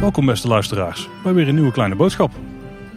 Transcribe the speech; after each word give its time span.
Welkom 0.00 0.26
beste 0.26 0.48
luisteraars 0.48 1.08
bij 1.22 1.34
weer 1.34 1.48
een 1.48 1.54
nieuwe 1.54 1.72
kleine 1.72 1.94
boodschap. 1.94 2.30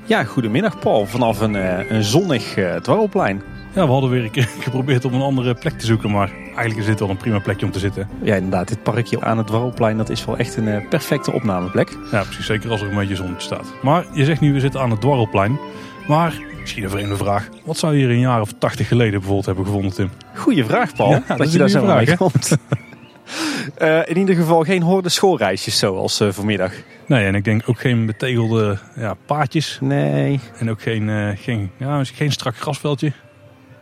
Ja, 0.05 0.23
goedemiddag 0.23 0.79
Paul, 0.79 1.05
vanaf 1.05 1.41
een, 1.41 1.53
uh, 1.53 1.91
een 1.91 2.03
zonnig 2.03 2.57
uh, 2.57 2.75
dwarrelplein. 2.75 3.41
Ja, 3.73 3.85
we 3.85 3.91
hadden 3.91 4.09
weer 4.09 4.23
een 4.23 4.31
keer 4.31 4.49
geprobeerd 4.59 5.05
om 5.05 5.13
een 5.13 5.21
andere 5.21 5.53
plek 5.53 5.79
te 5.79 5.85
zoeken, 5.85 6.11
maar 6.11 6.31
eigenlijk 6.45 6.77
is 6.77 6.85
dit 6.85 6.99
wel 6.99 7.09
een 7.09 7.17
prima 7.17 7.39
plekje 7.39 7.65
om 7.65 7.71
te 7.71 7.79
zitten. 7.79 8.07
Ja, 8.21 8.35
inderdaad, 8.35 8.67
dit 8.67 8.83
parkje 8.83 9.21
aan 9.21 9.37
het 9.37 9.47
dwarrelplein, 9.47 9.97
dat 9.97 10.09
is 10.09 10.25
wel 10.25 10.37
echt 10.37 10.55
een 10.57 10.67
uh, 10.67 10.89
perfecte 10.89 11.31
opnameplek. 11.31 11.97
Ja, 12.11 12.21
precies, 12.21 12.45
zeker 12.45 12.71
als 12.71 12.81
er 12.81 12.89
een 12.89 12.95
beetje 12.95 13.15
zonnetje 13.15 13.45
staat. 13.45 13.73
Maar 13.81 14.05
je 14.13 14.25
zegt 14.25 14.41
nu, 14.41 14.53
we 14.53 14.59
zitten 14.59 14.81
aan 14.81 14.91
het 14.91 15.01
dwarrelplein. 15.01 15.59
Maar, 16.07 16.41
misschien 16.59 16.83
een 16.83 16.89
vreemde 16.89 17.15
vraag, 17.15 17.49
wat 17.63 17.77
zou 17.77 17.93
je 17.93 17.99
hier 17.99 18.09
een 18.09 18.19
jaar 18.19 18.41
of 18.41 18.53
tachtig 18.59 18.87
geleden 18.87 19.11
bijvoorbeeld 19.11 19.45
hebben 19.45 19.65
gevonden, 19.65 19.93
Tim? 19.93 20.09
Goeie 20.35 20.65
vraag, 20.65 20.95
Paul, 20.95 21.09
ja, 21.09 21.23
dat, 21.27 21.37
dat 21.37 21.51
je 21.51 21.57
daar 21.57 21.69
zo 21.69 21.85
mee 21.85 22.17
komt. 22.17 22.57
Uh, 23.81 23.99
in 24.11 24.17
ieder 24.17 24.35
geval 24.35 24.63
geen 24.63 24.81
horde 24.81 25.09
schoolreisjes 25.09 25.77
zoals 25.77 26.21
uh, 26.21 26.31
vanmiddag. 26.31 26.73
Nee, 27.05 27.25
en 27.25 27.35
ik 27.35 27.43
denk 27.43 27.61
ook 27.65 27.79
geen 27.79 28.05
betegelde 28.05 28.77
ja, 28.95 29.13
paadjes. 29.25 29.77
Nee. 29.81 30.39
En 30.57 30.69
ook 30.69 30.81
geen, 30.81 31.07
uh, 31.07 31.29
geen, 31.35 31.71
ja, 31.77 32.03
geen 32.03 32.31
strak 32.31 32.57
grasveldje. 32.57 33.11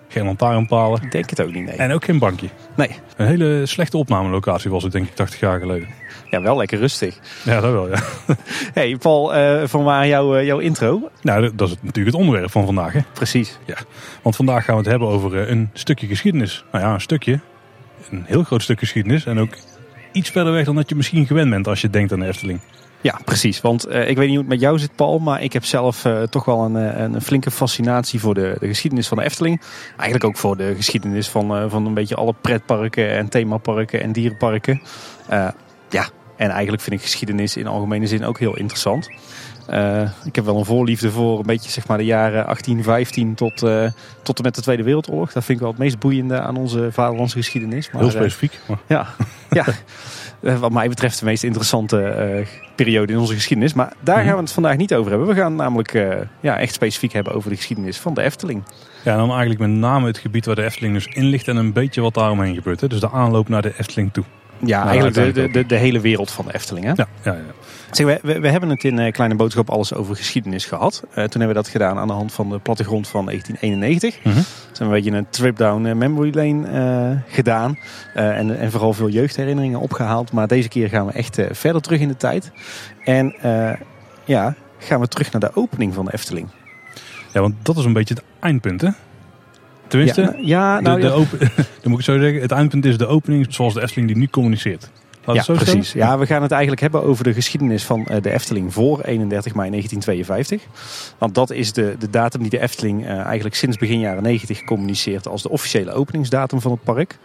Geen 0.08 0.26
lantaarnpalen. 0.26 1.02
Ik 1.04 1.12
denk 1.12 1.30
het 1.30 1.42
ook 1.42 1.54
niet, 1.54 1.66
nee. 1.66 1.76
En 1.76 1.92
ook 1.92 2.06
geen 2.06 2.20
bankje. 2.20 2.48
Nee. 2.76 2.90
Een 3.16 3.28
hele 3.28 3.66
slechte 3.66 3.98
opnamelocatie 3.98 4.72
was 4.72 4.84
het 4.84 4.92
denk 4.92 5.08
ik 5.08 5.16
80 5.16 5.40
jaar 5.40 5.60
geleden. 5.60 5.88
Ja, 6.30 6.42
wel 6.42 6.58
lekker 6.58 6.80
rustig. 6.80 7.20
Ja, 7.44 7.60
dat 7.60 7.72
wel, 7.72 7.90
ja. 7.90 8.00
hey 8.74 8.98
Paul, 8.98 9.32
van 9.68 9.84
waar 9.84 10.08
jouw, 10.08 10.42
jouw 10.42 10.60
intro? 10.60 11.10
Nou, 11.22 11.56
dat 11.56 11.70
is 11.70 11.76
natuurlijk 11.82 12.16
het 12.16 12.26
onderwerp 12.26 12.52
van 12.52 12.66
vandaag, 12.66 12.94
hè? 12.94 13.00
Precies. 13.14 13.58
Ja, 13.66 13.78
want 14.22 14.36
vandaag 14.36 14.66
gaan 14.66 14.76
we 14.76 14.82
het 14.82 14.90
hebben 14.90 15.08
over 15.08 15.50
een 15.50 15.70
stukje 15.74 16.08
geschiedenis. 16.08 16.66
Nou 16.72 16.84
ja, 16.84 16.94
een 16.94 17.02
stukje. 17.02 17.40
Een 18.12 18.24
heel 18.26 18.44
groot 18.44 18.62
stuk 18.62 18.80
geschiedenis. 18.80 19.26
En 19.26 19.40
ook 19.40 19.58
iets 20.12 20.30
verder 20.30 20.54
weg 20.54 20.66
dan 20.66 20.76
dat 20.76 20.90
je 20.90 20.96
misschien 20.96 21.26
gewend 21.26 21.50
bent 21.50 21.68
als 21.68 21.82
je 21.82 21.90
denkt 21.90 22.12
aan 22.12 22.20
de 22.20 22.26
Efteling. 22.26 22.60
Ja, 23.02 23.20
precies. 23.26 23.62
Want 23.62 23.88
uh, 23.88 24.10
ik 24.10 24.18
weet 24.18 24.28
niet 24.28 24.36
hoe 24.36 24.46
het 24.46 24.48
met 24.48 24.60
jou 24.60 24.80
zit, 24.80 24.96
Paul. 24.96 25.20
Maar 25.20 25.44
ik 25.44 25.54
heb 25.54 25.66
zelf 25.66 26.06
uh, 26.06 26.22
toch 26.24 26.46
wel 26.46 26.66
een, 26.66 26.76
een, 27.02 27.22
flinke 27.22 27.52
fascinatie 27.52 28.20
voor 28.20 28.34
de, 28.34 28.56
de, 28.60 28.68
geschiedenis 28.68 29.08
van 29.08 29.18
de 29.18 29.24
Efteling. 29.24 29.62
Eigenlijk 29.96 30.24
ook 30.24 30.38
voor 30.38 30.58
de 30.58 30.74
geschiedenis 30.76 31.30
van, 31.30 31.64
uh, 31.64 31.70
van 31.70 31.86
een 31.86 31.94
beetje 31.94 32.16
alle 32.16 32.34
pretparken 32.42 33.10
en 33.10 33.30
themaparken 33.30 34.02
en 34.02 34.12
dierenparken. 34.12 34.82
Ja, 35.90 36.10
en 36.36 36.50
eigenlijk 36.50 36.84
vind 36.84 36.96
ik 36.96 37.02
geschiedenis 37.02 37.58
in 37.58 37.68
algemene 37.68 38.08
zin 38.08 38.26
ook 38.26 38.40
heel 38.40 38.58
interessant. 38.58 39.10
Uh, 39.70 40.02
ik 40.26 40.36
heb 40.36 40.46
wel 40.46 40.58
een 40.58 40.66
voorliefde 40.66 41.12
voor 41.12 41.40
een 41.40 41.46
beetje 41.46 41.72
zeg 41.72 41.88
maar 41.88 41.98
de 41.98 42.06
jaren 42.06 42.44
1815 42.44 43.36
tot, 43.36 43.64
uh, 43.64 43.88
tot 44.24 44.38
en 44.38 44.44
met 44.44 44.56
de 44.56 44.62
Tweede 44.62 44.84
Wereldoorlog. 44.84 45.32
Dat 45.32 45.44
vind 45.44 45.58
ik 45.58 45.64
wel 45.64 45.74
het 45.74 45.80
meest 45.80 46.00
boeiende 46.00 46.40
aan 46.40 46.58
onze 46.58 46.90
vaderlandse 46.92 47.38
geschiedenis. 47.38 47.92
Maar, 47.92 48.02
Heel 48.02 48.12
specifiek. 48.12 48.60
Uh, 48.70 48.78
ja, 48.88 49.08
ja. 49.50 49.66
wat 50.60 50.72
mij 50.72 50.90
betreft 50.90 51.20
de 51.20 51.26
meest 51.26 51.44
interessante 51.44 52.46
periode 52.76 53.14
in 53.14 53.20
onze 53.20 53.34
geschiedenis. 53.34 53.74
Maar 53.74 53.94
daar 54.00 54.24
gaan 54.24 54.36
we 54.36 54.42
het 54.42 54.52
vandaag 54.52 54.78
niet 54.78 54.94
over 54.94 55.10
hebben. 55.10 55.28
We 55.28 55.36
gaan 55.36 55.56
namelijk 55.56 55.92
ja, 56.40 56.60
echt 56.60 56.74
specifiek 56.74 57.14
hebben 57.14 57.34
over 57.34 57.50
de 57.50 57.56
geschiedenis 57.56 57.98
van 57.98 58.14
de 58.14 58.22
Efteling. 58.22 58.64
Ja, 59.04 59.12
en 59.12 59.18
dan 59.18 59.30
eigenlijk 59.30 59.60
met 59.60 59.70
name 59.70 60.08
het 60.08 60.18
gebied 60.18 60.46
waar 60.46 60.56
de 60.56 60.64
Efteling 60.64 60.94
dus 60.94 61.06
in 61.06 61.26
ligt 61.26 61.48
en 61.48 61.56
een 61.56 61.74
beetje 61.74 62.02
wat 62.02 62.14
daaromheen 62.14 62.56
gebeurt. 62.56 62.82
Hè? 62.82 62.88
Dus 62.88 63.00
de 63.00 63.12
aanloop 63.12 63.50
naar 63.50 63.62
de 63.62 63.74
Efteling 63.78 64.14
toe. 64.14 64.24
Ja, 64.66 64.84
nou, 64.84 65.00
eigenlijk 65.00 65.36
de, 65.36 65.50
de, 65.52 65.66
de, 65.66 65.76
hele 65.76 66.00
wereld 66.00 66.32
van 66.32 66.46
de 66.46 66.54
Efteling. 66.54 66.86
Hè? 66.86 66.92
Ja, 66.96 67.08
ja, 67.24 67.34
ja. 67.34 67.42
Zeg, 67.92 68.06
we, 68.06 68.20
we, 68.22 68.40
we, 68.40 68.50
hebben 68.50 68.70
het 68.70 68.84
in 68.84 69.00
uh, 69.00 69.12
Kleine 69.12 69.36
Boodschap 69.36 69.70
alles 69.70 69.94
over 69.94 70.16
geschiedenis 70.16 70.66
gehad. 70.66 71.04
Uh, 71.04 71.14
toen 71.14 71.22
hebben 71.24 71.48
we 71.48 71.54
dat 71.54 71.68
gedaan 71.68 71.98
aan 71.98 72.08
de 72.08 72.14
hand 72.14 72.34
van 72.34 72.50
de 72.50 72.60
plattegrond 72.60 73.08
van 73.08 73.26
1991. 73.26 74.24
Mm 74.24 74.32
-hmm. 74.32 74.42
Toen 74.42 74.44
hebben 74.72 74.90
we 74.90 74.96
een 74.96 75.04
beetje 75.04 75.18
een 75.18 75.30
trip 75.30 75.58
down 75.58 75.86
uh, 75.86 75.94
memory 75.94 76.32
lane 76.34 76.70
uh, 77.12 77.34
gedaan. 77.34 77.78
en, 78.14 78.60
en 78.60 78.72
vooral 78.72 78.94
veel 78.94 79.10
jeugdherinneringen 79.10 79.80
opgehaald. 79.80 80.32
Maar 80.32 80.48
deze 80.48 80.68
keer 80.68 80.90
gaan 80.90 81.06
we 81.06 81.12
echt 81.12 81.40
verder 81.52 81.82
terug 81.82 82.00
in 82.00 82.08
de 82.08 82.18
tijd. 82.18 82.52
En 83.04 83.36
ja, 84.26 84.56
gaan 84.78 85.00
we 85.00 85.08
terug 85.08 85.32
naar 85.32 85.42
de 85.42 85.52
opening 85.54 85.94
van 85.94 86.06
de 86.06 86.14
Efteling. 86.14 86.48
Ja, 87.34 87.42
want 87.42 87.56
dat 87.62 87.78
is 87.78 87.86
een 87.86 87.94
beetje 87.94 88.14
het 88.14 88.24
eindpunt 88.40 88.82
hè? 88.82 88.90
Tenminste, 89.88 90.22
ja, 90.22 90.34
ja, 90.42 90.80
nou, 90.80 91.02
de, 91.02 91.08
de 91.08 91.14
open, 91.14 91.40
dan 91.82 91.92
moet 91.92 92.00
ik 92.00 92.06
zo 92.06 92.20
zeggen, 92.20 92.42
het 92.42 92.52
eindpunt 92.52 92.86
is 92.86 92.98
de 92.98 93.08
opening 93.08 93.46
zoals 93.50 93.74
de 93.74 93.82
Efteling 93.82 94.08
die 94.08 94.18
nu 94.18 94.28
communiceert. 94.28 94.90
Laat 95.34 95.46
ja, 95.46 95.54
precies. 95.54 95.92
Ja, 95.92 96.18
we 96.18 96.26
gaan 96.26 96.42
het 96.42 96.52
eigenlijk 96.52 96.82
hebben 96.82 97.04
over 97.04 97.24
de 97.24 97.34
geschiedenis 97.34 97.84
van 97.84 98.08
de 98.22 98.32
Efteling 98.32 98.74
voor 98.74 99.02
31 99.02 99.56
mei 99.56 99.70
1952. 99.70 100.64
Want 101.18 101.36
dat 101.36 101.52
is 101.52 101.74
de, 101.74 101.96
de 102.00 102.10
datum 102.10 102.42
die 102.42 102.50
de 102.50 102.60
Efteling 102.60 103.04
uh, 103.04 103.20
eigenlijk 103.20 103.56
sinds 103.56 103.78
begin 103.78 104.00
jaren 104.00 104.24
90 104.24 104.64
communiceert 104.64 105.28
als 105.28 105.42
de 105.42 105.50
officiële 105.50 105.92
openingsdatum 105.92 106.62
van 106.62 106.72
het 106.72 106.84
park. 106.84 107.18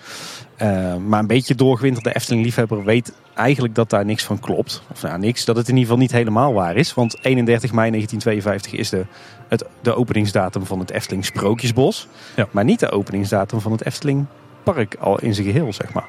Uh, 0.62 0.96
maar 0.96 1.20
een 1.20 1.26
beetje 1.26 1.54
doorgewinterde 1.54 2.14
Efteling-liefhebber 2.14 2.84
weet 2.84 3.12
eigenlijk 3.34 3.74
dat 3.74 3.90
daar 3.90 4.04
niks 4.04 4.24
van 4.24 4.40
klopt. 4.40 4.82
Of 4.90 5.02
nou, 5.02 5.18
niks, 5.18 5.44
dat 5.44 5.56
het 5.56 5.68
in 5.68 5.74
ieder 5.76 5.88
geval 5.88 6.02
niet 6.02 6.12
helemaal 6.12 6.52
waar 6.52 6.76
is. 6.76 6.94
Want 6.94 7.16
31 7.22 7.72
mei 7.72 7.90
1952 7.90 8.72
is 8.72 8.88
de, 8.88 9.04
het, 9.52 9.64
de 9.82 9.94
openingsdatum 9.94 10.66
van 10.66 10.78
het 10.78 10.90
Efteling 10.90 11.24
Sprookjesbos. 11.24 12.08
Ja. 12.36 12.46
Maar 12.50 12.64
niet 12.64 12.80
de 12.80 12.90
openingsdatum 12.90 13.60
van 13.60 13.72
het 13.72 13.84
Efteling 13.84 14.26
Park 14.62 14.96
al 15.00 15.18
in 15.18 15.34
zijn 15.34 15.46
geheel, 15.46 15.72
zeg 15.72 15.92
maar. 15.92 16.08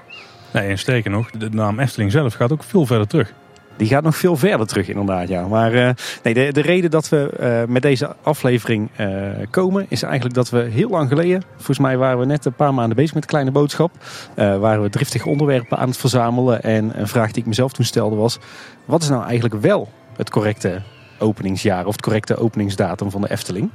Nee, 0.53 0.69
en 0.69 0.77
sterker 0.77 1.11
nog, 1.11 1.31
de 1.31 1.49
naam 1.49 1.79
Efteling 1.79 2.11
zelf 2.11 2.33
gaat 2.33 2.51
ook 2.51 2.63
veel 2.63 2.85
verder 2.85 3.07
terug. 3.07 3.33
Die 3.77 3.87
gaat 3.87 4.03
nog 4.03 4.17
veel 4.17 4.35
verder 4.35 4.67
terug, 4.67 4.87
inderdaad. 4.87 5.27
Ja. 5.27 5.47
Maar 5.47 5.73
uh, 5.73 5.89
nee, 6.23 6.33
de, 6.33 6.51
de 6.51 6.61
reden 6.61 6.91
dat 6.91 7.09
we 7.09 7.33
uh, 7.39 7.73
met 7.73 7.81
deze 7.81 8.15
aflevering 8.21 8.89
uh, 8.99 9.07
komen, 9.49 9.85
is 9.89 10.03
eigenlijk 10.03 10.35
dat 10.35 10.49
we 10.49 10.59
heel 10.59 10.89
lang 10.89 11.09
geleden, 11.09 11.43
volgens 11.55 11.79
mij 11.79 11.97
waren 11.97 12.19
we 12.19 12.25
net 12.25 12.45
een 12.45 12.53
paar 12.53 12.73
maanden 12.73 12.95
bezig 12.95 13.13
met 13.13 13.23
de 13.23 13.29
kleine 13.29 13.51
boodschap, 13.51 13.91
waren 14.35 14.81
we 14.81 14.89
driftige 14.89 15.29
onderwerpen 15.29 15.77
aan 15.77 15.87
het 15.87 15.97
verzamelen. 15.97 16.63
En 16.63 16.99
een 16.99 17.07
vraag 17.07 17.31
die 17.31 17.41
ik 17.41 17.47
mezelf 17.47 17.71
toen 17.71 17.85
stelde 17.85 18.15
was: 18.15 18.39
wat 18.85 19.01
is 19.01 19.09
nou 19.09 19.23
eigenlijk 19.23 19.61
wel 19.61 19.89
het 20.17 20.29
correcte 20.29 20.81
openingsjaar 21.19 21.85
of 21.85 21.91
het 21.91 22.01
correcte 22.01 22.37
openingsdatum 22.37 23.11
van 23.11 23.21
de 23.21 23.31
Efteling? 23.31 23.69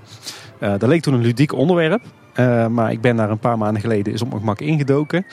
dat 0.59 0.82
leek 0.82 1.03
toen 1.03 1.15
een 1.15 1.21
ludiek 1.21 1.53
onderwerp. 1.53 2.03
Uh, 2.38 2.66
maar 2.66 2.93
ik 2.93 3.00
ben 3.00 3.16
daar 3.16 3.31
een 3.31 3.38
paar 3.38 3.59
maanden 3.59 3.81
geleden 3.81 4.12
eens 4.12 4.22
op 4.22 4.28
mijn 4.28 4.41
gemak 4.41 4.60
ingedoken. 4.60 5.26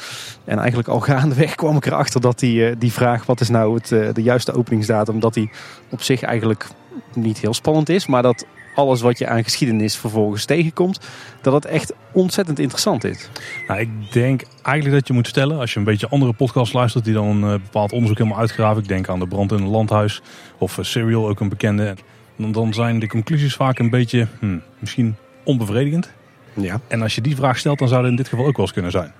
En 0.44 0.58
eigenlijk 0.58 0.88
al 0.88 1.00
gaandeweg 1.00 1.56
kwam 1.62 1.76
ik 1.76 1.86
erachter 1.86 2.22
dat 2.22 2.40
die, 2.40 2.70
uh, 2.70 2.76
die 2.78 2.92
vraag, 2.92 3.26
wat 3.26 3.42
is 3.42 3.50
nou 3.50 3.76
het, 3.76 3.92
uh, 3.92 4.14
de 4.14 4.24
juiste 4.24 4.54
openingsdatum, 4.54 5.20
dat 5.20 5.34
die 5.34 5.50
op 5.90 6.02
zich 6.02 6.22
eigenlijk 6.22 6.68
niet 7.14 7.38
heel 7.38 7.54
spannend 7.54 7.90
is. 7.90 8.06
Maar 8.06 8.22
dat 8.22 8.46
alles 8.76 9.02
wat 9.02 9.18
je 9.18 9.28
aan 9.28 9.44
geschiedenis 9.44 9.96
vervolgens 9.98 10.46
tegenkomt, 10.46 11.00
dat 11.42 11.54
het 11.54 11.66
echt 11.66 11.94
ontzettend 12.12 12.60
interessant 12.60 13.04
is. 13.04 13.30
Nou, 13.68 13.80
ik 13.80 13.90
denk 14.12 14.44
eigenlijk 14.62 14.96
dat 14.96 15.08
je 15.08 15.14
moet 15.14 15.28
stellen, 15.28 15.60
als 15.60 15.74
je 15.74 15.80
een 15.80 15.86
beetje 15.86 16.08
andere 16.10 16.34
podcasts 16.34 16.74
luistert 16.74 17.06
die 17.06 17.14
dan 17.14 17.44
een 17.44 17.62
bepaald 17.62 17.92
onderzoek 17.92 18.18
helemaal 18.18 18.40
uitgraven. 18.40 18.82
Ik 18.82 18.88
denk 18.88 19.10
aan 19.10 19.20
de 19.20 19.28
brand 19.28 19.52
in 19.52 19.62
het 19.62 19.68
landhuis 19.68 20.22
of 20.58 20.78
Serial, 20.82 21.30
ook 21.30 21.40
een 21.40 21.50
bekende. 21.50 21.96
Dan, 22.36 22.74
zijn 22.74 23.00
de 23.00 23.08
conclusies 23.08 23.56
vaak 23.56 23.80
een 23.80 23.90
beetje, 23.90 24.28
hmm, 24.40 24.62
misschien 24.80 25.16
onbevredigend. 25.44 26.12
Ja. 26.54 26.80
En 26.88 27.02
als 27.02 27.16
je 27.16 27.22
die 27.22 27.36
vraag 27.36 27.58
stelt, 27.58 27.80
dan 27.80 27.88
zou 27.88 28.02
het 28.02 28.10
in 28.10 28.16
dit 28.16 28.28
geval 28.28 28.46
ook 28.46 28.58
wel 28.58 28.66
eens 28.66 28.74
kunnen 28.74 28.92
zijn. 28.92 29.12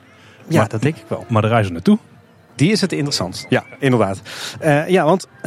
Ja, 0.48 0.60
maar, 0.60 0.70
dat 0.70 0.82
denk 0.82 0.96
ik 0.96 1.04
wel. 1.08 1.26
Maar 1.30 1.42
de 1.42 1.48
reis 1.48 1.66
er 1.66 1.72
naartoe? 1.72 1.98
Die 2.56 2.72
is 2.72 2.82
het 2.82 2.92
interessant. 2.92 3.46
Ja, 3.50 3.64
inderdaad. 3.80 4.22
Uh, 4.64 4.90
ja, 4.90 5.06
want 5.06 5.28
uh, 5.28 5.42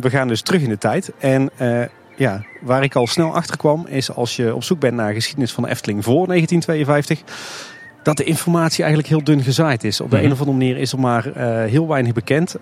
we 0.00 0.10
gaan 0.10 0.28
dus 0.28 0.42
terug 0.42 0.62
in 0.62 0.68
de 0.68 0.78
tijd. 0.78 1.12
En 1.18 1.50
uh, 1.60 1.82
ja, 2.16 2.44
waar 2.60 2.82
ik 2.82 2.94
al 2.94 3.06
snel 3.06 3.34
achter 3.34 3.56
kwam, 3.56 3.86
is 3.86 4.14
als 4.14 4.36
je 4.36 4.54
op 4.54 4.64
zoek 4.64 4.80
bent 4.80 4.94
naar 4.94 5.12
geschiedenis 5.12 5.52
van 5.52 5.62
de 5.62 5.70
Efteling 5.70 6.04
voor 6.04 6.26
1952 6.26 7.22
dat 8.02 8.16
de 8.16 8.24
informatie 8.24 8.84
eigenlijk 8.84 9.08
heel 9.08 9.24
dun 9.24 9.42
gezaaid 9.42 9.84
is. 9.84 10.00
Op 10.00 10.10
de 10.10 10.16
mm 10.16 10.22
-hmm. 10.22 10.30
een 10.30 10.34
of 10.34 10.40
andere 10.40 10.58
manier 10.58 10.76
is 10.76 10.92
er 10.92 11.00
maar 11.00 11.24
heel 11.68 11.88
weinig 11.88 12.12
bekend 12.12 12.56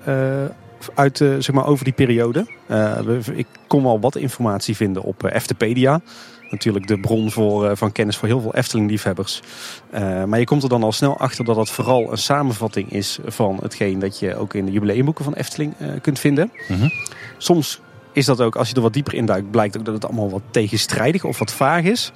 uit, 0.94 1.16
zeg 1.16 1.52
maar, 1.52 1.66
over 1.66 1.84
die 1.84 1.92
periode. 1.92 2.46
ik 3.34 3.46
kon 3.66 3.82
wel 3.82 4.00
wat 4.00 4.16
informatie 4.16 4.76
vinden 4.76 5.02
op 5.02 5.24
Eftepedia 5.24 6.00
natuurlijk 6.50 6.86
de 6.86 7.00
bron 7.00 7.30
voor, 7.30 7.76
van 7.76 7.92
kennis 7.92 8.16
voor 8.16 8.28
heel 8.28 8.40
veel 8.40 8.54
Efteling-liefhebbers. 8.54 9.42
Maar 10.26 10.38
je 10.38 10.44
komt 10.44 10.62
er 10.62 10.68
dan 10.68 10.82
al 10.82 10.92
snel 10.92 11.18
achter 11.18 11.44
dat 11.44 11.56
het 11.56 11.70
vooral 11.70 12.10
een 12.12 12.18
samenvatting 12.18 12.92
is 12.92 13.18
van 13.24 13.58
hetgeen 13.62 13.98
dat 13.98 14.18
je 14.18 14.36
ook 14.36 14.54
in 14.54 14.64
de 14.64 14.72
jubileumboeken 14.72 15.24
van 15.24 15.34
Efteling 15.34 15.74
kunt 16.00 16.18
vinden. 16.18 16.50
Mm 16.68 16.76
-hmm. 16.76 16.90
Soms 17.38 17.80
is 18.12 18.26
dat 18.26 18.40
ook, 18.40 18.56
als 18.56 18.68
je 18.68 18.74
er 18.74 18.80
wat 18.80 18.92
dieper 18.92 19.14
in 19.14 19.26
duikt, 19.26 19.50
blijkt 19.50 19.78
ook 19.78 19.84
dat 19.84 19.94
het 19.94 20.04
allemaal 20.04 20.30
wat 20.30 20.42
tegenstrijdig 20.50 21.24
of 21.24 21.38
wat 21.38 21.52
vaag 21.52 21.84
is. 21.84 22.12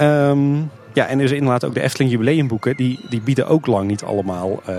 Um, 0.00 0.70
ja, 0.94 1.06
en 1.06 1.18
dus 1.18 1.30
inderdaad 1.30 1.64
ook 1.64 1.74
de 1.74 1.80
Efteling 1.80 2.10
jubileumboeken, 2.10 2.76
die, 2.76 3.00
die 3.08 3.20
bieden 3.20 3.46
ook 3.46 3.66
lang 3.66 3.88
niet 3.88 4.02
allemaal 4.02 4.62
uh, 4.68 4.76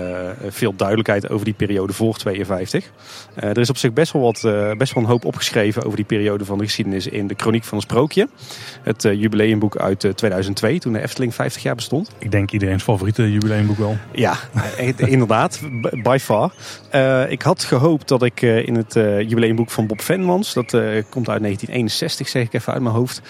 veel 0.48 0.74
duidelijkheid 0.76 1.30
over 1.30 1.44
die 1.44 1.54
periode 1.54 1.92
voor 1.92 2.16
52. 2.16 2.84
Uh, 2.84 3.48
er 3.48 3.58
is 3.58 3.70
op 3.70 3.76
zich 3.76 3.92
best 3.92 4.12
wel, 4.12 4.22
wat, 4.22 4.42
uh, 4.46 4.72
best 4.72 4.94
wel 4.94 5.02
een 5.02 5.08
hoop 5.08 5.24
opgeschreven 5.24 5.84
over 5.84 5.96
die 5.96 6.04
periode 6.04 6.44
van 6.44 6.58
de 6.58 6.64
geschiedenis 6.64 7.06
in 7.06 7.26
de 7.26 7.34
Chroniek 7.36 7.64
van 7.64 7.76
een 7.76 7.82
Sprookje. 7.82 8.28
Het 8.82 9.02
jubileumboek 9.02 9.76
uit 9.76 10.12
2002, 10.14 10.78
toen 10.78 10.92
de 10.92 11.02
Efteling 11.02 11.34
50 11.34 11.62
jaar 11.62 11.74
bestond. 11.74 12.10
Ik 12.18 12.30
denk 12.30 12.50
iedereen's 12.50 12.82
favoriete 12.82 13.32
jubileumboek 13.32 13.78
wel. 13.78 13.96
Ja, 14.12 14.36
inderdaad, 14.96 15.60
by 16.02 16.18
far. 16.20 16.52
ik 17.28 17.42
had 17.42 17.64
gehoopt 17.64 18.08
dat 18.08 18.22
ik 18.22 18.42
in 18.42 18.74
het 18.74 18.92
jubileumboek 19.28 19.70
van 19.70 19.86
Bob 19.86 20.00
Venmans, 20.00 20.52
dat 20.52 20.70
komt 21.10 21.28
uit 21.28 21.42
1961 21.42 22.28
zeg 22.28 22.42
ik 22.42 22.52
even 22.52 22.72
uit 22.72 22.82
mijn 22.82 22.94
hoofd, 22.94 23.22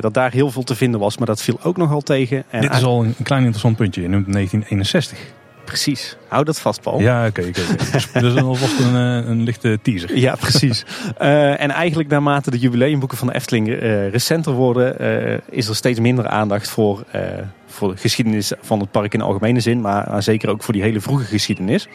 dat 0.00 0.14
daar 0.14 0.32
heel 0.32 0.50
veel 0.50 0.62
te 0.62 0.74
vinden 0.74 1.00
was. 1.00 1.18
Maar 1.18 1.26
dat 1.26 1.42
viel 1.42 1.58
ook 1.62 1.76
nogal 1.76 2.00
tegen. 2.00 2.33
En 2.48 2.60
Dit 2.60 2.74
is 2.74 2.82
al 2.82 3.04
een 3.04 3.14
klein 3.22 3.40
interessant 3.40 3.76
puntje. 3.76 4.02
Je 4.02 4.08
noemt 4.08 4.32
1961. 4.32 5.18
Precies. 5.64 6.16
Hou 6.28 6.44
dat 6.44 6.60
vast, 6.60 6.80
Paul. 6.80 7.00
Ja, 7.00 7.26
oké. 7.26 7.42
Dus 7.92 8.12
dat 8.12 8.22
is 8.22 8.36
alvast 8.42 8.80
een, 8.80 8.94
eh, 8.94 9.28
een 9.28 9.42
lichte 9.42 9.78
teaser. 9.82 10.16
Ja, 10.16 10.34
precies. 10.34 10.84
Eh, 11.18 11.60
en 11.60 11.70
eigenlijk 11.70 12.08
naarmate 12.08 12.50
de 12.50 12.58
jubileumboeken 12.58 13.18
van 13.18 13.26
de 13.26 13.34
Efteling 13.34 13.68
eh, 13.68 14.08
recenter 14.08 14.52
worden, 14.52 14.98
eh, 14.98 15.38
is 15.50 15.68
er 15.68 15.76
steeds 15.76 16.00
minder 16.00 16.26
aandacht 16.26 16.68
voor, 16.68 17.04
eh, 17.10 17.20
voor 17.66 17.90
de 17.90 18.00
geschiedenis 18.00 18.52
van 18.60 18.80
het 18.80 18.90
park 18.90 19.12
in 19.12 19.18
de 19.18 19.24
algemene 19.24 19.60
zin, 19.60 19.80
maar, 19.80 20.06
maar 20.10 20.22
zeker 20.22 20.48
ook 20.48 20.62
voor 20.62 20.74
die 20.74 20.82
hele 20.82 21.00
vroege 21.00 21.24
geschiedenis. 21.24 21.88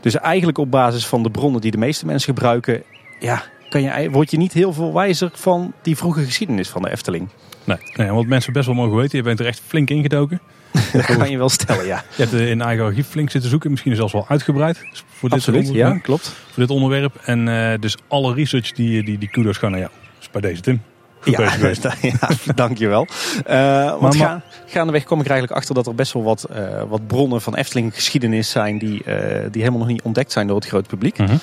Dus 0.00 0.16
eigenlijk 0.16 0.58
op 0.58 0.70
basis 0.70 1.06
van 1.06 1.22
de 1.22 1.30
bronnen 1.30 1.60
die 1.60 1.70
de 1.70 1.78
meeste 1.78 2.06
mensen 2.06 2.34
gebruiken, 2.34 2.82
ja, 3.18 3.42
kan 3.68 3.82
je, 3.82 4.10
word 4.10 4.30
je 4.30 4.36
niet 4.36 4.52
heel 4.52 4.72
veel 4.72 4.94
wijzer 4.94 5.30
van 5.34 5.72
die 5.82 5.96
vroege 5.96 6.24
geschiedenis 6.24 6.68
van 6.68 6.82
de 6.82 6.90
Efteling. 6.90 7.28
Nee, 7.64 7.78
nee, 7.94 8.10
wat 8.10 8.26
mensen 8.26 8.52
best 8.52 8.66
wel 8.66 8.74
mogen 8.74 8.96
weten, 8.96 9.18
je 9.18 9.24
bent 9.24 9.40
er 9.40 9.46
echt 9.46 9.60
flink 9.66 9.90
ingedoken. 9.90 10.40
Dat 10.92 11.04
kan 11.04 11.30
je 11.30 11.38
wel 11.38 11.48
stellen, 11.48 11.86
ja. 11.86 12.04
Je 12.16 12.22
hebt 12.22 12.34
eh, 12.34 12.50
in 12.50 12.60
eigen 12.60 12.84
archief 12.84 13.06
flink 13.08 13.30
zitten 13.30 13.50
zoeken, 13.50 13.70
misschien 13.70 13.96
zelfs 13.96 14.12
wel 14.12 14.28
uitgebreid. 14.28 14.86
Dus 14.90 15.04
voor 15.08 15.28
dit 15.28 15.38
Absoluut, 15.38 15.60
onderwerp, 15.60 15.94
ja, 15.94 16.00
klopt. 16.00 16.26
Voor 16.26 16.62
dit 16.62 16.70
onderwerp. 16.70 17.14
En 17.24 17.48
eh, 17.48 17.78
dus 17.80 17.96
alle 18.08 18.34
research, 18.34 18.72
die, 18.72 19.02
die, 19.04 19.18
die 19.18 19.28
kudos 19.28 19.56
gaan 19.56 19.70
naar 19.70 19.80
jou. 19.80 19.92
Dus 20.18 20.30
bij 20.30 20.40
deze 20.40 20.60
Tim. 20.60 20.82
Goed 21.20 21.36
bezig 21.36 21.54
geweest. 21.54 21.82
ja, 22.02 22.28
dankjewel. 22.54 23.06
Uh, 23.50 24.00
want 24.00 24.16
ga, 24.16 24.42
gaandeweg 24.66 25.04
kom 25.04 25.18
ik 25.18 25.24
er 25.24 25.30
eigenlijk 25.30 25.60
achter 25.60 25.74
dat 25.74 25.86
er 25.86 25.94
best 25.94 26.12
wel 26.12 26.22
wat, 26.22 26.44
eh, 26.44 26.82
wat 26.88 27.06
bronnen 27.06 27.42
van 27.42 27.54
Efteling 27.54 27.94
geschiedenis 27.94 28.50
zijn 28.50 28.78
die, 28.78 29.04
eh, 29.04 29.14
die 29.50 29.60
helemaal 29.60 29.78
nog 29.80 29.88
niet 29.88 30.02
ontdekt 30.02 30.32
zijn 30.32 30.46
door 30.46 30.56
het 30.56 30.66
grote 30.66 30.88
publiek. 30.88 31.18
Mhm. 31.18 31.36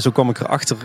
Zo 0.00 0.10
kwam 0.10 0.30
ik 0.30 0.40
erachter 0.40 0.76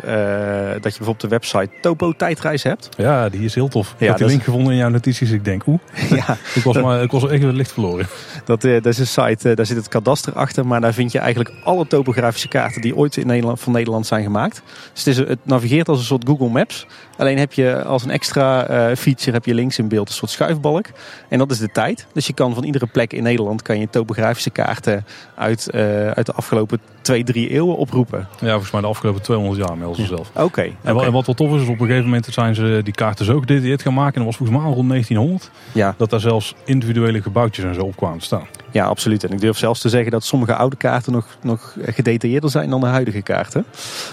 dat 0.82 0.92
je 0.94 0.98
bijvoorbeeld 0.98 1.22
de 1.22 1.28
website 1.28 1.70
Topo 1.82 2.12
Tijdreis 2.12 2.64
hebt. 2.64 2.90
Ja, 2.98 3.30
die 3.30 3.42
is 3.42 3.56
heel 3.56 3.68
tof. 3.68 3.90
Ik 3.92 4.00
Ja, 4.00 4.08
heb 4.08 4.18
die 4.18 4.28
link 4.28 4.44
gevonden 4.44 4.72
in 4.72 4.80
jouw 4.80 4.90
notities. 4.90 5.32
Ik 5.32 5.46
denk, 5.46 5.68
oeh, 5.68 5.80
ja, 6.28 6.38
ik 6.54 6.64
was, 6.64 6.82
maar, 6.82 7.02
ik 7.02 7.12
was 7.12 7.28
echt 7.28 7.42
weer 7.42 7.52
licht 7.52 7.72
verloren. 7.72 8.08
dat, 8.46 8.62
dat 8.62 8.86
is 8.86 8.98
een 8.98 9.08
site, 9.08 9.54
daar 9.54 9.66
zit 9.66 9.78
het 9.78 9.88
kadaster 9.88 10.34
achter, 10.34 10.68
maar 10.68 10.82
daar 10.82 10.94
vind 10.94 11.12
je 11.12 11.20
eigenlijk 11.20 11.54
alle 11.64 11.88
topografische 11.88 12.48
kaarten 12.48 12.82
die 12.82 12.96
ooit 12.96 13.18
in 13.18 13.28
Nederland, 13.28 13.60
van 13.60 13.74
Nederland 13.74 14.08
zijn 14.08 14.24
gemaakt. 14.24 14.62
Dus 14.94 15.06
het, 15.06 15.18
is, 15.18 15.28
het 15.28 15.40
navigeert 15.44 15.90
als 15.90 16.00
een 16.00 16.06
soort 16.06 16.28
Google 16.28 16.50
Maps. 16.50 16.86
Alleen 17.18 17.38
heb 17.38 17.54
je 17.54 17.84
als 17.84 18.04
een 18.04 18.10
extra 18.10 18.41
eh, 18.44 18.96
feature 18.96 19.32
heb 19.32 19.46
je 19.46 19.54
links 19.54 19.78
in 19.78 19.88
beeld 19.88 20.08
een 20.08 20.14
soort 20.14 20.32
schuifbalk. 20.32 20.86
En 21.30 21.38
dat 21.38 21.52
is 21.52 21.58
de 21.58 21.72
tijd. 21.72 22.08
Dus 22.14 22.28
je 22.28 22.34
kan 22.34 22.54
van 22.54 22.64
iedere 22.64 22.88
plek 22.88 23.14
in 23.14 23.24
Nederland 23.24 23.62
kan 23.62 23.80
je 23.80 23.90
topografische 23.90 24.50
kaarten 24.50 25.06
uit, 25.36 25.70
eh, 25.70 26.08
uit 26.08 26.26
de 26.26 26.34
afgelopen 26.34 26.80
twee, 27.02 27.24
drie 27.24 27.50
eeuwen 27.50 27.78
oproepen. 27.78 28.28
Ja, 28.40 28.50
volgens 28.50 28.72
mij 28.72 28.82
de 28.82 28.88
afgelopen 28.88 29.22
200 29.22 29.68
jaar 29.68 29.78
melden 29.78 30.02
ze 30.02 30.16
zelf. 30.16 30.32
Oké. 30.36 30.62
En, 30.62 31.00
en 31.00 31.12
wat 31.12 31.26
wel 31.26 31.36
tof 31.36 31.56
is, 31.56 31.62
is 31.62 31.68
op 31.68 31.80
een 31.80 31.86
gegeven 31.86 32.04
moment 32.04 32.26
zijn 32.26 32.56
ze 32.56 32.82
die 32.84 32.94
kaarten 32.94 33.26
zo 33.26 33.40
gedetailleerd 33.40 33.82
gaan 33.82 33.94
maken. 33.94 34.14
En 34.14 34.26
dat 34.26 34.26
was 34.26 34.38
volgens 34.38 34.58
mij 34.58 34.68
al 34.68 34.74
rond 34.76 34.90
1900. 34.90 35.52
Ja, 35.72 35.96
Dat 35.98 36.10
daar 36.10 36.20
zelfs 36.20 36.56
individuele 36.66 37.22
gebouwtjes 37.22 37.66
en 37.66 37.74
zo 37.74 37.82
op 37.82 37.96
kwamen 37.96 38.22
staan. 38.22 38.48
Ja, 38.72 38.86
absoluut. 38.86 39.24
En 39.24 39.32
ik 39.32 39.40
durf 39.40 39.58
zelfs 39.58 39.82
te 39.82 39.90
zeggen 39.90 40.12
dat 40.12 40.24
sommige 40.24 40.56
oude 40.56 40.76
kaarten 40.76 41.12
nog, 41.12 41.26
nog 41.42 41.76
gedetailleerder 41.82 42.50
zijn 42.50 42.70
dan 42.70 42.80
de 42.80 42.86
huidige 42.86 43.22
kaarten. 43.22 43.66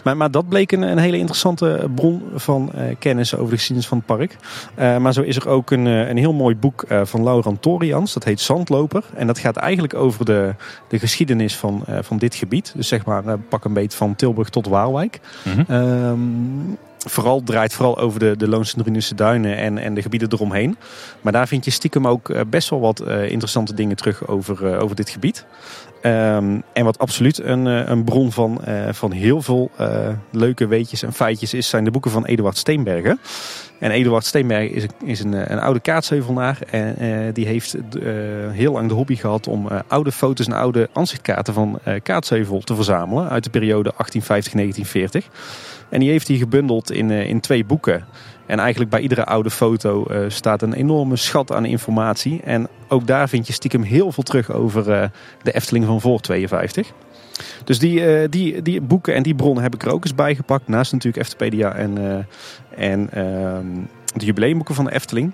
Maar, 0.04 0.16
maar 0.16 0.30
dat 0.30 0.48
bleek 0.48 0.72
een, 0.72 0.82
een 0.82 0.98
hele 0.98 1.16
interessante 1.18 1.88
bron 1.94 2.22
van 2.34 2.72
eh, 2.72 2.82
kennis 2.98 3.34
over 3.34 3.50
de 3.50 3.56
geschiedenis 3.56 3.88
van 3.88 3.98
het 3.98 4.06
park. 4.06 4.36
Eh, 4.74 4.96
maar 4.96 5.12
zo 5.12 5.22
is 5.22 5.36
er 5.36 5.48
ook 5.48 5.70
een, 5.70 5.86
eh, 5.86 6.08
een 6.08 6.16
heel 6.16 6.32
mooi 6.32 6.56
boek 6.56 6.84
van 7.02 7.22
Laurent 7.24 7.62
Torians. 7.62 8.12
Dat 8.12 8.24
heet 8.24 8.40
Zandloper. 8.40 9.04
En 9.14 9.26
dat 9.26 9.38
gaat 9.38 9.56
eigenlijk 9.56 9.94
over 9.94 10.24
de, 10.24 10.54
de 10.88 10.98
geschiedenis 10.98 11.56
van, 11.56 11.84
van 12.00 12.18
dit 12.18 12.34
gebied. 12.34 12.72
Dus 12.76 12.88
zeg 12.88 13.04
maar, 13.04 13.38
pak 13.38 13.64
een 13.64 13.72
beetje 13.72 13.98
van 13.98 14.16
Tilburg 14.16 14.48
tot 14.48 14.66
Waalwijk. 14.66 15.20
Ehm, 15.68 16.18
vooral 17.08 17.42
draait 17.42 17.72
vooral 17.74 17.98
over 17.98 18.20
de, 18.20 18.36
de 18.36 18.48
Loonse 18.48 18.76
Drunense 18.76 19.14
duinen 19.14 19.56
en, 19.56 19.78
en 19.78 19.94
de 19.94 20.02
gebieden 20.02 20.32
eromheen. 20.32 20.76
Maar 21.20 21.32
daar 21.32 21.48
vind 21.48 21.64
je 21.64 21.70
stiekem 21.70 22.06
ook 22.06 22.28
eh, 22.30 22.40
best 22.46 22.68
wel 22.70 22.80
wat 22.80 23.00
eh, 23.00 23.30
interessante 23.30 23.74
dingen 23.74 23.96
terug 23.96 24.26
over, 24.28 24.72
eh, 24.72 24.82
over 24.82 24.96
dit 24.96 25.10
gebied. 25.10 25.44
Ehm, 26.02 26.60
en 26.72 26.84
wat 26.84 26.98
absoluut 26.98 27.42
een, 27.42 27.64
een 27.66 28.04
bron 28.04 28.32
van, 28.32 28.60
van 28.90 29.12
heel 29.12 29.42
veel 29.42 29.70
leuke 30.30 30.66
weetjes 30.66 31.02
en 31.02 31.12
feitjes 31.12 31.54
is, 31.54 31.68
zijn 31.68 31.84
de 31.84 31.90
boeken 31.90 32.10
van 32.10 32.24
Eduard 32.24 32.56
Steenbergen. 32.56 33.20
En 33.78 33.90
Eduard 33.90 34.24
Steenbergen 34.24 34.72
is, 34.74 34.82
een- 34.82 35.06
is 35.08 35.20
een, 35.20 35.52
een 35.52 35.58
oude 35.60 35.80
kaartsheuvelnaar. 35.80 36.58
En 36.70 36.96
die 37.32 37.46
heeft 37.46 37.76
heel 38.52 38.72
lang 38.72 38.88
de 38.88 38.94
hobby 38.94 39.16
gehad 39.16 39.46
om 39.48 39.68
oude 39.88 40.12
foto's 40.12 40.46
en 40.46 40.52
oude 40.52 40.88
ansichtkaarten 40.92 41.54
van 41.54 41.78
kaartsheuvel 42.02 42.60
te 42.60 42.74
verzamelen. 42.74 43.28
Uit 43.28 43.44
de 43.44 43.50
periode 43.50 43.92
1850-1940. 45.22 45.26
En 45.88 46.00
die 46.00 46.10
heeft 46.10 46.28
hij 46.28 46.36
gebundeld 46.36 46.90
in, 46.90 47.10
eh, 47.10 47.28
in 47.28 47.40
twee 47.40 47.64
boeken. 47.64 48.04
En 48.46 48.58
eigenlijk 48.58 48.90
bij 48.90 49.00
iedere 49.00 49.24
oude 49.24 49.50
foto 49.50 50.04
eh, 50.04 50.24
staat 50.28 50.62
een 50.62 50.72
enorme 50.72 51.16
schat 51.16 51.52
aan 51.52 51.64
informatie. 51.64 52.40
En 52.44 52.68
ook 52.88 53.06
daar 53.06 53.28
vind 53.28 53.46
je 53.46 53.52
stiekem 53.52 53.82
heel 53.82 54.12
veel 54.12 54.22
terug 54.22 54.52
over 54.52 54.90
eh, 54.90 55.08
de 55.42 55.52
Efteling 55.52 55.84
van 55.84 56.00
voor 56.00 56.20
52. 56.20 56.92
Dus 57.64 57.78
die, 57.78 58.28
die, 58.28 58.62
die 58.62 58.80
boeken 58.80 59.14
en 59.14 59.22
die 59.22 59.34
bronnen 59.34 59.62
heb 59.62 59.74
ik 59.74 59.82
er 59.82 59.92
ook 59.92 60.04
eens 60.04 60.14
bij 60.14 60.34
gepakt. 60.34 60.68
Naast 60.68 60.92
natuurlijk 60.92 61.22
Eftepedia 61.22 61.74
en, 61.74 62.26
en 62.76 63.10
ehm, 63.12 63.66
de 64.14 64.24
jubileumboeken 64.24 64.74
van 64.74 64.84
de 64.84 64.92
Efteling. 64.92 65.32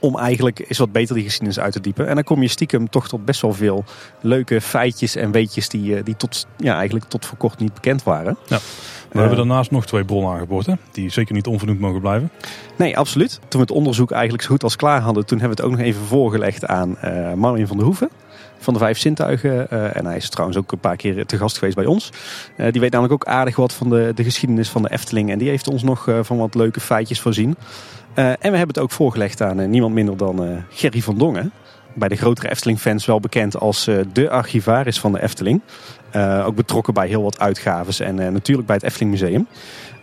Om 0.00 0.18
eigenlijk 0.18 0.64
eens 0.68 0.78
wat 0.78 0.92
beter 0.92 1.14
die 1.14 1.24
geschiedenis 1.24 1.60
uit 1.60 1.72
te 1.72 1.80
diepen. 1.80 2.06
En 2.06 2.14
dan 2.14 2.24
kom 2.24 2.42
je 2.42 2.48
stiekem 2.48 2.90
toch 2.90 3.08
tot 3.08 3.24
best 3.24 3.40
wel 3.40 3.52
veel 3.52 3.84
leuke 4.20 4.60
feitjes 4.60 5.16
en 5.16 5.30
weetjes 5.30 5.68
die, 5.68 6.02
die 6.02 6.16
tot, 6.16 6.46
ja, 6.56 6.74
eigenlijk 6.74 7.04
tot 7.04 7.26
voor 7.26 7.38
kort 7.38 7.58
niet 7.58 7.74
bekend 7.74 8.02
waren. 8.02 8.36
We 9.12 9.18
hebben 9.18 9.36
daarnaast 9.36 9.70
nog 9.70 9.86
twee 9.86 10.04
bronnen 10.04 10.32
aangeboord, 10.32 10.66
hè, 10.66 10.74
die 10.92 11.10
zeker 11.10 11.34
niet 11.34 11.46
onvernoemd 11.46 11.80
mogen 11.80 12.00
blijven. 12.00 12.30
Nee, 12.76 12.98
absoluut. 12.98 13.40
Toen 13.48 13.60
we 13.60 13.66
het 13.66 13.70
onderzoek 13.70 14.10
eigenlijk 14.10 14.42
zo 14.42 14.48
goed 14.48 14.62
als 14.62 14.76
klaar 14.76 15.00
hadden, 15.00 15.26
toen 15.26 15.38
hebben 15.38 15.56
we 15.56 15.62
het 15.62 15.72
ook 15.72 15.78
nog 15.78 15.86
even 15.86 16.06
voorgelegd 16.06 16.66
aan 16.66 16.98
eh 16.98 17.32
Marvin 17.32 17.66
van 17.66 17.76
der 17.76 17.86
Hoeven. 17.86 18.10
Van 18.58 18.72
de 18.74 18.80
Vijf 18.80 18.98
Zintuigen. 18.98 19.70
Eh, 19.70 19.96
en 19.96 20.06
hij 20.06 20.16
is 20.16 20.28
trouwens 20.28 20.58
ook 20.58 20.72
een 20.72 20.78
paar 20.78 20.96
keer 20.96 21.26
te 21.26 21.36
gast 21.36 21.58
geweest 21.58 21.76
bij 21.76 21.86
ons. 21.86 22.10
Eh, 22.56 22.72
die 22.72 22.80
weet 22.80 22.92
namelijk 22.92 23.14
ook 23.14 23.32
aardig 23.32 23.56
wat 23.56 23.72
van 23.72 23.90
de, 23.90 24.12
de 24.14 24.24
geschiedenis 24.24 24.68
van 24.68 24.82
de 24.82 24.90
Efteling. 24.90 25.30
En 25.30 25.38
die 25.38 25.48
heeft 25.48 25.68
ons 25.68 25.82
nog 25.82 26.08
eh, 26.08 26.18
van 26.22 26.36
wat 26.38 26.54
leuke 26.54 26.80
feitjes 26.80 27.20
voorzien. 27.20 27.56
Eh, 28.14 28.26
en 28.26 28.36
we 28.38 28.56
hebben 28.56 28.68
het 28.68 28.78
ook 28.78 28.90
voorgelegd 28.90 29.42
aan 29.42 29.60
eh, 29.60 29.68
niemand 29.68 29.94
minder 29.94 30.16
dan 30.16 30.44
eh, 30.44 30.56
Gerry 30.70 31.00
van 31.00 31.18
Dongen. 31.18 31.52
Bij 31.94 32.08
de 32.08 32.16
grotere 32.16 32.50
Efteling-fans 32.50 33.06
wel 33.06 33.20
bekend 33.20 33.56
als 33.56 33.86
eh, 33.86 33.96
de 34.12 34.30
archivaris 34.30 35.00
van 35.00 35.12
de 35.12 35.22
Efteling. 35.22 35.60
Eh, 36.10 36.46
ook 36.46 36.54
betrokken 36.54 36.94
bij 36.94 37.08
heel 37.08 37.22
wat 37.22 37.38
uitgaves 37.38 38.00
en 38.00 38.18
eh, 38.18 38.28
natuurlijk 38.28 38.66
bij 38.66 38.76
het 38.76 38.84
Efteling 38.84 39.10
Museum. 39.10 39.46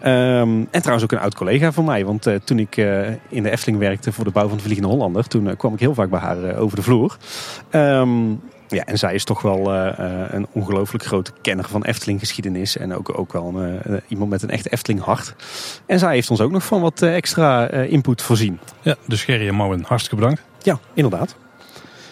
Ehm, 0.01 0.63
en 0.71 0.81
trouwens 0.81 1.03
ook 1.03 1.11
een 1.11 1.19
oud 1.19 1.35
collega 1.35 1.71
van 1.71 1.85
mij. 1.85 2.05
Want 2.05 2.27
toen 2.43 2.59
ik 2.59 2.77
in 3.29 3.43
de 3.43 3.49
Efteling 3.49 3.79
werkte 3.79 4.11
voor 4.11 4.23
de 4.23 4.31
bouw 4.31 4.47
van 4.47 4.57
de 4.57 4.63
Vliegende 4.63 4.89
Hollander... 4.89 5.27
toen 5.27 5.55
kwam 5.55 5.73
ik 5.73 5.79
heel 5.79 5.93
vaak 5.93 6.09
bij 6.09 6.19
haar 6.19 6.57
over 6.57 6.75
de 6.75 6.83
vloer. 6.83 7.17
Ehm, 7.69 8.29
ja, 8.67 8.85
en 8.85 8.97
zij 8.97 9.13
is 9.13 9.23
toch 9.23 9.41
wel 9.41 9.73
een 9.73 10.47
ongelooflijk 10.51 11.05
grote 11.05 11.31
kenner 11.41 11.65
van 11.65 11.83
Efteling 11.83 12.19
geschiedenis. 12.19 12.77
En 12.77 12.95
ook, 12.95 13.19
ook 13.19 13.33
wel 13.33 13.53
een, 13.55 14.01
iemand 14.07 14.29
met 14.29 14.41
een 14.41 14.49
echt 14.49 14.71
Efteling 14.71 15.03
hart. 15.03 15.35
En 15.85 15.99
zij 15.99 16.13
heeft 16.13 16.29
ons 16.29 16.41
ook 16.41 16.51
nog 16.51 16.65
van 16.65 16.81
wat 16.81 17.01
extra 17.01 17.69
input 17.69 18.21
voorzien. 18.21 18.59
Ja, 18.81 18.95
dus 19.05 19.23
Gerry 19.23 19.47
en 19.47 19.55
Mouwen, 19.55 19.83
hartstikke 19.87 20.15
bedankt. 20.15 20.41
Ja, 20.61 20.79
inderdaad. 20.93 21.35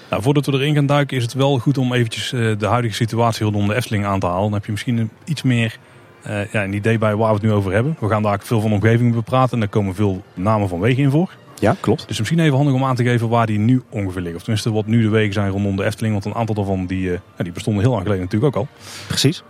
Nou, 0.09 0.21
voordat 0.21 0.45
we 0.45 0.51
erin 0.51 0.73
gaan 0.73 0.85
duiken 0.85 1.17
is 1.17 1.23
het 1.23 1.33
wel 1.33 1.57
goed 1.57 1.77
om 1.77 1.93
eventjes 1.93 2.33
eh, 2.33 2.51
de 2.57 2.65
huidige 2.65 2.95
situatie 2.95 3.43
rondom 3.43 3.67
de 3.67 3.75
Efteling 3.75 4.05
aan 4.05 4.19
te 4.19 4.25
halen. 4.25 4.43
Dan 4.43 4.53
heb 4.53 4.65
je 4.65 4.71
misschien 4.71 5.09
iets 5.25 5.41
meer 5.41 5.77
eh, 6.25 6.51
ja, 6.51 6.63
een 6.63 6.73
idee 6.73 6.97
bij 6.97 7.15
waar 7.15 7.27
we 7.27 7.33
het 7.33 7.43
nu 7.43 7.51
over 7.51 7.71
hebben. 7.71 7.97
We 7.99 8.07
gaan 8.07 8.23
daar 8.23 8.39
veel 8.43 8.61
van 8.61 8.69
de 8.69 8.75
omgeving 8.75 9.13
bepraten 9.13 9.53
en 9.53 9.59
daar 9.59 9.69
komen 9.69 9.95
veel 9.95 10.23
namen 10.33 10.69
van 10.69 10.79
wegen 10.79 11.03
in 11.03 11.09
voor. 11.09 11.31
Ja, 11.59 11.75
klopt. 11.79 12.07
Dus 12.07 12.17
misschien 12.17 12.39
even 12.39 12.55
handig 12.55 12.73
om 12.73 12.83
aan 12.83 12.95
te 12.95 13.03
geven 13.03 13.29
waar 13.29 13.45
die 13.45 13.59
nu 13.59 13.81
ongeveer 13.89 14.21
liggen. 14.21 14.35
Of 14.35 14.43
tenminste 14.43 14.71
wat 14.71 14.85
nu 14.85 15.01
de 15.01 15.09
wegen 15.09 15.33
zijn 15.33 15.51
rondom 15.51 15.75
de 15.75 15.83
Efteling. 15.83 16.13
Want 16.13 16.25
een 16.25 16.35
aantal 16.35 16.55
daarvan 16.55 16.85
die, 16.85 17.13
eh, 17.13 17.19
die 17.37 17.51
bestonden 17.51 17.81
heel 17.81 17.91
lang 17.91 18.03
geleden 18.03 18.23
natuurlijk 18.23 18.55
ook 18.55 18.61
al. 18.61 18.67
Precies. 19.07 19.43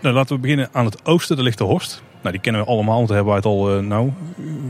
Nou, 0.00 0.14
laten 0.14 0.34
we 0.34 0.42
beginnen 0.42 0.68
aan 0.72 0.84
het 0.84 1.06
oosten. 1.06 1.36
Daar 1.36 1.44
ligt 1.44 1.58
de 1.58 1.64
Horst. 1.64 2.02
Nou, 2.20 2.32
die 2.32 2.40
kennen 2.40 2.62
we 2.62 2.68
allemaal, 2.68 2.96
want 2.96 3.08
daar 3.08 3.16
hebben 3.16 3.34
wij 3.34 3.42
het 3.42 3.52
al 3.52 3.82
nou, 3.82 4.12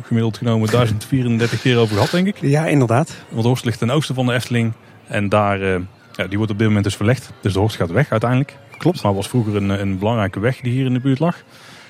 gemiddeld 0.03 0.37
genomen 0.37 0.71
1034 0.71 1.61
keer 1.61 1.79
over 1.79 1.95
gehad, 1.95 2.11
denk 2.11 2.27
ik. 2.27 2.37
Ja, 2.41 2.67
inderdaad. 2.67 3.17
Want 3.29 3.43
de 3.43 3.49
Horst 3.49 3.65
ligt 3.65 3.79
ten 3.79 3.91
oosten 3.91 4.15
van 4.15 4.27
de 4.27 4.33
Efteling. 4.33 4.73
En 5.11 5.29
daar, 5.29 5.61
eh, 5.63 5.81
ja, 6.13 6.27
die 6.27 6.37
wordt 6.37 6.53
op 6.53 6.59
dit 6.59 6.67
moment 6.67 6.85
dus 6.85 6.97
verlegd. 6.97 7.31
Dus 7.41 7.53
de 7.53 7.59
Horst 7.59 7.77
gaat 7.77 7.91
weg 7.91 8.11
uiteindelijk. 8.11 8.57
Klopt. 8.79 9.03
Maar 9.03 9.15
was 9.15 9.29
vroeger 9.29 9.57
een, 9.57 9.69
een 9.69 9.99
belangrijke 9.99 10.41
weg 10.41 10.61
die 10.61 10.73
hier 10.73 10.87
in 10.87 10.93
de 10.93 11.01
buurt 11.01 11.19
lag. 11.19 11.37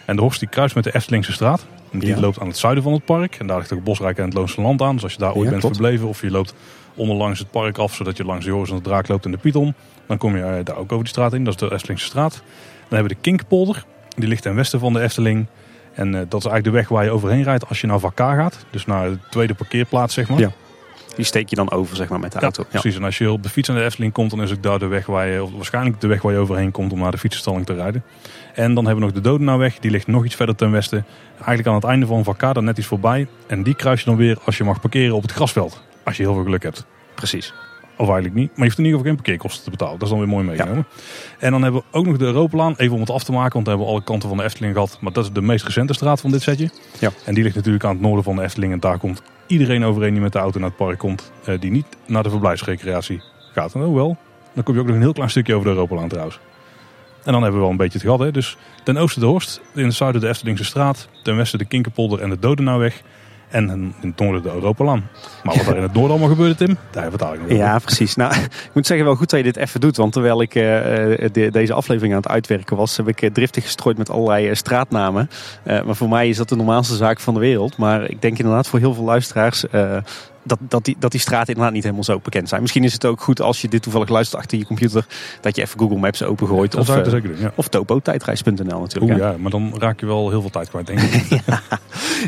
En 0.05 0.17
de 0.17 0.23
Horst 0.23 0.41
die 0.41 0.49
kruist 0.49 0.75
met 0.75 0.85
de 0.85 0.95
Eftelingse 0.95 1.33
straat. 1.33 1.67
En 1.93 1.99
die 1.99 2.09
Ja. 2.09 2.21
loopt 2.21 2.41
aan 2.41 2.47
het 2.47 2.57
zuiden 2.59 2.83
van 2.83 2.93
het 2.93 3.05
park. 3.05 3.35
En 3.39 3.47
daar 3.47 3.59
ligt 3.59 3.73
ook 3.73 3.85
Bosrijk 3.85 4.19
en 4.19 4.25
het 4.25 4.35
Loonse 4.35 4.61
Land 4.61 4.83
aan. 4.83 4.95
Dus 4.95 5.03
als 5.03 5.12
je 5.12 5.19
daar 5.19 5.33
ooit 5.33 5.45
Ja, 5.45 5.49
bent 5.50 5.61
klopt. 5.61 5.77
verbleven 5.77 6.09
of 6.09 6.21
je 6.21 6.31
loopt 6.31 6.55
onderlangs 6.95 7.39
het 7.39 7.50
park 7.50 7.79
af... 7.79 7.95
zodat 7.95 8.17
je 8.17 8.25
langs 8.25 8.45
de 8.45 8.50
Joris 8.50 8.71
en 8.71 8.77
de 8.77 8.83
Draak 8.83 9.09
loopt 9.09 9.25
en 9.25 9.31
de 9.31 9.37
Python... 9.39 9.75
dan 10.07 10.19
kom 10.19 10.37
je 10.37 10.43
eh, 10.43 10.65
daar 10.65 10.77
ook 10.77 10.93
over 10.93 11.05
die 11.05 11.12
straat 11.12 11.33
in. 11.33 11.45
Dat 11.45 11.55
is 11.62 11.69
de 11.69 11.75
Eftelingse 11.75 12.05
straat. 12.07 12.33
Dan 12.33 12.99
hebben 12.99 13.09
we 13.09 13.15
de 13.15 13.21
Kinkpolder. 13.21 13.85
Die 14.17 14.29
ligt 14.29 14.43
ten 14.43 14.55
westen 14.55 14.81
van 14.81 14.93
de 14.93 15.00
Efteling. 15.00 15.47
En 15.95 16.07
eh, 16.15 16.21
dat 16.29 16.41
is 16.41 16.47
eigenlijk 16.47 16.65
de 16.65 16.71
weg 16.71 16.89
waar 16.89 17.05
je 17.05 17.11
overheen 17.11 17.43
rijdt 17.43 17.69
als 17.69 17.81
je 17.81 17.87
naar 17.87 17.99
Vakka 17.99 18.35
gaat. 18.35 18.65
Dus 18.71 18.87
naar 18.87 19.11
de 19.11 19.19
tweede 19.31 19.55
parkeerplaats, 19.55 20.15
zeg 20.15 20.29
maar. 20.29 20.39
Ja. 20.39 20.50
Die 21.21 21.29
steek 21.29 21.49
je 21.49 21.57
dan 21.57 21.71
over, 21.71 21.97
zeg 21.97 22.09
maar, 22.09 22.21
met 22.21 22.33
de 22.33 22.39
Ja, 22.39 22.45
auto. 22.45 22.62
Ja. 22.62 22.69
precies. 22.69 22.97
En 22.97 23.05
als 23.05 23.19
je 23.19 23.31
op 23.31 23.43
de 23.43 23.49
fiets 23.49 23.69
naar 23.69 23.77
de 23.77 23.85
Efteling 23.85 24.12
komt, 24.12 24.31
dan 24.31 24.43
is 24.43 24.53
ook 24.53 24.62
daar 24.62 24.79
de 24.79 24.87
weg 24.87 25.07
waar 25.07 25.27
je, 25.27 25.43
of 25.43 25.50
waarschijnlijk 25.53 26.00
de 26.00 26.07
weg 26.07 26.23
waar 26.23 26.33
je 26.33 26.39
overheen 26.39 26.71
komt 26.71 26.93
om 26.93 26.99
naar 26.99 27.11
de 27.11 27.19
fietsenstalling 27.19 27.67
te 27.67 27.75
rijden. 27.75 28.05
En 28.55 28.75
dan 28.75 28.85
hebben 28.85 29.05
we 29.05 29.12
nog 29.12 29.23
de 29.23 29.29
Dodenaweg, 29.29 29.79
die 29.79 29.91
ligt 29.91 30.07
nog 30.07 30.25
iets 30.25 30.35
verder 30.35 30.57
ten 30.57 30.71
westen. 30.71 31.07
Eigenlijk 31.35 31.67
aan 31.67 31.75
het 31.75 31.85
einde 31.85 32.07
van 32.07 32.25
Vakada 32.25 32.61
net 32.61 32.79
iets 32.79 32.87
voorbij. 32.87 33.27
En 33.47 33.62
die 33.62 33.75
kruis 33.75 34.00
je 34.00 34.07
dan 34.07 34.17
weer 34.17 34.39
als 34.45 34.57
je 34.57 34.65
mag 34.65 34.81
parkeren 34.81 35.15
op 35.15 35.23
het 35.23 35.33
grasveld. 35.33 35.83
Als 36.05 36.17
je 36.17 36.23
heel 36.23 36.35
veel 36.35 36.43
geluk 36.45 36.62
hebt. 36.62 36.85
Precies. 37.15 37.55
Of 37.97 38.07
eigenlijk 38.07 38.35
niet. 38.35 38.49
Maar 38.49 38.59
je 38.59 38.65
hoeft 38.65 38.79
in 38.79 38.85
ieder 38.85 38.99
geval 38.99 39.15
geen 39.15 39.23
parkeerkosten 39.23 39.65
te 39.65 39.71
betalen. 39.71 39.95
Dat 39.95 40.03
is 40.03 40.09
dan 40.09 40.19
weer 40.19 40.29
mooi 40.29 40.45
meegenomen. 40.45 40.87
En 41.39 41.50
dan 41.50 41.62
hebben 41.62 41.81
we 41.81 41.99
ook 41.99 42.07
nog 42.07 42.17
de 42.17 42.25
Europalaan. 42.25 42.75
Even 42.77 42.95
om 42.95 43.00
het 43.00 43.11
af 43.11 43.25
te 43.25 43.33
maken, 43.33 43.53
want 43.53 43.65
we 43.65 43.71
hebben 43.71 43.89
alle 43.89 44.03
kanten 44.05 44.29
van 44.29 44.39
de 44.39 44.45
Efteling 44.45 44.75
gehad. 44.75 44.99
Maar 45.00 45.12
dat 45.12 45.25
is 45.25 45.33
de 45.33 45.43
meest 45.43 45.65
recente 45.65 45.93
straat 45.93 46.21
van 46.21 46.31
dit 46.31 46.43
setje. 46.43 46.71
Ja. 46.99 47.11
En 47.25 47.35
die 47.35 47.43
ligt 47.43 47.57
natuurlijk 47.57 47.85
aan 47.85 47.93
het 47.93 48.00
noorden 48.00 48.25
van 48.25 48.37
de 48.37 48.43
Efteling. 48.43 48.73
En 48.73 48.81
daar 48.81 48.99
komt 48.99 49.23
iedereen 49.50 49.85
overeen 49.85 50.12
die 50.12 50.23
met 50.23 50.33
de 50.33 50.38
auto 50.38 50.59
naar 50.59 50.69
het 50.69 50.76
park 50.76 50.99
komt. 50.99 51.33
eh, 51.45 51.61
die 51.61 51.71
niet 51.71 51.87
naar 52.07 52.23
de 52.23 52.30
verblijfsrecreatie 52.30 53.23
gaat. 53.52 53.75
En 53.75 53.95
wel, 53.95 54.16
dan 54.52 54.64
kom 54.64 54.75
je 54.75 54.80
ook 54.80 54.87
nog 54.87 54.97
een 54.97 55.02
heel 55.02 55.12
klein 55.12 55.30
stukje 55.30 55.54
over 55.54 55.66
de 55.66 55.73
Europalaan 55.73 56.09
trouwens. 56.09 56.40
En 57.25 57.33
dan 57.33 57.42
hebben 57.42 57.52
we 57.52 57.61
wel 57.61 57.71
een 57.71 57.76
beetje 57.76 57.99
het 57.99 58.02
gehad. 58.02 58.19
Hè? 58.19 58.30
Dus 58.30 58.57
ten 58.85 58.97
oosten 58.97 59.21
de 59.21 59.26
Horst, 59.26 59.61
in 59.75 59.85
het 59.85 59.95
zuiden 59.95 60.21
de 60.21 60.28
Eftelingse 60.28 60.64
straat. 60.64 61.09
Ten 61.23 61.37
westen 61.37 61.59
de 61.59 61.64
Kinkerpolder 61.64 62.21
en 62.21 62.30
de 62.30 62.38
Dodenauweg. 62.38 63.02
En 63.50 63.71
in 63.71 63.95
het 64.00 64.19
noorden 64.19 64.42
de 64.42 64.49
Europalaan. 64.52 65.09
Maar 65.42 65.57
wat 65.57 65.66
er 65.66 65.76
in 65.76 65.83
het 65.83 65.92
noorden 65.92 66.11
allemaal 66.11 66.28
gebeurde, 66.28 66.54
Tim, 66.54 66.66
daar 66.90 67.02
hebben 67.02 67.19
we 67.19 67.25
het 67.25 67.35
eigenlijk 67.35 67.59
nog 67.61 67.69
Ja, 67.69 67.78
precies. 67.78 68.16
Nou, 68.16 68.35
ik 68.35 68.71
moet 68.73 68.87
zeggen 68.87 69.07
wel 69.07 69.14
goed 69.14 69.30
dat 69.30 69.38
je 69.38 69.45
dit 69.45 69.57
even 69.57 69.80
doet. 69.80 69.97
Want 69.97 70.12
terwijl 70.12 70.42
ik 70.42 70.54
eh, 70.54 71.12
eh, 71.25 71.33
de- 71.33 71.50
deze 71.50 71.73
aflevering 71.73 72.14
aan 72.14 72.21
het 72.21 72.30
uitwerken 72.30 72.76
was, 72.76 72.97
heb 72.97 73.09
ik 73.09 73.23
eh, 73.23 73.30
driftig 73.30 73.64
gestrooid 73.64 73.99
met 73.99 74.11
allerlei 74.11 74.54
straatnamen. 74.54 75.30
Maar 75.64 75.97
voor 75.97 76.09
mij 76.09 76.28
is 76.28 76.37
dat 76.37 76.49
de 76.49 76.57
normaalste 76.57 76.97
zaak 76.97 77.21
van 77.21 77.35
de 77.35 77.40
wereld. 77.40 77.76
Maar 77.76 78.11
ik 78.11 78.23
denk 78.23 78.38
inderdaad 78.38 78.69
voor 78.69 78.78
heel 78.78 78.95
veel 78.95 79.04
luisteraars 79.04 79.64
dat, 80.50 80.59
dat, 80.71 80.85
die, 80.85 80.97
dat 80.99 81.11
die 81.11 81.21
straten 81.21 81.47
inderdaad 81.49 81.73
niet 81.73 81.83
helemaal 81.83 82.04
zo 82.04 82.21
bekend 82.23 82.49
zijn. 82.49 82.61
Misschien 82.61 82.85
is 82.85 82.92
het 82.92 83.07
ook 83.07 83.21
goed 83.21 83.40
als 83.40 83.61
je 83.61 83.69
dit 83.69 83.83
toevallig 83.83 84.09
luistert 84.09 84.40
achter 84.42 84.59
je 84.59 84.66
computer, 84.66 85.07
dat 85.40 85.57
je 85.57 85.62
even 85.62 85.78
Google 85.78 85.99
Maps 85.99 86.23
opengooit. 86.23 86.71
Dat 86.73 86.80
Of, 86.80 86.87
zou 86.87 86.99
ik 86.99 87.04
eh, 87.04 87.11
zeker 87.12 87.28
doen, 87.28 87.38
ja. 87.40 87.52
of 87.54 87.69
topo-tijdreis.nl 87.69 88.80
natuurlijk. 88.80 89.12
Oeh, 89.12 89.16
ja, 89.30 89.35
maar 89.38 89.50
dan 89.50 89.75
raak 89.78 90.00
je 90.00 90.07
wel 90.07 90.30
heel 90.30 90.40
veel 90.40 90.50
tijd 90.50 90.69
kwijt, 90.69 90.87
denk 90.87 91.00
ik. 91.00 91.40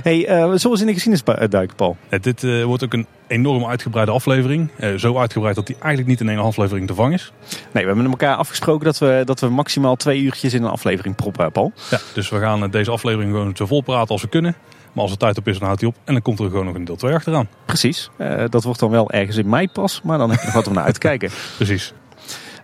Hey, 0.02 0.26
eh, 0.26 0.40
eens 0.50 0.64
in 0.64 0.86
de 0.86 0.92
geschiedenis 0.92 1.22
bu- 1.22 1.48
duiken, 1.48 1.76
Paul? 1.76 1.96
Ja, 2.10 2.18
dit 2.18 2.44
eh, 2.44 2.64
wordt 2.64 2.84
ook 2.84 2.92
een 2.92 3.06
enorm 3.26 3.64
uitgebreide 3.66 4.12
aflevering. 4.12 4.68
Eh, 4.76 4.94
zo 4.94 5.18
uitgebreid 5.18 5.54
dat 5.54 5.66
die 5.66 5.76
eigenlijk 5.78 6.06
niet 6.08 6.20
in 6.20 6.28
één 6.28 6.38
aflevering 6.44 6.86
te 6.86 6.94
vangen 6.94 7.12
is. 7.12 7.32
Nee, 7.48 7.58
we 7.72 7.78
hebben 7.78 7.96
met 8.02 8.06
elkaar 8.20 8.36
afgesproken 8.36 8.84
dat 8.84 8.98
we, 8.98 9.22
dat 9.24 9.40
we 9.40 9.48
maximaal 9.48 9.96
twee 9.96 10.20
uurtjes 10.20 10.54
in 10.54 10.62
een 10.62 10.70
aflevering 10.70 11.16
proppen, 11.16 11.52
Paul. 11.52 11.72
Ja, 11.90 11.98
dus 12.14 12.28
we 12.28 12.38
gaan 12.38 12.62
eh, 12.64 12.70
deze 12.70 12.90
aflevering 12.90 13.30
gewoon 13.32 13.56
zo 13.56 13.66
vol 13.66 13.80
praten 13.80 14.08
als 14.08 14.22
we 14.22 14.28
kunnen. 14.28 14.54
Maar 14.92 15.02
als 15.02 15.12
er 15.12 15.18
tijd 15.18 15.38
op 15.38 15.48
is, 15.48 15.54
dan 15.58 15.66
houdt 15.66 15.80
hij 15.80 15.90
op. 15.90 15.96
En 16.04 16.12
dan 16.12 16.22
komt 16.22 16.38
er 16.38 16.48
gewoon 16.48 16.64
nog 16.64 16.74
een 16.74 16.84
deel 16.84 16.96
2 16.96 17.14
achteraan. 17.14 17.48
Precies. 17.64 18.10
Eh, 18.16 18.44
dat 18.48 18.64
wordt 18.64 18.80
dan 18.80 18.90
wel 18.90 19.10
ergens 19.10 19.36
in 19.36 19.48
mei 19.48 19.68
pas, 19.68 20.00
maar 20.02 20.18
dan 20.18 20.30
heb 20.30 20.38
je 20.38 20.44
nog 20.44 20.54
wat 20.54 20.66
om 20.66 20.74
naar 20.74 20.84
uit 20.84 20.94
te 20.94 21.00
kijken. 21.08 21.30
Precies. 21.56 21.94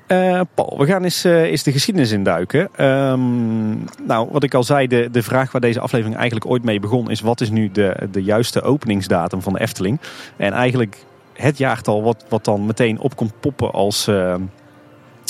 Eh, 0.07 0.41
Paul, 0.55 0.79
we 0.79 0.87
gaan 0.87 1.05
eens, 1.05 1.25
eh, 1.25 1.43
eens 1.43 1.63
de 1.63 1.73
geschiedenis 1.73 2.13
induiken. 2.13 2.69
Ehm 2.77 3.71
nou, 4.07 4.29
wat 4.31 4.43
ik 4.43 4.55
al 4.55 4.65
zei, 4.65 4.87
de, 4.87 5.09
de 5.13 5.23
vraag 5.23 5.53
waar 5.53 5.61
deze 5.61 5.81
aflevering 5.81 6.17
eigenlijk 6.17 6.51
ooit 6.51 6.63
mee 6.63 6.81
begon... 6.81 7.11
is 7.11 7.21
wat 7.21 7.41
is 7.41 7.51
nu 7.51 7.71
de, 7.71 8.09
de 8.11 8.23
juiste 8.23 8.63
openingsdatum 8.63 9.43
van 9.43 9.53
de 9.53 9.61
Efteling? 9.61 10.01
En 10.37 10.53
eigenlijk 10.53 10.97
het 11.33 11.59
jaartal 11.59 12.03
wat, 12.03 12.25
wat 12.29 12.45
dan 12.45 12.67
meteen 12.67 13.01
op 13.01 13.17
komt 13.17 13.41
poppen 13.41 13.73
als... 13.73 14.05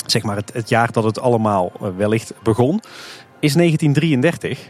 zeg 0.05 0.23
maar 0.23 0.35
het, 0.35 0.53
het 0.53 0.69
jaar 0.69 0.91
dat 0.91 1.03
het 1.03 1.19
allemaal 1.19 1.71
wellicht 1.97 2.33
begon... 2.43 2.81
is 3.39 3.53
1933. 3.53 4.69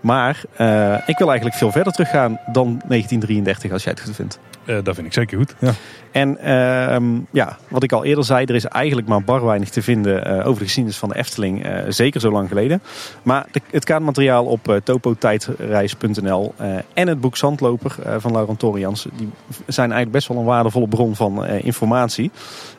Maar 0.00 0.42
eh, 0.56 0.94
ik 1.06 1.18
wil 1.18 1.28
eigenlijk 1.28 1.58
veel 1.58 1.72
verder 1.72 1.92
teruggaan 1.92 2.40
dan 2.52 2.66
1933 2.88 3.72
als 3.72 3.84
jij 3.84 3.92
het 3.92 4.02
goed 4.02 4.14
vindt. 4.14 4.38
Eh, 4.68 4.76
dat 4.82 4.94
vind 4.94 5.06
ik 5.06 5.12
zeker 5.12 5.38
goed. 5.38 5.54
Ja. 5.58 5.72
En 6.12 6.38
ehm, 6.38 7.04
ja, 7.30 7.58
wat 7.68 7.82
ik 7.82 7.92
al 7.92 8.04
eerder 8.04 8.24
zei, 8.24 8.44
er 8.44 8.54
is 8.54 8.64
eigenlijk 8.64 9.08
maar 9.08 9.22
bar 9.24 9.44
weinig 9.44 9.68
te 9.70 9.82
vinden 9.82 10.24
eh, 10.24 10.46
over 10.46 10.58
de 10.58 10.64
geschiedenis 10.64 10.98
van 10.98 11.08
de 11.08 11.16
Efteling. 11.16 11.64
eh, 11.64 11.82
zeker 11.88 12.20
zo 12.20 12.30
lang 12.30 12.48
geleden. 12.48 12.82
Maar 13.22 13.46
de- 13.52 13.60
het 13.70 13.84
kaartmateriaal 13.84 14.44
op 14.44 14.80
topotijdreis.nl 14.84 16.54
en 16.94 17.08
het 17.08 17.20
boek 17.20 17.36
Zandloper 17.36 17.94
van 18.18 18.32
Laurent 18.32 18.58
Torians... 18.58 19.06
die 19.16 19.28
zijn 19.66 19.86
eigenlijk 19.92 20.12
best 20.12 20.28
wel 20.28 20.36
een 20.38 20.44
waardevolle 20.44 20.88
bron 20.88 21.16
van 21.16 21.46
informatie. 21.46 22.30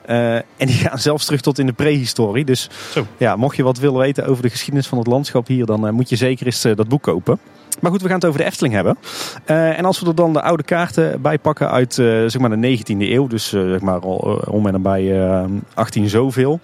En 0.06 0.44
die 0.58 0.70
gaan 0.76 1.00
zelfs 1.00 1.26
terug 1.26 1.42
tot 1.42 1.60
in 1.60 1.66
de 1.66 1.74
prehistorie. 1.74 2.46
Dus 2.46 2.70
Zo. 2.92 3.06
ja, 3.18 3.36
mocht 3.36 3.56
je 3.56 3.64
wat 3.64 3.78
willen 3.78 4.00
weten 4.00 4.26
over 4.26 4.44
de 4.44 4.50
geschiedenis 4.50 4.88
van 4.88 4.98
het 4.98 5.08
landschap 5.08 5.48
hier... 5.48 5.66
dan 5.66 5.94
moet 5.94 6.10
je 6.10 6.16
zeker 6.16 6.46
eens 6.46 6.62
dat 6.62 6.88
boek 6.88 7.02
kopen. 7.04 7.40
Maar 7.82 7.92
goed, 7.92 8.02
we 8.02 8.08
gaan 8.08 8.18
het 8.18 8.26
over 8.26 8.40
de 8.40 8.46
Efteling 8.46 8.74
hebben. 8.74 8.98
Eh, 9.46 9.78
en 9.78 9.86
als 9.86 10.00
we 10.00 10.08
er 10.08 10.16
dan 10.16 10.34
de 10.34 10.42
oude 10.42 10.64
kaarten 10.64 11.22
bij 11.22 11.40
pakken 11.40 11.72
uit 11.72 11.98
eh, 11.98 12.06
zeg 12.06 12.38
maar 12.38 12.62
de 12.62 12.78
19e 12.78 12.98
eeuw, 12.98 13.28
dus 13.28 13.54
eh, 13.54 13.70
zeg 13.70 13.82
maar 13.82 14.00
om 14.00 14.66
en 14.66 14.74
nabij 14.74 15.28
eh 15.28 15.44
18 15.74 16.10
zoveel, 16.10 16.60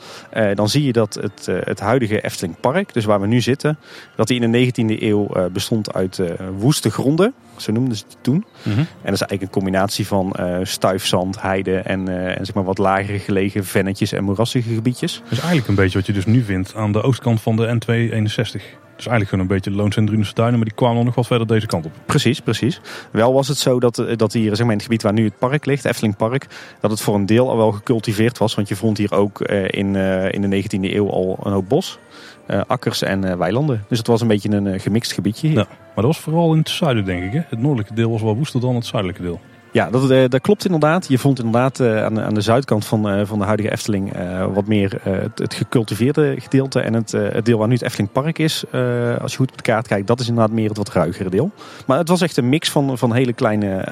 dan 0.53 0.69
zie 0.69 0.83
je 0.83 0.91
dat 0.91 1.13
het, 1.13 1.45
het 1.63 1.79
huidige 1.79 2.21
Efteling 2.21 2.59
Park, 2.59 2.93
dus 2.93 3.05
waar 3.05 3.21
we 3.21 3.27
nu 3.27 3.41
zitten, 3.41 3.77
dat 4.15 4.27
die 4.27 4.41
in 4.41 4.51
de 4.51 4.65
19e 4.65 5.01
eeuw 5.01 5.27
bestond 5.51 5.93
uit 5.93 6.21
woeste 6.57 6.89
gronden. 6.89 7.33
Zo 7.55 7.71
noemden 7.71 7.97
ze 7.97 8.03
het 8.07 8.17
toen. 8.21 8.45
Mhm. 8.63 8.79
En 8.79 8.85
dat 9.03 9.13
is 9.13 9.21
eigenlijk 9.21 9.41
een 9.41 9.49
combinatie 9.61 10.07
van 10.07 10.35
stuifzand, 10.63 11.41
heide 11.41 11.77
en, 11.77 12.07
en 12.37 12.45
zeg 12.45 12.55
maar 12.55 12.63
wat 12.63 12.77
lager 12.77 13.19
gelegen 13.19 13.65
vennetjes 13.65 14.11
en 14.11 14.23
moerassige 14.23 14.73
gebiedjes. 14.73 15.13
Dat 15.23 15.31
is 15.31 15.37
eigenlijk 15.37 15.67
een 15.67 15.75
beetje 15.75 15.97
wat 15.97 16.07
je 16.07 16.13
dus 16.13 16.25
nu 16.25 16.43
vindt 16.43 16.75
aan 16.75 16.91
de 16.91 17.01
oostkant 17.01 17.41
van 17.41 17.55
de 17.55 17.77
N261. 17.79 18.84
Dus 18.95 19.07
eigenlijk 19.07 19.29
gewoon 19.29 19.39
een 19.39 19.61
beetje 19.61 19.71
Loons 19.71 19.97
en 19.97 20.05
Drunense 20.05 20.33
tuinen, 20.33 20.55
maar 20.55 20.67
die 20.67 20.77
kwamen 20.77 21.05
nog 21.05 21.15
wat 21.15 21.27
verder 21.27 21.47
deze 21.47 21.65
kant 21.65 21.85
op. 21.85 21.91
Precies, 22.05 22.39
precies. 22.39 22.81
Wel 23.11 23.33
was 23.33 23.47
het 23.47 23.57
zo 23.57 23.79
dat, 23.79 23.97
eh, 23.97 24.17
dat 24.17 24.33
hier 24.33 24.55
zeg 24.55 24.59
maar, 24.59 24.71
in 24.71 24.73
het 24.77 24.83
gebied 24.83 25.01
waar 25.01 25.13
nu 25.13 25.23
het 25.23 25.37
park 25.37 25.65
ligt, 25.65 25.85
Efteling 25.85 26.15
Park, 26.15 26.47
dat 26.79 26.91
het 26.91 27.01
voor 27.01 27.15
een 27.15 27.25
deel 27.25 27.49
al 27.49 27.57
wel 27.57 27.71
gecultiveerd 27.71 28.37
was. 28.37 28.55
Want 28.55 28.67
je 28.67 28.75
vond 28.75 28.97
hier 28.97 29.13
ook 29.13 29.41
eh, 29.41 29.63
in, 29.67 29.95
eh, 29.95 30.31
in 30.31 30.41
de 30.41 30.47
19e 30.47 30.95
eeuw 30.95 31.09
al 31.09 31.39
een 31.43 31.51
hoop 31.51 31.69
bos, 31.69 31.99
akkers 32.67 33.01
en 33.01 33.37
weilanden. 33.37 33.85
Dus 33.87 33.97
het 33.97 34.07
was 34.07 34.21
een 34.21 34.27
beetje 34.27 34.49
een 34.49 34.79
gemixt 34.79 35.13
gebiedje 35.13 35.47
hier. 35.47 35.57
Ja. 35.57 35.67
Maar 35.67 36.03
dat 36.03 36.05
was 36.05 36.19
vooral 36.19 36.51
in 36.51 36.57
het 36.57 36.69
zuiden, 36.69 37.05
denk 37.05 37.23
ik. 37.23 37.33
Hè? 37.33 37.41
Het 37.49 37.59
noordelijke 37.59 37.93
deel 37.93 38.11
was 38.11 38.21
wel 38.21 38.35
woester 38.35 38.59
dan 38.59 38.75
het 38.75 38.85
zuidelijke 38.85 39.21
deel. 39.21 39.39
Ja, 39.75 39.89
dat, 39.89 40.09
eh, 40.09 40.23
dat 40.27 40.41
klopt 40.41 40.65
inderdaad. 40.65 41.07
Je 41.07 41.17
vond 41.17 41.39
inderdaad 41.39 41.79
eh, 41.79 42.03
aan, 42.03 42.21
aan 42.21 42.33
de 42.33 42.41
zuidkant 42.41 42.85
van, 42.85 43.09
eh, 43.09 43.25
van 43.25 43.39
de 43.39 43.45
huidige 43.45 43.71
Efteling 43.71 44.13
wat 44.53 44.67
meer 44.67 44.99
het, 45.01 45.39
het 45.39 45.53
gecultiveerde 45.53 46.35
gedeelte. 46.39 46.79
En 46.79 46.93
het, 46.93 47.11
het 47.11 47.45
deel 47.45 47.57
waar 47.57 47.67
nu 47.67 47.73
het 47.73 47.83
Efteling 47.83 48.11
Park 48.11 48.39
is, 48.39 48.63
als 49.21 49.31
je 49.31 49.37
goed 49.37 49.51
op 49.51 49.57
de 49.57 49.63
kaart 49.63 49.87
kijkt, 49.87 50.07
dat 50.07 50.19
is 50.19 50.27
inderdaad 50.27 50.51
meer 50.51 50.67
het 50.67 50.77
wat 50.77 50.91
ruigere 50.91 51.29
deel. 51.29 51.51
Maar 51.85 51.97
het 51.97 52.07
was 52.07 52.21
echt 52.21 52.37
een 52.37 52.49
mix 52.49 52.69
van, 52.69 52.97
van 52.97 53.13
hele 53.13 53.33
kleine 53.33 53.85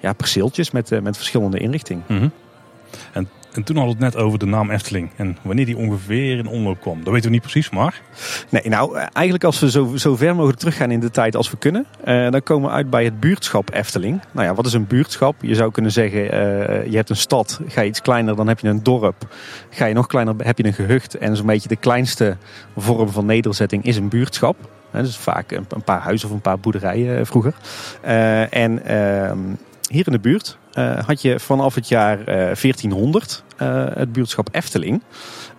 ja, 0.00 0.12
perceeltjes 0.12 0.70
met, 0.70 1.02
met 1.02 1.16
verschillende 1.16 1.58
inrichtingen. 1.58 2.04
En, 2.06 2.32
en 3.52 3.62
toen 3.62 3.76
hadden 3.76 3.96
we 3.96 4.04
het 4.04 4.14
net 4.14 4.22
over 4.22 4.38
de 4.38 4.46
naam 4.46 4.70
Efteling. 4.70 5.10
En 5.16 5.36
wanneer 5.42 5.66
die 5.66 5.76
ongeveer 5.76 6.38
in 6.38 6.46
omloop 6.46 6.80
kwam. 6.80 7.04
Dat 7.04 7.12
weten 7.12 7.26
we 7.26 7.30
niet 7.30 7.42
precies, 7.42 7.70
maar... 7.70 8.00
Nee, 8.48 8.62
nou, 8.68 8.96
eigenlijk 8.96 9.44
als 9.44 9.60
we 9.60 9.70
zo, 9.70 9.96
zo 9.96 10.16
ver 10.16 10.34
mogelijk 10.34 10.58
teruggaan 10.58 10.90
in 10.90 11.00
de 11.00 11.10
tijd 11.10 11.36
als 11.36 11.50
we 11.50 11.56
kunnen, 11.56 11.86
eh, 12.04 12.30
dan 12.30 12.42
komen 12.42 12.68
we 12.68 12.74
uit 12.74 12.90
bij 12.90 13.04
het 13.04 13.20
buurtschap 13.20 13.70
Efteling. 13.74 14.20
Nou 14.32 14.46
ja, 14.46 14.54
wat 14.54 14.66
is 14.66 14.72
een 14.72 14.86
buurtschap? 14.86 15.34
Je 15.40 15.54
zou 15.54 15.70
kunnen 15.70 15.92
zeggen, 15.92 16.32
eh, 16.32 16.90
je 16.90 16.96
hebt 16.96 17.10
een 17.10 17.16
stad, 17.16 17.60
ga 17.66 17.80
je 17.80 17.88
iets 17.88 18.02
kleiner, 18.02 18.36
dan 18.36 18.48
heb 18.48 18.60
je 18.60 18.68
een 18.68 18.82
dorp. 18.82 19.34
Ga 19.70 19.86
je 19.86 19.94
nog 19.94 20.06
kleiner, 20.06 20.34
heb 20.38 20.58
je 20.58 20.64
een 20.64 20.72
gehucht. 20.72 21.14
En 21.14 21.36
zo'n 21.36 21.46
beetje 21.46 21.68
de 21.68 21.76
kleinste 21.76 22.36
vorm 22.76 23.08
van 23.08 23.26
nederzetting 23.26 23.84
is 23.84 23.96
een 23.96 24.08
buurtschap. 24.08 24.56
Dus 24.92 25.16
vaak 25.16 25.50
een, 25.50 25.66
een 25.68 25.82
paar 25.82 26.00
huizen 26.00 26.28
of 26.28 26.34
een 26.34 26.40
paar 26.40 26.58
boerderijen 26.58 27.18
eh, 27.18 27.24
vroeger. 27.24 27.54
En 28.50 28.84
ehm, 28.84 29.38
hier 29.90 30.06
in 30.06 30.12
de 30.12 30.18
buurt 30.18 30.58
eh, 30.72 30.98
had 31.06 31.22
je 31.22 31.40
vanaf 31.40 31.74
het 31.74 31.88
jaar 31.88 32.18
eh, 32.18 32.26
1400 32.34 33.44
eh, 33.56 33.86
het 33.94 34.12
buurtschap 34.12 34.48
Efteling. 34.52 35.02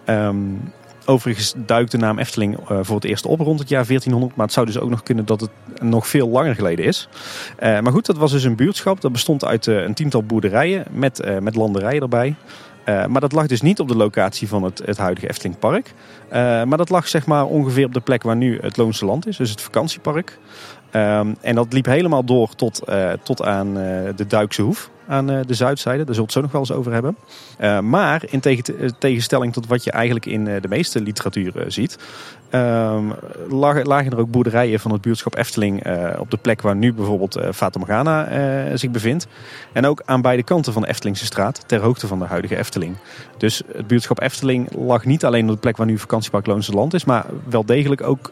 Ehm, 0.06 0.38
Overigens 1.06 1.54
duikt 1.58 1.92
de 1.92 1.98
naam 1.98 2.20
Efteling 2.20 2.58
eh, 2.70 2.80
voor 2.82 2.96
het 2.96 3.04
eerst 3.06 3.26
op 3.26 3.40
rond 3.40 3.60
het 3.60 3.70
jaar 3.70 3.86
1400. 3.86 4.36
Maar 4.36 4.46
het 4.46 4.54
zou 4.54 4.66
dus 4.66 4.80
ook 4.80 4.90
nog 4.90 5.04
kunnen 5.04 5.26
dat 5.26 5.42
het 5.42 5.52
nog 5.82 6.08
veel 6.08 6.30
langer 6.30 6.56
geleden 6.56 6.86
is. 6.86 7.10
Eh, 7.58 7.80
maar 7.80 7.92
goed, 7.92 8.06
dat 8.06 8.18
was 8.18 8.32
dus 8.32 8.44
een 8.44 8.56
buurtschap. 8.56 9.02
Dat 9.02 9.12
bestond 9.12 9.46
uit 9.46 9.68
eh, 9.68 9.84
een 9.84 9.94
tiental 9.94 10.24
boerderijen 10.24 10.86
met, 10.92 11.20
eh, 11.20 11.38
met 11.38 11.56
landerijen 11.56 12.02
erbij. 12.02 12.36
Eh, 12.84 13.06
maar 13.06 13.22
dat 13.22 13.32
lag 13.32 13.48
dus 13.48 13.62
niet 13.62 13.80
op 13.80 13.88
de 13.88 13.96
locatie 13.96 14.48
van 14.48 14.64
het, 14.64 14.82
het 14.86 14.98
huidige 14.98 15.30
Efteling 15.30 15.60
Park. 15.60 15.94
Eh, 16.30 16.64
maar 16.64 16.78
dat 16.78 16.90
lag 16.90 17.08
zeg 17.08 17.26
maar 17.26 17.46
ongeveer 17.46 17.86
op 17.86 17.94
de 17.94 18.00
plek 18.00 18.24
waar 18.24 18.36
nu 18.36 18.60
het 18.62 18.78
Loonse 18.78 19.06
Land 19.06 19.28
is. 19.28 19.38
Dus 19.38 19.50
het 19.50 19.62
vakantiepark. 19.62 20.40
Ehm, 20.92 21.34
en 21.42 21.56
dat 21.56 21.74
liep 21.74 21.86
helemaal 21.86 22.24
door 22.24 22.56
tot, 22.56 22.84
eh, 22.84 23.12
tot 23.24 23.44
aan 23.44 23.68
eh, 23.68 23.84
de 24.16 24.28
Duikse 24.28 24.62
Hoef. 24.62 24.90
Aan 25.12 25.30
eh, 25.30 25.40
de 25.46 25.54
zuidzijde. 25.54 26.04
Daar 26.04 26.16
zult 26.16 26.26
het 26.26 26.36
zo 26.36 26.42
nog 26.42 26.52
wel 26.52 26.62
eens 26.62 26.72
over 26.72 26.94
hebben. 26.94 27.18
Eh, 27.58 27.80
maar 27.80 28.24
in 28.30 28.42
eh, 28.42 28.90
tegenstelling 28.98 29.54
tot 29.54 29.68
wat 29.68 29.84
je 29.84 29.92
eigenlijk 29.92 30.26
in 30.26 30.44
de 30.44 30.68
meeste 30.70 31.02
literatuur 31.02 31.54
ziet. 31.68 31.98
ehm, 32.50 33.06
lagen, 33.84 34.12
er 34.12 34.20
ook 34.20 34.32
boerderijen 34.32 34.80
van 34.80 34.92
het 34.92 35.02
buurtschap 35.02 35.38
Efteling 35.38 35.84
op 36.20 36.32
de 36.32 36.38
plek 36.38 36.62
waar 36.62 36.76
nu 36.76 36.94
bijvoorbeeld 36.94 37.40
Fata 37.54 37.80
Morgana 37.80 38.78
zich 38.78 38.92
bevindt. 38.92 39.28
En 39.72 39.86
ook 39.86 40.02
aan 40.06 40.22
beide 40.22 40.44
kanten 40.44 40.74
van 40.74 40.82
de 40.82 40.88
Eftelingse 40.88 41.26
straat, 41.26 41.64
ter 41.68 41.80
hoogte 41.80 42.08
van 42.08 42.20
de 42.20 42.26
huidige 42.26 42.58
Efteling. 42.58 42.96
Dus 43.38 43.62
het 43.74 43.88
buurtschap 43.88 44.22
Efteling 44.22 44.68
lag 44.76 45.06
niet 45.06 45.26
alleen 45.26 45.48
op 45.48 45.54
de 45.54 45.60
plek 45.60 45.78
waar 45.78 45.88
nu 45.88 45.98
vakantiepark 45.98 46.46
Loonse 46.46 46.72
Land 46.72 46.94
is, 46.94 47.06
maar 47.06 47.26
wel 47.50 47.66
degelijk 47.66 48.04
ook 48.04 48.32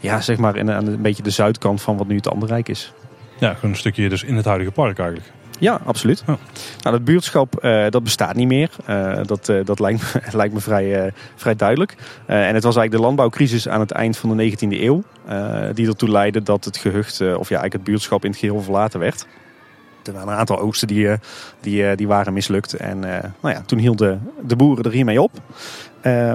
ja, 0.00 0.20
zeg 0.20 0.36
maar 0.36 0.56
in, 0.56 0.70
aan 0.70 0.86
een 0.86 1.02
beetje 1.02 1.22
de 1.22 1.30
zuidkant 1.30 1.82
van 1.82 1.96
wat 1.96 2.06
nu 2.06 2.16
het 2.16 2.28
Anderrijk 2.28 2.68
is. 2.68 2.92
Ja, 3.38 3.56
een 3.62 3.76
stukje 3.76 4.08
dus 4.08 4.22
in 4.22 4.36
het 4.36 4.44
huidige 4.44 4.70
park 4.70 4.98
eigenlijk. 4.98 5.32
Ja, 5.58 5.80
absoluut. 5.84 6.22
Ja. 6.26 6.38
Nou, 6.80 6.96
dat 6.96 7.04
buurtschap 7.04 7.56
eh, 7.56 7.84
dat 7.90 8.02
bestaat 8.02 8.34
niet 8.34 8.48
meer. 8.48 8.70
Eh, 8.84 9.18
dat 9.22 9.48
eh, 9.48 9.64
dat 9.64 9.78
lijkt, 9.78 10.14
me, 10.14 10.20
lijkt 10.36 10.54
me 10.54 10.60
vrij, 10.60 11.12
vrij 11.34 11.56
duidelijk. 11.56 11.94
En 12.26 12.54
het 12.54 12.64
was 12.64 12.76
eigenlijk 12.76 12.90
de 12.90 13.00
landbouwcrisis 13.00 13.68
aan 13.68 13.80
het 13.80 13.90
eind 13.90 14.16
van 14.16 14.36
de 14.36 14.50
19e 14.50 14.68
eeuw. 14.68 15.02
die 15.74 15.86
ertoe 15.86 16.10
leidde 16.10 16.42
dat 16.42 16.64
het 16.64 16.76
gehucht, 16.76 17.20
eh, 17.20 17.26
of 17.26 17.48
ja, 17.48 17.60
eigenlijk 17.60 17.72
het 17.72 17.84
buurtschap 17.84 18.24
in 18.24 18.30
het 18.30 18.38
geheel 18.38 18.60
verlaten 18.60 19.00
werd. 19.00 19.26
Er 20.04 20.12
waren 20.12 20.28
een 20.28 20.38
aantal 20.38 20.58
oogsten 20.58 20.88
die, 20.88 21.08
die, 21.60 21.96
die 21.96 22.06
waren 22.06 22.32
mislukt. 22.32 22.72
En 22.72 22.98
nou 23.40 23.54
ja, 23.54 23.62
toen 23.66 23.78
hielden 23.78 24.30
de 24.42 24.56
boeren 24.56 24.84
er 24.84 24.92
hiermee 24.92 25.22
op. 25.22 25.30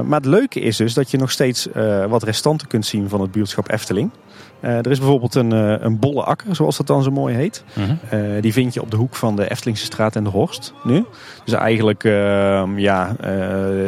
Maar 0.04 0.20
het 0.20 0.26
leuke 0.26 0.60
is 0.60 0.78
dus 0.78 0.94
dat 0.94 1.12
je 1.12 1.18
nog 1.18 1.32
steeds 1.32 1.68
wat 2.08 2.24
restanten 2.24 2.68
kunt 2.68 2.86
zien 2.86 3.10
van 3.10 3.22
het 3.22 3.32
buurtschap 3.32 3.72
Efteling. 3.72 4.12
Eh, 4.60 4.78
er 4.78 4.92
is 4.92 4.98
bijvoorbeeld 5.00 5.36
een, 5.36 5.54
eh, 5.54 5.76
een 5.80 6.00
bolle 6.00 6.24
akker, 6.24 6.56
zoals 6.56 6.78
dat 6.78 6.88
dan 6.88 7.04
zo 7.04 7.12
mooi 7.12 7.36
heet. 7.36 7.64
Mhm. 7.74 7.96
Eh, 8.10 8.42
die 8.42 8.54
vind 8.54 8.74
je 8.74 8.82
op 8.82 8.92
de 8.92 8.98
hoek 8.98 9.16
van 9.16 9.36
de 9.36 9.50
Eftelingse 9.50 9.86
straat 9.86 10.16
en 10.16 10.24
de 10.24 10.30
Horst 10.30 10.74
nu. 10.84 11.06
Dus 11.46 11.54
eigenlijk 11.54 12.04
eh, 12.04 12.64
ja, 12.76 13.16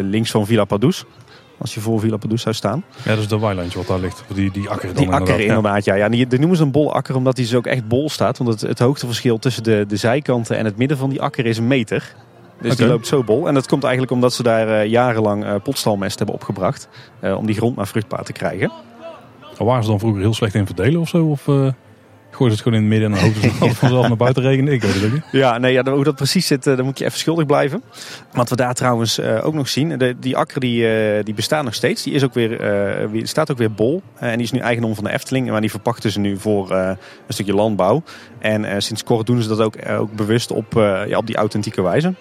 links 0.02 0.32
van 0.32 0.46
Villa 0.46 0.66
Padus. 0.66 1.06
Als 1.58 1.74
je 1.74 1.80
voor 1.80 2.00
Villa 2.00 2.18
Padus 2.18 2.42
zou 2.42 2.56
staan. 2.56 2.84
Ja, 3.04 3.10
dat 3.10 3.20
is 3.20 3.28
de 3.28 3.40
weilandje 3.40 3.78
wat 3.78 3.88
daar 3.88 4.00
ligt. 4.00 4.24
Die, 4.34 4.52
die 4.52 4.70
akker 4.70 4.94
dan 4.94 5.04
Die 5.04 5.14
akker 5.14 5.28
inderdaad. 5.30 5.58
inderdaad, 5.58 5.86
ja. 5.86 5.94
ja. 5.96 6.10
Die, 6.10 6.28
die 6.28 6.40
noemen 6.40 6.58
ze 6.58 6.64
een 6.64 6.72
bolle 6.72 6.92
akker 6.92 7.16
omdat 7.16 7.36
die 7.36 7.46
dus 7.46 7.56
ook 7.56 7.66
echt 7.66 7.88
bol 7.88 8.10
staat. 8.10 8.38
Want 8.38 8.50
het, 8.50 8.62
het 8.62 8.80
hoogteverschil 8.80 9.40
tussen 9.40 9.64
de, 9.64 9.86
de 9.88 9.96
zijkanten 9.96 10.58
en 10.58 10.66
het 10.66 10.78
midden 10.78 10.98
van 10.98 11.10
die 11.10 11.22
akker 11.22 11.46
is 11.46 11.58
een 11.58 11.68
meter. 11.68 12.16
Dus 12.62 12.76
die 12.76 12.88
loopt 12.88 13.08
zo 13.08 13.24
bol. 13.24 13.48
En 13.48 13.54
dat 13.54 13.68
komt 13.68 13.84
eigenlijk 13.84 14.14
omdat 14.14 14.34
ze 14.34 14.44
daar 14.44 14.86
jarenlang 14.86 15.62
potstalmest 15.64 16.18
hebben 16.18 16.36
opgebracht. 16.36 16.88
om 17.38 17.46
die 17.46 17.56
grond 17.56 17.76
maar 17.76 17.88
vruchtbaar 17.88 18.24
te 18.24 18.32
krijgen. 18.32 18.72
Ja. 19.62 19.68
Waren 19.68 19.84
ze 19.84 19.90
dan 19.90 20.00
vroeger 20.00 20.22
heel 20.22 20.34
slecht 20.34 20.56
in 20.56 20.66
verdelen 20.66 21.02
of 21.02 21.10
zo? 21.10 21.26
Of 21.26 21.48
eh 21.48 21.68
gooien 22.32 22.56
ze 22.56 22.62
het 22.62 22.62
gewoon 22.62 22.78
in 22.78 22.92
het 22.92 22.92
midden 22.92 23.12
en 23.12 23.16
dan 23.16 23.26
hopen 23.26 23.42
ze 23.42 23.60
dat 23.60 23.68
het 23.70 23.78
vanzelf 23.78 24.08
naar 24.08 24.18
buiten 24.18 24.44
regenen? 24.44 24.74
Ik 24.74 24.82
weet 24.82 24.94
het 24.94 25.06
ook 25.06 25.12
niet. 25.12 25.24
Ja, 25.32 25.58
nee, 25.58 25.74
ja, 25.74 25.84
hoe 25.84 26.04
dat 26.04 26.16
precies 26.16 26.48
zit, 26.48 26.68
eh, 26.68 26.76
dan 26.76 26.86
moet 26.86 27.00
je 27.00 27.06
even 27.06 27.20
schuldig 27.20 27.46
blijven. 27.46 27.84
Wat 28.32 28.50
we 28.50 28.56
daar 28.56 28.74
trouwens 28.74 29.18
eh, 29.18 29.46
ook 29.46 29.54
nog 29.54 29.70
zien, 29.70 29.98
de, 29.98 30.16
die 30.20 30.38
akker 30.38 30.60
die, 30.60 30.86
die 31.24 31.34
bestaat 31.34 31.64
nog 31.64 31.74
steeds. 31.74 32.04
Die 32.04 32.14
is 32.14 32.24
ook 32.24 32.34
weer, 32.34 32.58
weer, 33.12 33.28
staat 33.28 33.52
ook 33.52 33.58
weer 33.58 33.74
bol. 33.74 34.02
En 34.16 34.34
die 34.34 34.46
is 34.46 34.52
nu 34.52 34.60
eigendom 34.60 34.96
van 34.96 35.04
de 35.04 35.12
Efteling. 35.12 35.50
Maar 35.50 35.62
die 35.62 35.70
verpachten 35.70 36.12
ze 36.12 36.20
nu 36.20 36.38
voor 36.38 36.72
een 36.72 36.98
stukje 37.28 37.54
landbouw. 37.54 38.04
En 38.40 38.82
sinds 38.82 39.04
kort 39.04 39.28
doen 39.28 39.42
ze 39.42 39.48
dat 39.48 39.62
ook, 39.62 39.76
ook 39.90 40.12
bewust 40.12 40.52
op, 40.52 40.74
ja, 41.08 41.18
op 41.18 41.28
die 41.28 41.36
authentieke 41.36 41.82
wijze. 41.82 42.14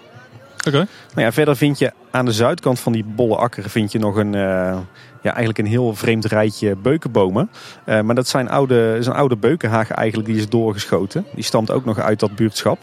Nou 1.14 1.26
ja, 1.26 1.32
verder 1.32 1.56
vind 1.56 1.78
je 1.78 1.92
aan 2.10 2.24
de 2.24 2.32
zuidkant 2.32 2.80
van 2.80 2.92
die 2.92 3.04
bolle 3.04 3.36
akker 3.36 3.70
vind 3.70 3.92
je 3.92 3.98
nog 3.98 4.16
een, 4.16 4.34
eh, 4.34 4.78
ja, 5.22 5.30
eigenlijk 5.30 5.58
een 5.58 5.66
heel 5.66 5.94
vreemd 5.94 6.24
rijtje 6.24 6.76
beukenbomen. 6.76 7.50
Eh, 7.84 8.00
maar 8.00 8.14
dat 8.14 8.28
zijn 8.28 8.50
oude, 8.50 8.96
is 8.98 9.06
een 9.06 9.12
oude 9.12 9.36
beukenhaag 9.36 9.90
eigenlijk, 9.90 10.28
die 10.28 10.38
is 10.38 10.48
doorgeschoten. 10.48 11.26
Die 11.34 11.44
stamt 11.44 11.70
ook 11.70 11.84
nog 11.84 11.98
uit 11.98 12.20
dat 12.20 12.36
buurtschap. 12.36 12.78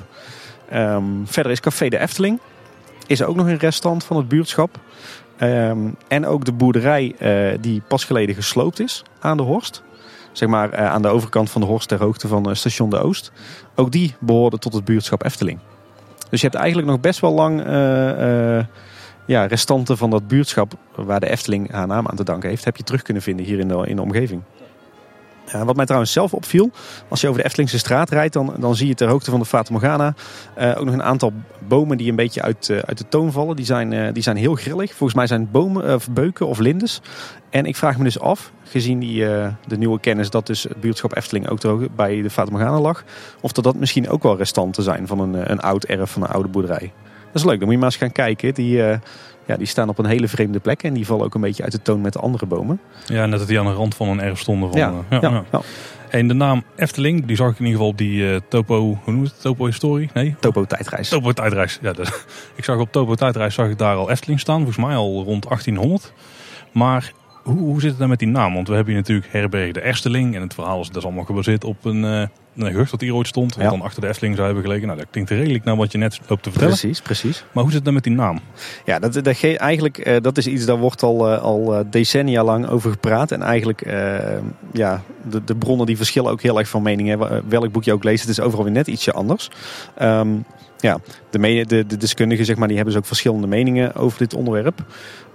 Ehm, 0.70 1.04
verder 1.26 1.52
is 1.52 1.60
Café 1.60 1.90
de 1.90 2.00
Efteling. 2.00 2.40
Is 3.08 3.24
ook 3.24 3.36
nog 3.36 3.48
een 3.48 3.58
restant 3.58 4.04
van 4.04 4.18
het 4.18 4.28
buurtschap. 4.28 4.80
Ehm, 5.38 5.80
en 6.08 6.26
ook 6.26 6.46
de 6.46 6.52
boerderij 6.52 7.16
eh, 7.18 7.58
die 7.62 7.82
pas 7.88 8.04
geleden 8.04 8.36
gesloopt 8.36 8.80
is 8.80 9.04
aan 9.20 9.38
de 9.38 9.44
Horst. 9.44 9.84
Zeg 10.32 10.50
maar 10.50 10.78
aan 10.78 11.02
de 11.02 11.08
overkant 11.08 11.50
van 11.50 11.62
de 11.62 11.68
Horst 11.68 11.88
ter 11.88 12.00
hoogte 12.00 12.28
van 12.28 12.56
station 12.56 12.90
De 12.90 13.00
Oost. 13.00 13.32
Ook 13.76 13.92
die 13.92 14.16
behoorde 14.20 14.58
tot 14.58 14.74
het 14.74 14.86
buurtschap 14.86 15.24
Efteling. 15.24 15.60
Dus 16.30 16.42
je 16.42 16.48
hebt 16.48 16.60
eigenlijk 16.60 16.88
nog 16.88 17.00
best 17.00 17.20
wel 17.20 17.34
lang 17.34 17.64
eh, 17.64 18.58
eh, 18.58 18.66
ja, 19.26 19.46
restanten 19.46 19.98
van 19.98 20.10
dat 20.10 20.28
buurtschap 20.28 20.74
waar 20.96 21.20
de 21.20 21.30
Efteling 21.30 21.72
haar 21.72 21.88
naam 21.88 22.08
aan 22.08 22.16
te 22.16 22.24
danken 22.24 22.50
heeft, 22.50 22.66
heb 22.66 22.78
je 22.78 22.84
terug 22.84 23.02
kunnen 23.02 23.24
vinden 23.24 23.46
hier 23.46 23.60
in 23.60 23.68
de, 23.68 23.88
in 23.88 23.96
de 23.96 24.02
omgeving. 24.02 24.42
Wat 25.52 25.76
mij 25.76 25.86
trouwens 25.86 26.12
zelf 26.12 26.34
opviel, 26.34 26.72
als 27.08 27.22
je 27.22 27.28
over 27.28 27.40
de 27.40 27.46
Eftelingse 27.46 27.78
straat 27.78 28.10
rijdt, 28.10 28.34
dan, 28.34 28.54
dan 28.60 28.76
zie 28.76 28.88
je 28.88 28.94
ter 28.94 29.08
hoogte 29.08 29.32
van 29.32 29.40
de 29.40 29.46
Fata 29.46 29.72
Morgana 29.72 30.14
eh, 30.56 30.70
ook 30.78 30.86
nog 30.86 30.94
een 30.94 31.04
aantal 31.04 31.34
bomen 31.68 31.98
die 31.98 32.10
een 32.10 32.16
beetje 32.16 32.42
uit, 32.42 32.70
eh, 32.70 32.78
uit 32.78 32.98
de 32.98 33.08
toon 33.10 33.32
vallen. 33.32 33.56
Die 33.56 33.66
zijn, 33.66 33.94
eh, 33.94 34.14
die 34.14 34.24
zijn 34.24 34.38
heel 34.38 34.56
grillig. 34.56 34.90
Volgens 34.90 35.14
mij 35.14 35.28
zijn 35.28 35.42
het 35.42 35.52
bomen, 35.52 35.94
of 35.94 36.10
beuken 36.10 36.48
of 36.48 36.60
lindes. 36.60 37.02
En 37.50 37.66
ik 37.66 37.76
vraag 37.76 37.98
me 37.98 38.04
dus 38.04 38.20
af, 38.20 38.52
gezien 38.64 39.00
die, 39.00 39.20
de 39.68 39.78
nieuwe 39.78 40.00
kennis 40.00 40.30
dat 40.30 40.48
dus 40.48 40.64
het 40.64 40.82
buurtschap 40.82 41.16
Efteling 41.16 41.50
ook 41.50 41.96
bij 41.96 42.22
de 42.22 42.30
Fata 42.30 42.80
lag, 42.80 43.04
of 43.42 43.52
dat 43.52 43.64
dat 43.64 43.76
misschien 43.76 44.10
ook 44.10 44.24
wel 44.24 44.38
restanten 44.38 44.84
zijn 44.84 45.08
van 45.08 45.20
een, 45.20 45.52
een 45.52 45.60
oud 45.60 45.84
erf 45.84 46.12
van 46.12 46.22
een 46.22 46.30
oude 46.30 46.50
boerderij. 46.50 46.94
Dat 47.26 47.36
is 47.36 47.44
leuk, 47.44 47.58
dan 47.58 47.64
moet 47.64 47.74
je 47.74 47.78
maar 47.78 47.90
eens 47.90 47.98
gaan 47.98 48.12
kijken. 48.12 48.54
Die, 48.54 48.82
ja, 49.48 49.58
die 49.58 49.68
staan 49.68 49.90
op 49.90 49.98
een 49.98 50.06
hele 50.06 50.28
vreemde 50.28 50.60
plek 50.60 50.84
en 50.84 50.94
die 50.94 51.06
vallen 51.06 51.26
ook 51.26 51.36
een 51.36 51.42
beetje 51.42 51.64
uit 51.64 51.72
de 51.72 51.82
toon 51.82 52.02
met 52.02 52.14
de 52.14 52.20
andere 52.20 52.46
bomen. 52.46 52.80
Ja, 53.06 53.26
net 53.26 53.40
dat 53.40 53.48
die 53.48 53.60
aan 53.60 53.66
de 53.66 53.72
rand 53.72 53.96
van 53.96 54.08
een 54.08 54.22
erf 54.22 54.40
stonden. 54.40 54.70
Van, 54.70 54.80
ja, 54.80 54.94
ja, 55.10 55.18
ja, 55.22 55.30
ja. 55.30 55.44
ja. 55.52 55.62
En 56.10 56.28
de 56.28 56.34
naam 56.34 56.64
Efteling, 56.76 57.26
die 57.26 57.36
zag 57.36 57.52
ik 57.52 57.60
in 57.60 57.66
ieder 57.66 57.78
geval 57.78 57.92
op 57.92 57.98
die 57.98 58.32
eh, 58.32 58.40
topo, 58.50 58.80
hoe 58.80 58.98
noem 59.06 59.24
je 59.24 59.30
het? 59.30 59.42
Topo 59.42 59.66
historie? 59.66 60.10
Nee? 60.14 60.36
Topo 60.40 60.66
tijdreis. 60.66 61.10
Topo 61.10 61.32
tijdreis. 61.32 61.80
Ja, 61.82 61.94
ik 62.56 62.64
zag 62.64 62.78
op 62.78 62.92
Topo 62.92 63.16
tijdreis 63.16 63.54
zag 63.54 63.70
ik 63.70 63.78
daar 63.78 63.96
al 63.96 64.10
Efteling 64.10 64.40
staan, 64.40 64.58
volgens 64.58 64.86
mij 64.86 64.96
al 64.96 65.24
rond 65.24 65.44
1800. 65.44 66.14
Maar 66.72 67.12
hoe, 67.48 67.58
hoe 67.60 67.82
zit 67.82 67.90
het 67.90 68.00
dan 68.00 68.10
met 68.10 68.20
die 68.20 68.28
naam? 68.28 68.54
Want 68.54 68.68
we 68.68 68.74
hebben 68.76 68.94
hier 68.94 69.02
natuurlijk 69.02 69.28
herberg 69.32 69.72
de 69.72 69.82
Ersteling 69.82 70.36
en 70.36 70.42
het 70.42 70.54
verhaal 70.54 70.80
is, 70.82 70.88
dat 70.88 70.96
is 70.98 71.04
allemaal 71.04 71.24
gebaseerd 71.26 71.64
op 71.64 71.86
een, 71.86 72.04
eh 72.06 72.22
een 72.56 72.72
gehucht 72.72 72.92
dat 72.92 73.02
hier 73.02 73.14
ooit 73.16 73.28
stond. 73.28 73.56
Wat 73.56 73.64
Ja. 73.64 73.70
dan 73.70 73.82
achter 73.82 74.02
de 74.02 74.08
Efteling 74.08 74.36
zou 74.36 74.46
hebben 74.48 74.64
gelegen. 74.66 74.88
Nou, 74.88 75.00
dat 75.00 75.08
klinkt 75.12 75.30
redelijk 75.30 75.64
naar 75.64 75.76
wat 75.76 75.92
je 75.92 75.98
net 75.98 76.20
loopt 76.28 76.44
te 76.44 76.50
vertellen. 76.52 76.78
Precies, 76.78 77.02
precies. 77.02 77.44
Maar 77.52 77.64
hoe 77.64 77.66
zit 77.72 77.74
het 77.76 77.84
dan 77.86 77.94
met 77.94 78.04
die 78.04 78.14
naam? 78.14 78.40
Ja, 78.86 79.00
dat, 79.00 79.14
dat, 79.14 79.38
ge- 79.38 79.58
eigenlijk, 79.58 79.98
eh, 79.98 80.16
dat 80.22 80.38
is 80.38 80.48
iets, 80.48 80.66
daar 80.66 80.78
wordt 80.78 81.04
al, 81.04 81.28
eh, 81.34 81.42
al 81.42 81.84
decennia 81.90 82.44
lang 82.44 82.68
over 82.68 82.92
gepraat. 82.92 83.32
En 83.32 83.42
eigenlijk, 83.42 83.82
ja, 84.74 85.02
de, 85.30 85.44
de 85.44 85.56
bronnen 85.56 85.86
die 85.86 85.98
verschillen 85.98 86.32
ook 86.32 86.42
heel 86.42 86.60
erg 86.60 86.68
van 86.70 86.82
meningen. 86.82 87.18
Wa- 87.18 87.42
Welk 87.48 87.72
boek 87.72 87.84
je 87.84 87.94
ook 87.94 88.04
leest, 88.04 88.22
het 88.22 88.30
is 88.30 88.40
overal 88.40 88.64
weer 88.64 88.74
net 88.74 88.88
ietsje 88.88 89.12
anders. 89.14 89.50
Ehm, 89.96 90.30
ja, 90.78 90.98
de, 91.30 91.66
de, 91.68 91.86
de 91.86 91.98
deskundigen, 91.98 92.46
zeg 92.46 92.56
maar, 92.56 92.68
die 92.68 92.76
hebben 92.76 92.94
dus 92.94 93.04
ook 93.04 93.08
verschillende 93.10 93.48
meningen 93.48 93.96
over 93.96 94.18
dit 94.18 94.34
onderwerp. 94.34 94.86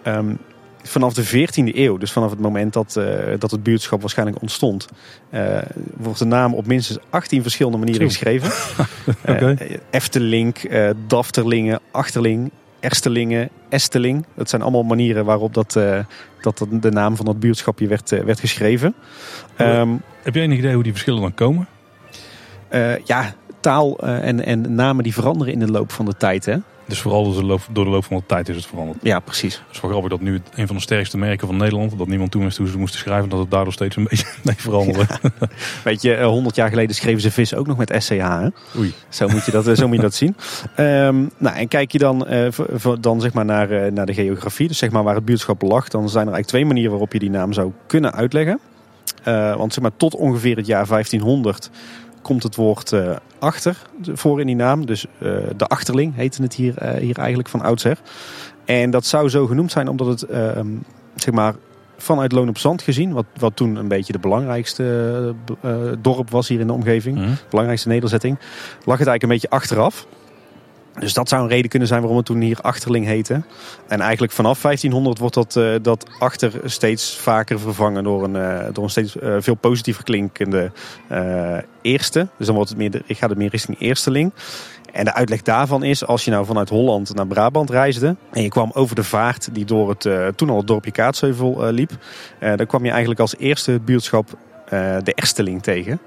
Ehm, 0.03 0.35
vanaf 0.83 1.15
de 1.15 1.27
14e 1.27 1.77
eeuw, 1.77 1.97
dus 1.97 2.13
vanaf 2.13 2.31
het 2.31 2.41
moment 2.41 2.73
dat, 2.73 2.97
eh, 2.97 3.39
dat 3.39 3.51
het 3.51 3.63
buurtschap 3.63 4.01
waarschijnlijk 4.01 4.41
ontstond, 4.41 4.89
eh, 5.31 5.59
wordt 5.97 6.19
de 6.19 6.25
naam 6.25 6.55
op 6.55 6.67
minstens 6.67 6.99
18 7.11 7.43
verschillende 7.43 7.79
manieren 7.79 8.07
geschreven. 8.07 8.51
Eh, 9.23 9.53
Eftelink, 9.91 10.59
eh, 10.59 10.91
Dafterlingen, 11.07 11.81
Achterling, 11.91 12.51
Erstelingen, 12.81 13.49
Esteling. 13.69 14.25
Dat 14.35 14.49
zijn 14.49 14.63
allemaal 14.63 14.83
manieren 14.83 15.25
waarop 15.25 15.55
dat, 15.55 15.73
dat 16.41 16.67
de 16.71 16.91
naam 16.91 17.17
van 17.17 17.25
dat 17.25 17.41
buurtschapje 17.41 17.87
werd, 17.87 18.11
werd 18.11 18.41
geschreven. 18.41 18.95
Ehm, 19.57 19.89
Heb 20.23 20.35
jij 20.35 20.43
enig 20.43 20.59
idee 20.59 20.75
hoe 20.75 20.83
die 20.83 20.93
verschillen 20.93 21.21
dan 21.21 21.35
komen? 21.35 21.67
ja, 23.05 23.35
taal 23.61 23.99
en, 23.99 24.45
en 24.45 24.75
namen 24.75 25.05
die 25.05 25.15
veranderen 25.15 25.53
in 25.53 25.59
de 25.59 25.71
loop 25.71 25.93
van 25.93 26.05
de 26.05 26.17
tijd. 26.17 26.45
Hè? 26.45 26.57
Dus 26.93 27.01
vooral 27.01 27.25
door 27.25 27.35
de, 27.35 27.45
loop, 27.47 27.61
door 27.71 27.85
de 27.85 27.91
loop 27.91 28.05
van 28.05 28.17
de 28.17 28.23
tijd 28.27 28.49
is 28.49 28.57
het 28.57 28.67
veranderd. 28.67 28.99
Ja, 29.03 29.21
precies. 29.21 29.55
Het 29.55 29.75
is 29.75 29.81
wel 29.81 29.91
grappig 29.91 30.11
dat 30.11 30.21
nu 30.21 30.33
het 30.33 30.49
een 30.55 30.67
van 30.67 30.77
de 30.77 30.83
sterkste 30.83 31.19
merken 31.19 31.47
van 31.47 31.57
Nederland, 31.57 31.99
dat 31.99 32.07
niemand 32.07 32.31
toen 32.31 32.43
wist 32.45 32.57
hoe 32.57 32.69
ze 32.69 32.79
moesten 32.79 33.01
schrijven, 33.01 33.29
dat 33.29 33.39
het 33.39 33.51
daardoor 33.51 33.73
steeds 33.73 33.97
een 33.97 34.05
beetje 34.11 34.27
mee 34.43 34.55
veranderde. 34.59 35.07
Weet 35.85 36.03
je, 36.03 36.15
eh, 36.15 36.27
100 36.27 36.57
jaar 36.57 36.69
geleden 36.69 36.95
schreven 36.97 37.21
ze 37.21 37.31
vis 37.31 37.55
ook 37.55 37.67
nog 37.67 37.77
met 37.77 37.95
SCH. 37.99 38.11
Hè? 38.19 38.49
Oei. 38.79 38.93
Zo 39.09 39.29
moet 39.29 39.45
je 39.45 39.51
dat, 39.51 39.67
eh, 39.67 39.75
zo 39.75 39.87
moet 39.87 39.97
je 39.97 40.03
dat 40.03 40.15
zien. 40.15 40.37
Ehm, 40.77 41.25
nou, 41.37 41.57
en 41.57 41.69
kijk 41.69 41.93
je 41.93 41.99
dan, 41.99 42.27
eh, 42.27 42.47
v- 42.51 42.95
dan 43.01 43.21
zeg 43.21 43.33
maar 43.33 43.45
naar, 43.45 43.93
naar 43.93 44.07
de 44.07 44.15
geografie, 44.15 44.69
dus 44.69 44.79
zeg 44.79 44.91
maar 44.91 45.03
waar 45.03 45.15
het 45.15 45.25
buurtschap 45.25 45.63
lag, 45.63 45.89
dan 45.89 46.09
zijn 46.09 46.27
er 46.27 46.33
eigenlijk 46.33 46.49
twee 46.49 46.65
manieren 46.65 46.91
waarop 46.91 47.13
je 47.13 47.19
die 47.19 47.31
naam 47.31 47.53
zou 47.53 47.73
kunnen 47.87 48.13
uitleggen. 48.15 48.61
Want 49.57 49.73
zeg 49.73 49.83
maar 49.83 49.97
tot 49.97 50.15
ongeveer 50.15 50.57
het 50.57 50.67
jaar 50.67 50.87
1500 50.87 51.71
komt 52.23 52.43
het 52.43 52.57
woord 52.57 52.93
eh, 52.93 53.17
achter 53.39 53.83
voor 54.13 54.41
in 54.41 54.47
die 54.47 54.57
naam. 54.57 54.87
Dus 54.87 55.07
eh, 55.19 55.31
de 55.57 55.67
achterling 55.67 56.15
heette 56.15 56.43
het 56.43 56.55
hier, 56.55 56.79
eh, 56.79 57.01
hier 57.01 57.19
eigenlijk 57.19 57.49
van 57.49 57.63
oudsher. 57.63 57.99
En 58.65 58.91
dat 58.91 59.07
zou 59.07 59.29
zo 59.29 59.47
genoemd 59.47 59.73
zijn 59.73 59.89
omdat 59.89 60.07
het 60.07 60.23
ehm, 60.23 60.67
zeg 61.15 61.35
maar 61.35 61.55
vanuit 61.97 62.33
Loon 62.33 62.49
op 62.49 62.59
Zand 62.59 62.83
gezien, 62.83 63.13
wat, 63.13 63.25
wat 63.39 63.57
toen 63.57 63.77
een 63.77 63.89
beetje 63.89 64.13
de 64.13 64.19
belangrijkste 64.19 65.35
dorp 66.01 66.31
was 66.31 66.49
hier 66.49 66.61
in 66.61 66.67
de 66.67 66.73
omgeving 66.73 67.19
Mhm. 67.19 67.31
belangrijkste 67.51 67.89
nederzetting, 67.89 68.39
lag 68.85 68.99
het 68.99 69.09
eigenlijk 69.09 69.23
een 69.23 69.29
beetje 69.29 69.51
achteraf. 69.51 70.07
Dus 70.99 71.15
dat 71.15 71.29
zou 71.29 71.43
een 71.43 71.49
reden 71.49 71.71
kunnen 71.71 71.89
zijn 71.89 72.01
waarom 72.01 72.19
het 72.19 72.27
toen 72.27 72.41
hier 72.41 72.59
Achterling 72.61 73.07
heette. 73.07 73.43
En 73.89 74.01
eigenlijk 74.01 74.33
vanaf 74.33 74.61
1500 74.61 75.19
wordt 75.19 75.35
dat, 75.35 75.57
eh, 75.57 75.75
dat 75.83 76.07
achter 76.19 76.53
steeds 76.65 77.17
vaker 77.17 77.61
vervangen 77.61 78.05
door 78.05 78.25
een, 78.25 78.37
eh, 78.37 78.67
door 78.73 78.85
een 78.85 78.91
steeds 78.91 79.19
eh, 79.19 79.37
veel 79.39 79.55
positiever 79.55 80.05
klinkende 80.05 80.73
eerste. 81.83 82.29
Dus 82.37 82.47
dan 82.47 82.55
wordt 82.55 82.71
het 82.71 82.79
meer, 82.79 82.91
de- 82.91 83.03
gaat 83.07 83.29
het 83.29 83.39
meer 83.39 83.51
richting 83.51 83.81
eersteling. 83.81 84.33
En 84.93 85.05
de 85.05 85.15
uitleg 85.15 85.43
daarvan 85.43 85.83
is, 85.83 86.07
als 86.07 86.25
je 86.25 86.31
nou 86.31 86.47
vanuit 86.47 86.69
Holland 86.69 87.15
naar 87.15 87.27
Brabant 87.27 87.71
reisde 87.71 88.17
en 88.33 88.43
je 88.43 88.49
kwam 88.49 88.71
over 88.75 88.95
de 88.97 89.05
vaart 89.05 89.49
die 89.55 89.65
door 89.65 89.89
het 89.89 90.37
toen 90.37 90.51
al 90.51 90.57
het 90.57 90.67
dorpje 90.67 90.91
Kaatsheuvel 90.91 91.63
liep, 91.71 91.91
dan 92.57 92.67
kwam 92.67 92.85
je 92.85 92.91
eigenlijk 92.91 93.21
als 93.21 93.37
eerste 93.37 93.81
buurtschap 93.85 94.29
eh, 94.31 94.52
de 95.03 95.13
Ersteling 95.15 95.63
tegen. 95.63 96.01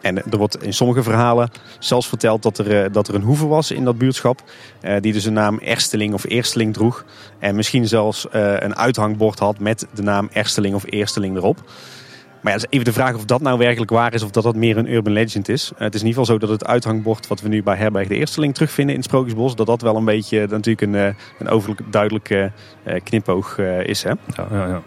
En 0.00 0.16
er 0.16 0.38
wordt 0.38 0.62
in 0.62 0.72
sommige 0.72 1.02
verhalen 1.02 1.50
zelfs 1.78 2.08
verteld 2.08 2.42
dat 2.42 2.58
er, 2.58 2.84
eh, 2.84 2.92
dat 2.92 3.08
er 3.08 3.14
een 3.14 3.22
hoeve 3.22 3.46
was 3.46 3.70
in 3.70 3.84
dat 3.84 3.98
buurtschap. 3.98 4.42
eh, 4.80 4.96
die 5.00 5.12
dus 5.12 5.24
de 5.24 5.30
naam 5.30 5.58
Ersteling 5.58 6.14
of 6.14 6.24
Eersteling 6.28 6.74
droeg. 6.74 7.04
En 7.38 7.54
misschien 7.56 7.88
zelfs 7.88 8.28
eh, 8.28 8.54
een 8.58 8.76
uithangbord 8.76 9.38
had 9.38 9.58
met 9.58 9.86
de 9.94 10.02
naam 10.02 10.28
Ersteling 10.32 10.74
of 10.74 10.84
Eersteling 10.86 11.36
erop. 11.36 11.58
Maar 12.42 12.52
ja, 12.52 12.58
is 12.58 12.66
even 12.68 12.84
de 12.84 12.92
vraag 12.92 13.14
of 13.14 13.24
dat 13.24 13.40
nou 13.40 13.58
werkelijk 13.58 13.90
waar 13.90 14.14
is 14.14 14.22
of 14.22 14.30
dat 14.30 14.42
dat 14.42 14.56
meer 14.56 14.76
een 14.76 14.92
urban 14.92 15.12
legend 15.12 15.48
is. 15.48 15.70
Eh, 15.74 15.78
het 15.78 15.94
is 15.94 16.00
in 16.00 16.06
ieder 16.06 16.20
geval 16.20 16.38
zo 16.38 16.46
dat 16.46 16.60
het 16.60 16.68
uithangbord 16.68 17.26
wat 17.26 17.40
we 17.40 17.48
nu 17.48 17.62
bij 17.62 17.76
Herberg 17.76 18.08
de 18.08 18.14
Eersteling 18.14 18.54
terugvinden 18.54 18.94
in 18.94 19.00
het 19.00 19.10
Sprookjesbos. 19.10 19.56
Dat 19.56 19.66
dat 19.66 19.82
wel 19.82 19.96
een 19.96 20.04
beetje 20.04 20.46
natuurlijk 20.46 20.80
een, 20.80 20.94
eh, 20.94 21.14
een 21.38 21.48
overduidelijke 21.48 22.52
eh, 22.82 23.00
knipoog 23.04 23.58
eh, 23.58 23.86
is. 23.86 24.02
Hè? 24.02 24.10
Ja, 24.10 24.46
ja, 24.50 24.66
ja. 24.66 24.82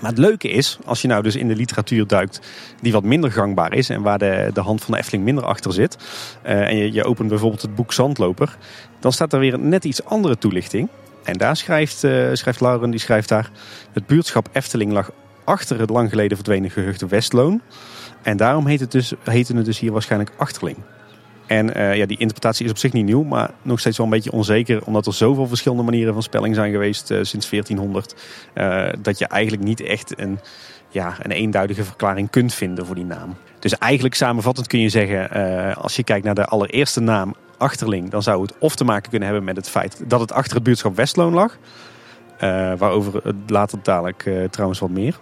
Maar 0.00 0.10
het 0.10 0.18
leuke 0.18 0.48
is, 0.48 0.78
als 0.84 1.02
je 1.02 1.08
nou 1.08 1.22
dus 1.22 1.36
in 1.36 1.48
de 1.48 1.56
literatuur 1.56 2.06
duikt 2.06 2.40
die 2.80 2.92
wat 2.92 3.02
minder 3.02 3.32
gangbaar 3.32 3.72
is 3.72 3.88
en 3.88 4.02
waar 4.02 4.18
de, 4.18 4.50
de 4.52 4.60
hand 4.60 4.82
van 4.84 4.94
de 4.94 5.00
Efteling 5.00 5.24
minder 5.24 5.44
achter 5.44 5.72
zit, 5.72 5.96
uh, 6.44 6.68
en 6.68 6.76
je, 6.76 6.92
je 6.92 7.04
opent 7.04 7.28
bijvoorbeeld 7.28 7.62
het 7.62 7.74
boek 7.74 7.92
Zandloper, 7.92 8.56
dan 9.00 9.12
staat 9.12 9.32
er 9.32 9.38
weer 9.38 9.54
een 9.54 9.68
net 9.68 9.84
iets 9.84 10.04
andere 10.04 10.38
toelichting. 10.38 10.88
En 11.24 11.38
daar 11.38 11.56
schrijft, 11.56 12.04
uh, 12.04 12.28
schrijft 12.32 12.60
Lauren, 12.60 12.90
die 12.90 13.00
schrijft 13.00 13.28
daar, 13.28 13.50
het 13.92 14.06
buurtschap 14.06 14.48
Efteling 14.52 14.92
lag 14.92 15.10
achter 15.44 15.80
het 15.80 15.90
lang 15.90 16.08
geleden 16.08 16.36
verdwenen 16.36 16.70
gehucht 16.70 17.08
Westloon. 17.08 17.60
En 18.22 18.36
daarom 18.36 18.66
heet 18.66 18.80
het 18.80 18.92
dus, 18.92 19.12
heette 19.24 19.56
het 19.56 19.64
dus 19.64 19.78
hier 19.78 19.92
waarschijnlijk 19.92 20.32
Achterling. 20.36 20.76
En 21.46 21.78
uh, 21.78 21.96
ja, 21.96 22.06
die 22.06 22.18
interpretatie 22.18 22.64
is 22.64 22.70
op 22.70 22.78
zich 22.78 22.92
niet 22.92 23.04
nieuw, 23.04 23.22
maar 23.22 23.50
nog 23.62 23.80
steeds 23.80 23.96
wel 23.96 24.06
een 24.06 24.12
beetje 24.12 24.32
onzeker. 24.32 24.84
Omdat 24.84 25.06
er 25.06 25.14
zoveel 25.14 25.46
verschillende 25.46 25.82
manieren 25.82 26.12
van 26.12 26.22
spelling 26.22 26.54
zijn 26.54 26.72
geweest 26.72 27.10
uh, 27.10 27.18
sinds 27.22 27.50
1400. 27.50 28.14
Uh, 28.54 28.88
dat 28.98 29.18
je 29.18 29.26
eigenlijk 29.26 29.62
niet 29.62 29.80
echt 29.80 30.18
een, 30.18 30.38
ja, 30.88 31.16
een 31.22 31.30
eenduidige 31.30 31.84
verklaring 31.84 32.30
kunt 32.30 32.54
vinden 32.54 32.86
voor 32.86 32.94
die 32.94 33.04
naam. 33.04 33.34
Dus 33.58 33.78
eigenlijk 33.78 34.14
samenvattend 34.14 34.66
kun 34.66 34.80
je 34.80 34.88
zeggen, 34.88 35.30
als 35.76 35.96
je 35.96 36.04
kijkt 36.04 36.24
naar 36.24 36.34
de 36.34 36.44
allereerste 36.44 37.00
naam 37.00 37.34
Achterling, 37.58 38.10
dan 38.10 38.22
zou 38.22 38.42
het 38.42 38.54
of 38.58 38.76
te 38.76 38.84
maken 38.84 39.10
kunnen 39.10 39.28
hebben 39.28 39.44
met 39.46 39.56
het 39.56 39.68
feit 39.68 40.02
dat 40.06 40.20
het 40.20 40.32
achter 40.32 40.54
het 40.54 40.62
buurtschap 40.62 40.96
Westloon 40.96 41.32
lag. 41.32 41.58
waarover 42.78 43.34
later 43.46 43.78
dadelijk 43.82 44.30
trouwens 44.50 44.80
wat 44.80 44.90
meer. 44.90 45.18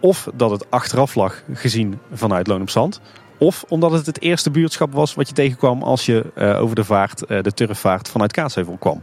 of 0.00 0.28
dat 0.34 0.50
het 0.50 0.70
achteraf 0.70 1.14
lag 1.14 1.42
gezien 1.52 1.98
vanuit 2.12 2.46
Loon 2.46 2.60
op 2.60 2.70
Zand. 2.70 3.00
Of 3.42 3.64
omdat 3.68 3.92
het 3.92 4.06
het 4.06 4.20
eerste 4.20 4.50
buurtschap 4.50 4.92
was 4.92 5.14
wat 5.14 5.28
je 5.28 5.34
tegenkwam 5.34 5.82
als 5.82 6.06
je 6.06 6.24
uh, 6.38 6.60
over 6.60 6.76
de 6.76 6.84
vaart, 6.84 7.22
uh, 7.28 7.42
de 7.42 7.52
turfvaart 7.52 8.08
vanuit 8.08 8.32
Kaatsheuvel 8.32 8.76
kwam. 8.78 9.02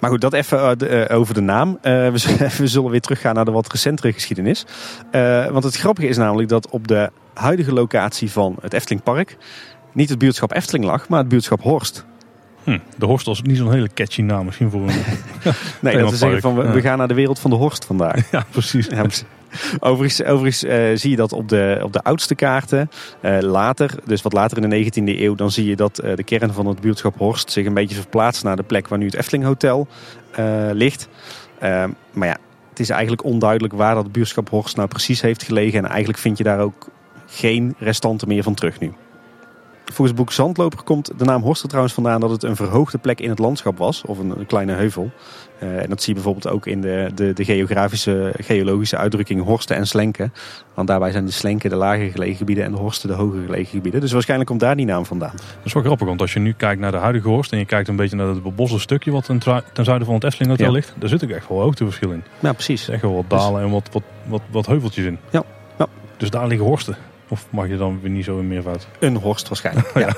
Maar 0.00 0.10
goed, 0.10 0.20
dat 0.20 0.32
even 0.32 0.58
uh, 0.58 0.70
de, 0.76 1.08
over 1.10 1.34
de 1.34 1.40
naam. 1.40 1.78
We, 1.82 2.50
we, 2.58 2.66
zullen 2.66 2.90
weer 2.90 3.00
teruggaan 3.00 3.34
naar 3.34 3.44
de 3.44 3.50
wat 3.50 3.72
recentere 3.72 4.12
geschiedenis. 4.12 4.64
want 5.50 5.64
het 5.64 5.76
grappige 5.76 6.08
is 6.08 6.16
namelijk 6.16 6.48
dat 6.48 6.68
op 6.68 6.88
de 6.88 7.10
huidige 7.34 7.72
locatie 7.72 8.30
van 8.30 8.56
het 8.60 8.72
Eftelingpark 8.72 9.36
niet 9.92 10.08
het 10.08 10.18
buurtschap 10.18 10.52
Efteling 10.52 10.84
lag, 10.84 11.08
maar 11.08 11.18
het 11.18 11.28
buurtschap 11.28 11.62
Horst. 11.62 12.04
Hm, 12.64 12.78
de 12.98 13.06
Horst 13.06 13.26
was 13.26 13.42
niet 13.42 13.56
zo'n 13.56 13.72
hele 13.72 13.88
catchy 13.94 14.22
naam 14.22 14.44
misschien 14.44 14.70
voor 14.70 14.80
een. 14.80 14.88
nee, 15.80 15.98
dat 15.98 16.08
te 16.08 16.16
zeggen 16.16 16.40
van 16.40 16.54
we, 16.54 16.70
we, 16.70 16.80
gaan 16.80 16.98
naar 16.98 17.08
de 17.08 17.14
wereld 17.14 17.38
van 17.38 17.50
de 17.50 17.56
Horst 17.56 17.84
vandaag. 17.84 18.30
Ja, 18.30 18.44
precies. 18.50 18.86
Ja, 18.86 19.02
precies. 19.02 19.24
Overigens, 19.80 20.22
overigens 20.22 20.64
uh, 20.64 20.96
zie 20.96 21.10
je 21.10 21.16
dat 21.16 21.32
op 21.32 21.48
de, 21.48 21.80
op 21.82 21.92
de 21.92 22.02
oudste 22.02 22.34
kaarten. 22.34 22.90
Uh, 23.22 23.38
later, 23.40 23.94
dus 24.04 24.22
wat 24.22 24.32
later 24.32 24.62
in 24.62 24.70
de 24.70 24.84
19e 24.84 25.20
eeuw, 25.20 25.34
dan 25.34 25.50
zie 25.50 25.66
je 25.66 25.76
dat 25.76 26.04
uh, 26.04 26.14
de 26.14 26.24
kern 26.24 26.52
van 26.52 26.66
het 26.66 26.80
buurtschap 26.80 27.18
Horst 27.18 27.50
zich 27.50 27.66
een 27.66 27.74
beetje 27.74 27.96
verplaatst 27.96 28.44
naar 28.44 28.56
de 28.56 28.62
plek 28.62 28.88
waar 28.88 28.98
nu 28.98 29.04
het 29.04 29.14
Efteling 29.14 29.44
Hotel 29.44 29.88
ligt. 30.72 31.08
maar 32.12 32.28
ja, 32.28 32.36
het 32.68 32.80
is 32.80 32.90
eigenlijk 32.90 33.24
onduidelijk 33.24 33.74
waar 33.74 33.94
dat 33.94 34.12
buurtschap 34.12 34.48
Horst 34.50 34.76
nou 34.76 34.88
precies 34.88 35.20
heeft 35.20 35.42
gelegen. 35.42 35.78
En 35.78 35.88
eigenlijk 35.88 36.18
vind 36.18 36.38
je 36.38 36.44
daar 36.44 36.60
ook 36.60 36.88
geen 37.26 37.74
restanten 37.78 38.28
meer 38.28 38.42
van 38.42 38.54
terug 38.54 38.80
nu. 38.80 38.92
Volgens 39.84 40.08
het 40.08 40.16
boek 40.16 40.32
Zandloper 40.32 40.82
komt 40.82 41.18
de 41.18 41.24
naam 41.24 41.42
Horst 41.42 41.62
er 41.62 41.68
trouwens 41.68 41.94
vandaan 41.94 42.20
dat 42.20 42.30
het 42.30 42.42
een 42.42 42.56
verhoogde 42.56 42.98
plek 42.98 43.20
in 43.20 43.28
het 43.28 43.38
landschap 43.38 43.78
was. 43.78 44.02
Of 44.02 44.18
een 44.18 44.46
kleine 44.46 44.72
heuvel. 44.72 45.10
Uh, 45.62 45.82
en 45.82 45.88
dat 45.88 46.02
zie 46.02 46.14
je 46.14 46.20
bijvoorbeeld 46.20 46.54
ook 46.54 46.66
in 46.66 46.80
de, 46.80 47.10
de, 47.14 47.32
de, 47.32 47.44
geografische, 47.44 48.34
geologische 48.36 48.96
uitdrukking 48.96 49.42
horsten 49.42 49.76
en 49.76 49.86
slenken. 49.86 50.32
Want 50.74 50.88
daarbij 50.88 51.10
zijn 51.10 51.24
de 51.24 51.30
slenken 51.30 51.70
de 51.70 51.76
lager 51.76 52.10
gelegen 52.10 52.36
gebieden 52.36 52.64
en 52.64 52.70
de 52.70 52.78
horsten 52.78 53.08
de 53.08 53.14
hoger 53.14 53.44
gelegen 53.44 53.70
gebieden. 53.70 54.00
Dus 54.00 54.12
waarschijnlijk 54.12 54.48
komt 54.48 54.60
daar 54.60 54.76
die 54.76 54.86
naam 54.86 55.06
vandaan. 55.06 55.36
Dat 55.36 55.64
is 55.64 55.72
wel 55.72 55.82
grappig, 55.82 56.06
want 56.06 56.20
als 56.20 56.32
je 56.32 56.40
nu 56.40 56.52
kijkt 56.52 56.80
naar 56.80 56.90
de 56.90 56.96
huidige 56.96 57.28
horst 57.28 57.52
en 57.52 57.58
je 57.58 57.64
kijkt 57.64 57.88
een 57.88 57.96
beetje 57.96 58.16
naar 58.16 58.26
het 58.26 58.42
beboste 58.42 58.78
stukje 58.78 59.10
wat 59.10 59.24
ten, 59.24 59.38
ten 59.72 59.84
zuiden 59.84 60.06
van 60.06 60.14
het 60.14 60.24
Efteling 60.24 60.50
Hotel 60.50 60.66
ja. 60.66 60.72
ligt. 60.72 60.94
Daar 60.98 61.08
zit 61.08 61.24
ook 61.24 61.30
echt 61.30 61.48
wel 61.48 61.60
hoogteverschil 61.60 62.10
in. 62.10 62.24
Ja, 62.38 62.52
precies. 62.52 62.88
Echt 62.88 63.02
wel 63.02 63.14
wat 63.14 63.30
dalen 63.30 63.54
dus... 63.54 63.62
en 63.62 63.70
wat, 63.70 63.88
wat, 63.92 64.02
wat, 64.26 64.42
wat 64.50 64.66
heuveltjes 64.66 65.04
in. 65.04 65.18
Ja. 65.30 65.42
ja. 65.78 65.86
Dus 66.16 66.30
daar 66.30 66.46
liggen 66.46 66.66
horsten. 66.66 66.96
Of 67.28 67.46
mag 67.50 67.68
je 67.68 67.76
dan 67.76 68.00
weer 68.00 68.10
niet 68.10 68.24
zo 68.24 68.38
in 68.38 68.48
meervoud? 68.48 68.88
Een 68.98 69.16
horst 69.16 69.48
waarschijnlijk, 69.48 69.98
ja. 69.98 70.14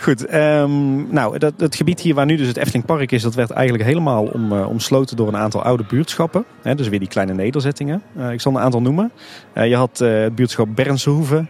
Goed, 0.00 0.34
um, 0.34 1.12
nou, 1.12 1.38
dat, 1.38 1.52
het 1.56 1.76
gebied 1.76 2.00
hier 2.00 2.14
waar 2.14 2.26
nu 2.26 2.36
dus 2.36 2.46
het 2.46 2.56
Eftelingpark 2.56 3.12
is, 3.12 3.22
dat 3.22 3.34
werd 3.34 3.50
eigenlijk 3.50 3.84
helemaal 3.88 4.24
om, 4.24 4.52
uh, 4.52 4.68
omsloten 4.68 5.16
door 5.16 5.28
een 5.28 5.36
aantal 5.36 5.62
oude 5.62 5.84
buurtschappen. 5.88 6.44
Hè, 6.62 6.74
dus 6.74 6.88
weer 6.88 6.98
die 6.98 7.08
kleine 7.08 7.34
nederzettingen. 7.34 8.02
Uh, 8.16 8.32
ik 8.32 8.40
zal 8.40 8.52
een 8.52 8.60
aantal 8.60 8.82
noemen. 8.82 9.12
Uh, 9.54 9.68
je 9.68 9.76
had 9.76 9.98
het 9.98 10.34
buurtschap 10.34 10.68
Bernsehoeve, 10.74 11.46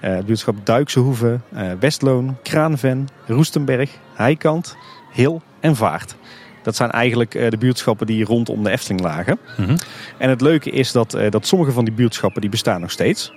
het 0.00 0.26
buurtschap 0.26 0.56
Duiksehoeve, 0.64 1.40
Westloon, 1.80 2.36
Kraanven, 2.42 3.08
Roestenberg, 3.26 3.90
Heikant, 4.14 4.76
Hil 5.12 5.42
en 5.60 5.76
Vaart. 5.76 6.16
Dat 6.62 6.76
zijn 6.76 6.90
eigenlijk 6.90 7.30
de 7.30 7.56
buurtschappen 7.58 8.06
die 8.06 8.24
rondom 8.24 8.62
de 8.62 8.70
Efteling 8.70 9.00
lagen. 9.00 9.38
Mm 9.56 9.64
-hmm. 9.64 9.76
En 10.18 10.28
het 10.30 10.40
leuke 10.40 10.70
is 10.70 10.92
dat, 10.92 11.18
dat 11.30 11.46
sommige 11.46 11.72
van 11.72 11.84
die 11.84 11.94
buurtschappen 11.94 12.40
die 12.40 12.50
bestaan 12.50 12.80
nog 12.80 12.90
steeds. 12.90 13.32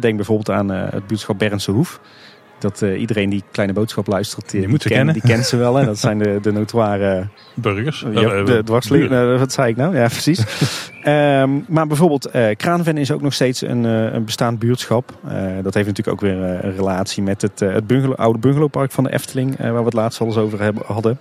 Denk 0.00 0.16
bijvoorbeeld 0.16 0.50
aan 0.50 0.68
het 0.68 1.06
buurtschap 1.06 1.38
Bernse 1.38 1.70
Hoef. 1.70 2.00
Dat 2.58 2.82
uh, 2.82 3.00
iedereen 3.00 3.30
die 3.30 3.42
kleine 3.50 3.74
boodschap 3.74 4.06
luistert, 4.06 4.50
die, 4.50 4.68
die, 4.68 4.78
ken, 4.78 5.12
die 5.12 5.22
kent 5.22 5.46
ze 5.46 5.56
wel. 5.56 5.74
Hè? 5.74 5.84
Dat 5.94 5.98
zijn 5.98 6.18
de, 6.18 6.38
de 6.42 6.52
notoire 6.52 7.28
burgers. 7.54 8.04
Ja, 8.10 8.42
de 8.42 8.62
dwarsliggen. 8.64 9.32
Uh, 9.32 9.38
wat 9.38 9.52
zei 9.52 9.70
ik 9.70 9.76
nou? 9.76 9.96
Ja, 9.96 10.08
precies. 10.18 10.44
um, 11.04 11.64
maar 11.68 11.86
bijvoorbeeld 11.86 12.30
Kraanven 12.56 12.98
is 12.98 13.10
ook 13.10 13.22
nog 13.22 13.34
steeds 13.34 13.60
een, 13.60 13.84
een 13.84 14.24
bestaand 14.24 14.58
buurtschap. 14.58 15.12
dat 15.62 15.74
heeft 15.74 15.86
natuurlijk 15.86 16.08
ook 16.08 16.20
weer 16.20 16.36
een 16.36 16.74
relatie 16.74 17.22
met 17.22 17.42
het, 17.42 17.60
het 17.60 17.86
bungalow, 17.86 18.16
oude 18.16 18.38
bungalowpark 18.38 18.92
van 18.92 19.04
de 19.04 19.12
Efteling, 19.12 19.56
waar 19.58 19.78
we 19.78 19.84
het 19.84 19.92
laatst 19.92 20.20
al 20.20 20.26
eens 20.26 20.36
over 20.36 20.62
hebben, 20.62 20.82
hadden. 20.86 21.18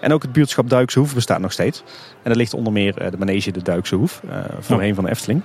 En 0.00 0.12
ook 0.12 0.22
het 0.22 0.32
buurtschap 0.32 0.70
Duikse 0.70 0.98
Hoef 0.98 1.14
bestaat 1.14 1.40
nog 1.40 1.52
steeds. 1.52 1.82
En 2.22 2.30
dat 2.30 2.36
ligt 2.36 2.54
onder 2.54 2.72
meer 2.72 2.94
de 2.94 3.18
manege 3.18 3.50
de 3.50 3.62
Duikse 3.62 3.94
Hoef, 3.94 4.20
voorheen 4.60 4.90
oh. 4.90 4.94
van 4.94 5.04
de 5.04 5.10
Efteling. 5.10 5.42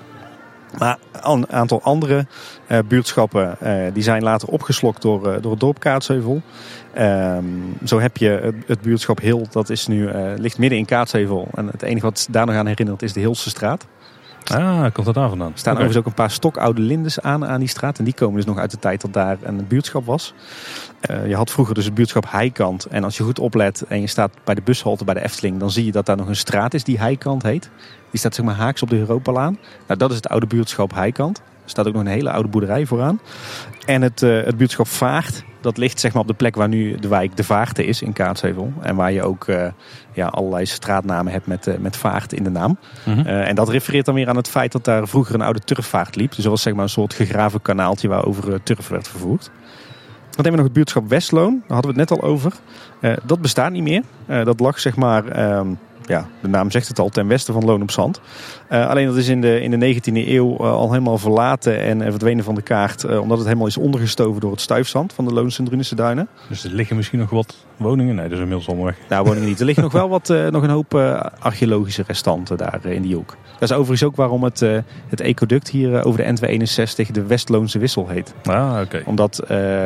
Maar 0.78 0.98
een 1.22 1.52
aantal 1.52 1.82
andere 1.82 2.26
uh, 2.68 2.80
buurtschappen 2.88 3.58
uh, 3.64 3.94
die 3.94 4.04
zijn 4.04 4.24
later 4.24 4.48
opgeslokt 4.48 5.02
door, 5.02 5.28
uh, 5.28 5.42
door 5.42 5.52
het 5.52 5.60
dorp 5.60 5.80
Kaatsheuvel. 5.80 6.42
Um, 6.98 7.78
zo 7.86 8.00
heb 8.00 8.18
je 8.18 8.30
het, 8.30 8.56
het, 8.66 8.82
buurtschap 8.82 9.20
Hil, 9.20 9.48
dat 9.52 9.70
is 9.70 9.88
nu, 9.88 10.10
ligt 10.36 10.58
midden 10.58 10.80
in 10.80 10.86
Kaatsheuvel. 10.86 11.48
En 11.54 11.68
het 11.68 11.82
enige 11.82 12.06
wat 12.06 12.28
daar 12.32 12.46
nog 12.46 12.56
aan 12.56 12.68
herinnert 12.68 13.02
is 13.02 13.14
de 13.14 13.20
Hilse 13.20 13.50
straat. 13.50 13.88
Ah, 14.52 14.94
komt 14.94 15.06
dat 15.06 15.16
daar 15.16 15.30
vandaan? 15.30 15.52
Er 15.52 15.58
staan 15.58 15.74
okay. 15.74 15.86
overigens 15.86 15.98
ook 15.98 16.06
een 16.06 16.24
paar 16.24 16.32
stokoude 16.32 16.82
lindes 16.82 17.22
aan, 17.22 17.46
aan 17.46 17.60
die 17.60 17.70
straat. 17.70 17.98
En 17.98 18.04
die 18.04 18.14
komen 18.14 18.36
dus 18.36 18.46
nog 18.46 18.58
uit 18.58 18.72
de 18.72 18.80
tijd 18.80 19.02
dat 19.02 19.14
daar 19.14 19.38
een 19.42 19.68
buurtschap 19.68 20.06
was. 20.06 20.34
Uh, 21.10 21.28
je 21.28 21.36
had 21.36 21.52
vroeger 21.52 21.76
dus 21.76 21.86
het 21.86 21.94
buurtschap 21.94 22.32
Heikant. 22.32 22.86
En 22.86 23.04
als 23.04 23.18
je 23.18 23.24
goed 23.24 23.40
oplet 23.40 23.86
en 23.88 24.02
je 24.02 24.08
staat 24.08 24.32
bij 24.44 24.56
de 24.56 24.62
bushalte 24.62 25.04
bij 25.04 25.14
de 25.14 25.24
Efteling... 25.24 25.60
dan 25.60 25.72
zie 25.72 25.86
je 25.86 25.92
dat 25.92 26.06
daar 26.06 26.18
nog 26.18 26.28
een 26.28 26.36
straat 26.36 26.74
is 26.74 26.84
die 26.84 27.00
Heikant 27.00 27.44
heet. 27.44 27.70
Die 28.10 28.20
staat 28.20 28.36
zeg 28.36 28.46
maar 28.46 28.56
haaks 28.56 28.82
op 28.82 28.90
de 28.90 28.98
Europalaan. 28.98 29.58
Nou, 29.88 30.00
dat 30.00 30.10
is 30.10 30.16
het 30.16 30.30
oude 30.30 30.48
buurtschap 30.48 30.94
Heikant. 30.94 31.38
Er 31.38 31.70
staat 31.70 31.88
ook 31.88 31.94
nog 31.94 32.02
een 32.02 32.08
hele 32.08 32.32
oude 32.32 32.50
boerderij 32.50 32.86
vooraan. 32.86 33.20
En 33.86 34.02
het, 34.02 34.22
uh, 34.22 34.44
het 34.44 34.58
buurtschap 34.58 34.88
Vaart, 34.88 35.44
dat 35.62 35.78
ligt 35.78 36.00
zeg 36.00 36.13
maar 36.13 36.22
op 36.22 36.28
de 36.28 36.34
plek 36.34 36.56
waar 36.56 36.67
nu 36.67 36.95
de 36.95 37.08
wijk 37.08 37.38
De 37.38 37.43
Vaarten 37.43 37.86
is 37.86 38.02
in 38.02 38.13
Kaatsheuvel. 38.13 38.74
En 38.82 38.95
waar 38.95 39.12
je 39.12 39.24
ook 39.24 39.48
uh, 39.48 39.67
ja, 40.13 40.28
allerlei 40.28 40.65
straatnamen 40.65 41.32
hebt 41.32 41.48
met, 41.48 41.67
uh, 41.67 41.78
met 41.78 41.98
Vaart 41.98 42.34
in 42.34 42.43
de 42.43 42.50
naam. 42.50 42.78
Mm 43.06 43.13
-hmm. 43.13 43.26
en 43.26 43.56
dat 43.56 43.69
refereert 43.69 44.06
dan 44.06 44.15
weer 44.15 44.30
aan 44.30 44.36
het 44.36 44.50
feit 44.50 44.72
dat 44.72 44.86
daar 44.86 45.08
vroeger 45.08 45.36
een 45.36 45.41
oude 45.41 45.60
turfvaart 45.60 46.15
liep. 46.15 46.30
Dus 46.30 46.43
dat 46.43 46.52
was 46.52 46.62
zeg 46.62 46.74
maar 46.74 46.84
een 46.84 46.89
soort 46.89 47.13
gegraven 47.13 47.62
kanaaltje 47.62 48.08
waarover 48.08 48.63
turf 48.63 48.88
werd 48.88 49.08
vervoerd. 49.08 49.43
Dan 49.43 50.48
hebben 50.48 50.52
we 50.52 50.58
nog 50.58 50.65
het 50.65 50.74
buurtschap 50.74 51.10
Westloon. 51.10 51.52
Daar 51.67 51.78
hadden 51.78 51.93
we 51.93 52.00
het 52.00 52.10
net 52.10 52.19
al 52.19 52.28
over. 52.28 52.54
dat 53.26 53.41
bestaat 53.41 53.72
niet 53.72 53.84
meer. 53.84 54.04
dat 54.45 54.60
lag 54.60 54.80
zeg 54.80 54.95
maar... 54.95 55.56
Um, 55.58 55.80
ja, 56.10 56.28
de 56.41 56.48
naam 56.48 56.72
zegt 56.72 56.88
het 56.88 57.00
al, 57.00 57.10
ten 57.10 57.28
westen 57.28 57.54
van 57.54 57.65
Loon 57.65 57.82
op 57.82 57.91
Zand. 57.91 58.22
Uh, 58.72 58.89
alleen 58.89 59.06
dat 59.06 59.15
is 59.15 59.28
in 59.28 59.41
de, 59.41 59.62
in 59.62 59.80
de 59.80 59.95
19e 59.95 60.13
eeuw 60.13 60.54
uh, 60.54 60.60
al 60.60 60.91
helemaal 60.91 61.17
verlaten 61.17 61.80
en, 61.80 62.02
en 62.02 62.10
verdwenen 62.12 62.43
van 62.43 62.56
de 62.56 62.62
kaart. 62.62 63.04
Uh, 63.04 63.22
omdat 63.22 63.38
het 63.38 63.48
helemaal 63.48 63.67
is 63.67 63.78
ondergestoven 63.78 64.41
door 64.41 64.52
het 64.52 64.62
stuifzand 64.62 65.13
van 65.13 65.26
de 65.26 65.34
Loonse 65.34 65.60
en 65.60 65.65
Drunense 65.65 65.95
duinen. 65.95 66.28
Dus 66.48 66.63
er 66.63 66.72
liggen 66.72 66.95
misschien 66.95 67.19
nog 67.19 67.30
wat 67.30 67.56
woningen? 67.78 68.15
Nee, 68.15 68.24
dat 68.24 68.34
is 68.34 68.39
inmiddels 68.39 68.67
allemaal 68.67 68.86
weg. 68.86 68.98
Nou, 69.10 69.26
woningen 69.26 69.48
niet. 69.48 69.60
Er 69.60 69.65
liggen 69.65 69.84
nog 69.84 69.91
wel 69.91 70.10
wat, 70.10 70.28
nog 70.28 70.63
een 70.63 70.69
hoop 70.69 70.93
archeologische 71.39 72.04
restanten 72.08 72.58
daar 72.58 72.86
in 72.86 73.02
die 73.02 73.15
hoek. 73.15 73.38
Dat 73.60 73.69
is 73.69 73.76
overigens 73.76 74.04
ook 74.04 74.15
waarom 74.15 74.43
het, 74.43 74.60
het 75.08 75.22
ecoduct 75.22 75.69
hier 75.69 76.04
over 76.04 76.24
de 76.24 76.58
N261 76.58 77.12
de 77.12 77.26
Westloonse 77.26 77.80
Wissel 77.80 78.08
heet. 78.08 78.34
Ah, 78.43 78.72
oké. 78.72 78.82
Okay. 78.82 79.04
Omdat 79.06 79.36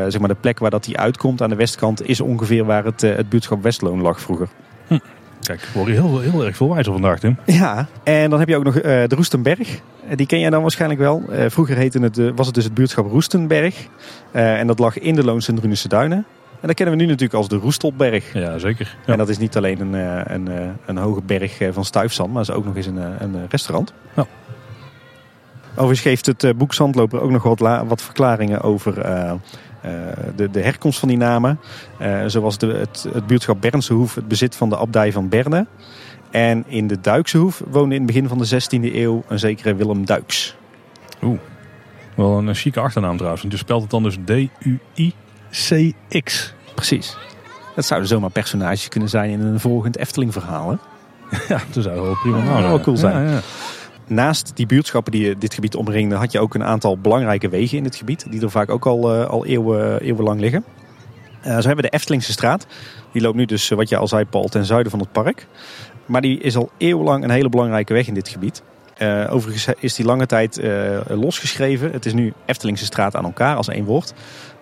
zeg 0.08 0.20
maar 0.20 0.28
de 0.28 0.36
plek 0.40 0.60
waar 0.60 0.70
dat 0.70 0.84
die 0.84 0.98
uitkomt 0.98 1.42
aan 1.42 1.50
de 1.50 1.56
westkant 1.56 2.08
is 2.08 2.22
ongeveer 2.22 2.66
waar 2.66 2.86
het, 2.86 3.02
het 3.02 3.30
buurtschap 3.30 3.64
Westloon 3.64 4.02
lag 4.02 4.22
vroeger. 4.22 4.48
Hm. 4.88 4.98
Kijk, 5.44 5.62
ik 5.62 5.68
word 5.74 5.88
heel, 5.88 6.20
heel 6.20 6.46
erg 6.46 6.56
veel 6.56 6.74
wijzer 6.74 6.92
vandaag, 6.94 7.20
Tim. 7.20 7.38
Ja, 7.46 7.88
en 8.04 8.30
dan 8.30 8.40
heb 8.40 8.48
je 8.48 8.56
ook 8.56 8.64
nog 8.64 8.76
uh, 8.76 8.84
de 8.84 9.16
Roestenberg. 9.16 9.80
Die 10.16 10.26
ken 10.26 10.40
jij 10.40 10.50
dan 10.50 10.62
waarschijnlijk 10.62 11.00
wel. 11.00 11.24
Uh, 11.30 11.46
vroeger 11.48 11.76
heette 11.78 12.00
het, 12.00 12.18
uh, 12.18 12.32
was 12.36 12.46
het 12.46 12.56
dus 12.56 12.64
het 12.64 12.74
buurtschap 12.74 13.12
Roestenberg. 13.12 13.88
en 14.32 14.68
dat 14.68 14.80
lag 14.80 15.00
in 15.00 15.16
de 15.16 15.24
Loonse 15.24 15.50
en 15.50 15.56
Drunense 15.56 15.88
Duinen. 15.88 16.26
En 16.60 16.68
dat 16.68 16.76
kennen 16.76 16.96
we 16.96 17.02
nu 17.02 17.08
natuurlijk 17.08 17.34
als 17.34 17.48
de 17.48 17.56
Roestelberg. 17.56 18.34
Ja, 18.34 18.58
zeker. 18.58 18.98
Ja. 19.06 19.12
En 19.12 19.18
dat 19.18 19.30
is 19.30 19.38
niet 19.38 19.58
alleen 19.58 19.80
een, 19.80 19.94
een, 20.34 20.76
een 20.86 20.98
hoge 20.98 21.22
berg 21.22 21.58
van 21.72 21.86
stuifzand, 21.86 22.34
maar 22.34 22.42
is 22.42 22.52
ook 22.52 22.66
nog 22.66 22.76
eens 22.76 22.86
een, 22.86 22.98
een 22.98 23.36
restaurant. 23.50 23.94
Ja. 24.16 24.26
Overigens 25.72 26.02
geeft 26.02 26.26
het 26.26 26.58
boek 26.58 26.74
Zandloper 26.74 27.22
ook 27.22 27.32
nog 27.32 27.44
wat, 27.44 27.60
wat 27.88 28.02
verklaringen 28.02 28.62
over 28.62 29.06
de, 30.36 30.50
de, 30.52 30.62
herkomst 30.62 31.00
van 31.00 31.08
die 31.08 31.18
namen. 31.18 31.60
Uh, 32.02 32.24
zoals 32.28 32.58
de, 32.58 32.68
het, 32.68 33.08
het 33.14 33.28
buurtschap 33.28 33.62
Bernsehoef 33.62 34.16
het 34.16 34.28
bezit 34.28 34.56
van 34.56 34.70
de 34.70 34.78
abdij 34.78 35.12
van 35.12 35.30
Berne. 35.30 35.66
En 36.32 36.64
in 36.68 36.88
de 36.88 37.02
Duikse 37.02 37.38
Hoef 37.38 37.64
woonde 37.70 37.96
in 37.96 38.02
het 38.02 38.12
begin 38.12 38.28
van 38.28 38.38
de 38.38 38.62
16e 38.62 38.94
eeuw 38.96 39.24
een 39.28 39.40
zekere 39.40 39.76
Willem 39.76 40.06
Duiks. 40.06 40.56
Wel 42.16 42.38
een, 42.38 42.48
een 42.48 42.56
chique 42.56 42.82
achternaam 42.82 43.16
trouwens. 43.16 43.42
Want 43.42 43.54
je 43.54 43.60
spelt 43.60 43.82
het 43.82 43.92
dan 43.92 44.04
dus 44.04 44.18
D-U-I-C-X. 44.26 45.24
Precies. 46.76 47.18
Dat 47.76 47.86
zouden 47.86 48.10
zomaar 48.10 48.30
personages 48.30 48.88
kunnen 48.88 49.10
zijn 49.10 49.30
in 49.30 49.42
een 49.42 49.60
volgend 49.60 49.98
Efteling 49.98 50.34
verhaal. 50.34 50.70
Hè? 50.70 50.76
Ja, 51.54 51.62
dat 51.72 51.84
zou 51.84 52.02
wel 52.02 52.16
prima 52.22 52.38
Ja, 52.38 52.44
nou 52.44 52.64
wel 52.64 52.80
cool 52.80 52.98
zijn. 52.98 53.26
Ja, 53.26 53.32
ja. 53.32 53.40
Naast 54.08 54.52
die 54.56 54.66
buurtschappen 54.66 55.12
die 55.12 55.38
dit 55.38 55.54
gebied 55.54 55.76
omringden, 55.76 56.18
had 56.18 56.32
je 56.32 56.40
ook 56.40 56.54
een 56.54 56.64
aantal 56.64 56.98
belangrijke 56.98 57.50
wegen 57.50 57.78
in 57.78 57.84
het 57.84 57.96
gebied. 57.96 58.26
Die 58.30 58.42
er 58.42 58.52
vaak 58.52 58.70
ook 58.70 58.86
al, 58.86 59.14
eh, 59.14 59.30
al 59.30 59.46
eeuwen, 59.46 60.02
eeuwenlang 60.02 60.40
liggen. 60.40 60.64
Eh, 61.42 61.50
zo 61.50 61.68
hebben 61.68 61.76
we 61.76 61.82
de 61.82 61.90
Eftelingse 61.90 62.32
straat. 62.32 62.68
Die 63.12 63.22
loopt 63.22 63.36
nu 63.36 63.46
dus, 63.46 63.72
eh, 63.72 63.78
wat 63.78 63.90
je 63.90 63.98
al 63.98 64.08
zei 64.08 64.26
Paul, 64.26 64.48
ten 64.48 64.66
zuiden 64.66 64.92
van 64.92 65.00
het 65.00 65.12
park. 65.12 65.48
Maar 66.06 66.22
die 66.22 66.40
is 66.40 66.56
al 66.56 66.70
eeuwenlang 66.78 67.24
een 67.24 67.30
hele 67.30 67.50
belangrijke 67.50 67.94
weg 67.94 68.08
in 68.08 68.14
dit 68.14 68.28
gebied. 68.28 68.64
Overigens 69.30 69.68
is 69.80 69.96
die 69.96 70.06
lange 70.06 70.26
tijd 70.26 70.62
losgeschreven. 71.08 71.92
Het 71.92 72.06
is 72.06 72.14
nu 72.14 72.34
Eftelingse 72.46 72.86
straat 72.86 73.16
aan 73.16 73.24
elkaar 73.24 73.56
als 73.56 73.68
één 73.68 73.86
woord. 73.86 74.14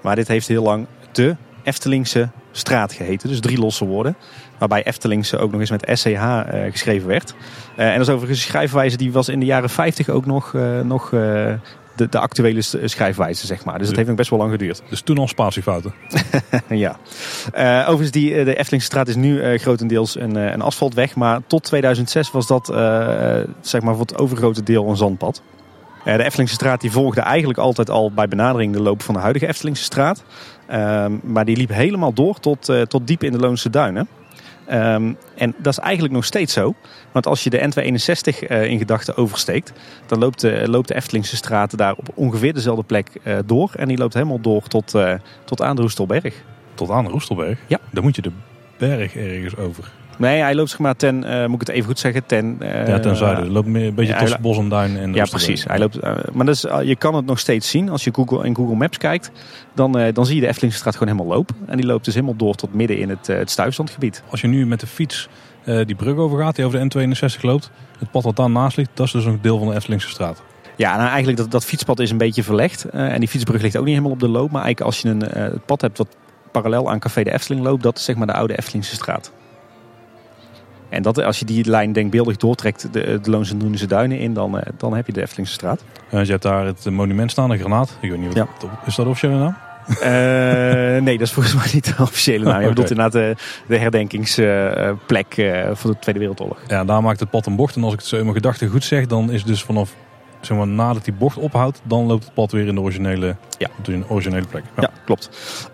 Maar 0.01 0.15
dit 0.15 0.27
heeft 0.27 0.47
heel 0.47 0.63
lang 0.63 0.87
de 1.11 1.35
Eftelingse 1.63 2.29
straat 2.51 2.93
geheten. 2.93 3.29
Dus 3.29 3.39
drie 3.39 3.59
losse 3.59 3.85
woorden. 3.85 4.15
Waarbij 4.61 4.83
Eftelingse 4.83 5.37
ook 5.37 5.51
nog 5.51 5.59
eens 5.59 5.69
met 5.69 5.89
SCH 5.93 6.07
eh, 6.07 6.71
geschreven 6.71 7.07
werd. 7.07 7.33
Eh, 7.75 7.85
en 7.85 7.97
dat 7.97 8.07
is 8.07 8.13
overigens 8.13 8.39
een 8.39 8.49
schrijfwijze 8.49 8.97
die 8.97 9.11
was 9.11 9.29
in 9.29 9.39
de 9.39 9.45
jaren 9.45 9.69
50 9.69 10.09
ook 10.09 10.25
nog, 10.25 10.53
eh, 10.53 10.79
nog 10.79 11.09
de, 11.09 11.59
de 12.09 12.19
actuele 12.19 12.61
schrijfwijze, 12.83 13.45
zeg 13.45 13.65
maar. 13.65 13.77
Dus 13.77 13.87
het 13.87 13.95
heeft 13.95 14.07
nog 14.07 14.17
best 14.17 14.29
wel 14.29 14.39
lang 14.39 14.51
geduurd. 14.51 14.83
Dus 14.89 15.01
toen 15.01 15.17
al 15.17 15.27
spatiefouten. 15.27 15.93
ja. 16.69 16.97
Overigens, 17.81 18.11
die, 18.11 18.43
de 18.43 18.55
Eftelingse 18.55 18.87
straat 18.87 19.07
is 19.07 19.15
nu 19.15 19.57
grotendeels 19.57 20.15
een, 20.15 20.35
een 20.35 20.61
asfaltweg. 20.61 21.15
Maar 21.15 21.39
tot 21.47 21.63
2006 21.63 22.31
was 22.31 22.47
dat 22.47 22.65
zeg 23.61 23.81
maar 23.81 23.95
voor 23.95 24.05
het 24.05 24.17
overgrote 24.17 24.63
deel 24.63 24.89
een 24.89 24.97
zandpad. 24.97 25.41
De 26.03 26.23
Eftelingse 26.23 26.55
straat 26.55 26.81
die 26.81 26.91
volgde 26.91 27.21
eigenlijk 27.21 27.59
altijd 27.59 27.89
al 27.89 28.11
bij 28.11 28.27
benadering 28.27 28.73
de 28.73 28.81
loop 28.81 29.01
van 29.01 29.13
de 29.13 29.19
huidige 29.19 29.47
Eftelingse 29.47 29.83
straat. 29.83 30.23
Ehm, 30.67 31.17
maar 31.23 31.45
die 31.45 31.57
liep 31.57 31.69
helemaal 31.69 32.13
door 32.13 32.39
tot, 32.39 32.71
tot 32.87 33.07
diep 33.07 33.23
in 33.23 33.31
de 33.31 33.39
Loonse 33.39 33.69
Duinen. 33.69 34.07
Ehm, 34.71 35.13
en 35.35 35.53
dat 35.57 35.73
is 35.73 35.79
eigenlijk 35.79 36.13
nog 36.13 36.25
steeds 36.25 36.53
zo. 36.53 36.75
Want 37.11 37.25
als 37.25 37.43
je 37.43 37.49
de 37.49 37.59
N261 37.59 38.47
eh, 38.47 38.65
in 38.65 38.77
gedachten 38.77 39.17
oversteekt, 39.17 39.73
dan 40.05 40.19
loopt 40.19 40.41
de, 40.41 40.63
loopt 40.69 40.87
de 40.87 40.95
Eftelingse 40.95 41.35
straat 41.35 41.77
daar 41.77 41.93
op 41.93 42.09
ongeveer 42.13 42.53
dezelfde 42.53 42.83
plek 42.83 43.09
eh, 43.23 43.37
door. 43.45 43.71
En 43.75 43.87
die 43.87 43.97
loopt 43.97 44.13
helemaal 44.13 44.39
door 44.39 44.67
tot, 44.67 44.95
eh, 44.95 45.13
tot 45.43 45.61
aan 45.61 45.75
de 45.75 45.81
Roestelberg. 45.81 46.33
Tot 46.73 46.89
aan 46.89 47.03
de 47.03 47.09
Roestelberg. 47.09 47.59
Ja. 47.67 47.79
Dan 47.91 48.03
moet 48.03 48.15
je 48.15 48.21
de 48.21 48.31
berg 48.77 49.15
ergens 49.15 49.57
over. 49.57 49.91
Nee, 50.21 50.41
hij 50.41 50.55
loopt 50.55 50.69
zeg 50.69 50.79
maar 50.79 50.95
ten, 50.95 51.23
eh, 51.23 51.45
moet 51.45 51.61
ik 51.61 51.67
het 51.67 51.75
even 51.75 51.87
goed 51.87 51.99
zeggen, 51.99 52.25
ten... 52.25 52.55
eh, 52.59 52.87
ja, 52.87 52.99
ten 52.99 53.15
zuiden. 53.15 53.51
Loopt 53.51 53.67
meer 53.67 53.87
een 53.87 53.95
beetje 53.95 54.15
tussen 54.15 54.41
Bos 54.41 54.57
en 54.57 54.69
Duin 54.69 54.97
en 54.97 55.13
Ja, 55.13 55.25
precies. 55.25 55.63
Hij 55.63 55.79
loopt, 55.79 55.99
eh, 55.99 56.13
maar 56.33 56.45
dat 56.45 56.55
is, 56.55 56.65
eh, 56.65 56.81
je 56.81 56.95
kan 56.95 57.15
het 57.15 57.25
nog 57.25 57.39
steeds 57.39 57.69
zien. 57.69 57.89
Als 57.89 58.03
je 58.03 58.13
Google, 58.13 58.45
in 58.45 58.55
Google 58.55 58.75
Maps 58.75 58.97
kijkt, 58.97 59.31
dan, 59.73 60.11
dan 60.13 60.25
zie 60.25 60.35
je 60.35 60.41
de 60.41 60.47
Eftelingse 60.47 60.77
straat 60.77 60.95
gewoon 60.95 61.13
helemaal 61.13 61.35
lopen. 61.35 61.55
En 61.67 61.77
die 61.77 61.85
loopt 61.85 62.05
dus 62.05 62.13
helemaal 62.13 62.35
door 62.35 62.55
tot 62.55 62.73
midden 62.73 62.97
in 62.97 63.09
het, 63.09 63.27
het 63.27 63.49
stuifzandgebied. 63.49 64.23
Als 64.29 64.41
je 64.41 64.47
nu 64.47 64.65
met 64.65 64.79
de 64.79 64.87
fiets 64.87 65.29
die 65.65 65.95
brug 65.95 66.15
overgaat, 66.15 66.55
die 66.55 66.65
over 66.65 66.89
de 66.89 67.09
N62 67.09 67.41
loopt. 67.41 67.71
Het 67.99 68.11
pad 68.11 68.23
wat 68.23 68.35
daarnaast 68.35 68.77
ligt, 68.77 68.89
dat 68.93 69.05
is 69.05 69.11
dus 69.11 69.25
een 69.25 69.39
deel 69.41 69.57
van 69.57 69.67
de 69.67 69.75
Eftelingse 69.75 70.09
straat. 70.09 70.43
Ja, 70.75 70.95
nou 70.97 71.07
eigenlijk 71.07 71.37
dat, 71.37 71.51
dat 71.51 71.65
fietspad 71.65 71.99
is 71.99 72.11
een 72.11 72.17
beetje 72.17 72.43
verlegd. 72.43 72.85
en 72.85 73.19
die 73.19 73.29
fietsbrug 73.29 73.61
ligt 73.61 73.77
ook 73.77 73.85
niet 73.85 73.93
helemaal 73.93 74.13
op 74.13 74.19
de 74.19 74.29
loop. 74.29 74.51
Maar 74.51 74.63
eigenlijk 74.63 74.81
als 74.81 75.01
je 75.01 75.09
een 75.09 75.51
het 75.51 75.65
pad 75.65 75.81
hebt 75.81 75.97
wat 75.97 76.15
parallel 76.51 76.89
aan 76.91 76.99
Café 76.99 77.23
de 77.23 77.33
Efteling 77.33 77.63
loopt, 77.65 77.83
dat 77.83 77.97
is 77.97 78.03
zeg 78.03 78.15
maar 78.15 78.27
de 78.27 78.33
oude 78.33 78.57
Eftelingse 78.57 78.95
straat. 78.95 79.31
En 80.91 81.01
dat, 81.01 81.23
als 81.23 81.39
je 81.39 81.45
die 81.45 81.69
lijn 81.69 81.93
denkbeeldig 81.93 82.37
doortrekt 82.37 82.87
de, 82.93 83.19
de 83.21 83.29
Loonse 83.29 83.55
en 83.81 83.87
Duinen 83.87 84.19
in, 84.19 84.33
dan, 84.33 84.59
eh, 84.59 84.71
dan 84.77 84.95
heb 84.95 85.05
je 85.07 85.13
de 85.13 85.21
Eftelingse 85.21 85.53
straat. 85.53 85.83
Eh, 86.09 86.23
je 86.23 86.29
hebt 86.31 86.43
daar 86.43 86.65
het 86.65 86.89
monument 86.89 87.31
staan, 87.31 87.51
een 87.51 87.57
granaat. 87.59 87.97
Ik 88.01 88.09
weet 88.09 88.19
niet, 88.19 88.33
Ja. 88.33 88.47
wat, 88.59 88.69
is 88.85 88.95
dat 88.95 89.05
de 89.05 89.11
officiële 89.11 89.37
naam? 89.39 89.55
Eh, 89.87 91.01
nee, 91.01 91.17
dat 91.17 91.27
is 91.27 91.33
volgens 91.33 91.55
mij 91.55 91.67
niet 91.73 91.85
de 91.97 92.03
officiële 92.03 92.45
naam. 92.45 92.61
Je 92.61 92.67
bedoelt 92.67 92.89
inderdaad 92.89 93.11
de, 93.13 93.35
de 93.67 93.77
herdenkingsplek 93.77 95.37
eh, 95.37 95.69
voor 95.73 95.91
de 95.91 95.99
Tweede 95.99 96.19
Wereldoorlog. 96.19 96.59
Ja, 96.67 96.83
daar 96.83 97.03
maakt 97.03 97.19
het 97.19 97.29
pad 97.29 97.45
een 97.45 97.55
bocht. 97.55 97.75
En 97.75 97.83
als 97.83 97.93
ik 97.93 97.99
het 97.99 98.07
zo 98.07 98.15
in 98.15 98.21
mijn 98.23 98.35
gedachten 98.35 98.67
goed 98.69 98.83
zeg, 98.83 99.05
dan 99.07 99.31
is 99.31 99.43
dus 99.43 99.63
vanaf 99.63 99.93
zeg 100.41 100.57
maar, 100.57 100.67
nadat 100.67 101.03
die 101.05 101.13
bocht 101.13 101.37
ophoudt, 101.37 101.81
dan 101.83 102.05
loopt 102.05 102.23
het 102.23 102.33
pad 102.33 102.51
weer 102.51 102.67
in 102.67 102.75
de 102.75 102.81
originele, 102.81 103.35
Ja. 103.57 103.67
de 103.83 104.03
originele 104.07 104.45
plek. 104.45 104.63
Ja, 104.79 104.89
klopt. 105.05 105.29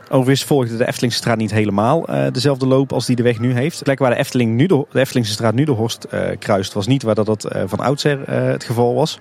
Overigens 0.10 0.44
volgde 0.44 0.78
de 0.78 0.88
Eftelingse 0.88 1.18
straat 1.18 1.38
niet 1.38 1.52
helemaal 1.52 2.08
eh, 2.08 2.32
dezelfde 2.32 2.68
loop 2.68 2.94
als 2.94 3.06
die 3.06 3.16
de 3.16 3.24
weg 3.24 3.40
nu 3.40 3.54
heeft. 3.54 3.78
De 3.78 3.84
plek 3.84 4.00
waar 4.00 4.10
de, 4.12 4.16
Efteling 4.18 4.56
nu 4.56 4.66
de, 4.66 4.86
de 4.92 5.00
Eftelingse 5.00 5.32
straat 5.32 5.54
nu 5.54 5.64
de 5.64 5.72
Horst 5.72 6.04
eh, 6.04 6.38
kruist, 6.40 6.74
was 6.74 6.88
niet 6.88 7.04
waar 7.04 7.16
dat, 7.16 7.26
dat 7.26 7.44
eh, 7.46 7.64
van 7.66 7.80
oudsher 7.80 8.30
het 8.30 8.64
geval 8.64 8.94
was. 8.96 9.18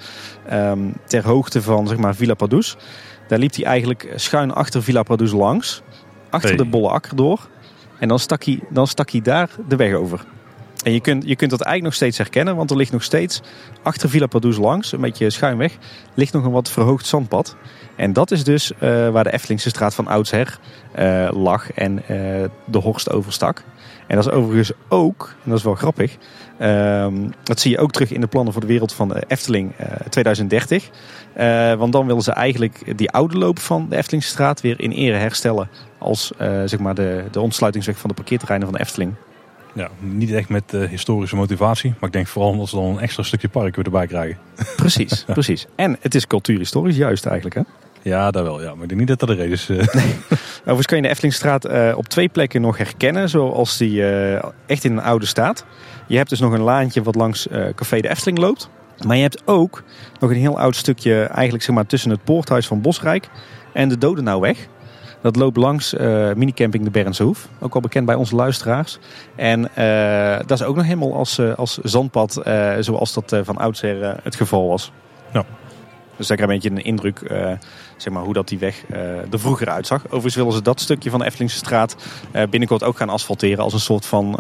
Ehm, 0.49 0.79
ter 1.05 1.25
hoogte 1.27 1.63
van 1.63 1.89
zeg 1.89 1.97
maar, 1.99 2.15
Villa 2.15 2.35
Padus. 2.35 2.77
Daar 3.29 3.39
liep 3.39 3.55
hij 3.55 3.65
eigenlijk 3.65 4.13
schuin 4.17 4.53
achter 4.53 4.83
Villa 4.83 5.03
Padus 5.03 5.33
langs. 5.33 5.83
Achter 6.31 6.49
Hey. 6.49 6.59
de 6.59 6.65
bolle 6.65 6.89
akker 6.89 7.17
door. 7.17 7.49
En 7.99 8.09
dan 8.09 8.19
stak, 8.19 8.45
hij, 8.45 8.61
dan 8.71 8.87
stak 8.87 9.11
hij 9.11 9.21
daar 9.21 9.51
de 9.69 9.77
weg 9.77 9.95
over. 9.95 10.25
En 10.87 10.93
je 10.93 11.01
kunt, 11.01 11.25
je 11.27 11.37
kunt 11.37 11.51
dat 11.51 11.61
eigenlijk 11.61 11.83
nog 11.83 11.95
steeds 11.95 12.19
herkennen, 12.19 12.57
want 12.57 12.71
er 12.71 12.77
ligt 12.77 12.93
nog 12.93 13.03
steeds 13.03 13.41
achter 13.83 14.09
Villa 14.11 14.27
Padus 14.27 14.57
langs, 14.57 14.93
een 14.93 15.01
beetje 15.01 15.31
schuin 15.31 15.57
weg, 15.57 15.77
ligt 16.15 16.33
nog 16.33 16.45
een 16.45 16.51
wat 16.51 16.71
verhoogd 16.71 17.07
zandpad. 17.07 17.57
En 17.97 18.13
dat 18.13 18.31
is 18.31 18.45
dus 18.45 18.73
eh, 18.73 19.09
waar 19.09 19.25
de 19.25 19.33
Eftelingse 19.33 19.69
straat 19.69 19.95
van 19.95 20.07
oudsher 20.07 20.59
eh, 20.93 21.29
lag 21.33 21.73
en 21.73 21.99
eh, 21.99 22.49
de 22.65 22.79
Horst 22.79 23.11
overstak. 23.11 23.63
En 24.07 24.17
dat 24.17 24.27
is 24.27 24.33
overigens 24.33 24.73
ook, 24.89 25.35
en 25.45 25.51
dat 25.51 25.59
is 25.59 25.65
wel 25.65 25.75
grappig, 25.75 26.17
ehm, 26.59 27.29
dat 27.43 27.61
zie 27.61 27.71
je 27.71 27.79
ook 27.79 27.93
terug 27.93 28.13
in 28.13 28.21
de 28.21 28.27
plannen 28.27 28.53
voor 28.53 28.63
de 28.63 28.69
wereld 28.69 28.93
van 28.93 29.17
Efteling 29.17 29.73
eh, 29.77 29.87
2030. 30.09 30.91
Eh, 31.33 31.75
want 31.75 31.93
dan 31.93 32.07
willen 32.07 32.23
ze 32.23 32.33
eigenlijk 32.33 32.99
die 32.99 33.11
oude 33.11 33.39
loop 33.39 33.59
van 33.59 33.87
de 33.89 33.97
Eftelingse 33.97 34.29
straat 34.29 34.61
weer 34.61 34.81
in 34.81 34.91
ere 34.91 35.17
herstellen 35.17 35.69
als 35.99 36.33
zeg 36.65 36.79
maar 36.79 36.95
de, 36.95 37.25
de 37.31 37.41
ontsluitingsweg 37.41 37.99
van 37.99 38.09
de 38.09 38.15
parkeerterreinen 38.15 38.69
van 38.69 38.79
Efteling. 38.81 39.15
Ja, 39.77 39.89
niet 39.99 40.33
echt 40.33 40.49
met 40.49 40.75
eh, 40.75 40.89
historische 40.89 41.37
motivatie. 41.37 41.91
Maar 41.91 42.09
ik 42.09 42.13
denk 42.13 42.27
vooral 42.27 42.51
omdat 42.51 42.69
ze 42.69 42.77
dan 42.77 42.85
een 42.85 42.99
extra 43.01 43.23
stukje 43.23 43.49
park 43.49 43.77
weer 43.77 43.85
erbij 43.85 44.07
krijgen. 44.07 44.39
Precies, 44.77 45.25
precies. 45.25 45.67
En 45.77 45.97
het 46.01 46.15
is 46.15 46.27
cultuurhistorisch 46.27 46.97
juist 46.97 47.27
eigenlijk 47.27 47.55
hè. 47.57 47.63
Ja, 48.03 48.31
daar 48.31 48.43
wel. 48.43 48.63
Ja. 48.63 48.75
Maar 48.75 48.83
ik 48.83 48.89
denk 48.89 49.01
niet 49.01 49.09
dat 49.09 49.19
dat 49.19 49.29
de 49.29 49.35
reden 49.35 49.53
is. 49.53 49.69
eh. 49.69 49.77
Overigens 50.61 50.87
kan 50.87 50.97
je 50.97 51.03
de 51.03 51.09
Eftelingstraat 51.09 51.65
eh, 51.65 51.93
op 51.97 52.09
twee 52.09 52.29
plekken 52.29 52.61
nog 52.61 52.79
herkennen, 52.79 53.29
zoals 53.29 53.77
die 53.77 54.05
echt 54.67 54.85
in 54.85 54.93
een 54.93 55.03
oude 55.03 55.27
staat. 55.27 55.65
Je 56.07 56.17
hebt 56.17 56.29
dus 56.31 56.41
nog 56.41 56.53
een 56.53 56.61
laantje 56.61 57.03
wat 57.03 57.15
langs 57.15 57.47
Café 57.75 58.01
de 58.01 58.09
Efteling 58.09 58.39
loopt. 58.39 58.69
Maar 59.07 59.17
je 59.17 59.23
hebt 59.23 59.43
ook 59.45 59.83
nog 60.21 60.31
een 60.31 60.37
heel 60.37 60.59
oud 60.61 60.77
stukje 60.77 61.23
eigenlijk 61.23 61.65
zeg 61.65 61.75
maar, 61.75 61.87
tussen 61.87 62.11
het 62.11 62.25
poorthuis 62.25 62.67
van 62.67 62.81
Bosrijk 62.81 63.29
en 63.73 63.89
de 63.89 63.99
Dodenauweg. 63.99 64.67
Dat 65.23 65.37
loopt 65.37 65.57
langs 65.57 65.95
eh 65.95 66.33
minicamping 66.33 66.85
de 66.85 66.91
Bernshoef, 66.91 67.49
ook 67.61 67.75
al 67.75 67.81
bekend 67.81 68.07
bij 68.07 68.15
onze 68.15 68.35
luisteraars. 68.35 68.99
En 69.35 69.75
eh, 69.75 70.47
dat 70.47 70.61
is 70.61 70.67
ook 70.67 70.77
nog 70.77 70.85
helemaal 70.85 71.15
als, 71.15 71.39
eh, 71.39 71.55
als 71.55 71.79
zandpad, 71.79 72.43
zoals 72.81 73.13
dat 73.13 73.37
van 73.43 73.57
oudsher 73.57 74.21
het 74.23 74.35
geval 74.35 74.69
was. 74.69 74.93
Ja. 75.33 75.45
Dus 76.17 76.27
daar 76.27 76.37
krijg 76.37 76.63
je 76.63 76.69
een 76.69 76.75
beetje 76.75 76.83
een 76.83 76.91
indruk 76.93 77.21
zeg 77.97 78.13
maar, 78.13 78.23
hoe 78.23 78.33
dat 78.33 78.49
die 78.49 78.59
weg 78.59 78.85
er 79.31 79.39
vroeger 79.39 79.69
uitzag. 79.69 80.05
Overigens 80.05 80.35
willen 80.35 80.53
ze 80.53 80.63
dat 80.63 80.81
stukje 80.81 81.11
van 81.11 81.19
de 81.19 81.25
Eftelingse 81.25 81.57
straat 81.57 81.97
binnenkort 82.33 82.83
ook 82.83 82.97
gaan 82.97 83.09
asfalteren 83.09 83.65
als 83.65 83.73
een 83.73 83.81
soort 83.81 84.07
van 84.07 84.39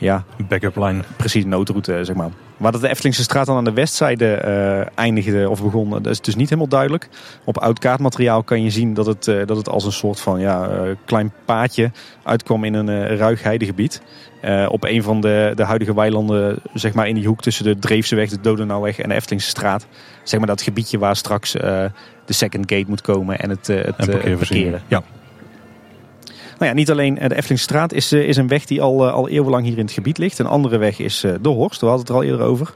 ja, 0.00 0.24
Backup 0.48 0.76
line. 0.76 1.02
precies 1.16 1.44
noodroute, 1.44 2.04
zeg 2.04 2.16
maar. 2.16 2.30
Waar 2.56 2.72
dat 2.72 2.80
de 2.80 2.88
Eftelingse 2.88 3.22
straat 3.22 3.46
dan 3.46 3.56
aan 3.56 3.64
de 3.64 3.72
westzijde 3.72 4.34
eh, 4.34 4.98
eindigde 4.98 5.50
of 5.50 5.62
begon, 5.62 5.90
dat 5.90 6.06
is 6.06 6.20
dus 6.20 6.34
niet 6.34 6.48
helemaal 6.48 6.68
duidelijk. 6.68 7.08
Op 7.44 7.58
oud 7.58 7.78
kaartmateriaal 7.78 8.42
kan 8.42 8.62
je 8.62 8.70
zien 8.70 8.94
dat 8.94 9.06
het, 9.06 9.28
eh, 9.28 9.46
dat 9.46 9.56
het 9.56 9.68
als 9.68 9.84
een 9.84 9.92
soort 9.92 10.20
van 10.20 10.40
ja, 10.40 10.68
eh, 10.68 10.80
klein 11.04 11.32
paadje 11.44 11.90
uitkwam 12.22 12.64
in 12.64 12.74
een 12.74 13.16
ruig 13.16 13.42
heidegebied. 13.42 14.02
Op 14.68 14.84
een 14.84 15.02
van 15.02 15.20
de, 15.20 15.52
de 15.54 15.64
huidige 15.64 15.94
weilanden, 15.94 16.58
zeg 16.74 16.94
maar 16.94 17.08
in 17.08 17.14
die 17.14 17.26
hoek 17.26 17.42
tussen 17.42 17.64
de 17.64 17.78
Dreefseweg, 17.78 18.30
de 18.30 18.40
Dodenauweg 18.40 18.98
en 18.98 19.08
de 19.08 19.14
Eftelingse 19.14 19.48
straat. 19.48 19.86
Zeg 20.22 20.38
maar 20.38 20.48
dat 20.48 20.62
gebiedje 20.62 20.98
waar 20.98 21.16
straks 21.16 21.52
de 21.52 21.92
second 22.26 22.72
gate 22.72 22.88
moet 22.88 23.00
komen 23.00 23.38
en 23.38 23.50
het, 23.50 23.66
het, 23.66 23.96
En 23.96 24.36
parkeren. 24.36 24.82
Ja. 24.88 25.02
Nou 26.60 26.72
ja, 26.72 26.78
niet 26.78 26.90
alleen 26.90 27.18
eh, 27.18 27.28
de 27.28 27.34
Eftelingstraat 27.34 27.92
is, 27.92 28.12
eh, 28.12 28.28
is 28.28 28.36
een 28.36 28.48
weg 28.48 28.64
die 28.64 28.82
al, 28.82 29.06
eh, 29.06 29.12
al 29.12 29.28
eeuwenlang 29.28 29.64
hier 29.64 29.78
in 29.78 29.84
het 29.84 29.92
gebied 29.92 30.18
ligt. 30.18 30.38
Een 30.38 30.46
andere 30.46 30.78
weg 30.78 30.98
is 30.98 31.20
de 31.40 31.48
Horst, 31.48 31.80
we 31.80 31.86
hadden 31.86 32.04
het 32.06 32.08
er 32.08 32.14
al 32.14 32.22
eerder 32.22 32.46
over. 32.46 32.72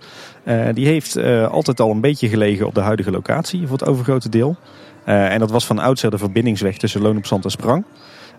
Die 0.74 0.86
heeft 0.86 1.16
altijd 1.48 1.80
al 1.80 1.90
een 1.90 2.00
beetje 2.00 2.28
gelegen 2.28 2.66
op 2.66 2.74
de 2.74 2.80
huidige 2.80 3.10
locatie 3.10 3.66
voor 3.66 3.78
het 3.78 3.88
overgrote 3.88 4.28
deel. 4.28 4.56
En 5.04 5.38
dat 5.38 5.50
was 5.50 5.66
van 5.66 5.78
oudsher 5.78 6.10
de 6.10 6.18
verbindingsweg 6.18 6.76
tussen 6.76 7.00
Loon 7.00 7.16
op 7.16 7.26
Zand 7.26 7.44
en 7.44 7.50
Sprang. 7.50 7.84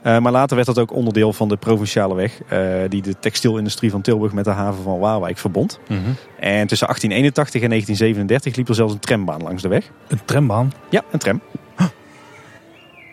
Maar 0.03 0.31
later 0.31 0.55
werd 0.55 0.67
dat 0.67 0.79
ook 0.79 0.93
onderdeel 0.93 1.33
van 1.33 1.47
de 1.47 1.57
provinciale 1.57 2.15
weg 2.15 2.41
die 2.89 3.01
de 3.01 3.19
textielindustrie 3.19 3.91
van 3.91 4.01
Tilburg 4.01 4.33
met 4.33 4.45
de 4.45 4.51
haven 4.51 4.83
van 4.83 4.99
Waalwijk 4.99 5.37
verbond. 5.37 5.79
Mhm. 5.87 5.99
En 6.39 6.67
tussen 6.67 6.87
1881 6.87 7.61
en 7.61 7.69
1937 7.69 8.55
liep 8.55 8.69
er 8.69 8.75
zelfs 8.75 8.93
een 8.93 8.99
trambaan 8.99 9.43
langs 9.43 9.61
de 9.61 9.67
weg. 9.67 9.91
Een 10.07 10.25
trambaan. 10.25 10.73
Ja, 10.89 11.03
een 11.11 11.19
tram. 11.19 11.41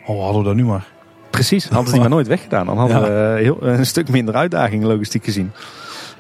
Oh, 0.06 0.22
hadden 0.22 0.42
we 0.42 0.48
dat 0.48 0.56
nu 0.56 0.64
maar. 0.64 0.86
Precies, 1.32 1.64
hadden 1.68 1.86
ze 1.86 1.92
die 1.92 2.00
maar 2.00 2.10
nooit 2.10 2.26
weggedaan. 2.26 2.66
Dan 2.66 2.78
hadden 2.78 2.96
Ja. 2.96 3.02
we 3.02 3.36
eh, 3.36 3.42
heel, 3.42 3.58
een 3.60 3.86
stuk 3.86 4.08
minder 4.08 4.34
uitdaging 4.34 4.84
logistiek 4.84 5.24
gezien. 5.24 5.52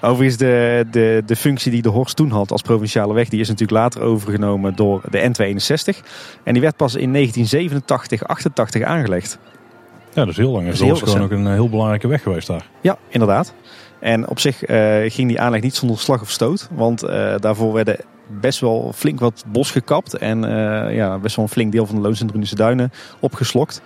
Overigens, 0.00 0.36
de, 0.36 0.84
de, 0.90 1.22
de 1.26 1.36
functie 1.36 1.70
die 1.70 1.82
de 1.82 1.88
Horst 1.88 2.16
toen 2.16 2.30
had 2.30 2.50
als 2.52 2.62
provinciale 2.62 3.14
weg, 3.14 3.28
die 3.28 3.40
is 3.40 3.48
natuurlijk 3.48 3.78
later 3.78 4.00
overgenomen 4.02 4.76
door 4.76 5.00
de 5.10 5.18
N261. 5.18 5.98
En 6.44 6.52
die 6.52 6.62
werd 6.62 6.76
pas 6.76 6.94
in 6.94 7.12
1987, 7.12 8.24
88 8.24 8.82
aangelegd. 8.82 9.38
Ja, 10.14 10.24
dus 10.24 10.36
heel 10.36 10.50
lang. 10.50 10.64
Dat 10.64 10.74
is 10.74 10.80
heel 10.80 10.96
gewoon 10.96 11.22
ook 11.22 11.30
een 11.30 11.46
eh, 11.46 11.52
heel 11.52 11.68
belangrijke 11.68 12.08
weg 12.08 12.22
geweest 12.22 12.46
daar. 12.46 12.66
Ja, 12.80 12.96
inderdaad. 13.08 13.54
En 14.00 14.28
op 14.28 14.38
zich 14.38 14.64
eh, 14.64 14.76
ging 15.10 15.28
die 15.28 15.40
aanleg 15.40 15.60
niet 15.60 15.74
zonder 15.74 15.98
slag 15.98 16.20
of 16.20 16.30
stoot. 16.30 16.68
Want 16.72 17.00
daarvoor 17.40 17.72
werden 17.72 17.96
best 18.40 18.60
wel 18.60 18.92
flink 18.94 19.20
wat 19.20 19.44
bos 19.46 19.70
gekapt. 19.70 20.16
En 20.16 20.44
eh, 20.44 20.94
ja, 20.94 21.18
best 21.18 21.36
wel 21.36 21.44
een 21.44 21.50
flink 21.50 21.72
deel 21.72 21.86
van 21.86 21.94
de 21.94 22.02
Loons 22.02 22.20
en 22.20 22.26
Drunische 22.26 22.54
Duinen 22.54 22.92
opgeslokt. 23.20 23.82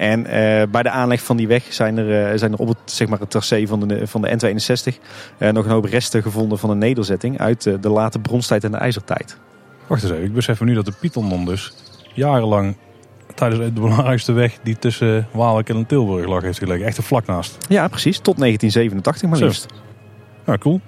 En 0.00 0.26
eh, 0.26 0.66
bij 0.70 0.82
de 0.82 0.90
aanleg 0.90 1.22
van 1.22 1.36
die 1.36 1.48
weg 1.48 1.72
zijn 1.72 1.98
er, 1.98 2.30
eh, 2.30 2.38
zijn 2.38 2.52
er 2.52 2.58
op 2.58 2.68
het, 2.68 2.78
zeg 2.84 3.08
maar 3.08 3.18
het 3.18 3.30
tracé 3.30 3.66
van 3.66 3.88
de, 3.88 4.06
van 4.06 4.22
de 4.22 4.28
N62 4.28 4.98
eh, 5.38 5.52
nog 5.52 5.64
een 5.64 5.70
hoop 5.70 5.84
resten 5.84 6.22
gevonden 6.22 6.58
van 6.58 6.70
een 6.70 6.78
nederzetting 6.78 7.38
uit 7.38 7.62
de 7.62 7.88
late 7.88 8.18
bronstijd 8.18 8.64
en 8.64 8.70
de 8.70 8.76
ijzertijd. 8.76 9.36
Wacht 9.86 10.02
eens 10.02 10.12
even, 10.12 10.24
ik 10.24 10.32
besef 10.32 10.60
nu 10.60 10.74
dat 10.74 10.84
de 10.84 11.10
dan 11.12 11.44
dus 11.44 11.72
jarenlang 12.14 12.76
tijdens 13.34 13.64
de 13.64 13.80
belangrijkste 13.80 14.32
weg 14.32 14.58
die 14.62 14.78
tussen 14.78 15.28
Waalwijk 15.32 15.68
en 15.68 15.86
Tilburg 15.86 16.26
lag 16.26 16.42
heeft 16.42 16.58
gelegen. 16.58 16.86
Echt 16.86 16.96
er 16.96 17.02
vlak 17.02 17.26
naast. 17.26 17.56
Ja, 17.68 17.88
precies. 17.88 18.18
Tot 18.18 18.38
1987 18.38 19.28
maar 19.28 19.38
Zo. 19.38 19.44
liefst. 19.44 19.66
Ja, 20.46 20.58
cool. 20.58 20.80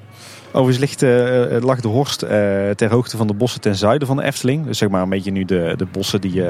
Overigens 0.53 0.79
ligt, 0.79 1.03
eh, 1.03 1.57
eh, 1.57 1.63
lag 1.63 1.81
de 1.81 1.89
Horst 1.89 2.23
eh, 2.23 2.31
ter 2.71 2.91
hoogte 2.91 3.17
van 3.17 3.27
de 3.27 3.35
bossen 3.35 3.61
ten 3.61 3.75
zuiden 3.75 4.09
van 4.09 4.17
de 4.17 4.23
Efteling. 4.23 4.67
Dus 4.67 4.79
zeg 4.79 4.89
maar 4.89 5.03
een 5.03 5.09
beetje 5.09 5.31
nu 5.31 5.45
de, 5.45 5.75
de 5.77 5.87
bossen 5.87 6.21
die, 6.21 6.43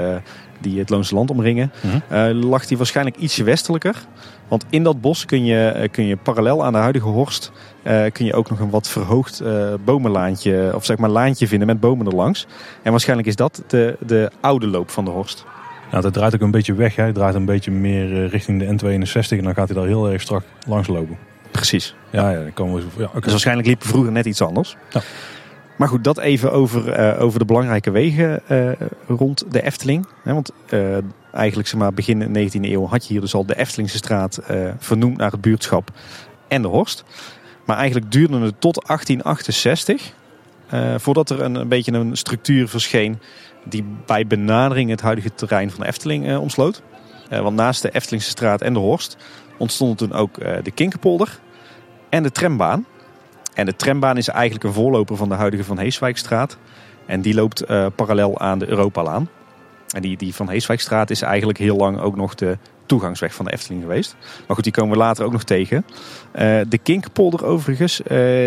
die 0.60 0.78
het 0.78 0.90
Loonse 0.90 1.14
Land 1.14 1.30
omringen. 1.30 1.72
Mhm. 1.80 2.32
Lag 2.32 2.66
die 2.66 2.76
waarschijnlijk 2.76 3.16
ietsje 3.16 3.44
westelijker. 3.44 3.96
Want 4.48 4.64
in 4.70 4.82
dat 4.82 5.00
bos 5.00 5.24
kun 5.24 5.44
je, 5.44 5.88
kun 5.90 6.06
je 6.06 6.16
parallel 6.16 6.64
aan 6.64 6.72
de 6.72 6.78
huidige 6.78 7.08
Horst... 7.08 7.52
kun 8.12 8.24
je 8.26 8.34
ook 8.34 8.50
nog 8.50 8.60
een 8.60 8.70
wat 8.70 8.88
verhoogd 8.88 9.42
bomenlaantje, 9.84 10.72
of 10.74 10.84
zeg 10.84 10.96
maar 10.96 11.10
laantje 11.10 11.48
vinden 11.48 11.66
met 11.66 11.80
bomen 11.80 12.06
erlangs. 12.06 12.46
En 12.82 12.90
waarschijnlijk 12.90 13.28
is 13.28 13.36
dat 13.36 13.62
de, 13.66 13.96
de 14.06 14.30
oude 14.40 14.66
loop 14.66 14.90
van 14.90 15.04
de 15.04 15.10
Horst. 15.10 15.44
Nou, 15.90 16.04
het 16.04 16.12
draait 16.12 16.34
ook 16.34 16.40
een 16.40 16.50
beetje 16.50 16.74
weg. 16.74 16.96
Hè. 16.96 17.04
Het 17.04 17.14
draait 17.14 17.34
een 17.34 17.44
beetje 17.44 17.70
meer 17.70 18.26
richting 18.26 18.58
de 18.58 18.66
N62 18.66 19.38
en 19.38 19.44
dan 19.44 19.54
gaat 19.54 19.68
hij 19.68 19.78
daar 19.78 19.86
heel 19.86 20.10
erg 20.10 20.20
strak 20.20 20.42
langs 20.66 20.88
lopen. 20.88 21.31
Precies. 21.52 21.94
Ja, 22.10 22.30
ja, 22.30 22.42
dan 22.42 22.52
komen 22.52 22.74
we. 22.74 22.82
Ja, 22.96 23.04
oké. 23.04 23.20
Dus 23.20 23.30
waarschijnlijk 23.30 23.68
liep 23.68 23.84
vroeger 23.84 24.12
net 24.12 24.26
iets 24.26 24.40
anders. 24.40 24.76
Ja. 24.90 25.00
Maar 25.76 25.88
goed, 25.88 26.04
dat 26.04 26.18
even 26.18 26.52
over, 26.52 26.92
eh, 26.92 27.22
over 27.22 27.38
de 27.38 27.44
belangrijke 27.44 27.90
wegen 27.90 28.48
eh, 28.48 28.70
rond 29.06 29.44
de 29.48 29.62
Efteling. 29.62 30.06
Hè, 30.22 30.32
want 30.32 30.50
eh, 30.68 30.96
eigenlijk 31.32 31.68
zeg 31.68 31.80
maar, 31.80 31.92
begin 31.94 32.50
19e 32.50 32.60
eeuw 32.60 32.86
had 32.86 33.06
je 33.06 33.12
hier 33.12 33.20
dus 33.20 33.34
al 33.34 33.46
de 33.46 33.56
Eftelingse 33.56 33.96
straat 33.96 34.40
vernoemd 34.78 35.16
naar 35.16 35.30
het 35.30 35.40
buurtschap 35.40 35.90
en 36.48 36.62
de 36.62 36.68
Horst. 36.68 37.04
Maar 37.64 37.76
eigenlijk 37.76 38.12
duurde 38.12 38.38
het 38.38 38.60
tot 38.60 38.86
1868 38.86 40.12
eh, 40.72 40.94
voordat 40.96 41.30
er 41.30 41.40
een, 41.40 41.54
een 41.54 41.68
beetje 41.68 41.92
een 41.92 42.16
structuur 42.16 42.68
verscheen 42.68 43.18
die 43.64 43.84
bij 44.06 44.26
benadering 44.26 44.90
het 44.90 45.00
huidige 45.00 45.34
terrein 45.34 45.70
van 45.70 45.80
de 45.80 45.86
Efteling 45.86 46.36
omsloot. 46.36 46.82
Want 47.28 47.56
naast 47.56 47.82
de 47.82 47.90
Eftelingse 47.90 48.30
straat 48.30 48.60
en 48.60 48.72
de 48.72 48.78
Horst 48.78 49.16
ontstonden 49.58 49.96
toen 49.96 50.12
ook 50.12 50.38
eh, 50.38 50.62
de 50.62 50.70
Kinkerpolder 50.70 51.40
en 52.08 52.22
de 52.22 52.30
trambaan. 52.30 52.86
En 53.54 53.66
de 53.66 53.76
trambaan 53.76 54.16
is 54.16 54.28
eigenlijk 54.28 54.64
een 54.64 54.72
voorloper 54.72 55.16
van 55.16 55.28
de 55.28 55.34
huidige 55.34 55.64
Van 55.64 55.78
Heeswijkstraat. 55.78 56.58
En 57.06 57.20
die 57.20 57.34
loopt 57.34 57.60
eh, 57.60 57.86
parallel 57.96 58.38
aan 58.38 58.58
de 58.58 58.68
Europalaan. 58.68 59.28
En 59.94 60.02
die, 60.02 60.16
die 60.16 60.34
Van 60.34 60.48
Heeswijkstraat 60.48 61.10
is 61.10 61.22
eigenlijk 61.22 61.58
heel 61.58 61.76
lang 61.76 62.00
ook 62.00 62.16
nog 62.16 62.34
de 62.34 62.58
toegangsweg 62.86 63.34
van 63.34 63.44
de 63.44 63.52
Efteling 63.52 63.82
geweest. 63.82 64.16
Maar 64.46 64.56
goed, 64.56 64.64
die 64.64 64.72
komen 64.72 64.90
we 64.90 64.96
later 64.96 65.24
ook 65.24 65.32
nog 65.32 65.44
tegen. 65.44 65.84
Eh, 66.32 66.60
de 66.68 66.78
Kinkerpolder 66.78 67.44
overigens, 67.44 68.00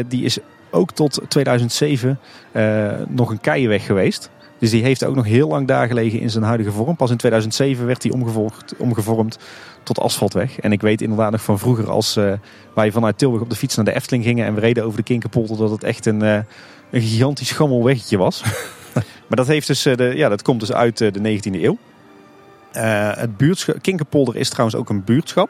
die 0.08 0.24
is 0.24 0.39
ook 0.76 0.91
tot 0.91 1.22
2007 1.28 2.20
eh, 2.52 2.91
nog 3.08 3.30
een 3.30 3.41
keienweg 3.41 3.86
geweest. 3.86 4.30
Dus 4.65 4.73
die 4.73 4.84
heeft 4.84 5.06
ook 5.06 5.15
nog 5.15 5.25
heel 5.25 5.47
lang 5.47 5.67
daar 5.67 5.88
gelegen 5.88 6.19
in 6.19 6.30
zijn 6.30 6.43
huidige 6.43 6.71
vorm. 6.71 6.95
Pas 6.95 7.12
in 7.12 7.17
2007 7.17 7.86
werd 7.86 8.01
die 8.01 8.13
omgevormd, 8.13 8.73
omgevormd 8.78 9.38
tot 9.84 9.99
asfaltweg. 9.99 10.60
En 10.60 10.71
ik 10.71 10.82
weet 10.82 11.01
inderdaad 11.01 11.32
nog 11.32 11.41
van 11.41 11.60
vroeger 11.60 11.89
als 11.89 12.15
eh, 12.15 12.34
wij 12.73 12.91
vanuit 12.91 13.17
Tilburg 13.17 13.41
op 13.43 13.49
de 13.49 13.56
fiets 13.56 13.75
naar 13.75 13.86
de 13.86 13.95
Efteling 13.95 14.23
gingen 14.23 14.45
en 14.45 14.54
we 14.54 14.60
reden 14.60 14.84
over 14.84 14.97
de 14.97 15.04
Kinkerpolder 15.04 15.58
dat 15.58 15.69
het 15.69 15.84
echt 15.84 16.06
een, 16.06 16.21
eh, 16.21 16.39
een 16.91 17.01
gigantisch 17.01 17.51
gammel 17.51 17.84
weggetje 17.84 18.17
was. 18.17 18.43
maar 19.28 19.38
dat, 19.38 19.47
heeft 19.47 19.67
dus, 19.67 19.86
eh, 19.86 19.95
de, 19.95 20.13
ja, 20.15 20.30
dat 20.30 20.41
komt 20.41 20.60
dus 20.60 20.73
uit 20.73 20.97
de 20.97 21.19
19e 21.19 21.62
eeuw. 21.62 21.78
Het 23.17 23.38
buurtschap, 23.38 23.82
Kinkerpolder 23.82 24.36
is 24.36 24.49
trouwens 24.49 24.78
ook 24.78 24.89
een 24.89 25.04
buurtschap. 25.04 25.49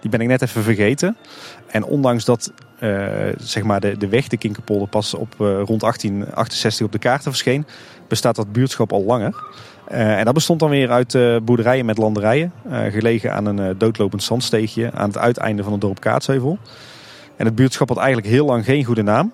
Die 0.00 0.10
ben 0.10 0.20
ik 0.20 0.28
net 0.28 0.42
even 0.42 0.62
vergeten. 0.62 1.16
En 1.66 1.84
ondanks 1.84 2.24
dat 2.24 2.52
zeg 3.36 3.62
maar 3.62 3.80
de, 3.80 3.96
de 3.96 4.08
weg 4.08 4.28
de 4.28 4.36
Kinkerpolder 4.36 4.88
pas 4.88 5.14
op 5.14 5.32
eh, 5.32 5.46
rond 5.46 5.80
1868 5.80 6.86
op 6.86 6.92
de 6.92 6.98
kaarten 6.98 7.30
verscheen, 7.30 7.66
bestaat 8.08 8.36
dat 8.36 8.52
buurtschap 8.52 8.92
al 8.92 9.04
langer. 9.04 9.44
Eh, 9.84 10.18
en 10.18 10.24
dat 10.24 10.34
bestond 10.34 10.60
dan 10.60 10.70
weer 10.70 10.90
uit 10.90 11.14
eh, 11.14 11.36
boerderijen 11.42 11.84
met 11.84 11.98
landerijen, 11.98 12.52
eh, 12.70 12.80
gelegen 12.92 13.34
aan 13.34 13.46
een 13.46 13.58
eh, 13.58 13.74
doodlopend 13.78 14.22
zandsteegje 14.22 14.92
aan 14.92 15.08
het 15.08 15.18
uiteinde 15.18 15.62
van 15.62 15.72
het 15.72 15.80
dorp 15.80 16.00
Kaatsheuvel. 16.00 16.58
En 17.36 17.46
het 17.46 17.54
buurtschap 17.54 17.88
had 17.88 17.98
eigenlijk 17.98 18.28
heel 18.28 18.46
lang 18.46 18.64
geen 18.64 18.84
goede 18.84 19.02
naam. 19.02 19.32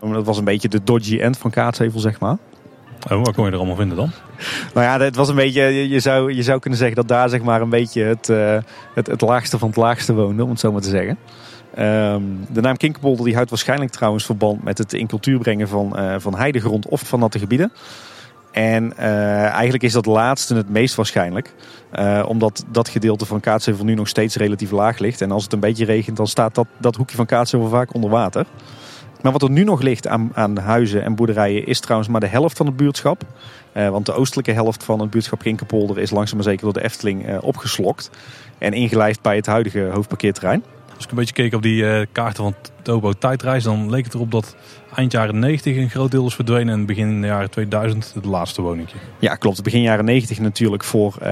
Dat 0.00 0.24
was 0.24 0.38
een 0.38 0.44
beetje 0.44 0.68
de 0.68 0.84
dodgy 0.84 1.18
end 1.18 1.38
van 1.38 1.50
Kaatsheuvel, 1.50 2.00
zeg 2.00 2.20
maar. 2.20 2.36
Oh, 3.10 3.24
wat 3.24 3.34
kon 3.34 3.44
je 3.44 3.50
er 3.50 3.56
allemaal 3.56 3.76
vinden 3.76 3.96
dan? 3.96 4.10
Nou 4.74 4.86
ja, 4.86 5.04
het 5.04 5.16
was 5.16 5.28
een 5.28 5.34
beetje, 5.34 5.88
je, 5.88 6.00
zou, 6.00 6.32
je 6.32 6.42
zou 6.42 6.58
kunnen 6.58 6.78
zeggen 6.78 6.96
dat 6.96 7.08
daar 7.08 7.28
zeg 7.28 7.42
maar 7.42 7.60
een 7.60 7.68
beetje 7.68 8.02
het, 8.02 8.28
eh, 8.28 8.56
het, 8.94 9.06
het 9.06 9.20
laagste 9.20 9.58
van 9.58 9.68
het 9.68 9.76
laagste 9.76 10.14
woonde, 10.14 10.44
om 10.44 10.50
het 10.50 10.60
zo 10.60 10.72
maar 10.72 10.80
te 10.80 10.88
zeggen. 10.88 11.18
Ehm, 11.74 12.22
de 12.50 12.60
naam 12.60 12.76
Kinkerpolder 12.76 13.24
die 13.24 13.34
houdt 13.34 13.50
waarschijnlijk 13.50 13.90
trouwens 13.90 14.24
verband 14.24 14.64
met 14.64 14.78
het 14.78 14.92
in 14.92 15.06
cultuur 15.06 15.38
brengen 15.38 15.68
van, 15.68 15.96
eh, 15.96 16.14
van 16.18 16.36
heidegrond 16.36 16.86
of 16.86 17.00
van 17.00 17.20
natte 17.20 17.38
gebieden. 17.38 17.72
En 18.50 18.96
eh, 18.96 19.44
eigenlijk 19.44 19.82
is 19.82 19.92
dat 19.92 20.06
laatste 20.06 20.54
het 20.54 20.68
meest 20.68 20.94
waarschijnlijk. 20.94 21.54
Eh, 21.90 22.24
omdat 22.28 22.64
dat 22.70 22.88
gedeelte 22.88 23.26
van 23.26 23.40
Kaatsheuvel 23.40 23.84
nu 23.84 23.94
nog 23.94 24.08
steeds 24.08 24.36
relatief 24.36 24.70
laag 24.70 24.98
ligt. 24.98 25.20
En 25.20 25.30
als 25.30 25.42
het 25.44 25.52
een 25.52 25.60
beetje 25.60 25.84
regent, 25.84 26.16
dan 26.16 26.26
staat 26.26 26.54
dat, 26.54 26.66
dat 26.78 26.96
hoekje 26.96 27.16
van 27.16 27.26
Kaatsheuvel 27.26 27.68
vaak 27.68 27.94
onder 27.94 28.10
water. 28.10 28.46
Maar 29.22 29.32
wat 29.32 29.42
er 29.42 29.50
nu 29.50 29.64
nog 29.64 29.82
ligt 29.82 30.08
aan, 30.08 30.30
aan 30.34 30.58
huizen 30.58 31.02
en 31.02 31.14
boerderijen 31.14 31.66
is 31.66 31.80
trouwens 31.80 32.10
maar 32.10 32.20
de 32.20 32.26
helft 32.26 32.56
van 32.56 32.66
het 32.66 32.76
buurtschap. 32.76 33.22
Want 33.72 34.06
de 34.06 34.12
oostelijke 34.12 34.52
helft 34.52 34.84
van 34.84 35.00
het 35.00 35.10
buurtschap 35.10 35.38
Kinkerpolder 35.38 35.98
is 35.98 36.10
langzaam 36.10 36.36
maar 36.36 36.46
zeker 36.46 36.64
door 36.64 36.72
de 36.72 36.84
Efteling 36.84 37.38
opgeslokt. 37.38 38.10
En 38.58 38.72
ingelijfd 38.72 39.22
bij 39.22 39.36
het 39.36 39.46
huidige 39.46 39.88
hoofdparkeerterrein. 39.92 40.62
Als 40.94 41.04
ik 41.04 41.10
een 41.10 41.16
beetje 41.16 41.34
keek 41.34 41.54
op 41.54 41.62
die 41.62 41.86
eh, 41.86 42.06
kaarten 42.12 42.42
van 42.42 42.54
Tobo 42.82 43.12
Tijdreis, 43.12 43.64
dan 43.64 43.90
leek 43.90 44.04
het 44.04 44.14
erop 44.14 44.30
dat 44.30 44.56
eind 44.94 45.12
jaren 45.12 45.38
90 45.38 45.76
een 45.76 45.90
groot 45.90 46.10
deel 46.10 46.26
is 46.26 46.34
verdwenen 46.34 46.74
en 46.74 46.86
begin 46.86 47.24
jaren 47.24 47.50
2000 47.50 48.12
het 48.14 48.24
laatste 48.24 48.62
woningje. 48.62 48.96
Ja, 49.18 49.34
klopt. 49.34 49.62
Begin 49.62 49.82
jaren 49.82 50.04
90 50.04 50.38
natuurlijk 50.38 50.84
voor 50.84 51.14
eh, 51.14 51.26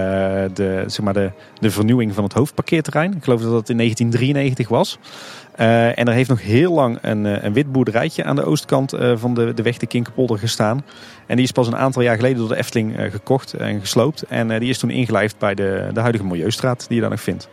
de, 0.54 0.84
zeg 0.86 1.00
maar 1.00 1.14
de, 1.14 1.30
de 1.60 1.70
vernieuwing 1.70 2.14
van 2.14 2.24
het 2.24 2.32
hoofdparkeerterrein. 2.32 3.14
Ik 3.16 3.24
geloof 3.24 3.40
dat 3.40 3.52
dat 3.52 3.68
in 3.68 3.76
1993 3.76 4.68
was. 4.68 4.98
Eh, 5.56 5.98
en 5.98 6.06
er 6.06 6.12
heeft 6.12 6.28
nog 6.28 6.42
heel 6.42 6.72
lang 6.72 6.98
een, 7.00 7.44
een 7.44 7.52
wit 7.52 7.72
boerderijtje 7.72 8.24
aan 8.24 8.36
de 8.36 8.44
oostkant 8.44 8.94
van 9.14 9.34
de, 9.34 9.54
de 9.54 9.62
weg 9.62 9.76
de 9.76 9.86
Kinkerpolder 9.86 10.38
gestaan. 10.38 10.84
En 11.26 11.36
die 11.36 11.44
is 11.44 11.52
pas 11.52 11.66
een 11.66 11.76
aantal 11.76 12.02
jaar 12.02 12.16
geleden 12.16 12.38
door 12.38 12.48
de 12.48 12.56
Efteling 12.56 12.96
gekocht 13.10 13.52
en 13.52 13.80
gesloopt. 13.80 14.22
En 14.22 14.60
die 14.60 14.68
is 14.68 14.78
toen 14.78 14.90
ingelijfd 14.90 15.38
bij 15.38 15.54
de, 15.54 15.90
de 15.92 16.00
huidige 16.00 16.24
Milieustraat 16.24 16.84
die 16.86 16.94
je 16.94 17.00
daar 17.00 17.10
nog 17.10 17.20
vindt. 17.20 17.48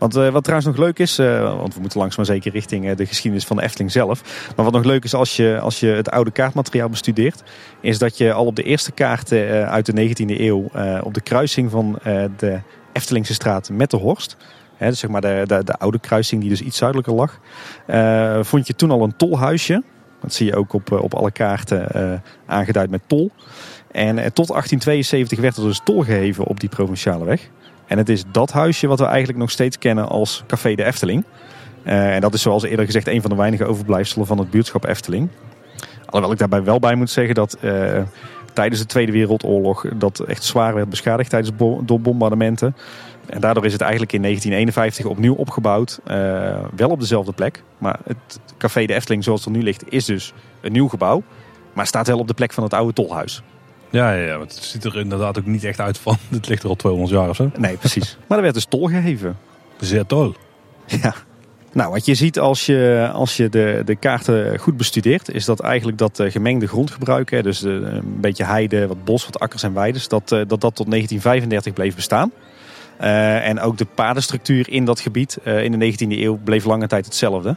Want 0.00 0.16
eh, 0.16 0.28
wat 0.28 0.44
trouwens 0.44 0.70
nog 0.70 0.86
leuk 0.86 0.98
is, 0.98 1.18
eh, 1.18 1.56
want 1.56 1.74
we 1.74 1.80
moeten 1.80 1.98
langzaam 1.98 2.24
maar 2.24 2.34
zeker 2.34 2.52
richting 2.52 2.88
eh, 2.88 2.96
de 2.96 3.06
geschiedenis 3.06 3.46
van 3.46 3.56
de 3.56 3.62
Efteling 3.62 3.92
zelf. 3.92 4.48
Maar 4.56 4.64
wat 4.64 4.74
nog 4.74 4.84
leuk 4.84 5.04
is 5.04 5.14
als 5.14 5.36
je, 5.36 5.58
als 5.58 5.80
je 5.80 5.86
het 5.86 6.10
oude 6.10 6.30
kaartmateriaal 6.30 6.88
bestudeert, 6.88 7.42
is 7.80 7.98
dat 7.98 8.18
je 8.18 8.32
al 8.32 8.46
op 8.46 8.56
de 8.56 8.62
eerste 8.62 8.92
kaarten 8.92 9.68
uit 9.68 9.86
de 9.86 10.08
19e 10.08 10.40
eeuw 10.40 10.70
op 11.02 11.14
de 11.14 11.20
kruising 11.20 11.70
van 11.70 11.98
de 12.36 12.60
Eftelingse 12.92 13.34
straat 13.34 13.70
met 13.70 13.90
de 13.90 13.96
Horst, 13.96 14.36
dus 14.78 14.98
zeg 14.98 15.10
maar 15.10 15.20
de, 15.20 15.42
de, 15.46 15.64
de 15.64 15.78
oude 15.78 15.98
kruising 15.98 16.40
die 16.40 16.50
dus 16.50 16.60
iets 16.60 16.78
zuidelijker 16.78 17.14
lag, 17.14 17.38
vond 18.46 18.66
je 18.66 18.74
toen 18.74 18.90
al 18.90 19.02
een 19.02 19.16
tolhuisje. 19.16 19.82
Dat 20.20 20.34
zie 20.34 20.46
je 20.46 20.56
ook 20.56 20.72
op, 20.72 20.92
op 20.92 21.14
alle 21.14 21.30
kaarten 21.30 22.22
aangeduid 22.46 22.90
met 22.90 23.02
tol. 23.06 23.30
En 23.90 24.16
tot 24.16 24.48
1872 24.48 25.40
werd 25.40 25.56
er 25.56 25.62
dus 25.62 25.80
tol 25.84 26.02
geheven 26.02 26.44
op 26.44 26.60
die 26.60 26.68
provinciale 26.68 27.24
weg. 27.24 27.50
En 27.90 27.98
het 27.98 28.08
is 28.08 28.24
dat 28.32 28.52
huisje 28.52 28.86
wat 28.86 28.98
we 28.98 29.04
eigenlijk 29.04 29.38
nog 29.38 29.50
steeds 29.50 29.78
kennen 29.78 30.08
als 30.08 30.44
Café 30.46 30.74
de 30.74 30.84
Efteling. 30.84 31.24
Eh, 31.82 32.14
en 32.14 32.20
dat 32.20 32.34
is 32.34 32.42
zoals 32.42 32.62
eerder 32.62 32.84
gezegd 32.84 33.08
een 33.08 33.20
van 33.20 33.30
de 33.30 33.36
weinige 33.36 33.64
overblijfselen 33.64 34.26
van 34.26 34.38
het 34.38 34.50
buurtschap 34.50 34.84
Efteling. 34.84 35.28
Alhoewel 36.04 36.32
ik 36.32 36.38
daarbij 36.38 36.62
wel 36.62 36.78
bij 36.78 36.94
moet 36.94 37.10
zeggen 37.10 37.34
dat 37.34 37.54
eh, 37.60 38.02
tijdens 38.52 38.80
de 38.80 38.86
Tweede 38.86 39.12
Wereldoorlog 39.12 39.86
dat 39.94 40.18
echt 40.18 40.44
zwaar 40.44 40.74
werd 40.74 40.88
beschadigd 40.88 41.30
tijdens 41.30 41.52
door 41.84 42.00
bombardementen. 42.00 42.76
En 43.26 43.40
daardoor 43.40 43.64
is 43.64 43.72
het 43.72 43.80
eigenlijk 43.80 44.12
in 44.12 44.22
1951 44.22 45.06
opnieuw 45.06 45.34
opgebouwd. 45.34 46.00
eh, 46.04 46.64
wel 46.76 46.88
op 46.88 47.00
dezelfde 47.00 47.32
plek. 47.32 47.62
Maar 47.78 47.98
het 48.04 48.40
Café 48.58 48.86
de 48.86 48.94
Efteling 48.94 49.24
zoals 49.24 49.44
het 49.44 49.48
er 49.52 49.58
nu 49.58 49.64
ligt 49.64 49.92
is 49.92 50.04
dus 50.04 50.32
een 50.60 50.72
nieuw 50.72 50.88
gebouw. 50.88 51.22
Maar 51.72 51.86
staat 51.86 52.06
wel 52.06 52.18
op 52.18 52.28
de 52.28 52.34
plek 52.34 52.52
van 52.52 52.64
het 52.64 52.74
oude 52.74 52.92
tolhuis. 52.92 53.42
Ja, 53.90 54.12
ja, 54.12 54.40
het 54.40 54.54
ziet 54.54 54.84
er 54.84 54.96
inderdaad 54.96 55.38
ook 55.38 55.46
niet 55.46 55.64
echt 55.64 55.80
uit 55.80 55.98
van. 55.98 56.16
Het 56.28 56.48
ligt 56.48 56.62
er 56.62 56.68
al 56.68 56.76
200 56.76 57.14
jaar 57.14 57.28
of 57.28 57.36
zo. 57.36 57.50
Nee, 57.58 57.76
precies. 57.76 58.16
maar 58.26 58.36
er 58.36 58.42
werd 58.42 58.54
dus 58.54 58.64
tol 58.64 58.86
geheven. 58.86 59.38
Zeer 59.80 60.06
toll. 60.06 60.34
Ja. 60.86 61.14
Nou, 61.72 61.90
wat 61.90 62.04
je 62.04 62.14
ziet 62.14 62.38
als 62.38 62.66
je, 62.66 63.10
als 63.12 63.36
je 63.36 63.48
de, 63.48 63.82
de 63.84 63.96
kaarten 63.96 64.58
goed 64.58 64.76
bestudeert, 64.76 65.30
is 65.30 65.44
dat 65.44 65.60
eigenlijk 65.60 65.98
dat 65.98 66.18
uh, 66.18 66.30
gemengde 66.30 66.66
grondgebruik, 66.66 67.30
hè, 67.30 67.42
dus 67.42 67.58
de, 67.58 67.70
een 67.70 68.20
beetje 68.20 68.44
heide, 68.44 68.86
wat 68.86 69.04
bos, 69.04 69.24
wat 69.24 69.40
akkers 69.40 69.62
en 69.62 69.74
weides, 69.74 70.08
dat, 70.08 70.32
uh, 70.32 70.38
dat 70.38 70.60
dat 70.60 70.74
tot 70.74 70.90
1935 70.90 71.72
bleef 71.72 71.94
bestaan. 71.94 72.32
Uh, 73.00 73.48
en 73.48 73.60
ook 73.60 73.78
de 73.78 73.86
padenstructuur 73.94 74.70
in 74.70 74.84
dat 74.84 75.00
gebied 75.00 75.38
in 75.44 75.78
de 75.78 75.92
19e 75.92 76.18
eeuw 76.18 76.38
bleef 76.44 76.64
lange 76.64 76.86
tijd 76.86 77.04
hetzelfde. 77.04 77.56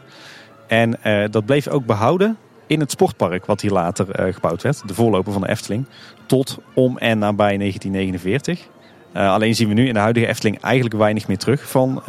En 0.66 0.98
dat 1.30 1.44
bleef 1.44 1.68
ook 1.68 1.86
behouden 1.86 2.36
in 2.66 2.80
het 2.80 2.90
sportpark 2.90 3.46
wat 3.46 3.60
hier 3.60 3.70
later 3.70 4.32
gebouwd 4.32 4.62
werd, 4.62 4.88
de 4.88 4.94
voorloper 4.94 5.32
van 5.32 5.42
de 5.42 5.48
Efteling, 5.48 5.86
tot 6.26 6.58
om 6.74 6.98
en 6.98 7.18
nabij 7.18 7.56
1949. 7.56 8.68
alleen 9.12 9.54
zien 9.54 9.68
we 9.68 9.74
nu 9.74 9.86
in 9.86 9.94
de 9.94 10.00
huidige 10.00 10.26
Efteling 10.26 10.60
eigenlijk 10.60 10.96
weinig 10.96 11.28
meer 11.28 11.38
terug 11.38 11.68
van 11.70 12.02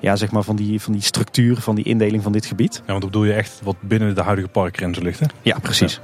ja, 0.00 0.16
zeg 0.16 0.30
maar 0.30 0.42
van, 0.42 0.56
die, 0.56 0.80
van 0.80 0.92
die 0.92 1.02
structuur, 1.02 1.56
van 1.56 1.74
die 1.74 1.84
indeling 1.84 2.22
van 2.22 2.32
dit 2.32 2.46
gebied. 2.46 2.74
Ja, 2.74 2.82
want 2.86 3.00
dat 3.00 3.10
bedoel 3.10 3.26
je 3.26 3.32
echt 3.32 3.60
wat 3.62 3.76
binnen 3.80 4.14
de 4.14 4.22
huidige 4.22 4.48
parkgrenzen 4.48 5.02
ligt, 5.02 5.20
hè? 5.20 5.26
Ja, 5.42 5.58
precies. 5.58 6.00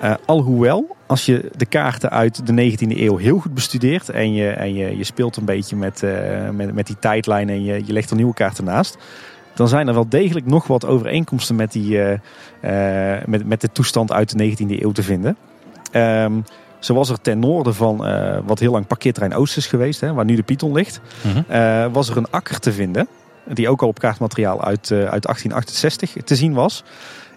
Ja. 0.00 0.08
Uh, 0.08 0.14
alhoewel, 0.26 0.96
als 1.06 1.26
je 1.26 1.50
de 1.56 1.66
kaarten 1.66 2.10
uit 2.10 2.46
de 2.46 2.72
19e 2.72 2.98
eeuw 2.98 3.16
heel 3.16 3.38
goed 3.38 3.54
bestudeert 3.54 4.08
en 4.08 4.32
je, 4.32 4.48
en 4.48 4.74
je, 4.74 4.96
je 4.96 5.04
speelt 5.04 5.36
een 5.36 5.44
beetje 5.44 5.76
met, 5.76 6.02
met, 6.52 6.74
met 6.74 6.86
die 6.86 6.98
tijdlijn 6.98 7.48
en 7.48 7.64
je, 7.64 7.82
je 7.84 7.92
legt 7.92 8.10
er 8.10 8.16
nieuwe 8.16 8.34
kaarten 8.34 8.64
naast, 8.64 8.98
dan 9.54 9.68
zijn 9.68 9.88
er 9.88 9.94
wel 9.94 10.08
degelijk 10.08 10.46
nog 10.46 10.66
wat 10.66 10.86
overeenkomsten 10.86 11.56
met, 11.56 11.72
die, 11.72 11.98
met, 13.26 13.46
met 13.46 13.60
de 13.60 13.72
toestand 13.72 14.12
uit 14.12 14.38
de 14.38 14.50
19e 14.50 14.82
eeuw 14.82 14.92
te 14.92 15.02
vinden. 15.02 15.36
Um, 15.92 16.44
zo 16.78 16.94
was 16.94 17.08
er 17.08 17.20
ten 17.20 17.38
noorden 17.38 17.74
van 17.74 17.96
wat 18.44 18.58
heel 18.58 18.72
lang 18.72 18.86
parkeerterrein 18.86 19.34
Oost 19.34 19.56
is 19.56 19.66
geweest, 19.66 20.00
hè, 20.00 20.12
waar 20.12 20.24
nu 20.24 20.36
de 20.36 20.42
Python 20.42 20.72
ligt, 20.72 21.00
mm 21.22 21.32
-hmm. 21.32 21.92
was 21.92 22.08
er 22.08 22.16
een 22.16 22.30
akker 22.30 22.58
te 22.58 22.72
vinden 22.72 23.08
die 23.44 23.68
ook 23.68 23.82
al 23.82 23.88
op 23.88 23.98
kaartmateriaal 23.98 24.64
uit, 24.64 24.90
uh, 24.90 24.98
uit 24.98 25.22
1868 25.22 26.12
te 26.24 26.36
zien 26.36 26.52
was. 26.52 26.84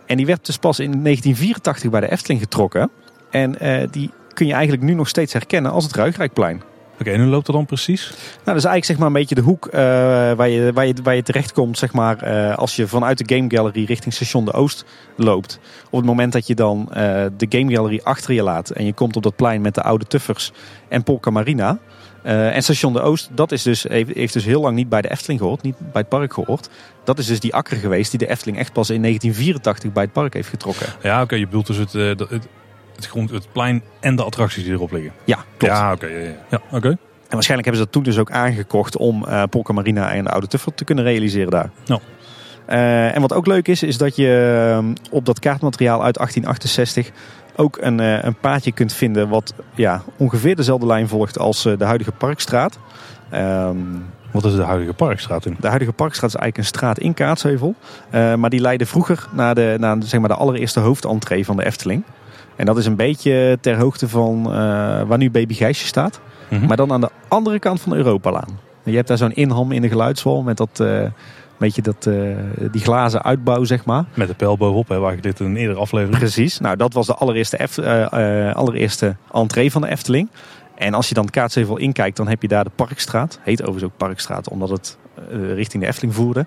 En 0.06 0.18
die 0.18 0.26
werd 0.26 0.46
dus 0.46 0.58
pas 0.58 0.80
in 0.80 1.04
1984 1.04 1.90
bij 1.90 2.00
de 2.00 2.12
Efteling 2.12 2.42
getrokken. 2.42 2.90
En 3.30 3.58
die 3.92 4.12
kun 4.34 4.48
je 4.48 4.54
eigenlijk 4.54 4.84
nu 4.84 4.94
nog 4.94 5.08
steeds 5.08 5.34
herkennen 5.34 5.72
als 5.72 5.84
het 5.84 5.96
Ruigrijkplein. 5.96 6.62
Oké, 7.02 7.12
en 7.12 7.22
hoe 7.22 7.30
loopt 7.30 7.46
dat 7.46 7.56
dan 7.56 7.66
precies? 7.66 8.10
Nou, 8.10 8.18
dat 8.44 8.56
is 8.56 8.64
eigenlijk 8.64 8.86
zeg 8.86 8.98
maar 8.98 9.08
een 9.08 9.14
beetje 9.14 9.36
de 9.36 9.42
hoek 9.42 9.66
uh, 9.66 9.72
waar, 10.34 10.50
je, 10.50 10.74
waar, 10.74 10.88
je, 10.88 10.94
waar 11.04 11.16
je 11.16 11.24
terechtkomt 11.24 11.78
zeg 11.78 11.94
maar, 11.94 12.28
uh, 12.28 12.58
als 12.58 12.76
je 12.76 12.88
vanuit 12.88 13.18
de 13.18 13.36
Game 13.36 13.50
Gallery 13.50 13.84
richting 13.84 14.14
Station 14.14 14.46
de 14.46 14.54
Oost 14.54 14.86
loopt. 15.16 15.60
Op 15.90 16.00
het 16.00 16.06
moment 16.06 16.34
dat 16.34 16.48
je 16.48 16.56
dan 16.56 16.88
uh, 16.90 16.96
de 17.38 17.46
Game 17.50 17.76
Gallery 17.76 18.00
achter 18.04 18.34
je 18.34 18.44
laat 18.44 18.70
en 18.70 18.86
je 18.86 18.94
komt 18.94 19.16
op 19.16 19.24
dat 19.24 19.36
plein 19.36 19.62
met 19.62 19.76
de 19.76 19.82
oude 19.82 20.06
Tuffers 20.06 20.52
en 20.90 21.04
Polka 21.04 21.30
Marina. 21.30 21.80
En 22.24 22.64
Station 22.64 22.94
de 22.94 23.02
Oost, 23.02 23.30
dat 23.36 23.52
is 23.52 23.64
dus, 23.64 23.84
heeft, 23.84 24.14
heeft, 24.14 24.34
dus 24.34 24.46
heel 24.46 24.62
lang 24.62 24.76
niet 24.76 24.90
bij 24.90 25.02
de 25.02 25.12
Efteling 25.12 25.40
gehoord, 25.40 25.62
niet 25.62 25.76
bij 25.80 26.02
het 26.02 26.10
park 26.10 26.34
gehoord. 26.34 26.70
Dat 27.04 27.20
is 27.20 27.26
dus 27.28 27.40
die 27.40 27.54
akker 27.54 27.78
geweest 27.78 28.12
die 28.12 28.20
de 28.20 28.30
Efteling 28.30 28.58
echt 28.58 28.74
pas 28.74 28.90
in 28.90 29.02
1984 29.02 29.92
bij 29.92 30.04
het 30.04 30.14
park 30.14 30.34
heeft 30.34 30.50
getrokken. 30.50 30.88
Ja, 31.02 31.14
oké, 31.14 31.24
okay, 31.24 31.40
je 31.40 31.46
bedoelt 31.46 31.68
dus 31.68 31.78
het, 31.78 31.94
het, 31.94 32.48
het, 33.02 33.12
grond, 33.12 33.30
het 33.30 33.52
plein 33.52 33.82
en 34.00 34.16
de 34.16 34.24
attracties 34.24 34.64
die 34.64 34.74
erop 34.74 34.92
liggen. 34.92 35.12
Ja, 35.24 35.38
klopt. 35.58 35.76
Ja, 35.76 35.94
oké. 35.94 36.06
Okay, 36.06 36.24
ja, 36.24 36.30
ja. 36.30 36.38
ja 36.50 36.62
oké. 36.72 36.88
En 36.88 37.38
waarschijnlijk 37.38 37.70
hebben 37.70 37.76
ze 37.76 37.84
dat 37.84 37.92
toen 37.92 38.04
dus 38.04 38.18
ook 38.18 38.32
aangekocht 38.32 38.98
om 38.98 39.26
uh, 39.28 39.44
Polka 39.50 39.74
Marina 39.74 40.12
en 40.12 40.24
de 40.24 40.30
Oude 40.30 40.48
Tuffel 40.48 40.72
te 40.76 40.84
kunnen 40.84 41.04
realiseren 41.04 41.52
daar. 41.52 41.70
No. 41.86 42.00
Uh, 42.70 43.16
en 43.16 43.22
wat 43.22 43.34
ook 43.34 43.48
leuk 43.48 43.68
is, 43.68 43.84
is 43.84 43.98
dat 43.98 44.16
je 44.16 44.80
uh, 44.84 44.94
op 45.12 45.26
dat 45.26 45.40
kaartmateriaal 45.40 46.04
uit 46.04 46.16
1868 46.16 47.12
ook 47.56 47.78
een, 47.82 48.00
uh, 48.00 48.24
een 48.24 48.36
paadje 48.36 48.72
kunt 48.72 48.94
vinden 48.94 49.30
wat 49.30 49.54
ja, 49.76 50.04
ongeveer 50.18 50.56
dezelfde 50.56 50.86
lijn 50.86 51.08
volgt 51.08 51.40
als 51.40 51.64
de 51.64 51.86
huidige 51.86 52.12
Parkstraat. 52.12 52.80
Um, 53.34 54.06
wat 54.32 54.46
is 54.46 54.56
de 54.56 54.62
huidige 54.62 54.94
Parkstraat 54.94 55.46
in? 55.46 55.58
De 55.60 55.68
huidige 55.68 55.92
Parkstraat 55.92 56.30
is 56.30 56.36
eigenlijk 56.36 56.58
een 56.58 56.78
straat 56.78 57.00
in 57.00 57.14
Kaatsheuvel. 57.14 57.76
maar 58.12 58.50
die 58.50 58.62
leidde 58.62 58.86
vroeger 58.86 59.28
naar 59.32 59.56
de, 59.56 59.76
naar 59.80 59.98
zeg 60.00 60.20
maar 60.20 60.30
de 60.30 60.36
allereerste 60.36 60.80
hoofdentree 60.80 61.46
van 61.46 61.56
de 61.56 61.66
Efteling. 61.66 62.04
En 62.56 62.66
dat 62.66 62.78
is 62.78 62.86
een 62.86 62.96
beetje 62.96 63.58
ter 63.62 63.78
hoogte 63.78 64.10
van 64.10 64.44
waar 65.08 65.18
nu 65.18 65.32
Baby 65.32 65.54
Gijsje 65.54 65.86
staat. 65.86 66.20
Mm 66.50 66.58
-hmm. 66.58 66.68
Maar 66.68 66.78
dan 66.78 66.92
aan 66.92 67.02
de 67.02 67.10
andere 67.28 67.60
kant 67.60 67.82
van 67.82 67.92
de 67.92 67.98
Europalaan. 67.98 68.60
Je 68.84 68.96
hebt 68.96 69.08
daar 69.08 69.18
zo'n 69.18 69.34
inham 69.34 69.72
in 69.72 69.82
de 69.82 69.88
geluidswal 69.88 70.42
met 70.42 70.58
dat, 70.58 70.80
uh, 70.82 71.04
beetje 71.58 71.82
dat, 71.82 72.06
uh, 72.06 72.38
die 72.72 72.82
glazen 72.82 73.24
uitbouw, 73.24 73.64
zeg 73.64 73.86
maar. 73.86 74.04
Met 74.14 74.28
de 74.28 74.34
pijl 74.34 74.58
bovenop, 74.58 74.88
hè, 74.88 75.00
waar 75.00 75.14
ik 75.14 75.24
dit 75.24 75.40
in 75.40 75.46
een 75.46 75.56
eerdere 75.56 75.80
aflevering. 75.80 76.18
Precies. 76.18 76.60
Nou, 76.60 76.76
dat 76.76 76.94
was 76.94 77.08
de 77.08 77.16
allereerste, 77.16 77.58
Eft 77.58 77.80
allereerste 78.56 79.16
entree 79.32 79.72
van 79.72 79.82
de 79.82 79.88
Efteling. 79.88 80.30
En 80.76 80.94
als 80.94 81.08
je 81.08 81.14
dan 81.14 81.24
het 81.24 81.34
kaartzevel 81.34 81.78
inkijkt, 81.78 82.18
dan 82.18 82.28
heb 82.28 82.42
je 82.42 82.48
daar 82.48 82.64
de 82.64 82.72
Parkstraat. 82.76 83.40
Heet 83.44 83.62
overigens 83.62 83.92
ook 83.92 83.98
Parkstraat, 83.98 84.50
omdat 84.50 84.70
het 84.70 84.98
richting 85.56 85.84
de 85.84 85.90
Efteling 85.90 86.16
voerde. 86.16 86.46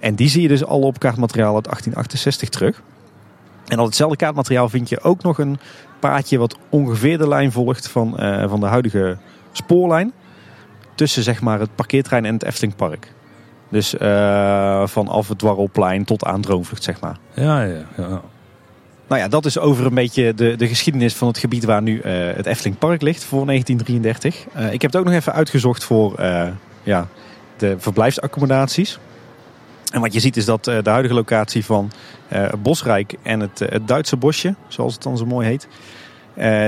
en 0.00 0.14
die 0.14 0.28
zie 0.28 0.42
je 0.42 0.48
dus 0.48 0.64
al 0.64 0.80
op 0.80 0.98
kaartmateriaal 0.98 1.54
uit 1.54 1.64
1868 1.64 2.48
terug. 2.48 2.82
En 3.70 3.78
op 3.78 3.86
hetzelfde 3.86 4.16
kaartmateriaal 4.16 4.68
vind 4.68 4.88
je 4.88 5.02
ook 5.02 5.22
nog 5.22 5.38
een 5.38 5.58
paadje 5.98 6.38
wat 6.38 6.56
ongeveer 6.68 7.18
de 7.18 7.28
lijn 7.28 7.52
volgt 7.52 7.88
van, 7.88 8.16
uh, 8.20 8.48
van 8.48 8.60
de 8.60 8.66
huidige 8.66 9.18
spoorlijn. 9.52 10.12
Tussen 10.94 11.22
zeg 11.22 11.40
maar 11.40 11.60
het 11.60 11.74
parkeerterrein 11.74 12.24
en 12.24 12.34
het 12.34 12.42
Eftelingpark. 12.42 13.12
Dus 13.68 13.94
uh, 13.94 14.86
vanaf 14.86 15.28
het 15.28 15.38
Dwarrelplein 15.38 16.04
tot 16.04 16.24
aan 16.24 16.40
Droomvlucht 16.40 16.82
zeg 16.82 17.00
maar. 17.00 17.16
Ja, 17.34 17.62
ja, 17.62 17.84
ja. 17.96 18.20
Nou 19.06 19.22
ja, 19.22 19.28
dat 19.28 19.44
is 19.44 19.58
over 19.58 19.86
een 19.86 19.94
beetje 19.94 20.34
de, 20.34 20.56
de 20.56 20.68
geschiedenis 20.68 21.14
van 21.14 21.28
het 21.28 21.38
gebied 21.38 21.64
waar 21.64 21.82
nu 21.82 21.96
uh, 21.96 22.02
het 22.34 22.46
Eftelingpark 22.46 23.02
ligt 23.02 23.24
voor 23.24 23.46
1933. 23.46 24.72
ik 24.72 24.82
heb 24.82 24.92
het 24.92 24.96
ook 24.96 25.04
nog 25.04 25.14
even 25.14 25.32
uitgezocht 25.32 25.84
voor 25.84 26.20
ja, 26.82 27.06
de 27.56 27.76
verblijfsaccommodaties. 27.78 28.98
En 29.90 30.00
wat 30.00 30.12
je 30.12 30.20
ziet 30.20 30.36
is 30.36 30.44
dat 30.44 30.64
de 30.64 30.80
huidige 30.84 31.14
locatie 31.14 31.64
van 31.64 31.90
uh, 32.32 32.48
Bosrijk 32.58 33.14
en 33.22 33.40
het, 33.40 33.58
het, 33.58 33.88
Duitse 33.88 34.16
bosje, 34.16 34.54
zoals 34.68 34.94
het 34.94 35.02
dan 35.02 35.16
zo 35.16 35.26
mooi 35.26 35.46
heet. 35.46 35.68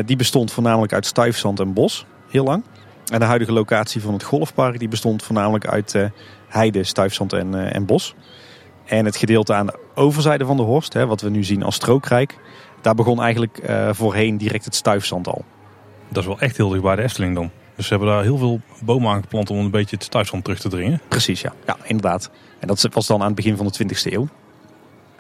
Die 0.06 0.16
bestond 0.16 0.52
voornamelijk 0.52 0.92
uit 0.92 1.06
stuifzand 1.06 1.60
en 1.60 1.72
bos, 1.72 2.06
heel 2.28 2.44
lang. 2.44 2.64
En 3.12 3.18
de 3.18 3.24
huidige 3.24 3.52
locatie 3.52 4.00
van 4.00 4.12
het 4.12 4.22
golfpark 4.22 4.78
die 4.78 4.88
bestond 4.88 5.22
voornamelijk 5.22 5.66
uit 5.66 5.96
heide, 6.48 6.84
stuifzand 6.84 7.32
en, 7.32 7.72
en 7.72 7.86
bos. 7.86 8.14
En 8.84 9.04
het 9.04 9.16
gedeelte 9.16 9.54
aan 9.54 9.66
de 9.66 9.78
overzijde 9.94 10.44
van 10.44 10.56
de 10.56 10.62
Horst, 10.62 10.92
hè, 10.92 11.06
wat 11.06 11.20
we 11.20 11.30
nu 11.30 11.44
zien 11.44 11.62
als 11.62 11.74
strookrijk, 11.74 12.38
daar 12.80 12.94
begon 12.94 13.22
eigenlijk 13.22 13.60
voorheen 13.90 14.36
direct 14.36 14.64
het 14.64 14.74
stuifzand 14.74 15.26
al. 15.26 15.44
Dat 16.08 16.22
is 16.22 16.28
wel 16.28 16.40
echt 16.40 16.56
heel 16.56 16.68
dicht 16.68 16.82
bij 16.82 16.96
de 16.96 17.02
Efteling 17.02 17.34
dan. 17.34 17.50
Dus 17.76 17.86
ze 17.86 17.94
hebben 17.94 18.12
daar 18.14 18.22
heel 18.22 18.38
veel 18.38 18.60
bomen 18.84 19.12
aangeplant 19.12 19.50
om 19.50 19.58
een 19.58 19.70
beetje 19.70 19.96
het 19.96 20.04
stuifzand 20.04 20.44
terug 20.44 20.60
te 20.60 20.68
dringen. 20.68 21.00
Precies, 21.08 21.40
ja. 21.40 21.52
Ja, 21.66 21.76
inderdaad. 21.84 22.30
En 22.62 22.68
dat 22.68 22.88
was 22.92 23.06
dan 23.06 23.20
aan 23.20 23.26
het 23.26 23.34
begin 23.34 23.56
van 23.56 23.66
de 23.66 23.84
20e 23.84 24.12
eeuw. 24.12 24.28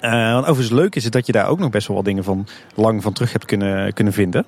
Uh, 0.00 0.32
wat 0.32 0.42
overigens 0.42 0.70
leuk 0.70 0.94
is, 0.94 1.04
is 1.04 1.10
dat 1.10 1.26
je 1.26 1.32
daar 1.32 1.48
ook 1.48 1.58
nog 1.58 1.70
best 1.70 1.86
wel 1.86 1.96
wat 1.96 2.04
dingen 2.04 2.24
van 2.24 2.46
lang 2.74 3.02
van 3.02 3.12
terug 3.12 3.32
hebt 3.32 3.44
kunnen, 3.44 3.92
kunnen 3.92 4.12
vinden. 4.12 4.46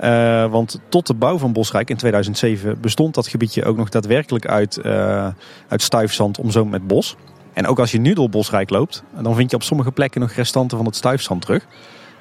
Uh, 0.00 0.50
want 0.50 0.80
tot 0.88 1.06
de 1.06 1.14
bouw 1.14 1.38
van 1.38 1.52
Bosrijk 1.52 1.90
in 1.90 1.96
2007 1.96 2.80
bestond 2.80 3.14
dat 3.14 3.28
gebiedje 3.28 3.64
ook 3.64 3.76
nog 3.76 3.88
daadwerkelijk 3.88 4.46
uit, 4.46 4.78
uh, 4.82 5.28
uit 5.68 5.82
stuifzand 5.82 6.38
omzoomd 6.38 6.70
met 6.70 6.86
bos. 6.86 7.16
En 7.52 7.66
ook 7.66 7.78
als 7.78 7.90
je 7.90 7.98
nu 7.98 8.12
door 8.12 8.28
Bosrijk 8.28 8.70
loopt, 8.70 9.02
dan 9.20 9.34
vind 9.34 9.50
je 9.50 9.56
op 9.56 9.62
sommige 9.62 9.92
plekken 9.92 10.20
nog 10.20 10.32
restanten 10.32 10.76
van 10.76 10.86
het 10.86 10.96
stuifzand 10.96 11.40
terug. 11.40 11.66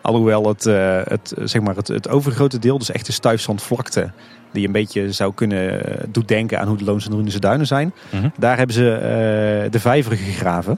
Alhoewel 0.07 0.47
het, 0.47 0.63
het, 1.09 1.33
zeg 1.43 1.61
maar 1.61 1.75
het, 1.75 1.87
het 1.87 2.09
overgrote 2.09 2.59
deel, 2.59 2.77
dus 2.77 2.91
echt 2.91 3.05
de 3.05 3.11
stuifzandvlakte, 3.11 4.11
die 4.51 4.65
een 4.65 4.71
beetje 4.71 5.11
zou 5.11 5.33
kunnen 5.33 5.81
doet 6.11 6.27
denken 6.27 6.59
aan 6.59 6.67
hoe 6.67 6.77
de 6.77 6.83
Loonse 6.83 7.07
en 7.07 7.13
Roenense 7.13 7.39
duinen 7.39 7.67
zijn. 7.67 7.93
Mm 8.09 8.19
-hmm. 8.19 8.31
Daar 8.37 8.57
hebben 8.57 8.75
ze 8.75 9.67
de 9.71 9.79
vijver 9.79 10.17
gegraven. 10.17 10.77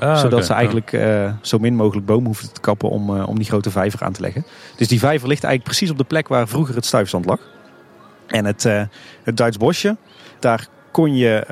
Ah, 0.00 0.16
zodat 0.16 0.32
okay. 0.32 0.44
ze 0.44 0.52
eigenlijk 0.52 0.92
uh, 0.92 1.32
zo 1.40 1.58
min 1.58 1.74
mogelijk 1.74 2.06
bomen 2.06 2.26
hoeven 2.26 2.52
te 2.52 2.60
kappen 2.60 2.88
om, 2.88 3.16
uh, 3.16 3.28
om 3.28 3.36
die 3.36 3.46
grote 3.46 3.70
vijver 3.70 4.02
aan 4.02 4.12
te 4.12 4.20
leggen. 4.20 4.44
Dus 4.76 4.88
die 4.88 4.98
vijver 4.98 5.28
ligt 5.28 5.44
eigenlijk 5.44 5.76
precies 5.76 5.90
op 5.90 5.98
de 5.98 6.04
plek 6.04 6.28
waar 6.28 6.48
vroeger 6.48 6.74
het 6.74 6.86
stuifzand 6.86 7.24
lag. 7.24 7.40
En 8.26 8.44
het, 8.44 8.62
het 9.22 9.36
Duits 9.36 9.56
bosje, 9.56 9.96
daar 10.38 10.66
kon 10.90 11.16
je 11.16 11.44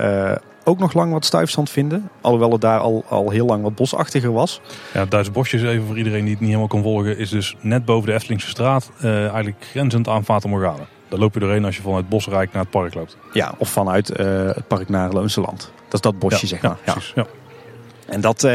ook 0.71 0.79
nog 0.79 0.93
lang 0.93 1.13
wat 1.13 1.25
stuifzand 1.25 1.71
vinden. 1.71 2.11
Alhoewel 2.21 2.53
het 2.53 2.61
daar 2.61 2.79
al, 2.79 3.05
al 3.09 3.31
heel 3.31 3.47
lang 3.47 3.63
wat 3.63 3.75
bosachtiger 3.75 4.33
was. 4.33 4.61
Ja, 4.93 5.01
het 5.01 5.11
Duits 5.11 5.31
bosje 5.31 5.57
is 5.57 5.63
even 5.63 5.87
voor 5.87 5.99
iedereen 5.99 6.21
die 6.21 6.31
het 6.31 6.41
niet 6.41 6.49
helemaal 6.49 6.69
kan 6.69 6.83
volgen. 6.83 7.19
Is 7.19 7.31
dus 7.31 7.57
net 7.61 7.85
boven 7.85 8.09
de 8.09 8.15
Eftelingse 8.15 8.49
straat. 8.49 8.91
eigenlijk 9.03 9.57
grenzend 9.61 10.09
aan 10.09 10.25
Fata 10.25 10.49
Morgana. 10.49 10.87
Daar 11.09 11.19
loop 11.19 11.35
je 11.35 11.41
doorheen 11.41 11.65
als 11.65 11.77
je 11.77 11.83
vanuit 11.83 12.09
Bosrijk 12.09 12.53
naar 12.53 12.63
het 12.63 12.71
park 12.71 12.95
loopt. 12.95 13.17
Ja, 13.33 13.55
of 13.59 13.69
vanuit 13.69 14.09
het 14.09 14.67
park 14.69 14.89
naar 14.89 15.13
Loonse 15.13 15.41
Land. 15.41 15.73
Dat 15.85 15.95
is 15.95 16.01
dat 16.01 16.19
bosje 16.19 16.41
ja, 16.41 16.47
zeg 16.47 16.63
maar. 16.63 16.79
Ja, 16.85 16.93
precies. 16.93 17.13
Ja. 17.15 17.27
En 18.11 18.21
dat, 18.21 18.45
uh, 18.45 18.51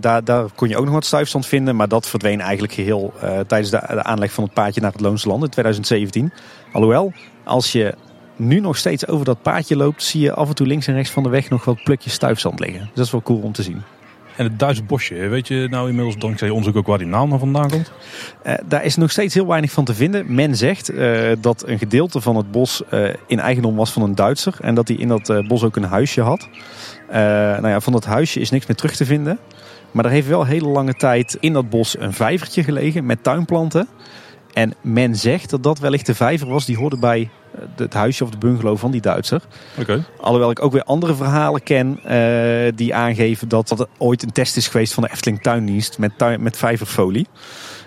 daar, 0.00 0.24
daar 0.24 0.44
kon 0.54 0.68
je 0.68 0.76
ook 0.76 0.84
nog 0.84 0.94
wat 0.94 1.04
stuifstand 1.04 1.46
vinden. 1.46 1.76
Maar 1.76 1.88
dat 1.88 2.08
verdween 2.08 2.40
eigenlijk 2.40 2.72
geheel 2.72 3.12
uh, 3.16 3.38
tijdens 3.46 3.70
de, 3.70 3.82
de, 3.88 4.02
aanleg 4.02 4.32
van 4.32 4.44
het 4.44 4.52
paadje 4.52 4.80
naar 4.80 4.92
het 4.92 5.00
Loonse 5.00 5.28
Land 5.28 5.42
in 5.42 5.48
2017. 5.48 6.32
Alhoewel, 6.72 7.12
als 7.44 7.72
je 7.72 7.94
nu 8.40 8.60
nog 8.60 8.76
steeds 8.76 9.06
over 9.06 9.24
dat 9.24 9.42
paadje 9.42 9.76
loopt... 9.76 10.02
zie 10.02 10.20
je 10.20 10.32
af 10.32 10.48
en 10.48 10.54
toe 10.54 10.66
links 10.66 10.86
en 10.86 10.94
rechts 10.94 11.10
van 11.10 11.22
de 11.22 11.28
weg 11.28 11.50
nog 11.50 11.64
wat 11.64 11.82
plukjes 11.84 12.12
stuifzand 12.12 12.60
liggen. 12.60 12.80
Dus 12.80 12.90
dat 12.94 13.04
is 13.04 13.12
wel 13.12 13.22
cool 13.22 13.40
om 13.40 13.52
te 13.52 13.62
zien. 13.62 13.82
En 14.36 14.46
het 14.46 14.58
Duitse 14.58 14.82
bosje, 14.82 15.14
weet 15.14 15.48
je 15.48 15.66
nou 15.70 15.88
inmiddels 15.88 16.18
dankzij 16.18 16.46
je 16.46 16.54
onderzoek 16.54 16.76
ook 16.76 16.86
waar 16.86 16.98
die 16.98 17.06
naam 17.06 17.30
dan 17.30 17.38
vandaan 17.38 17.70
komt? 17.70 17.92
Uh, 18.46 18.54
daar 18.64 18.84
is 18.84 18.96
nog 18.96 19.10
steeds 19.10 19.34
heel 19.34 19.46
weinig 19.46 19.70
van 19.70 19.84
te 19.84 19.94
vinden. 19.94 20.34
Men 20.34 20.56
zegt 20.56 20.90
uh, 20.90 21.30
dat 21.40 21.68
een 21.68 21.78
gedeelte 21.78 22.20
van 22.20 22.36
het 22.36 22.50
bos 22.50 22.82
uh, 22.92 23.08
in 23.26 23.40
eigendom 23.40 23.76
was 23.76 23.90
van 23.92 24.02
een 24.02 24.14
Duitser. 24.14 24.54
En 24.60 24.74
dat 24.74 24.88
hij 24.88 24.96
in 24.96 25.08
dat 25.08 25.42
bos 25.48 25.62
ook 25.62 25.76
een 25.76 25.84
huisje 25.84 26.20
had. 26.20 26.48
nou 27.10 27.68
ja, 27.68 27.80
van 27.80 27.92
dat 27.92 28.04
huisje 28.04 28.40
is 28.40 28.50
niks 28.50 28.66
meer 28.66 28.76
terug 28.76 28.96
te 28.96 29.04
vinden. 29.04 29.38
Maar 29.90 30.04
er 30.04 30.10
heeft 30.10 30.28
wel 30.28 30.44
hele 30.44 30.68
lange 30.68 30.94
tijd 30.94 31.36
in 31.40 31.52
dat 31.52 31.70
bos 31.70 31.98
een 31.98 32.12
vijvertje 32.12 32.64
gelegen 32.64 33.06
met 33.06 33.22
tuinplanten. 33.22 33.88
En 34.52 34.74
men 34.80 35.16
zegt 35.16 35.50
dat 35.50 35.62
dat 35.62 35.78
wellicht 35.78 36.06
de 36.06 36.14
vijver 36.14 36.48
was 36.48 36.66
die 36.66 36.76
hoorde 36.76 36.98
bij 36.98 37.30
het 37.76 37.94
huisje 37.94 38.24
of 38.24 38.30
de 38.30 38.38
bungalow 38.38 38.76
van 38.76 38.90
die 38.90 39.00
Duitser. 39.00 39.42
Okay. 39.78 40.02
Alhoewel 40.20 40.50
ik 40.50 40.62
ook 40.62 40.72
weer 40.72 40.82
andere 40.82 41.14
verhalen 41.14 41.62
ken 41.62 42.00
uh, 42.04 42.72
die 42.74 42.94
aangeven 42.94 43.48
dat 43.48 43.68
dat 43.68 43.88
ooit 43.98 44.22
een 44.22 44.32
test 44.32 44.56
is 44.56 44.68
geweest 44.68 44.94
van 44.94 45.02
de 45.02 45.10
Efteling 45.10 45.42
Tuindienst 45.42 45.98
met, 45.98 46.18
tuin, 46.18 46.42
met 46.42 46.56
vijverfolie. 46.56 47.26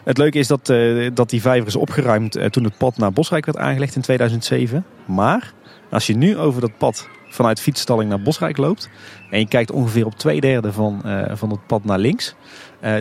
Het 0.04 0.18
leuke 0.18 0.40
is 0.40 0.48
dat, 0.48 0.70
uh, 0.70 1.10
dat 1.14 1.30
die 1.30 1.42
vijver 1.42 1.68
is 1.68 1.76
opgeruimd 1.76 2.38
uh, 2.38 2.46
toen 2.46 2.64
het 2.64 2.78
pad 2.78 2.98
naar 2.98 3.12
Bosrijk 3.12 3.46
werd 3.46 3.58
aangelegd 3.58 3.96
in 3.96 4.02
2007. 4.02 4.86
Maar 5.06 5.54
als 5.92 6.08
je 6.08 6.16
nu 6.16 6.38
over 6.38 6.62
dat 6.62 6.78
pad 6.78 7.08
vanuit 7.30 7.60
fietsstalling 7.60 8.10
naar 8.10 8.22
Bosrijk 8.22 8.58
loopt 8.58 8.90
en 9.30 9.40
je 9.40 9.48
kijkt 9.48 9.72
ongeveer 9.72 10.06
op 10.06 10.16
twee 10.16 10.42
derde 10.42 10.72
van, 10.74 11.02
van 11.32 11.50
het 11.50 11.68
pad 11.68 11.84
naar 11.86 12.00
links, 12.00 12.36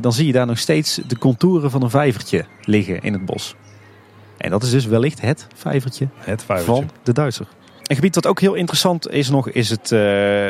dan 0.01 0.13
zie 0.13 0.27
je 0.27 0.33
daar 0.33 0.47
nog 0.47 0.59
steeds 0.59 1.01
de 1.07 1.19
contouren 1.19 1.71
van 1.71 1.83
een 1.83 1.91
vijvertje 1.91 2.45
liggen 2.65 3.03
in 3.03 3.13
het 3.13 3.25
bos. 3.25 3.55
En 4.43 4.51
dat 4.51 4.63
is 4.63 4.71
dus 4.71 4.87
wellicht 4.87 5.21
het 5.21 5.47
vijvertje, 5.55 6.09
het 6.15 6.45
vijvertje. 6.45 6.75
van 6.75 6.91
de 7.03 7.13
Duitser. 7.13 7.47
Een 7.83 7.95
gebied 7.95 8.15
dat 8.15 8.27
ook 8.27 8.41
heel 8.41 8.55
interessant 8.55 9.11
is 9.11 9.29
nog, 9.29 9.49
is 9.49 9.71
het, 9.71 9.91
uh, 9.91 9.99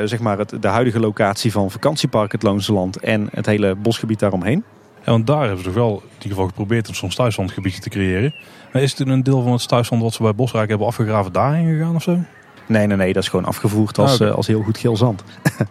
zeg 0.04 0.18
maar 0.18 0.38
het, 0.38 0.54
de 0.60 0.68
huidige 0.68 1.00
locatie 1.00 1.52
van 1.52 1.70
vakantiepark 1.70 2.32
het 2.32 2.42
Loonse 2.42 2.72
Land 2.72 2.96
en 2.96 3.28
het 3.32 3.46
hele 3.46 3.74
bosgebied 3.74 4.18
daaromheen. 4.18 4.64
Ja, 5.04 5.10
want 5.10 5.26
daar 5.26 5.40
hebben 5.40 5.58
ze 5.58 5.64
toch 5.64 5.74
wel 5.74 5.94
in 5.94 6.12
ieder 6.12 6.28
geval 6.28 6.46
geprobeerd 6.46 6.88
om 6.88 6.94
zo'n 6.94 7.10
stuifzandgebiedje 7.10 7.80
te 7.80 7.88
creëren. 7.88 8.34
Maar 8.72 8.82
is 8.82 8.98
het 8.98 9.08
een 9.08 9.22
deel 9.22 9.42
van 9.42 9.52
het 9.52 9.60
stuifzand 9.60 10.02
wat 10.02 10.12
ze 10.12 10.22
bij 10.22 10.34
Bosrijk 10.34 10.68
hebben 10.68 10.86
afgegraven 10.86 11.32
daarheen 11.32 11.66
gegaan 11.66 11.94
of 11.94 12.02
zo? 12.02 12.18
Nee, 12.66 12.86
nee, 12.86 12.96
nee, 12.96 13.12
dat 13.12 13.22
is 13.22 13.28
gewoon 13.28 13.44
afgevoerd 13.44 13.98
als, 13.98 14.14
okay. 14.14 14.28
uh, 14.28 14.34
als 14.34 14.46
heel 14.46 14.62
goed 14.62 14.78
geel 14.78 14.96
zand. 14.96 15.22
uh, 15.24 15.64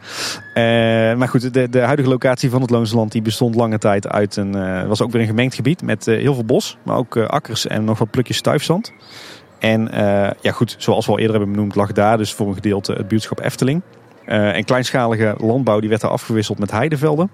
maar 1.19 1.27
goed, 1.27 1.53
de, 1.53 1.69
de 1.69 1.79
huidige 1.79 2.09
locatie 2.09 2.49
van 2.49 2.61
het 2.61 2.69
Loonse 2.69 2.95
Land 2.95 3.11
die 3.11 3.21
bestond 3.21 3.55
lange 3.55 3.77
tijd 3.77 4.07
uit 4.07 4.35
een, 4.35 4.55
uh, 4.55 4.87
was 4.87 5.01
ook 5.01 5.11
weer 5.11 5.21
een 5.21 5.27
gemengd 5.27 5.55
gebied 5.55 5.81
met 5.81 6.05
heel 6.05 6.33
veel 6.33 6.45
bos, 6.45 6.77
maar 6.83 6.97
ook 6.97 7.17
akkers 7.17 7.67
en 7.67 7.83
nog 7.83 7.97
wat 7.97 8.11
plukjes 8.11 8.37
stuifzand. 8.37 8.93
En 9.59 9.89
ja 10.41 10.51
goed, 10.51 10.75
zoals 10.77 11.05
we 11.05 11.11
al 11.11 11.19
eerder 11.19 11.35
hebben 11.35 11.53
benoemd, 11.53 11.75
lag 11.75 11.91
daar 11.91 12.17
dus 12.17 12.33
voor 12.33 12.47
een 12.47 12.53
gedeelte 12.53 12.93
het 12.93 13.07
buurtschap 13.07 13.39
Efteling. 13.39 13.81
en 14.25 14.63
kleinschalige 14.63 15.35
landbouw 15.37 15.79
die 15.79 15.89
werd 15.89 16.01
daar 16.01 16.11
afgewisseld 16.11 16.59
met 16.59 16.71
heidevelden. 16.71 17.29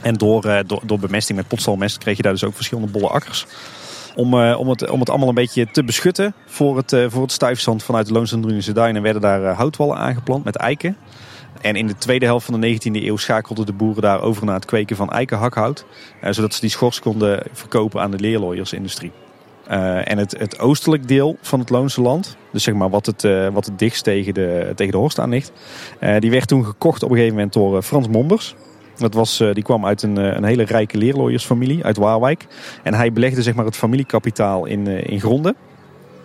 En 0.00 0.14
door, 0.14 0.42
door, 0.66 0.82
door 0.84 0.98
bemesting 0.98 1.38
met 1.38 1.48
potstalmest 1.48 1.98
kreeg 1.98 2.16
je 2.16 2.22
daar 2.22 2.32
dus 2.32 2.44
ook 2.44 2.54
verschillende 2.54 2.90
bolle 2.90 3.08
akkers. 3.08 3.46
Om, 4.16 4.34
uh, 4.34 4.58
om, 4.58 4.68
het, 4.68 4.90
om 4.90 5.00
het 5.00 5.10
allemaal 5.10 5.28
een 5.28 5.34
beetje 5.34 5.70
te 5.70 5.84
beschutten 5.84 6.34
voor 6.46 6.76
het, 6.76 6.92
uh, 6.92 7.06
voor 7.08 7.22
het 7.22 7.32
stuifzand 7.32 7.82
vanuit 7.82 8.06
de 8.06 8.12
Loonsendrunische 8.12 8.72
Duinen 8.72 9.02
werden 9.02 9.22
daar 9.22 9.42
uh, 9.42 9.56
houtwallen 9.56 9.96
aangeplant 9.96 10.44
met 10.44 10.56
eiken. 10.56 10.96
En 11.60 11.76
in 11.76 11.86
de 11.86 11.96
tweede 11.96 12.24
helft 12.24 12.46
van 12.46 12.60
de 12.60 12.72
19e 12.72 12.92
eeuw 12.92 13.16
schakelden 13.16 13.66
de 13.66 13.72
boeren 13.72 14.02
daar 14.02 14.20
over 14.20 14.44
naar 14.44 14.54
het 14.54 14.64
kweken 14.64 14.96
van 14.96 15.10
eikenhakhout. 15.10 15.84
zodat 16.30 16.54
ze 16.54 16.60
die 16.60 16.70
schors 16.70 17.00
konden 17.00 17.42
verkopen 17.52 18.00
aan 18.00 18.10
de 18.10 18.18
leerlooiersindustrie. 18.18 19.12
en 20.04 20.18
het, 20.18 20.38
het 20.38 20.58
oostelijk 20.58 21.08
deel 21.08 21.36
van 21.40 21.60
het 21.60 21.70
Loonse 21.70 22.00
land, 22.00 22.36
dus 22.52 22.62
zeg 22.62 22.74
maar 22.74 22.90
wat 22.90 23.06
het, 23.06 23.22
wat 23.52 23.64
het 23.64 23.78
dichtst 23.78 24.04
tegen 24.04 24.34
de, 24.34 24.72
tegen 24.74 24.92
de 24.92 24.98
Horst 24.98 25.18
aan 25.18 25.30
ligt, 25.30 25.52
die 26.18 26.30
werd 26.30 26.48
toen 26.48 26.64
gekocht 26.64 27.02
op 27.02 27.10
een 27.10 27.16
gegeven 27.16 27.36
moment 27.36 27.54
door 27.54 27.82
Frans 27.82 28.08
Mombers. 28.08 28.54
Dat 28.98 29.14
was, 29.14 29.36
die 29.52 29.62
kwam 29.62 29.86
uit 29.86 30.02
een, 30.02 30.16
een 30.16 30.44
hele 30.44 30.62
rijke 30.62 30.98
leerlooiersfamilie 30.98 31.84
uit 31.84 31.96
Waalwijk. 31.96 32.46
En 32.82 32.94
hij 32.94 33.12
belegde 33.12 33.42
zeg 33.42 33.54
maar, 33.54 33.64
het 33.64 33.76
familiekapitaal 33.76 34.66
in, 34.66 34.86
in 34.86 35.20
gronden. 35.20 35.56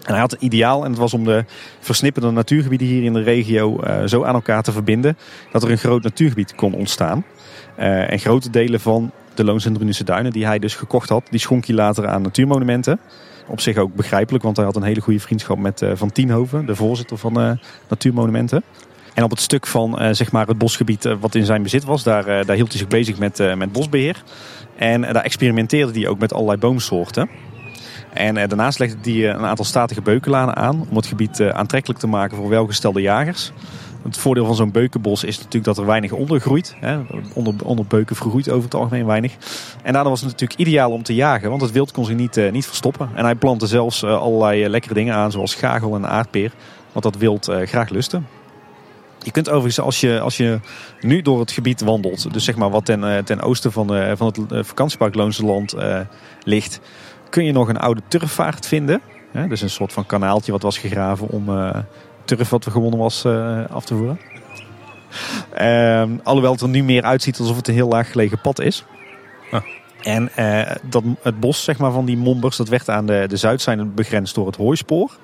En 0.02 0.12
hij 0.12 0.20
had 0.20 0.32
een 0.32 0.46
ideaal 0.46 0.84
en 0.84 0.90
het 0.90 1.00
was 1.00 1.14
om 1.14 1.24
de 1.24 1.46
versnipperde 1.80 2.32
natuurgebieden 2.32 2.88
hier 2.88 3.04
in 3.04 3.14
de 3.14 3.22
regio 3.22 3.80
zo 4.06 4.24
aan 4.24 4.34
elkaar 4.34 4.64
te 4.64 4.72
verbinden 4.72 5.18
dat 5.52 5.64
er 5.64 5.72
een 5.72 5.78
groot 5.78 6.04
natuurgebied 6.04 6.56
kon 6.56 6.74
ontstaan. 6.74 7.26
En 7.76 8.20
grote 8.20 8.50
delen 8.50 8.80
van 8.80 9.12
de 9.34 9.44
Loons 9.44 9.66
en 9.66 9.74
Drunische 9.74 10.04
Duinen 10.04 10.32
die 10.32 10.46
hij 10.46 10.60
dus 10.60 10.76
gekocht 10.76 11.10
had, 11.10 11.28
die 11.30 11.40
schonk 11.40 11.66
hij 11.66 11.76
later 11.76 12.08
aan 12.08 12.22
natuurmonumenten. 12.22 13.00
Op 13.48 13.60
zich 13.60 13.78
ook 13.78 13.96
begrijpelijk, 13.96 14.44
want 14.44 14.56
hij 14.56 14.66
had 14.66 14.76
een 14.76 14.84
hele 14.84 15.02
goede 15.02 15.20
vriendschap 15.20 15.58
met 15.58 15.86
Van 15.94 16.12
Tienhoven, 16.12 16.66
de 16.66 16.76
voorzitter 16.76 17.18
van 17.18 17.60
Natuurmonumenten. 17.88 18.64
En 19.14 19.24
op 19.24 19.30
het 19.30 19.42
stuk 19.42 19.68
van 19.68 20.02
uh, 20.02 20.10
zeg 20.12 20.32
maar 20.32 20.48
het 20.48 20.58
bosgebied 20.58 21.06
uh, 21.06 21.16
wat 21.20 21.36
in 21.36 21.46
zijn 21.46 21.64
bezit 21.64 21.84
was, 21.84 22.04
daar, 22.04 22.40
uh, 22.40 22.46
daar 22.46 22.56
hield 22.56 22.70
hij 22.70 22.78
zich 22.78 22.88
bezig 22.88 23.18
met, 23.18 23.56
met 23.58 23.72
bosbeheer. 23.72 24.24
En 24.76 25.02
daar 25.02 25.24
experimenteerde 25.24 26.00
hij 26.00 26.08
ook 26.08 26.20
met 26.20 26.34
allerlei 26.34 26.58
boomsoorten. 26.58 27.30
En 28.14 28.34
daarnaast 28.34 28.80
legde 28.80 29.12
hij 29.12 29.30
een 29.30 29.46
aantal 29.46 29.66
statige 29.66 30.02
beukenlanen 30.02 30.56
aan 30.56 30.86
om 30.90 30.96
het 30.96 31.06
gebied 31.06 31.42
aantrekkelijk 31.42 32.00
te 32.00 32.08
maken 32.08 32.38
voor 32.38 32.50
welgestelde 32.50 33.02
jagers. 33.02 33.52
Het 34.04 34.18
voordeel 34.18 34.46
van 34.46 34.56
zo'n 34.56 34.72
beukenbos 34.72 35.24
is 35.24 35.38
natuurlijk 35.38 35.66
dat 35.66 35.78
er 35.78 35.86
weinig 35.86 36.12
onder 36.12 36.40
groeit. 36.40 36.76
Hè. 36.80 37.00
Onder, 37.34 37.54
onder 37.64 37.86
beuken 37.86 38.16
vergroeit 38.16 38.50
over 38.50 38.64
het 38.64 38.74
algemeen 38.74 39.06
weinig. 39.06 39.36
En 39.84 39.94
daardoor 39.94 40.12
was 40.12 40.22
het 40.22 40.32
natuurlijk 40.32 40.60
ideaal 40.60 40.92
om 40.92 41.04
te 41.04 41.16
jagen, 41.16 41.50
want 41.50 41.62
het 41.62 41.72
wild 41.72 41.92
kon 41.92 42.06
zich 42.06 42.16
niet, 42.16 42.52
niet 42.52 42.66
verstoppen. 42.66 43.10
En 43.16 43.24
hij 43.24 43.36
plantte 43.36 43.68
zelfs 43.68 44.04
allerlei 44.04 44.70
lekkere 44.70 44.94
dingen 44.94 45.16
aan, 45.16 45.32
zoals 45.32 45.56
gagel 45.56 45.96
en 45.96 46.08
aardpeer, 46.08 46.52
wat 46.92 47.04
dat 47.04 47.18
wild 47.18 47.52
graag 47.66 47.90
lustte. 47.90 48.22
Je 49.24 49.32
kunt 49.32 49.50
overigens, 49.50 49.80
als 49.80 50.00
je, 50.00 50.20
als 50.20 50.38
je 50.38 50.60
nu 51.02 51.22
door 51.22 51.40
het 51.40 51.52
gebied 51.52 51.82
wandelt, 51.82 52.34
dus 52.34 52.44
zeg 52.44 52.56
maar 52.56 52.70
wat 52.70 52.86
ten, 52.86 53.26
ten 53.26 53.42
oosten 53.42 53.72
van, 53.72 53.88
de, 53.88 54.14
van 54.18 54.28
het 54.28 54.68
vakantiepark 54.68 55.16
Loonse 55.16 55.46
Land 55.46 55.76
uh, 55.76 56.00
ligt, 56.44 56.80
kun 57.30 57.46
je 57.46 57.52
nog 57.52 57.68
een 57.68 57.78
oude 57.78 58.02
turfvaart 58.08 58.68
vinden. 58.68 59.02
Ja, 59.34 59.48
dus 59.48 59.62
een 59.62 59.70
soort 59.70 59.94
van 59.94 60.06
kanaaltje 60.06 60.52
wat 60.52 60.62
was 60.62 60.78
gegraven 60.78 61.28
om 61.28 61.50
uh, 61.50 61.76
turf 62.26 62.50
wat 62.50 62.66
er 62.66 62.72
gewonnen 62.72 63.00
was 63.00 63.26
uh, 63.26 63.66
af 63.70 63.86
te 63.86 63.96
voeren. 63.96 64.20
Uh, 65.62 66.04
alhoewel 66.24 66.52
het 66.52 66.62
er 66.62 66.70
nu 66.70 66.84
meer 66.84 67.04
uitziet 67.04 67.40
alsof 67.40 67.56
het 67.56 67.68
een 67.68 67.74
heel 67.74 67.88
laag 67.88 68.12
gelegen 68.12 68.42
pad 68.42 68.60
is. 68.60 68.86
Ah. 69.52 69.62
En 70.02 70.30
dat, 70.84 71.04
het 71.22 71.40
bos 71.40 71.64
zeg 71.64 71.78
maar, 71.78 71.92
van 71.92 72.06
die 72.06 72.18
mombers, 72.18 72.58
dat 72.58 72.70
werd 72.70 72.90
aan 72.90 73.06
de, 73.06 73.26
de 73.28 73.38
zuidzijde 73.38 73.86
begrensd 73.86 74.36
door 74.36 74.46
het 74.46 74.56
hooispoor. 74.56 75.18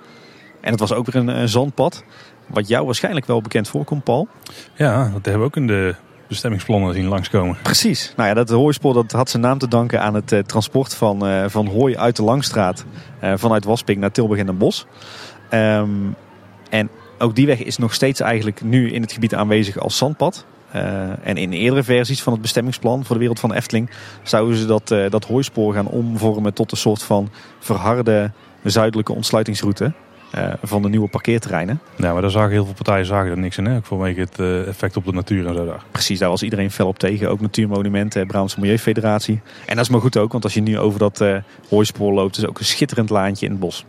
En 0.61 0.71
het 0.71 0.79
was 0.79 0.93
ook 0.93 1.05
weer 1.05 1.15
een, 1.21 1.27
een 1.27 1.49
zandpad. 1.49 2.03
Wat 2.47 2.67
jou 2.67 2.85
waarschijnlijk 2.85 3.25
wel 3.25 3.41
bekend 3.41 3.67
voorkomt, 3.67 4.03
Paul. 4.03 4.27
Ja, 4.75 5.09
dat 5.13 5.25
hebben 5.25 5.39
we 5.39 5.47
ook 5.47 5.55
in 5.55 5.67
de 5.67 5.95
bestemmingsplannen 6.27 6.93
zien 6.93 7.07
langskomen. 7.07 7.57
Precies. 7.61 8.13
Nou 8.15 8.29
ja, 8.29 8.33
dat 8.33 8.49
hooispoor 8.49 8.93
dat 8.93 9.11
had 9.11 9.29
zijn 9.29 9.41
naam 9.41 9.57
te 9.57 9.67
danken 9.67 10.01
aan 10.01 10.13
het 10.13 10.31
uh, 10.31 10.39
transport 10.39 10.95
van, 10.95 11.27
uh, 11.27 11.45
van 11.47 11.67
hooi 11.67 11.97
uit 11.97 12.15
de 12.15 12.23
Langstraat. 12.23 12.85
Uh, 13.23 13.33
vanuit 13.35 13.63
Waspik 13.63 13.97
naar 13.97 14.11
Tilburg 14.11 14.39
en 14.39 14.45
Den 14.45 14.57
Bosch. 14.57 14.83
Um, 15.51 16.15
en 16.69 16.89
ook 17.17 17.35
die 17.35 17.45
weg 17.45 17.63
is 17.63 17.77
nog 17.77 17.93
steeds 17.93 18.19
eigenlijk 18.19 18.61
nu 18.61 18.91
in 18.91 19.01
het 19.01 19.11
gebied 19.11 19.35
aanwezig 19.35 19.77
als 19.77 19.97
zandpad. 19.97 20.45
en 21.23 21.37
in 21.37 21.51
eerdere 21.51 21.83
versies 21.83 22.23
van 22.23 22.33
het 22.33 22.41
bestemmingsplan 22.41 23.05
voor 23.05 23.15
de 23.15 23.19
wereld 23.19 23.39
van 23.39 23.53
Efteling 23.53 23.89
zouden 24.23 24.57
ze 24.57 24.65
dat, 24.65 24.87
dat 25.09 25.25
hooispoor 25.25 25.73
gaan 25.73 25.87
omvormen 25.87 26.53
tot 26.53 26.71
een 26.71 26.77
soort 26.77 27.03
van 27.03 27.29
verharde 27.59 28.31
zuidelijke 28.63 29.13
ontsluitingsroute. 29.13 29.93
Uh, 30.35 30.53
van 30.63 30.81
de 30.81 30.89
nieuwe 30.89 31.07
parkeerterreinen. 31.07 31.81
Ja, 31.95 32.13
maar 32.13 32.21
daar 32.21 32.31
zagen 32.31 32.51
heel 32.51 32.65
veel 32.65 32.73
partijen 32.73 33.05
zagen 33.05 33.31
er 33.31 33.37
niks 33.37 33.57
in, 33.57 33.65
hè? 33.65 33.75
Ook 33.75 33.85
vanwege 33.85 34.19
het 34.19 34.39
uh, 34.39 34.67
effect 34.67 34.97
op 34.97 35.05
de 35.05 35.11
natuur 35.11 35.47
en 35.47 35.55
zo 35.55 35.65
daar. 35.65 35.83
Precies, 35.91 36.19
daar 36.19 36.29
was 36.29 36.43
iedereen 36.43 36.71
fel 36.71 36.87
op 36.87 36.99
tegen. 36.99 37.29
Ook 37.29 37.41
Natuurmonumenten, 37.41 38.27
Brabantse 38.27 38.59
Milieufederatie. 38.59 39.41
En 39.65 39.75
dat 39.75 39.85
is 39.85 39.91
maar 39.91 40.01
goed 40.01 40.17
ook, 40.17 40.31
want 40.31 40.43
als 40.43 40.53
je 40.53 40.61
nu 40.61 40.79
over 40.79 40.99
dat 40.99 41.21
uh, 41.21 41.37
hooispoor 41.69 42.13
loopt, 42.13 42.37
is 42.37 42.47
ook 42.47 42.59
een 42.59 42.65
schitterend 42.65 43.09
laantje 43.09 43.45
in 43.45 43.51
het 43.51 43.59
bos. 43.61 43.85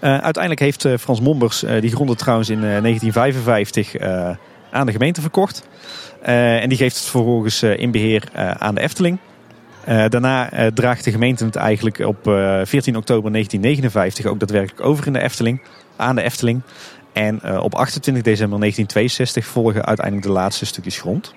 uiteindelijk 0.00 0.60
heeft 0.60 0.88
Frans 1.00 1.20
Mombers 1.20 1.64
die 1.80 1.90
gronden 1.90 2.16
trouwens 2.16 2.48
in 2.50 2.60
1955 2.60 3.98
aan 4.70 4.86
de 4.86 4.92
gemeente 4.92 5.20
verkocht. 5.20 5.68
en 6.22 6.68
die 6.68 6.78
geeft 6.78 6.96
het 6.96 7.04
vervolgens 7.04 7.62
in 7.62 7.90
beheer 7.90 8.28
aan 8.58 8.74
de 8.74 8.80
Efteling. 8.80 9.18
Uh, 9.88 10.04
daarna 10.08 10.52
uh, 10.52 10.66
draagt 10.66 11.04
de 11.04 11.10
gemeente 11.10 11.44
het 11.44 11.56
eigenlijk 11.56 11.98
op 11.98 12.26
uh, 12.26 12.60
eh, 12.60 12.66
14 12.66 12.96
oktober 12.96 13.32
1959 13.32 14.26
ook 14.26 14.38
daadwerkelijk 14.38 14.86
over 14.86 15.06
in 15.06 15.12
de 15.12 15.20
Efteling, 15.20 15.62
aan 15.96 16.16
de 16.16 16.22
Efteling. 16.22 16.60
En 17.12 17.60
op 17.60 17.74
28 17.74 18.24
december 18.24 18.58
1962 18.58 19.46
volgen 19.46 19.84
uiteindelijk 19.84 20.26
de 20.26 20.32
laatste 20.32 20.66
stukjes 20.66 21.00
grond. 21.00 21.34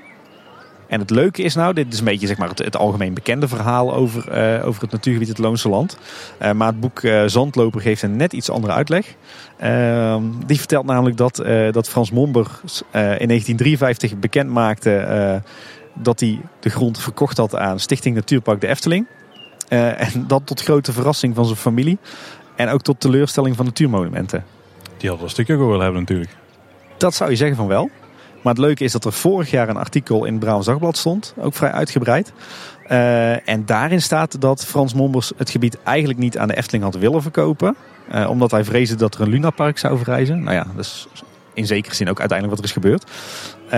En 0.87 0.99
het 0.99 1.09
leuke 1.09 1.41
is 1.41 1.55
nou, 1.55 1.73
dit 1.73 1.93
is 1.93 1.99
een 1.99 2.05
beetje 2.05 2.27
zeg 2.27 2.37
maar, 2.37 2.49
het, 2.49 2.59
het 2.59 2.77
algemeen 2.77 3.13
bekende 3.13 3.47
verhaal 3.47 3.93
over, 3.93 4.31
over 4.63 4.81
het 4.81 4.91
natuurgebied 4.91 5.27
het 5.27 5.37
Loonse 5.37 5.69
Land. 5.69 5.97
maar 6.55 6.67
het 6.67 6.79
boek 6.79 7.01
Zandloper 7.25 7.81
geeft 7.81 8.01
een 8.01 8.15
net 8.15 8.33
iets 8.33 8.49
andere 8.49 8.73
uitleg. 8.73 9.15
Ehm, 9.57 10.23
die 10.45 10.57
vertelt 10.57 10.85
namelijk 10.85 11.17
dat, 11.17 11.35
dat 11.71 11.89
Frans 11.89 12.11
Momber 12.11 12.47
in 12.91 13.27
1953 13.27 14.19
bekend 14.19 14.49
maakte 14.49 15.41
dat 16.01 16.19
hij 16.19 16.41
de 16.59 16.69
grond 16.69 16.99
verkocht 16.99 17.37
had 17.37 17.55
aan 17.55 17.79
Stichting 17.79 18.15
Natuurpark 18.15 18.61
de 18.61 18.67
Efteling. 18.67 19.07
Uh, 19.69 20.01
en 20.01 20.27
dat 20.27 20.45
tot 20.45 20.61
grote 20.61 20.93
verrassing 20.93 21.35
van 21.35 21.45
zijn 21.45 21.57
familie. 21.57 21.97
En 22.55 22.69
ook 22.69 22.81
tot 22.81 22.99
teleurstelling 22.99 23.55
van 23.55 23.65
natuurmonumenten. 23.65 24.45
Die 24.97 25.09
hadden 25.09 25.27
een 25.27 25.33
stukje 25.33 25.57
willen 25.57 25.81
hebben 25.81 25.99
natuurlijk. 25.99 26.35
Dat 26.97 27.13
zou 27.13 27.29
je 27.29 27.35
zeggen 27.35 27.57
van 27.57 27.67
wel. 27.67 27.89
Maar 28.43 28.53
het 28.53 28.65
leuke 28.65 28.83
is 28.83 28.91
dat 28.91 29.05
er 29.05 29.13
vorig 29.13 29.51
jaar 29.51 29.69
een 29.69 29.77
artikel 29.77 30.25
in 30.25 30.31
het 30.31 30.39
Brabants 30.39 30.67
Dagblad 30.67 30.97
stond. 30.97 31.33
Ook 31.37 31.53
vrij 31.53 31.71
uitgebreid. 31.71 32.33
Uh, 32.91 33.49
en 33.49 33.65
daarin 33.65 34.01
staat 34.01 34.41
dat 34.41 34.65
Frans 34.65 34.93
Mombers 34.93 35.31
het 35.37 35.49
gebied 35.49 35.77
eigenlijk 35.83 36.19
niet 36.19 36.37
aan 36.37 36.47
de 36.47 36.57
Efteling 36.57 36.83
had 36.83 36.95
willen 36.95 37.21
verkopen. 37.21 37.75
Uh, 38.13 38.29
omdat 38.29 38.51
hij 38.51 38.63
vreesde 38.63 38.95
dat 38.95 39.15
er 39.15 39.21
een 39.21 39.29
lunapark 39.29 39.77
zou 39.77 39.97
verrijzen. 39.97 40.43
Nou 40.43 40.55
ja, 40.55 40.67
dat 40.75 40.85
is 40.85 41.07
in 41.53 41.65
zekere 41.65 41.95
zin 41.95 42.09
ook 42.09 42.19
uiteindelijk 42.19 42.59
wat 42.59 42.69
er 42.69 42.75
is 42.75 42.81
gebeurd. 42.83 43.11
Uh, 43.67 43.73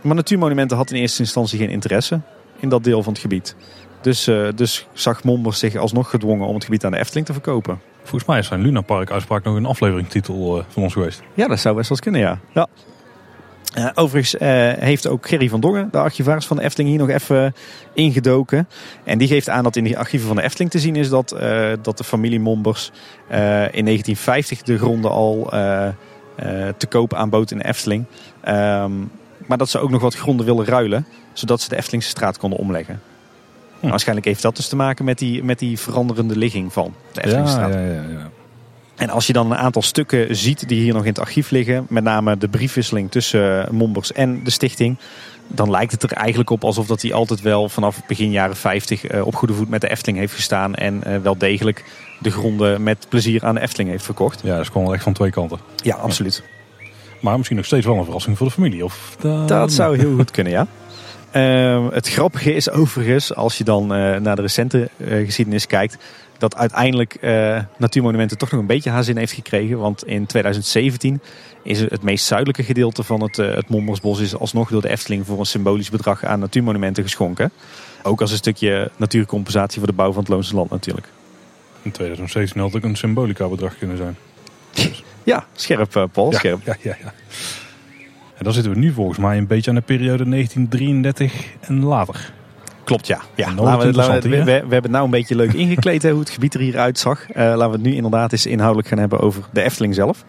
maar 0.00 0.14
Natuurmonumenten 0.14 0.76
had 0.76 0.90
in 0.90 1.00
eerste 1.00 1.22
instantie 1.22 1.58
geen 1.58 1.70
interesse 1.70 2.20
in 2.58 2.68
dat 2.68 2.84
deel 2.84 3.02
van 3.02 3.12
het 3.12 3.22
gebied. 3.22 3.56
Dus, 4.00 4.28
uh, 4.28 4.48
dus 4.54 4.86
zag 4.92 5.24
Mombers 5.24 5.58
zich 5.58 5.76
alsnog 5.76 6.10
gedwongen 6.10 6.46
om 6.46 6.54
het 6.54 6.64
gebied 6.64 6.84
aan 6.84 6.90
de 6.90 6.98
Efteling 6.98 7.26
te 7.26 7.32
verkopen. 7.32 7.80
Volgens 8.02 8.24
mij 8.24 8.38
is 8.38 8.46
zijn 8.46 8.60
Luna 8.60 8.80
Park 8.80 9.10
uitspraak 9.10 9.44
nog 9.44 9.56
een 9.56 9.66
afleveringstitel 9.66 10.58
uh, 10.58 10.64
van 10.68 10.82
ons 10.82 10.92
geweest. 10.92 11.22
Ja, 11.34 11.48
dat 11.48 11.60
zou 11.60 11.76
best 11.76 11.88
wel 11.88 11.98
eens 11.98 12.06
kunnen, 12.06 12.20
ja. 12.20 12.38
ja. 12.52 12.66
Uh, 13.78 13.90
overigens 13.94 14.34
heeft 14.80 15.06
ook 15.06 15.28
Gerry 15.28 15.48
van 15.48 15.60
Dongen, 15.60 15.88
de 15.90 15.98
archivaris 15.98 16.46
van 16.46 16.56
de 16.56 16.62
Efteling, 16.62 16.90
hier 16.90 16.98
nog 16.98 17.08
even 17.08 17.54
ingedoken. 17.92 18.68
En 19.04 19.18
die 19.18 19.28
geeft 19.28 19.48
aan 19.48 19.62
dat 19.62 19.76
in 19.76 19.84
de 19.84 19.98
archieven 19.98 20.28
van 20.28 20.36
de 20.36 20.42
Efteling 20.42 20.70
te 20.70 20.78
zien 20.78 20.96
is 20.96 21.08
dat, 21.08 21.36
dat 21.82 21.98
de 21.98 22.04
familie 22.04 22.40
Mombers 22.40 22.90
in 23.28 23.84
1950 23.84 24.62
de 24.62 24.78
gronden 24.78 25.10
al 25.10 25.50
te 26.76 26.86
koop 26.88 27.14
aanbood 27.14 27.50
in 27.50 27.58
de 27.58 27.64
Efteling. 27.64 28.04
Um, 28.48 29.10
maar 29.46 29.58
dat 29.58 29.68
ze 29.68 29.78
ook 29.78 29.90
nog 29.90 30.00
wat 30.00 30.14
gronden 30.14 30.46
willen 30.46 30.64
ruilen, 30.64 31.06
zodat 31.32 31.60
ze 31.60 31.68
de 31.68 31.76
Eftelingse 31.76 32.08
straat 32.08 32.38
konden 32.38 32.58
omleggen. 32.58 33.00
Hm. 33.80 33.88
Waarschijnlijk 33.88 34.26
heeft 34.26 34.42
dat 34.42 34.56
dus 34.56 34.68
te 34.68 34.76
maken 34.76 35.04
met 35.04 35.18
die, 35.18 35.44
met 35.44 35.58
die 35.58 35.78
veranderende 35.78 36.36
ligging 36.36 36.72
van 36.72 36.94
de 37.12 37.22
Eftelingstraat. 37.22 37.72
Ja, 37.72 37.80
ja, 37.80 37.92
ja, 37.92 38.02
ja. 38.08 38.30
En 38.96 39.10
als 39.10 39.26
je 39.26 39.32
dan 39.32 39.50
een 39.50 39.56
aantal 39.58 39.82
stukken 39.82 40.36
ziet 40.36 40.68
die 40.68 40.80
hier 40.80 40.92
nog 40.92 41.02
in 41.02 41.08
het 41.08 41.18
archief 41.18 41.50
liggen, 41.50 41.86
met 41.88 42.04
name 42.04 42.38
de 42.38 42.48
briefwisseling 42.48 43.10
tussen 43.10 43.74
Mombers 43.74 44.12
en 44.12 44.44
de 44.44 44.50
stichting, 44.50 44.98
dan 45.54 45.70
lijkt 45.70 45.92
het 45.92 46.02
er 46.02 46.12
eigenlijk 46.12 46.50
op 46.50 46.64
alsof 46.64 46.86
dat 46.86 47.02
hij 47.02 47.12
altijd 47.12 47.40
wel 47.40 47.68
vanaf 47.68 48.06
begin 48.06 48.30
jaren 48.30 48.56
50 48.56 49.12
uh, 49.12 49.26
op 49.26 49.34
goede 49.34 49.54
voet 49.54 49.68
met 49.68 49.80
de 49.80 49.90
Efteling 49.90 50.18
heeft 50.18 50.34
gestaan 50.34 50.74
en 50.74 51.02
uh, 51.06 51.16
wel 51.16 51.38
degelijk 51.38 51.84
de 52.18 52.30
gronden 52.30 52.82
met 52.82 53.06
plezier 53.08 53.44
aan 53.44 53.54
de 53.54 53.60
Efteling 53.60 53.90
heeft 53.90 54.04
verkocht. 54.04 54.40
Ja, 54.42 54.52
dat 54.52 54.60
is 54.60 54.68
gewoon 54.68 54.94
echt 54.94 55.02
van 55.02 55.12
twee 55.12 55.30
kanten. 55.30 55.58
Ja, 55.76 55.96
absoluut. 55.96 56.42
Maar 57.20 57.36
misschien 57.36 57.56
nog 57.56 57.66
steeds 57.66 57.86
wel 57.86 57.96
een 57.96 58.04
verrassing 58.04 58.36
voor 58.36 58.46
de 58.46 58.52
familie. 58.52 58.84
Of 58.84 59.16
dan... 59.20 59.46
Dat 59.46 59.72
zou 59.72 59.98
heel 59.98 60.14
goed 60.14 60.30
kunnen, 60.30 60.52
ja. 60.52 60.66
Uh, 61.36 61.86
het 61.90 62.08
grappige 62.08 62.54
is 62.54 62.70
overigens, 62.70 63.34
als 63.34 63.58
je 63.58 63.64
dan 63.64 63.82
uh, 63.82 64.16
naar 64.16 64.36
de 64.36 64.42
recente 64.42 64.88
geschiedenis 64.98 65.66
kijkt, 65.66 65.96
dat 66.42 66.56
uiteindelijk 66.56 67.18
Natuurmonumenten 67.76 68.38
toch 68.38 68.50
nog 68.50 68.60
een 68.60 68.66
beetje 68.66 68.90
haar 68.90 69.04
zin 69.04 69.16
heeft 69.16 69.32
gekregen. 69.32 69.78
Want 69.78 70.06
in 70.06 70.26
2017 70.26 71.20
is 71.62 71.80
het 71.80 72.02
meest 72.02 72.24
zuidelijke 72.24 72.62
gedeelte 72.62 73.02
van 73.02 73.22
het, 73.22 73.36
het 73.36 73.68
Mommersbos 73.68 74.20
is 74.20 74.36
alsnog 74.36 74.70
door 74.70 74.82
de 74.82 74.88
Efteling 74.88 75.26
voor 75.26 75.38
een 75.38 75.46
symbolisch 75.46 75.90
bedrag 75.90 76.24
aan 76.24 76.38
Natuurmonumenten 76.38 77.02
geschonken. 77.02 77.50
Ook 78.02 78.20
als 78.20 78.30
een 78.30 78.36
stukje 78.36 78.90
natuurcompensatie 78.96 79.78
voor 79.78 79.88
de 79.88 79.94
bouw 79.94 80.12
van 80.12 80.22
het 80.22 80.28
Loonse 80.28 80.54
Land 80.54 80.70
natuurlijk. 80.70 81.06
In 81.82 81.90
2017 81.90 82.60
had 82.60 82.76
ook 82.76 82.82
een 82.82 82.96
symbolica 82.96 83.48
bedrag 83.48 83.78
kunnen 83.78 83.96
zijn. 83.96 84.16
Dus. 84.70 85.04
Ja, 85.22 85.46
scherp 85.54 86.08
Paul, 86.12 86.30
ja, 86.30 86.38
scherp. 86.38 86.60
Ja, 86.64 86.76
ja, 86.80 86.96
ja. 87.02 87.12
En 88.34 88.44
dan 88.44 88.52
zitten 88.52 88.72
we 88.72 88.78
nu 88.78 88.92
volgens 88.92 89.18
mij 89.18 89.38
een 89.38 89.46
beetje 89.46 89.70
aan 89.70 89.76
de 89.76 89.82
periode 89.82 90.28
1933 90.28 91.46
en 91.60 91.84
later. 91.84 92.32
Klopt, 92.84 93.06
ja. 93.06 93.20
ja. 93.34 93.54
Laten 93.54 93.86
we, 93.86 93.96
laten 93.96 94.30
we, 94.30 94.36
we, 94.36 94.44
we, 94.44 94.50
hebben 94.50 94.82
het 94.82 94.90
nou 94.90 95.04
een 95.04 95.10
beetje 95.10 95.36
leuk 95.36 95.52
ingekleed, 95.52 96.02
hoe 96.02 96.18
het 96.18 96.30
gebied 96.30 96.54
er 96.54 96.60
hier 96.60 96.78
uitzag. 96.78 97.28
Uh, 97.28 97.34
laten 97.36 97.66
we 97.66 97.72
het 97.72 97.82
nu 97.82 97.94
inderdaad 97.94 98.32
eens 98.32 98.46
inhoudelijk 98.46 98.88
gaan 98.88 98.98
hebben 98.98 99.20
over 99.20 99.42
de 99.52 99.62
Efteling 99.62 99.94
zelf. 99.94 100.24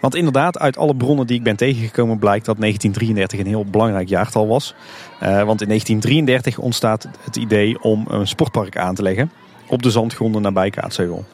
Want 0.00 0.14
inderdaad, 0.14 0.58
uit 0.58 0.76
alle 0.76 0.94
bronnen 0.94 1.26
die 1.26 1.36
ik 1.36 1.42
ben 1.42 1.56
tegengekomen 1.56 2.18
blijkt 2.18 2.44
dat 2.44 2.56
1933 2.60 3.38
een 3.38 3.46
heel 3.46 3.70
belangrijk 3.70 4.08
jaartal 4.08 4.46
was. 4.46 4.74
Uh, 5.22 5.42
want 5.42 5.60
in 5.60 5.68
1933 5.68 6.58
ontstaat 6.58 7.08
het 7.24 7.36
idee 7.36 7.82
om 7.82 8.04
een 8.08 8.26
sportpark 8.26 8.78
aan 8.78 8.94
te 8.94 9.02
leggen 9.02 9.30
op 9.68 9.82
de 9.82 9.90
zandgronden 9.90 10.42
nabij 10.42 10.70
Kaatsheuvel. 10.70 11.24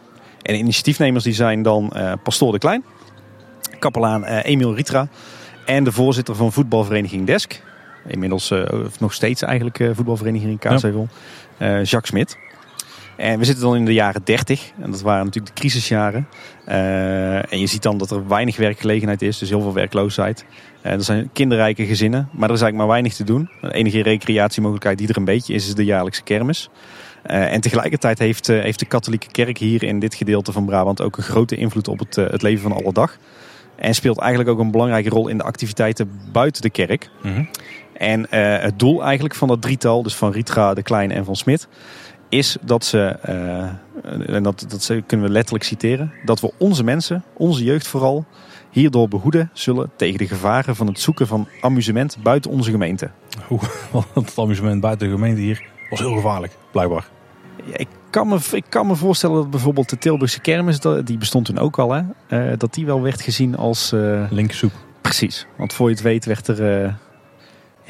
En 0.42 0.52
de 0.52 0.58
initiatiefnemers 0.58 1.24
die 1.24 1.32
zijn 1.32 1.62
dan 1.62 1.92
uh, 1.96 2.12
Pastoor 2.22 2.52
de 2.52 2.58
Klein, 2.58 2.84
kapelaan 3.78 4.24
Emiel 4.24 4.74
Ritra 4.74 5.08
en 5.66 5.84
de 5.84 5.92
voorzitter 5.92 6.34
van 6.34 6.52
voetbalvereniging 6.52 7.26
Desk. 7.26 7.62
Inmiddels 8.06 8.50
uh, 8.50 8.64
nog 8.98 9.12
steeds 9.12 9.42
eigenlijk 9.42 9.78
uh, 9.78 9.90
voetbalvereniging 9.92 10.50
in 10.50 10.58
Kaatsheuvel. 10.58 11.08
Ja. 11.58 11.78
Uh, 11.78 11.84
Jacques 11.84 12.06
Smit. 12.06 12.38
En 13.16 13.38
we 13.38 13.44
zitten 13.44 13.64
dan 13.64 13.76
in 13.76 13.84
de 13.84 13.92
jaren 13.92 14.20
30. 14.24 14.70
En 14.80 14.90
dat 14.90 15.00
waren 15.00 15.24
natuurlijk 15.24 15.54
de 15.54 15.60
crisisjaren. 15.60 16.28
en 16.64 17.58
je 17.58 17.66
ziet 17.66 17.82
dan 17.82 17.98
dat 17.98 18.10
er 18.10 18.28
weinig 18.28 18.56
werkgelegenheid 18.56 19.22
is. 19.22 19.38
Dus 19.38 19.48
heel 19.48 19.60
veel 19.60 19.72
werkloosheid. 19.72 20.44
er 20.82 21.02
zijn 21.02 21.30
kinderrijke 21.32 21.86
gezinnen. 21.86 22.28
Maar 22.32 22.48
er 22.48 22.54
is 22.54 22.60
eigenlijk 22.60 22.76
maar 22.76 22.86
weinig 22.86 23.14
te 23.14 23.24
doen. 23.24 23.50
De 23.60 23.72
enige 23.72 24.02
recreatiemogelijkheid 24.02 24.98
die 24.98 25.08
er 25.08 25.16
een 25.16 25.24
beetje 25.24 25.54
is, 25.54 25.66
is 25.66 25.74
de 25.74 25.84
jaarlijkse 25.84 26.22
kermis. 26.22 26.70
en 27.22 27.60
tegelijkertijd 27.60 28.18
heeft, 28.18 28.46
heeft 28.46 28.78
de 28.78 28.86
katholieke 28.86 29.30
kerk 29.30 29.58
hier 29.58 29.82
in 29.82 29.98
dit 29.98 30.14
gedeelte 30.14 30.52
van 30.52 30.64
Brabant 30.66 31.00
ook 31.00 31.16
een 31.16 31.22
grote 31.22 31.56
invloed 31.56 31.88
op 31.88 31.98
het, 31.98 32.16
het 32.16 32.42
leven 32.42 32.62
van 32.62 32.72
alle 32.72 32.92
dag. 32.92 33.18
En 33.80 33.94
speelt 33.94 34.18
eigenlijk 34.18 34.50
ook 34.50 34.58
een 34.58 34.70
belangrijke 34.70 35.08
rol 35.08 35.28
in 35.28 35.38
de 35.38 35.44
activiteiten 35.44 36.10
buiten 36.32 36.62
de 36.62 36.70
kerk. 36.70 37.10
Mm 37.22 37.34
-hmm. 37.34 37.48
En 38.00 38.20
uh, 38.20 38.58
het 38.58 38.78
doel 38.78 39.02
eigenlijk 39.04 39.34
van 39.34 39.48
dat 39.48 39.62
drietal, 39.62 40.02
dus 40.02 40.14
van 40.14 40.32
Rietra, 40.32 40.74
de 40.74 40.82
Klein 40.82 41.10
en 41.10 41.24
van 41.24 41.36
Smit, 41.36 41.68
is 42.28 42.56
dat 42.60 42.84
ze, 42.84 43.16
uh, 43.28 44.34
en 44.36 44.42
dat, 44.42 44.64
dat 44.68 44.92
kunnen 45.06 45.26
we 45.26 45.32
letterlijk 45.32 45.64
citeren, 45.64 46.12
dat 46.24 46.40
we 46.40 46.52
onze 46.58 46.84
mensen, 46.84 47.24
onze 47.36 47.64
jeugd 47.64 47.86
vooral, 47.86 48.24
hierdoor 48.70 49.08
behoeden 49.08 49.50
zullen 49.52 49.90
tegen 49.96 50.18
de 50.18 50.26
gevaren 50.26 50.76
van 50.76 50.86
het 50.86 51.00
zoeken 51.00 51.26
van 51.26 51.48
amusement 51.60 52.16
buiten 52.22 52.50
onze 52.50 52.70
gemeente. 52.70 53.10
Oeh, 53.50 53.62
het 54.14 54.38
amusement 54.38 54.80
buiten 54.80 55.06
de 55.06 55.14
gemeente 55.14 55.40
hier 55.40 55.68
was 55.90 55.98
heel 55.98 56.14
gevaarlijk, 56.14 56.56
blijkbaar. 56.72 57.08
Ja, 57.64 57.76
ik, 57.76 57.88
kan 58.10 58.28
me, 58.28 58.38
ik 58.52 58.64
kan 58.68 58.86
me 58.86 58.96
voorstellen 58.96 59.36
dat 59.36 59.50
bijvoorbeeld 59.50 59.90
de 59.90 59.98
Tilburgse 59.98 60.40
kermis, 60.40 60.80
die 61.04 61.18
bestond 61.18 61.44
toen 61.44 61.58
ook 61.58 61.78
al, 61.78 61.92
hè, 61.92 62.02
uh, 62.28 62.58
dat 62.58 62.74
die 62.74 62.86
wel 62.86 63.02
werd 63.02 63.20
gezien 63.20 63.56
als... 63.56 63.90
Linkersoep. 64.30 64.72
Precies, 65.00 65.46
want 65.56 65.72
voor 65.72 65.88
je 65.88 65.94
het 65.94 66.02
weet 66.02 66.24
werd 66.24 66.48
er... 66.48 66.96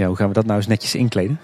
Ja, 0.01 0.07
hoe 0.07 0.17
gaan 0.17 0.29
we 0.29 0.35
dat 0.35 0.45
nou 0.45 0.57
eens 0.57 0.67
netjes 0.67 0.95
inkleden? 0.95 1.41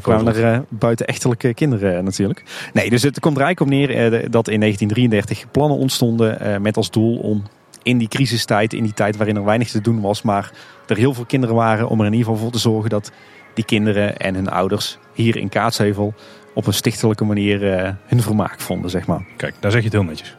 Kwamen 0.00 0.34
er 0.36 0.54
uh, 0.54 0.58
buitenechtelijke 0.68 1.54
kinderen 1.54 1.96
uh, 1.96 2.02
natuurlijk. 2.02 2.42
Nee, 2.72 2.90
dus 2.90 3.02
het 3.02 3.20
komt 3.20 3.36
er 3.36 3.42
eigenlijk 3.42 3.72
op 3.72 3.78
neer 3.78 4.12
uh, 4.12 4.30
dat 4.30 4.48
in 4.48 4.60
1933 4.60 5.50
plannen 5.50 5.78
ontstonden 5.78 6.62
met 6.62 6.76
als 6.76 6.90
doel 6.90 7.16
om 7.16 7.42
in 7.82 7.98
die 7.98 8.08
crisistijd, 8.08 8.72
in 8.72 8.82
die 8.82 8.92
tijd 8.92 9.16
waarin 9.16 9.36
er 9.36 9.44
weinig 9.44 9.70
te 9.70 9.80
doen 9.80 10.00
was, 10.00 10.22
maar 10.22 10.52
er 10.86 10.96
heel 10.96 11.14
veel 11.14 11.24
kinderen 11.24 11.54
waren, 11.54 11.88
om 11.88 12.00
er 12.00 12.06
in 12.06 12.12
ieder 12.12 12.26
geval 12.26 12.42
voor 12.42 12.52
te 12.52 12.58
zorgen 12.58 12.90
dat 12.90 13.12
die 13.54 13.64
kinderen 13.64 14.16
en 14.16 14.34
hun 14.34 14.48
ouders 14.48 14.98
hier 15.12 15.36
in 15.36 15.48
Kaatsheuvel 15.48 16.14
op 16.54 16.66
een 16.66 16.74
stichtelijke 16.74 17.24
manier 17.24 17.60
hun 18.06 18.22
vermaak 18.22 18.60
vonden, 18.60 18.90
zeg 18.90 19.06
maar. 19.06 19.26
Kijk, 19.36 19.54
daar 19.60 19.70
zeg 19.70 19.80
je 19.80 19.86
het 19.86 19.96
heel 19.96 20.06
netjes. 20.06 20.36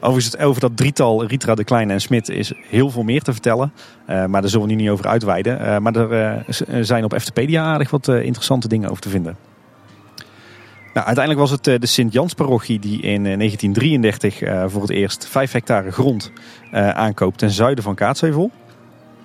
Overigens, 0.00 0.36
over 0.36 0.60
dat 0.60 0.76
drietal, 0.76 1.26
Ritra, 1.26 1.54
De 1.54 1.64
Kleine 1.64 1.92
en 1.92 2.00
Smit, 2.00 2.28
is 2.28 2.52
heel 2.68 2.90
veel 2.90 3.02
meer 3.02 3.22
te 3.22 3.32
vertellen. 3.32 3.72
Uh, 4.10 4.24
maar 4.24 4.40
daar 4.40 4.50
zullen 4.50 4.66
we 4.66 4.72
nu 4.72 4.80
niet 4.80 4.90
over 4.90 5.06
uitweiden. 5.06 5.60
Uh, 5.60 5.78
maar 5.78 5.96
er 5.96 6.44
uh, 6.48 6.82
zijn 6.82 7.04
op 7.04 7.12
Eftepedia 7.12 7.64
aardig 7.64 7.90
wat 7.90 8.08
interessante 8.08 8.68
dingen 8.68 8.90
over 8.90 9.02
te 9.02 9.08
vinden. 9.08 9.36
Nou, 10.94 11.06
uiteindelijk 11.06 11.48
was 11.48 11.50
het 11.50 11.80
de 11.80 11.86
Sint-Jans-parochie 11.86 12.78
die 12.78 13.00
in 13.00 13.22
1933 13.22 14.38
voor 14.66 14.80
het 14.80 14.90
eerst 14.90 15.26
5 15.26 15.52
hectare 15.52 15.90
grond 15.90 16.32
aankoopt 16.72 17.38
ten 17.38 17.50
zuiden 17.50 17.84
van 17.84 17.94
Kaatsheuvel. 17.94 18.50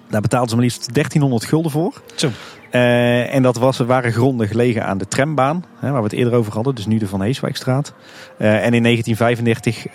Daar 0.10 0.22
betaalden 0.22 0.50
ze 0.50 0.56
maar 0.56 0.64
liefst 0.64 0.94
1300 0.94 1.46
gulden 1.46 1.72
voor. 1.72 2.02
Zo. 2.16 2.30
en 2.70 3.42
dat 3.42 3.58
was, 3.58 3.78
waren 3.78 4.12
gronden 4.12 4.48
gelegen 4.48 4.86
aan 4.86 4.98
de 4.98 5.08
trambaan, 5.08 5.66
hè, 5.80 5.92
waar 5.92 6.02
we 6.02 6.08
het 6.08 6.18
eerder 6.18 6.34
over 6.34 6.54
hadden. 6.54 6.76
Dus 6.76 6.86
nu 6.86 6.98
de 6.98 7.08
Van 7.08 7.22
Heeswijkstraat. 7.22 7.94
en 8.38 8.74
in 8.74 8.84
1935 8.84 9.86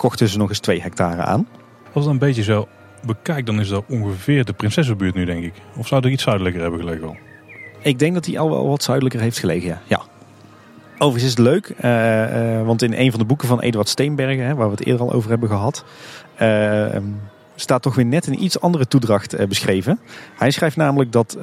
kochten 0.00 0.28
ze 0.28 0.38
nog 0.38 0.48
eens 0.48 0.58
2 0.58 0.82
hectare 0.82 1.22
aan. 1.22 1.48
Als 1.92 2.04
het 2.04 2.12
een 2.12 2.18
beetje 2.18 2.42
zo 2.42 2.68
bekijkt, 3.06 3.46
dan 3.46 3.60
is 3.60 3.68
dat 3.68 3.84
ongeveer 3.88 4.44
de 4.44 4.52
Prinsessenbuurt 4.52 5.14
nu, 5.14 5.24
denk 5.24 5.44
ik. 5.44 5.52
Of 5.76 5.86
zou 5.86 6.04
er 6.04 6.10
iets 6.10 6.22
zuidelijker 6.22 6.60
hebben 6.60 6.80
gelegen 6.80 7.06
al? 7.06 7.16
Ik 7.78 7.98
denk 7.98 8.14
dat 8.14 8.26
hij 8.26 8.38
al 8.38 8.50
wel 8.50 8.68
wat 8.68 8.82
zuidelijker 8.82 9.20
heeft 9.20 9.38
gelegen, 9.38 9.68
ja. 9.68 9.80
ja. 9.86 10.02
Overigens 10.98 11.32
is 11.32 11.38
het 11.38 11.38
leuk, 11.38 11.74
uh, 11.84 12.58
uh, 12.58 12.66
want 12.66 12.82
in 12.82 12.92
een 12.92 13.10
van 13.10 13.20
de 13.20 13.26
boeken 13.26 13.48
van 13.48 13.60
Eduard 13.60 13.88
Steenbergen, 13.88 14.44
hè, 14.44 14.54
waar 14.54 14.66
we 14.66 14.76
het 14.76 14.86
eerder 14.86 15.06
al 15.06 15.12
over 15.12 15.30
hebben 15.30 15.48
gehad, 15.48 15.84
uh, 16.42 16.96
staat 17.54 17.82
toch 17.82 17.94
weer 17.94 18.04
net 18.04 18.26
een 18.26 18.42
iets 18.42 18.60
andere 18.60 18.86
toedracht 18.86 19.48
beschreven. 19.48 20.00
Hij 20.36 20.50
schrijft 20.50 20.76
namelijk 20.76 21.12
dat, 21.12 21.36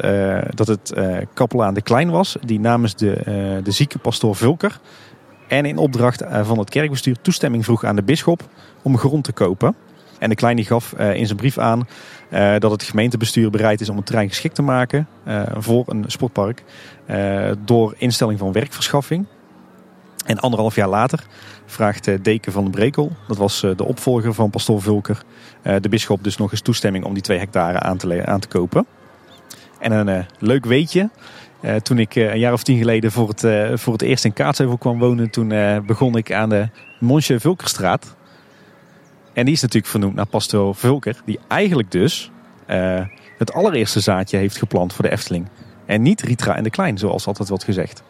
dat 0.50 0.68
het 0.68 0.94
kapelaan 1.34 1.74
de 1.74 1.82
Klein 1.82 2.10
was, 2.10 2.38
die 2.46 2.60
namens 2.60 2.96
de, 2.96 3.22
de 3.64 3.72
zieke 3.72 3.98
pastoor 3.98 4.36
Vulker 4.36 4.80
en 5.48 5.66
in 5.66 5.78
opdracht 5.78 6.24
van 6.42 6.60
het 6.60 6.70
kerkbestuur 6.70 7.16
toestemming 7.22 7.64
vroeg 7.64 7.84
aan 7.84 7.96
de 7.96 8.04
bisschop 8.04 8.42
om 8.82 8.98
grond 8.98 9.24
te 9.24 9.32
kopen. 9.32 9.76
En 10.20 10.30
de 10.30 10.36
Kleine 10.36 10.64
gaf 10.64 10.94
in 10.94 11.26
zijn 11.26 11.38
brief 11.38 11.58
aan 11.58 11.88
dat 12.60 12.72
het 12.72 12.84
gemeentebestuur 12.84 13.50
bereid 13.50 13.82
is 13.82 13.90
om 13.90 13.96
het 13.96 14.06
terrein 14.06 14.30
geschikt 14.30 14.56
te 14.56 14.62
maken 14.62 15.08
voor 15.58 15.84
een 15.88 16.04
sportpark 16.08 16.64
door 17.66 17.96
instelling 17.98 18.40
van 18.40 18.52
werkverschaffing. 18.52 19.26
En 20.26 20.40
anderhalf 20.40 20.76
jaar 20.76 20.90
later 20.90 21.24
vraagt 21.66 22.24
Deken 22.24 22.52
van 22.52 22.66
de 22.66 22.70
Brekel, 22.70 23.12
dat 23.28 23.38
was 23.38 23.60
de 23.60 23.86
opvolger 23.86 24.34
van 24.34 24.50
pastoor 24.50 24.82
Vulker, 24.82 25.24
de 25.62 25.90
bisschop 25.90 26.24
dus 26.24 26.38
nog 26.38 26.52
eens 26.52 26.62
toestemming 26.62 27.06
om 27.06 27.14
die 27.14 27.24
twee 27.24 27.40
hectare 27.40 27.80
aan 27.80 27.98
te, 27.98 28.26
aan 28.26 28.40
te 28.40 28.48
kopen. 28.48 28.86
En 29.80 29.92
een 29.92 30.26
leuk 30.40 30.66
weetje. 30.66 31.10
Uh, 31.62 31.76
toen 31.76 32.00
ik 32.00 32.16
uh, 32.16 32.32
een 32.32 32.40
jaar 32.40 32.54
of 32.54 32.64
tien 32.64 32.78
geleden 32.78 33.12
voor 33.12 33.28
het, 33.28 33.80
voor 33.80 33.94
het 33.94 34.02
eerst 34.02 34.26
in 34.26 34.34
Kaatsheuvel 34.34 34.78
kwam 34.78 35.00
wonen, 35.00 35.30
toen 35.30 35.54
begon 35.86 36.18
ik 36.18 36.32
aan 36.32 36.50
de 36.50 36.70
Monsje 37.00 37.40
Vulkerstraat. 37.40 38.16
En 39.34 39.46
die 39.46 39.54
is 39.54 39.62
natuurlijk 39.62 39.92
vernoemd 39.92 40.16
naar 40.16 40.26
pastoor 40.26 40.76
Vulker, 40.76 41.22
die 41.26 41.40
eigenlijk 41.48 41.92
dus 41.92 42.32
het 43.38 43.54
allereerste 43.54 44.00
zaadje 44.00 44.38
heeft 44.38 44.58
geplant 44.58 44.94
voor 44.94 45.06
de 45.06 45.12
Efteling. 45.12 45.48
En 45.86 46.02
niet 46.02 46.22
Ritra 46.22 46.56
en 46.56 46.64
de 46.64 46.70
Klein, 46.70 46.98
zoals 46.98 47.28
altijd 47.28 47.50
wordt 47.50 47.64
gezegd. 47.64 48.04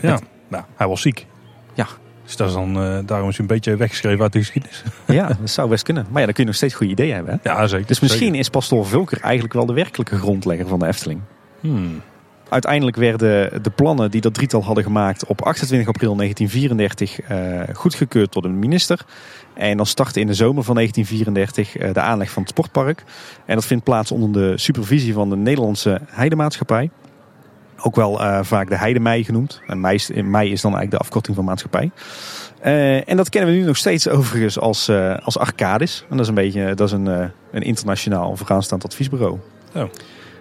Ja, 0.00 0.18
nou, 0.48 0.64
hij 0.76 0.88
was 0.88 1.00
ziek. 1.00 1.26
Ja. 1.74 1.86
Dus 2.24 2.36
dat 2.36 2.48
is 2.48 2.54
dan, 2.54 2.74
daarom 3.06 3.28
is 3.28 3.36
hij 3.36 3.46
een 3.46 3.54
beetje 3.54 3.76
weggeschreven 3.76 4.22
uit 4.22 4.32
de 4.32 4.38
geschiedenis. 4.38 4.82
Ja, 5.06 5.26
dat 5.26 5.50
zou 5.50 5.68
best 5.68 5.82
kunnen. 5.82 6.06
Maar 6.10 6.20
ja, 6.20 6.24
dan 6.24 6.34
kun 6.34 6.42
je 6.42 6.48
nog 6.48 6.58
steeds 6.58 6.74
goede 6.74 6.92
ideeën 6.92 7.14
hebben. 7.14 7.40
Hè? 7.42 7.50
Ja, 7.50 7.66
zeker. 7.66 7.86
Dus 7.86 8.00
misschien 8.00 8.34
is 8.34 8.48
pastoor 8.48 8.86
Vulker 8.86 9.20
eigenlijk 9.20 9.54
wel 9.54 9.66
de 9.66 9.72
werkelijke 9.72 10.18
grondlegger 10.18 10.66
van 10.68 10.78
de 10.78 10.86
Efteling. 10.86 11.20
Hmm. 11.60 12.02
Uiteindelijk 12.48 12.96
werden 12.96 13.62
de 13.62 13.70
plannen 13.70 14.10
die 14.10 14.20
dat 14.20 14.34
drietal 14.34 14.64
hadden 14.64 14.84
gemaakt 14.84 15.26
op 15.26 15.42
28 15.42 15.88
april 15.88 16.16
1934 16.16 17.30
uh, 17.30 17.74
goedgekeurd 17.74 18.32
door 18.32 18.42
de 18.42 18.48
minister. 18.48 19.04
En 19.54 19.76
dan 19.76 19.86
startte 19.86 20.20
in 20.20 20.26
de 20.26 20.34
zomer 20.34 20.64
van 20.64 20.74
1934 20.74 21.78
uh, 21.78 21.92
de 21.92 22.00
aanleg 22.00 22.30
van 22.30 22.42
het 22.42 22.50
sportpark. 22.50 23.04
En 23.46 23.54
dat 23.54 23.64
vindt 23.64 23.84
plaats 23.84 24.12
onder 24.12 24.32
de 24.32 24.58
supervisie 24.58 25.12
van 25.12 25.30
de 25.30 25.36
Nederlandse 25.36 26.00
Heidemaatschappij. 26.06 26.90
Ook 27.78 27.96
wel 27.96 28.20
uh, 28.20 28.38
vaak 28.42 28.68
de 28.68 28.76
Heidemei 28.76 29.24
genoemd. 29.24 29.60
En 29.66 29.80
mei 29.80 29.96
is, 29.96 30.06
dan 30.06 30.22
eigenlijk 30.46 30.90
de 30.90 30.98
afkorting 30.98 31.36
van 31.36 31.44
maatschappij. 31.44 31.90
En 33.06 33.16
dat 33.16 33.28
kennen 33.28 33.52
we 33.52 33.58
nu 33.58 33.64
nog 33.64 33.76
steeds 33.76 34.08
overigens 34.08 34.58
als, 34.58 34.90
als 35.22 35.38
Arcadis. 35.38 36.04
En 36.10 36.16
dat 36.16 36.20
is 36.20 36.28
een 36.28 36.34
beetje 36.34 36.74
dat 36.74 36.86
is 36.86 36.92
een, 36.92 37.06
een 37.52 37.62
internationaal 37.62 38.36
vooraanstaand 38.36 38.84
adviesbureau. 38.84 39.38
Oh. 39.74 39.82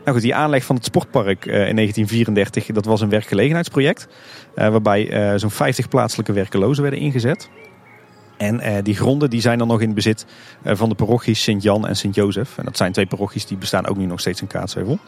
Nou 0.06 0.18
goed, 0.18 0.26
die 0.26 0.36
aanleg 0.36 0.64
van 0.64 0.76
het 0.76 0.86
sportpark 0.86 1.46
in 1.46 1.52
1934, 1.52 2.66
dat 2.66 2.86
was 2.86 3.02
een 3.02 3.10
werkgelegenheidsproject. 3.10 4.08
waarbij 4.56 5.40
zo'n 5.40 5.52
50 5.52 5.88
plaatselijke 5.88 6.34
werkelozen 6.34 6.82
werden 6.84 7.00
ingezet. 7.00 7.50
En 8.38 8.84
die 8.84 8.96
gronden 8.96 9.30
die 9.30 9.42
zijn 9.42 9.58
dan 9.58 9.68
nog 9.68 9.82
in 9.82 9.94
bezit 9.94 10.26
van 10.64 10.90
de 10.90 10.96
parochies 10.96 11.44
Sint-Jan 11.44 11.88
en 11.88 11.96
Sint-Jozef. 11.96 12.58
En 12.58 12.66
dat 12.66 12.78
zijn 12.78 12.92
twee 12.92 13.06
parochies 13.06 13.46
die 13.46 13.58
bestaan 13.58 13.88
ook 13.88 13.98
nu 13.98 14.06
nog 14.06 14.20
steeds 14.20 14.42
in 14.42 14.48
Kaatsheuvel. 14.48 15.00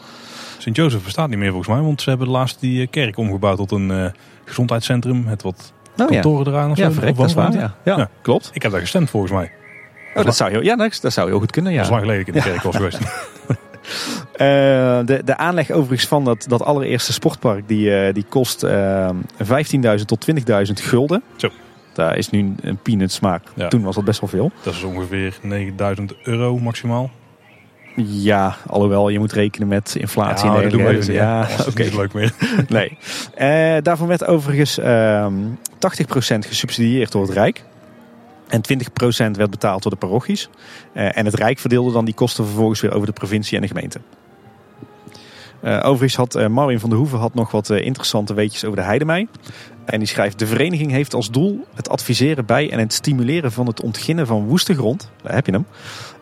Sint-Jozef 0.58 1.04
bestaat 1.04 1.28
niet 1.28 1.38
meer 1.38 1.50
volgens 1.50 1.68
mij, 1.68 1.80
want 1.80 2.02
ze 2.02 2.08
hebben 2.08 2.28
laatst 2.28 2.60
die 2.60 2.82
eh, 2.82 2.90
kerk 2.90 3.16
omgebouwd 3.16 3.56
tot 3.56 3.70
een 3.70 4.12
gezondheidscentrum 4.44 5.24
met 5.24 5.42
wat 5.42 5.72
kantoren 5.96 6.44
ja. 6.44 6.50
eraan. 6.50 6.70
Of 6.70 6.76
ja, 6.76 6.92
verrekt, 6.92 7.16
dat 7.16 7.26
is 7.26 7.34
waar. 7.34 7.52
Ja. 7.52 7.74
Ja, 7.84 7.96
ja. 7.96 8.10
klopt. 8.22 8.50
Ik 8.52 8.62
heb 8.62 8.70
daar 8.70 8.80
gestemd 8.80 9.10
volgens 9.10 9.32
mij. 9.32 9.52
Oh, 10.14 10.24
dat 10.24 10.36
zou, 10.36 10.50
heel, 10.50 10.62
ja, 10.62 10.76
dat, 10.76 10.98
dat 11.02 11.12
zou 11.12 11.28
heel 11.28 11.38
goed 11.38 11.50
kunnen, 11.50 11.72
ja. 11.72 11.78
Dat 11.78 11.86
is 11.86 11.92
lang 11.92 12.02
geleden 12.02 12.20
ik 12.20 12.26
in 12.26 12.32
de 12.32 12.50
kerk 12.50 12.62
was 12.62 12.76
geweest. 12.76 12.98
Uh, 14.32 14.38
de, 15.06 15.20
de 15.24 15.36
aanleg 15.36 15.70
overigens 15.70 16.08
van 16.08 16.24
dat, 16.24 16.44
dat 16.48 16.62
allereerste 16.62 17.12
sportpark 17.12 17.68
die, 17.68 18.06
uh, 18.06 18.12
die 18.12 18.24
kost 18.28 18.64
uh, 18.64 19.10
15.000 19.42 20.04
tot 20.06 20.26
20.000 20.30 20.72
gulden. 20.74 21.22
Zo. 21.36 21.48
Daar 21.92 22.16
is 22.16 22.30
nu 22.30 22.54
een 22.60 22.78
peanuts, 22.82 23.20
maar 23.20 23.42
ja. 23.54 23.68
toen 23.68 23.82
was 23.82 23.94
dat 23.94 24.04
best 24.04 24.20
wel 24.20 24.28
veel. 24.28 24.52
Dat 24.62 24.74
is 24.74 24.82
ongeveer 24.82 25.38
9.000 25.42 26.04
euro 26.22 26.58
maximaal. 26.58 27.10
Ja, 28.06 28.56
alhoewel 28.66 29.08
je 29.08 29.18
moet 29.18 29.32
rekenen 29.32 29.68
met 29.68 29.94
inflatie. 29.98 30.50
Ja, 30.50 30.60
dat 30.60 30.70
doen. 30.70 31.12
Ja, 31.12 31.48
oké. 31.60 31.68
Okay. 31.68 31.84
niet 31.84 31.94
leuk 31.94 32.12
meer. 32.12 32.32
nee. 32.68 32.98
Uh, 33.38 33.82
daarvan 33.82 34.06
werd 34.06 34.26
overigens 34.26 34.78
uh, 34.78 35.26
80% 35.26 36.38
gesubsidieerd 36.38 37.12
door 37.12 37.22
het 37.22 37.32
Rijk. 37.32 37.62
En 38.48 38.60
20% 38.60 39.30
werd 39.30 39.50
betaald 39.50 39.82
door 39.82 39.92
de 39.92 39.98
parochies. 39.98 40.48
Uh, 40.94 41.18
en 41.18 41.24
het 41.24 41.34
Rijk 41.34 41.58
verdeelde 41.58 41.92
dan 41.92 42.04
die 42.04 42.14
kosten 42.14 42.44
vervolgens 42.44 42.80
weer 42.80 42.92
over 42.92 43.06
de 43.06 43.12
provincie 43.12 43.56
en 43.56 43.62
de 43.62 43.68
gemeente. 43.68 44.00
Uh, 45.62 45.78
overigens 45.82 46.16
had 46.16 46.36
uh, 46.36 46.46
Marvin 46.46 46.80
van 46.80 46.90
der 46.90 46.98
Hoeven 46.98 47.30
nog 47.32 47.50
wat 47.50 47.70
interessante 47.70 48.34
weetjes 48.34 48.64
over 48.64 48.76
de 48.76 48.84
heidemei. 48.84 49.28
En 49.84 49.98
die 49.98 50.08
schrijft: 50.08 50.38
De 50.38 50.46
vereniging 50.46 50.90
heeft 50.90 51.14
als 51.14 51.30
doel 51.30 51.66
het 51.74 51.88
adviseren 51.88 52.46
bij 52.46 52.70
en 52.70 52.78
het 52.78 52.92
stimuleren 52.92 53.52
van 53.52 53.66
het 53.66 53.82
ontginnen 53.82 54.26
van 54.26 54.46
woeste 54.46 54.74
grond. 54.74 55.10
Daar 55.22 55.34
heb 55.34 55.46
je 55.46 55.52
hem. 55.52 55.66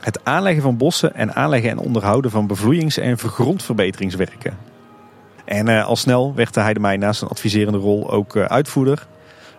Het 0.01 0.25
aanleggen 0.25 0.63
van 0.63 0.77
bossen 0.77 1.15
en 1.15 1.35
aanleggen 1.35 1.71
en 1.71 1.79
onderhouden 1.79 2.31
van 2.31 2.47
bevloeiings- 2.47 2.99
en 2.99 3.19
vergrondverbeteringswerken. 3.19 4.59
En 5.45 5.85
al 5.85 5.97
snel 5.97 6.35
werd 6.35 6.55
de 6.55 6.61
heidemei 6.61 6.97
naast 6.97 7.23
een 7.23 7.29
adviserende 7.29 7.79
rol 7.79 8.11
ook 8.11 8.37
uitvoerder. 8.37 9.07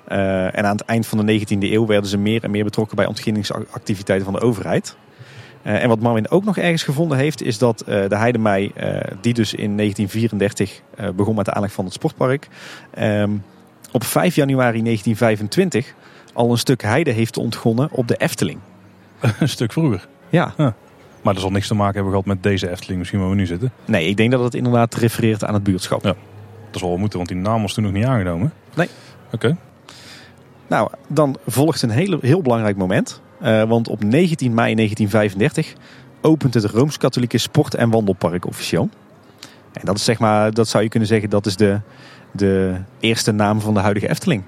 En 0.08 0.66
aan 0.66 0.78
het 0.78 0.86
eind 0.86 1.08
van 1.08 1.26
de 1.26 1.40
19e 1.40 1.58
eeuw 1.60 1.86
werden 1.86 2.10
ze 2.10 2.18
meer 2.18 2.44
en 2.44 2.52
meer 2.52 2.64
betrokken 2.64 2.96
bij 2.96 3.06
ontginningsactiviteiten 3.06 4.26
van 4.26 4.40
de 4.40 4.46
overheid. 4.46 4.96
Uh, 5.64 5.84
en 5.84 5.90
wat 5.90 6.00
Marvin 6.00 6.30
ook 6.30 6.44
nog 6.44 6.58
ergens 6.58 6.84
gevonden 6.84 7.18
heeft, 7.18 7.42
is 7.42 7.58
dat 7.58 7.84
uh, 7.88 8.08
de 8.10 8.18
Heidemei, 8.18 8.72
die 9.22 9.34
dus 9.34 9.54
in 9.54 9.78
1934 9.78 10.82
begon 11.16 11.36
met 11.36 11.46
de 11.46 11.54
aanleg 11.54 11.72
van 11.72 11.86
het 11.86 11.94
sportpark, 11.94 12.48
um, 13.00 13.44
op 13.92 14.04
5 14.04 14.36
januari 14.36 14.84
1925 14.84 15.94
al 16.34 16.52
een 16.52 16.58
stuk 16.58 16.82
heide 16.82 17.12
heeft 17.12 17.38
ontgonnen 17.38 17.90
op 17.92 18.08
de 18.08 18.16
Efteling. 18.16 18.60
een 19.40 19.50
stuk 19.50 19.72
vroeger? 19.72 20.08
Ja. 20.30 20.54
Maar 21.22 21.34
dat 21.34 21.42
zal 21.42 21.52
niks 21.52 21.68
te 21.68 21.74
maken 21.74 21.94
hebben 21.94 22.12
gehad 22.12 22.26
met 22.26 22.44
deze 22.44 22.70
Efteling, 22.70 23.00
misschien 23.00 23.20
waar 23.20 23.30
we 23.30 23.36
nu 23.36 23.46
zitten. 23.46 23.72
Nee, 23.86 24.08
ik 24.08 24.18
denk 24.18 24.32
dat 24.32 24.44
het 24.44 24.54
inderdaad 24.54 24.96
refereert 24.96 25.44
aan 25.44 25.54
het 25.54 25.64
buurtschap. 25.64 26.04
Ja. 26.04 26.16
Dat 26.72 26.80
zal 26.80 26.90
wel 26.90 26.98
moeten, 26.98 27.18
want 27.18 27.30
die 27.30 27.38
naam 27.38 27.62
was 27.62 27.74
toen 27.74 27.84
nog 27.84 27.94
niet 27.94 28.06
aangenomen. 28.06 28.54
Nee. 28.76 28.90
Oké. 29.26 29.36
Okay. 29.36 29.56
Nou, 30.68 30.90
dan 31.08 31.38
volgt 31.46 31.82
een 31.82 31.90
hele, 31.90 32.18
heel 32.22 32.42
belangrijk 32.42 32.78
moment. 32.78 33.22
Uh, 33.42 33.64
want 33.64 33.88
op 33.88 34.04
19 34.04 34.54
mei 34.54 34.76
1935 34.76 35.74
opent 36.22 36.54
het 36.54 36.66
Rooms-Katholieke 36.66 37.38
Sport- 37.38 37.76
en 37.76 37.90
Wandelpark 37.90 38.46
officieel. 38.46 38.90
En 39.74 39.86
dat 39.86 39.96
is 39.98 40.04
zeg 40.04 40.20
maar, 40.20 40.54
dat 40.54 40.68
zou 40.68 40.84
je 40.84 40.90
kunnen 40.90 41.10
zeggen, 41.10 41.30
dat 41.30 41.46
is 41.46 41.56
de, 41.56 41.80
de 42.32 42.76
eerste 43.00 43.32
naam 43.32 43.62
van 43.62 43.74
de 43.74 43.80
huidige 43.80 44.10
Efteling. 44.10 44.44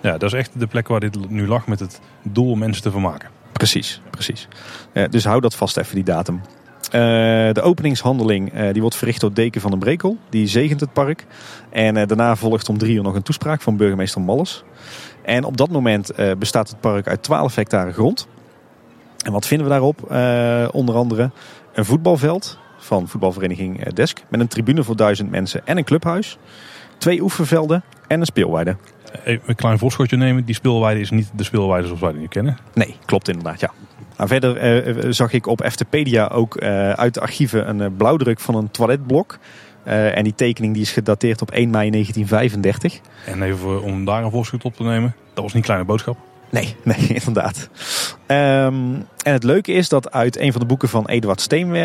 Ja, 0.00 0.18
dat 0.18 0.32
is 0.32 0.38
echt 0.38 0.50
de 0.60 0.66
plek 0.66 0.88
waar 0.88 1.00
dit 1.00 1.30
nu 1.30 1.46
lag 1.46 1.66
met 1.66 1.80
het 1.80 2.00
doel 2.22 2.50
om 2.50 2.58
mensen 2.58 2.82
te 2.82 2.90
vermaken. 2.90 3.28
Precies, 3.52 4.00
precies. 4.10 4.48
Uh, 4.92 5.04
dus 5.10 5.24
hou 5.24 5.40
dat 5.40 5.54
vast 5.54 5.76
even, 5.76 5.94
die 5.94 6.04
datum. 6.04 6.40
Uh, 6.88 7.00
de 7.52 7.62
openingshandeling 7.62 8.54
uh, 8.54 8.72
die 8.72 8.80
wordt 8.80 8.96
verricht 8.96 9.20
door 9.20 9.32
Deken 9.32 9.60
van 9.60 9.70
den 9.70 9.80
Brekel. 9.80 10.16
Die 10.28 10.46
zegent 10.46 10.80
het 10.80 10.92
park. 10.92 11.26
En 11.70 11.94
daarna 11.94 12.36
volgt 12.36 12.68
om 12.68 12.78
drie 12.78 12.94
uur 12.94 13.02
nog 13.02 13.14
een 13.14 13.22
toespraak 13.22 13.60
van 13.60 13.76
burgemeester 13.76 14.20
Malles. 14.20 14.64
En 15.22 15.44
op 15.44 15.56
dat 15.56 15.70
moment 15.70 16.10
bestaat 16.38 16.68
het 16.68 16.80
park 16.80 17.08
uit 17.08 17.22
12 17.22 17.54
hectare 17.54 17.92
grond. 17.92 18.28
En 19.24 19.32
wat 19.32 19.46
vinden 19.46 19.66
we 19.66 19.72
daarop? 19.72 20.02
Onder 20.74 20.94
andere 20.94 21.30
een 21.72 21.84
voetbalveld 21.84 22.58
van 22.78 23.08
voetbalvereniging 23.08 23.92
Desk. 23.92 24.22
Met 24.28 24.40
een 24.40 24.48
tribune 24.48 24.82
voor 24.82 24.96
duizend 24.96 25.30
mensen 25.30 25.66
en 25.66 25.76
een 25.76 25.84
clubhuis. 25.84 26.38
Twee 26.98 27.22
oefenvelden 27.22 27.82
en 28.06 28.20
een 28.20 28.26
speelweide. 28.26 28.76
Even 29.24 29.42
een 29.46 29.54
klein 29.54 29.78
voorschotje 29.78 30.16
nemen. 30.16 30.44
Die 30.44 30.54
speelweide 30.54 31.00
is 31.00 31.10
niet 31.10 31.30
de 31.34 31.44
speelweide 31.44 31.86
zoals 31.86 32.00
wij 32.00 32.12
die 32.12 32.20
nu 32.20 32.28
kennen. 32.28 32.58
Nee, 32.74 32.96
klopt 33.04 33.28
inderdaad, 33.28 33.60
ja. 33.60 33.70
Nou, 34.18 34.30
verder 34.30 34.82
uh, 35.06 35.12
zag 35.12 35.32
ik 35.32 35.46
op 35.46 35.62
Eftepedia 35.62 36.26
ook 36.26 36.58
uit 36.94 37.14
de 37.14 37.20
archieven 37.20 37.68
een 37.68 37.96
blauwdruk 37.96 38.40
van 38.40 38.54
een 38.54 38.70
toiletblok. 38.70 39.38
Uh, 39.88 40.16
en 40.16 40.24
die 40.24 40.34
tekening 40.34 40.72
die 40.72 40.82
is 40.82 40.92
gedateerd 40.92 41.42
op 41.42 41.50
1 41.50 41.70
mei 41.70 41.90
1935. 41.90 43.00
En 43.26 43.42
even 43.42 43.82
om 43.82 44.04
daar 44.04 44.24
een 44.24 44.30
voorschot 44.30 44.64
op 44.64 44.74
te 44.74 44.82
nemen. 44.82 45.14
Dat 45.34 45.44
was 45.44 45.52
niet 45.52 45.64
kleine 45.64 45.84
boodschap. 45.84 46.16
Nee, 46.50 46.76
nee, 46.82 47.08
inderdaad. 47.08 47.68
Um, 48.26 49.06
en 49.22 49.32
het 49.32 49.44
leuke 49.44 49.72
is 49.72 49.88
dat 49.88 50.12
uit 50.12 50.38
een 50.38 50.52
van 50.52 50.60
de 50.60 50.66
boeken 50.66 50.88
van 50.88 51.08
Eduard 51.08 51.40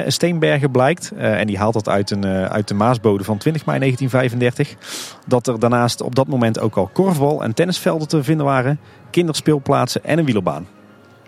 Steenbergen 0.08 0.72
blijkt, 0.72 1.12
uh, 1.16 1.40
en 1.40 1.48
die 1.48 1.58
haalt 1.58 1.74
dat 1.74 1.90
uit, 1.90 2.12
een, 2.12 2.26
uh, 2.26 2.46
uit 2.46 2.68
de 2.68 2.74
Maasbode 2.74 3.24
van 3.24 3.38
20 3.38 3.66
mei 3.66 3.80
1935, 3.80 5.20
dat 5.28 5.48
er 5.48 5.60
daarnaast 5.60 6.02
op 6.02 6.16
dat 6.16 6.28
moment 6.28 6.60
ook 6.60 6.76
al 6.76 6.90
korfbal 6.94 7.44
en 7.44 7.54
tennisvelden 7.54 8.08
te 8.08 8.24
vinden 8.24 8.46
waren, 8.46 8.80
kinderspeelplaatsen 9.12 10.04
en 10.04 10.20
een 10.20 10.26
wielerbaan. 10.26 10.68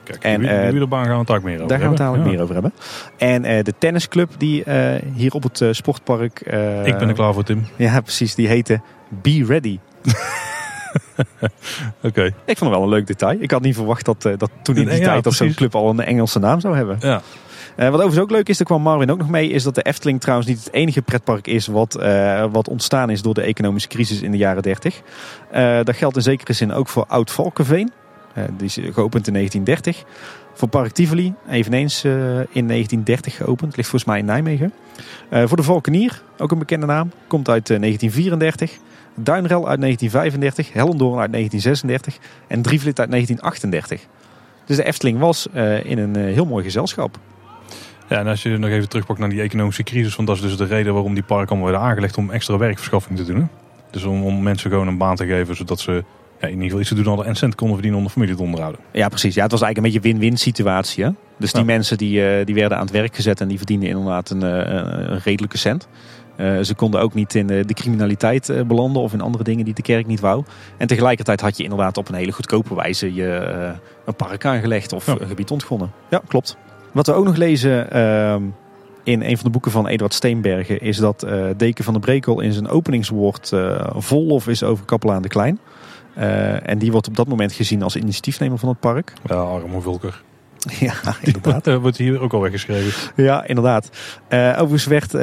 Kijk, 0.06 0.24
en, 0.24 0.42
de, 0.42 0.48
de 0.48 0.72
wielerbaan 0.72 1.06
gaan 1.06 1.14
we 1.14 1.20
het 1.20 1.30
ook 1.30 1.44
meer 1.44 1.56
over 1.56 1.68
Daar 1.68 1.80
hebben. 1.80 1.98
gaan 1.98 2.12
we 2.12 2.18
het 2.18 2.26
ja. 2.26 2.32
meer 2.32 2.42
over 2.42 2.54
hebben. 2.54 2.74
En 3.18 3.44
uh, 3.44 3.64
de 3.64 3.74
tennisclub 3.78 4.32
die 4.38 4.64
uh, 4.68 4.96
hier 5.14 5.34
op 5.34 5.44
het 5.44 5.64
sportpark... 5.72 6.40
Ik 6.84 6.98
ben 6.98 7.08
er 7.08 7.14
klaar 7.14 7.34
voor, 7.34 7.44
Tim. 7.44 7.66
Ja, 7.76 8.02
precies. 8.02 8.36
Die 8.36 8.48
heette 8.48 8.82
Be 9.10 9.46
Ready. 9.48 9.80
Oké. 11.18 11.28
Okay. 12.02 12.26
Ik 12.26 12.58
vond 12.58 12.60
het 12.60 12.70
wel 12.70 12.84
een 12.84 12.90
leuk 12.90 13.08
detail. 13.08 13.38
Ik 13.40 13.52
had 13.52 13.62
niet 13.62 13.76
verwacht 13.76 14.06
dat, 14.06 14.22
dat 14.22 14.50
toen 14.62 14.76
in 14.76 14.88
die 14.88 15.00
ja, 15.00 15.06
tijd 15.06 15.24
dat 15.24 15.34
zo'n 15.34 15.54
club 15.54 15.76
al 15.76 15.90
een 15.90 16.00
Engelse 16.00 16.40
naam 16.40 16.60
zou 16.60 16.76
hebben. 16.76 16.98
Ja. 17.00 17.22
Uh, 17.76 17.86
wat 17.86 17.94
overigens 17.94 18.20
ook 18.20 18.32
leuk 18.32 18.50
is, 18.50 18.58
daar 18.58 18.68
kwam 18.68 18.82
Marvin 18.82 19.12
ook 19.12 19.18
nog 19.18 19.30
mee, 19.30 19.50
is 19.50 19.64
dat 19.64 19.76
de 19.76 19.82
Efteling 19.82 20.22
trouwens 20.22 20.50
niet 20.50 20.64
het 20.64 20.74
enige 20.74 21.02
pretpark 21.02 21.48
is 21.48 21.68
wat, 21.68 21.98
uh, 22.00 22.46
wat 22.52 22.70
ontstaan 22.70 23.10
is 23.10 23.22
door 23.22 23.34
de 23.34 23.42
economische 23.42 23.90
crisis 23.90 24.22
in 24.22 24.32
de 24.32 24.38
jaren 24.38 24.64
30. 24.64 25.02
Uh, 25.56 25.80
dat 25.84 25.96
geldt 25.96 26.16
in 26.16 26.22
zekere 26.22 26.54
zin 26.54 26.72
ook 26.72 26.88
voor 26.88 27.06
Oud-Valkenveen. 27.08 27.92
Uh, 28.38 28.44
die 28.58 28.66
is 28.66 28.74
geopend 28.74 29.28
in 29.28 29.34
1930. 29.34 30.04
Voor 30.54 30.68
Park 30.68 30.92
Tivoli, 30.92 31.34
eveneens 31.50 32.06
uh, 32.06 32.14
in 32.38 32.68
1930 32.68 33.36
geopend. 33.36 33.76
Ligt 33.76 33.90
volgens 33.90 34.12
mij 34.12 34.20
in 34.20 34.26
Nijmegen. 34.26 34.74
Uh, 35.30 35.48
voor 35.48 35.58
de 35.58 35.64
Valkenier, 35.64 36.22
ook 36.38 36.52
een 36.52 36.60
bekende 36.60 36.86
naam. 36.86 37.12
Komt 37.28 37.50
uit 37.50 37.68
1934. 37.68 38.72
Duinrel 39.16 39.68
uit 39.68 39.82
1935. 39.82 40.74
Hellendoorn 40.74 41.20
uit 41.20 41.32
1936. 41.32 42.18
En 42.48 42.62
Drievlit 42.62 43.00
uit 43.00 43.12
1938. 43.12 44.08
Dus 44.66 44.76
de 44.78 44.84
Efteling 44.84 45.20
was 45.20 45.48
in 45.84 45.98
een 45.98 46.16
heel 46.16 46.46
mooi 46.46 46.64
gezelschap. 46.64 47.20
Ja, 48.10 48.20
en 48.20 48.28
als 48.28 48.44
je 48.44 48.58
nog 48.58 48.70
even 48.70 48.90
terugpakt 48.90 49.20
naar 49.20 49.30
die 49.30 49.42
economische 49.42 49.84
crisis, 49.84 50.16
want 50.16 50.28
dat 50.28 50.38
is 50.38 50.44
dus 50.44 50.58
de 50.58 50.66
reden 50.66 50.94
waarom 50.94 51.14
die 51.14 51.24
parken 51.24 51.50
allemaal 51.50 51.72
werden 51.72 51.88
aangelegd 51.88 52.18
om 52.18 52.32
extra 52.32 52.58
werkverschaffing 52.58 53.18
te 53.18 53.26
doen. 53.26 53.50
Dus 53.92 54.04
om, 54.04 54.24
om 54.24 54.44
mensen 54.44 54.70
gewoon 54.70 54.88
een 54.88 54.98
baan 54.98 55.16
te 55.16 55.26
geven, 55.26 55.56
zodat 55.56 55.80
ze 55.80 56.04
in 56.40 56.50
ieder 56.50 56.64
geval 56.64 56.80
iets 56.80 56.90
te 56.90 56.96
doen 56.96 57.06
hadden 57.06 57.26
en 57.26 57.36
cent 57.36 57.56
konden 57.56 57.74
verdienen 57.76 58.00
om 58.00 58.06
de 58.06 58.12
familie 58.14 58.36
te 58.36 58.42
onderhouden. 58.44 58.82
Ja, 58.92 59.08
precies. 59.10 59.36
Ja, 59.36 59.42
het 59.44 59.52
was 59.52 59.62
eigenlijk 59.62 59.96
een 59.96 60.02
beetje 60.02 60.12
win-win 60.18 60.38
situatie. 60.38 61.04
Hè? 61.04 61.10
Dus 61.38 61.52
die 61.52 61.62
Ja. 61.62 61.66
mensen 61.68 61.98
die, 61.98 62.28
eh, 62.28 62.46
die 62.46 62.56
werden 62.56 62.78
aan 62.78 62.84
het 62.84 62.94
werk 62.94 63.16
gezet 63.16 63.42
en 63.42 63.48
die 63.48 63.58
verdienden 63.58 63.90
inderdaad 63.90 64.30
een, 64.30 64.44
eh, 64.44 64.74
een 65.12 65.20
redelijke 65.24 65.58
cent. 65.58 65.88
Eh, 66.36 66.60
ze 66.60 66.76
konden 66.76 67.02
ook 67.02 67.14
niet 67.14 67.36
in 67.36 67.48
de 67.48 67.74
criminaliteit 67.74 68.54
belanden 68.68 69.02
of 69.02 69.14
in 69.14 69.22
andere 69.22 69.44
dingen 69.44 69.66
die 69.66 69.74
de 69.74 69.82
kerk 69.82 70.08
niet 70.08 70.20
wou. 70.20 70.44
En 70.78 70.88
tegelijkertijd 70.88 71.42
had 71.42 71.58
je 71.58 71.64
inderdaad 71.64 71.98
op 71.98 72.10
een 72.10 72.16
hele 72.16 72.32
goedkope 72.32 72.76
wijze 72.76 73.14
je 73.14 73.32
een 74.06 74.16
park 74.16 74.46
aangelegd 74.46 74.94
of 74.94 75.06
Ja. 75.06 75.16
een 75.20 75.28
gebied 75.28 75.52
ontgonnen. 75.52 75.92
Ja, 76.10 76.22
klopt. 76.28 76.58
Wat 76.92 77.08
we 77.08 77.14
ook 77.14 77.26
nog 77.26 77.36
lezen 77.36 77.92
ehm, 77.92 78.42
in 79.04 79.22
een 79.22 79.36
van 79.36 79.46
de 79.46 79.50
boeken 79.50 79.72
van 79.72 79.88
Eduard 79.88 80.14
Steenbergen 80.14 80.82
is 80.82 80.98
dat 80.98 81.28
Deken 81.58 81.84
van 81.84 81.94
de 81.94 82.00
Brekel 82.00 82.40
in 82.42 82.54
zijn 82.54 82.68
openingswoord 82.68 83.52
vol 83.96 84.26
lof 84.26 84.48
is 84.48 84.64
over 84.64 84.86
Kapelaan 84.86 85.22
de 85.22 85.28
Klein. 85.28 85.60
Eh, 86.16 86.70
en 86.70 86.78
die 86.78 86.92
wordt 86.92 87.08
op 87.08 87.16
dat 87.16 87.28
moment 87.28 87.54
gezien 87.54 87.84
als 87.84 87.96
initiatiefnemer 87.96 88.58
van 88.58 88.70
het 88.70 88.80
park. 88.80 89.14
Ja, 89.28 89.36
arme 89.36 89.82
Vulker. 89.82 90.24
ja, 90.80 90.94
inderdaad. 91.22 91.64
Dat 91.64 91.82
wordt 91.82 91.98
hier 91.98 92.20
ook 92.20 92.34
al 92.34 92.42
weggeschreven. 92.42 93.12
Ja, 93.16 93.46
inderdaad. 93.48 93.90
Eh, 94.28 94.50
overigens 94.52 94.86
werd 94.86 95.14
eh, 95.14 95.20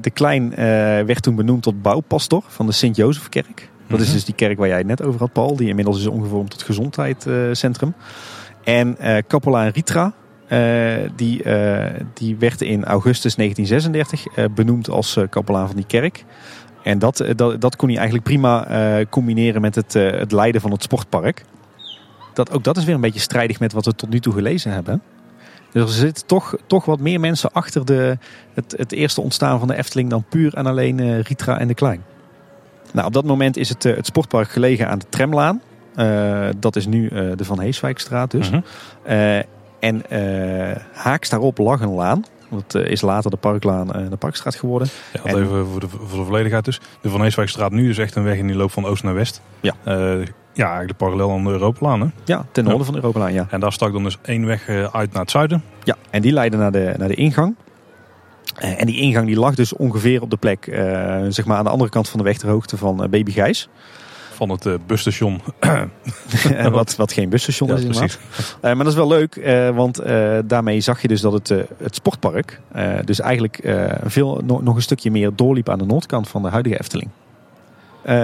de 0.00 0.10
Klein 0.12 0.54
eh, 0.54 0.66
werd 1.04 1.22
toen 1.22 1.36
benoemd 1.36 1.62
tot 1.62 1.82
bouwpastor 1.82 2.42
van 2.46 2.66
de 2.66 2.72
Sint-Jozefkerk. 2.72 3.68
Dat 3.86 4.00
is 4.00 4.04
Mhm. 4.06 4.14
dus 4.14 4.24
die 4.24 4.34
kerk 4.34 4.58
waar 4.58 4.68
jij 4.68 4.78
het 4.78 4.86
net 4.86 5.02
over 5.02 5.20
had, 5.20 5.32
Paul. 5.32 5.56
Die 5.56 5.68
inmiddels 5.68 5.98
is 5.98 6.06
omgevormd 6.06 6.50
tot 6.50 6.62
gezondheidscentrum. 6.62 7.94
en 8.64 8.98
eh 8.98 9.22
kapelaan 9.26 9.68
Ritra, 9.68 10.12
eh, 10.48 10.60
die, 11.16 11.42
eh, 11.42 12.00
die 12.14 12.36
werd 12.38 12.60
in 12.62 12.84
augustus 12.84 13.36
1936 13.36 14.26
eh, 14.36 14.44
benoemd 14.54 14.88
als 14.90 15.16
eh, 15.16 15.24
kapelaan 15.30 15.66
van 15.66 15.76
die 15.76 15.86
kerk. 15.86 16.24
En 16.88 16.98
dat, 16.98 17.20
eh, 17.20 17.34
dat, 17.36 17.60
dat 17.60 17.76
kon 17.76 17.88
hij 17.88 17.96
eigenlijk 17.96 18.26
prima 18.26 18.66
eh, 18.66 19.06
combineren 19.10 19.60
met 19.60 19.74
het, 19.74 19.94
eh, 19.94 20.10
het 20.10 20.32
leiden 20.32 20.60
van 20.60 20.70
het 20.70 20.82
sportpark. 20.82 21.44
Dat, 22.34 22.52
ook 22.52 22.64
dat 22.64 22.76
is 22.76 22.84
weer 22.84 22.94
een 22.94 23.00
beetje 23.00 23.20
strijdig 23.20 23.60
met 23.60 23.72
wat 23.72 23.84
we 23.84 23.94
tot 23.94 24.08
nu 24.08 24.20
toe 24.20 24.32
gelezen 24.32 24.72
hebben. 24.72 25.02
Dus 25.72 25.82
er 25.82 25.88
zitten 25.88 26.26
toch, 26.26 26.56
toch 26.66 26.84
wat 26.84 27.00
meer 27.00 27.20
mensen 27.20 27.52
achter 27.52 27.84
de, 27.84 28.18
het, 28.54 28.74
het 28.76 28.92
eerste 28.92 29.20
ontstaan 29.20 29.58
van 29.58 29.68
de 29.68 29.76
Efteling 29.76 30.10
dan 30.10 30.24
puur 30.28 30.54
en 30.54 30.66
alleen 30.66 31.00
eh, 31.00 31.20
Ritra 31.20 31.58
en 31.58 31.68
de 31.68 31.74
Klein. 31.74 32.04
Nou, 32.92 33.06
op 33.06 33.12
dat 33.12 33.24
moment 33.24 33.56
is 33.56 33.68
het, 33.68 33.82
het 33.82 34.06
sportpark 34.06 34.48
gelegen 34.48 34.88
aan 34.88 34.98
de 34.98 35.08
Tramlaan. 35.08 35.60
Dat 36.58 36.76
is 36.76 36.86
nu 36.86 37.08
de 37.08 37.44
Van 37.44 37.60
Heeswijkstraat 37.60 38.30
dus. 38.30 38.50
Mhm. 38.50 38.60
En 39.78 40.02
haaks 40.92 41.28
daarop 41.28 41.58
lag 41.58 41.80
een 41.80 41.94
laan. 41.94 42.24
Dat 42.50 42.74
eh, 42.74 42.90
is 42.90 43.00
later 43.00 43.30
de 43.30 43.36
Parklaan 43.36 43.92
en 43.92 44.10
de 44.10 44.16
Parkstraat 44.16 44.54
geworden. 44.54 44.88
Ja, 45.12 45.22
En- 45.24 45.36
even 45.36 45.66
voor 45.66 45.80
de, 45.80 45.88
voor 45.88 46.18
de 46.18 46.24
volledigheid 46.24 46.64
dus. 46.64 46.80
De 47.00 47.08
Van 47.10 47.20
Heeswijkstraat 47.20 47.72
nu 47.72 47.88
is 47.90 47.98
echt 47.98 48.14
een 48.14 48.22
weg 48.24 48.36
in 48.36 48.46
die 48.46 48.56
loop 48.56 48.70
van 48.70 48.86
oost 48.86 49.02
naar 49.02 49.14
west. 49.14 49.40
Ja. 49.60 49.74
Eh, 49.84 49.94
ja, 50.52 50.64
eigenlijk 50.64 50.88
de 50.88 51.04
parallel 51.04 51.30
aan 51.30 51.44
de 51.44 51.50
Europalaan. 51.50 52.00
Hè? 52.00 52.06
Ja, 52.24 52.46
ten 52.52 52.64
noorden 52.64 52.84
van 52.84 52.94
de 52.94 53.00
Europalaan, 53.00 53.32
ja. 53.32 53.46
En 53.50 53.60
daar 53.60 53.72
stak 53.72 53.92
dan 53.92 54.02
dus 54.02 54.18
één 54.22 54.46
weg 54.46 54.68
eh, 54.68 54.84
uit 54.92 55.12
naar 55.12 55.22
het 55.22 55.30
zuiden. 55.30 55.62
Ja, 55.84 55.96
en 56.10 56.22
die 56.22 56.32
leidde 56.32 56.56
naar 56.56 56.72
de, 56.72 56.94
naar 56.98 57.08
de 57.08 57.14
ingang. 57.14 57.56
Eh, 58.58 58.80
en 58.80 58.86
die 58.86 58.96
ingang 58.96 59.26
die 59.26 59.38
lag 59.38 59.54
dus 59.54 59.72
ongeveer 59.72 60.22
op 60.22 60.30
de 60.30 60.36
plek, 60.36 60.66
eh, 60.66 61.24
zeg 61.28 61.44
maar 61.44 61.56
aan 61.56 61.64
de 61.64 61.70
andere 61.70 61.90
kant 61.90 62.08
van 62.08 62.18
de 62.18 62.24
weg 62.24 62.38
ter 62.38 62.48
hoogte 62.48 62.76
van 62.76 63.02
eh, 63.02 63.08
Baby 63.08 63.30
Gijs. 63.32 63.68
Van 64.38 64.50
het 64.50 64.66
eh, 64.66 64.74
busstation. 64.86 65.40
Wat, 66.70 66.96
wat 66.96 67.12
geen 67.12 67.28
busstation 67.28 67.68
Ja, 67.68 67.74
is 67.74 67.84
precies. 67.84 68.18
Eh, 68.60 68.60
maar 68.60 68.76
dat 68.76 68.86
is 68.86 68.94
wel 68.94 69.08
leuk, 69.08 69.36
eh, 69.36 69.70
want 69.70 70.02
daarmee 70.44 70.80
zag 70.80 71.02
je 71.02 71.08
dus 71.08 71.20
dat 71.20 71.32
het, 71.32 71.48
het 71.76 71.94
sportpark 71.94 72.60
dus 73.04 73.20
eigenlijk 73.20 73.60
veel, 74.04 74.40
nog, 74.44 74.62
nog 74.62 74.76
een 74.76 74.82
stukje 74.82 75.10
meer 75.10 75.30
doorliep 75.34 75.68
aan 75.68 75.78
de 75.78 75.84
noordkant 75.84 76.28
van 76.28 76.42
de 76.42 76.48
huidige 76.48 76.78
Efteling. 76.78 77.10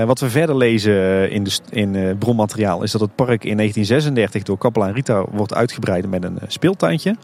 Wat 0.06 0.20
we 0.20 0.30
verder 0.30 0.56
lezen 0.56 1.30
in, 1.30 1.44
de, 1.44 1.58
in 1.70 2.18
bronmateriaal 2.18 2.82
is 2.82 2.92
dat 2.92 3.00
het 3.00 3.14
park 3.14 3.44
in 3.44 3.56
1936 3.56 4.42
door 4.42 4.58
kapelaan 4.58 4.92
Rita 4.92 5.24
wordt 5.30 5.54
uitgebreid 5.54 6.10
met 6.10 6.24
een 6.24 6.38
speeltuintje. 6.46 7.16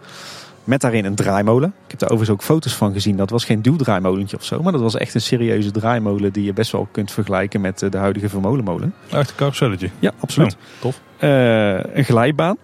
Met 0.64 0.80
daarin 0.80 1.04
een 1.04 1.14
draaimolen. 1.14 1.68
Ik 1.84 1.90
heb 1.90 1.98
daar 1.98 2.10
overigens 2.10 2.38
ook 2.38 2.44
foto's 2.44 2.74
van 2.74 2.92
gezien. 2.92 3.16
Dat 3.16 3.30
was 3.30 3.44
geen 3.44 3.62
duwdraaimolentje 3.62 4.36
of 4.36 4.44
zo, 4.44 4.62
maar 4.62 4.72
dat 4.72 4.80
was 4.80 4.96
echt 4.96 5.14
een 5.14 5.20
serieuze 5.20 5.70
draaimolen 5.70 6.32
die 6.32 6.44
je 6.44 6.52
best 6.52 6.72
wel 6.72 6.88
kunt 6.90 7.12
vergelijken 7.12 7.60
met 7.60 7.82
eh, 7.82 7.90
de 7.90 7.96
huidige 7.96 8.28
vermolenmolen. 8.28 8.94
Echt 9.10 9.30
een 9.30 9.36
carouselletje. 9.36 9.90
Ja, 9.98 10.12
absoluut. 10.20 10.52
Oh, 10.52 10.80
tof. 10.80 11.00
Eh, 11.16 11.94
een 11.94 12.04
glijbaan. 12.04 12.56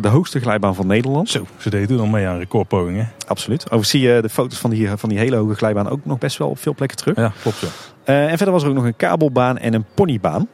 De 0.00 0.08
hoogste 0.08 0.40
glijbaan 0.40 0.74
van 0.74 0.86
Nederland. 0.86 1.28
Zo, 1.28 1.46
ze 1.56 1.70
deden 1.70 1.96
dan 1.96 2.10
mee 2.10 2.26
aan 2.26 2.38
recordpogingen. 2.38 3.12
Absoluut. 3.26 3.62
Overigens 3.62 3.90
zie 3.90 4.00
je 4.00 4.22
de 4.22 4.28
foto's 4.28 4.58
van 4.58 4.70
die, 4.70 4.88
van 4.88 5.08
die 5.08 5.18
hele 5.18 5.36
hoge 5.36 5.54
glijbaan 5.54 5.88
ook 5.88 6.04
nog 6.04 6.18
best 6.18 6.38
wel 6.38 6.48
op 6.48 6.58
veel 6.58 6.74
plekken 6.74 6.98
terug. 6.98 7.16
Ja, 7.16 7.32
klopt 7.42 7.58
ja. 7.58 7.68
Eh, 8.04 8.30
en 8.30 8.36
verder 8.36 8.50
was 8.50 8.62
er 8.62 8.68
ook 8.68 8.74
nog 8.74 8.84
een 8.84 8.96
kabelbaan 8.96 9.58
en 9.58 9.74
een 9.74 9.84
ponybaan. 9.94 10.48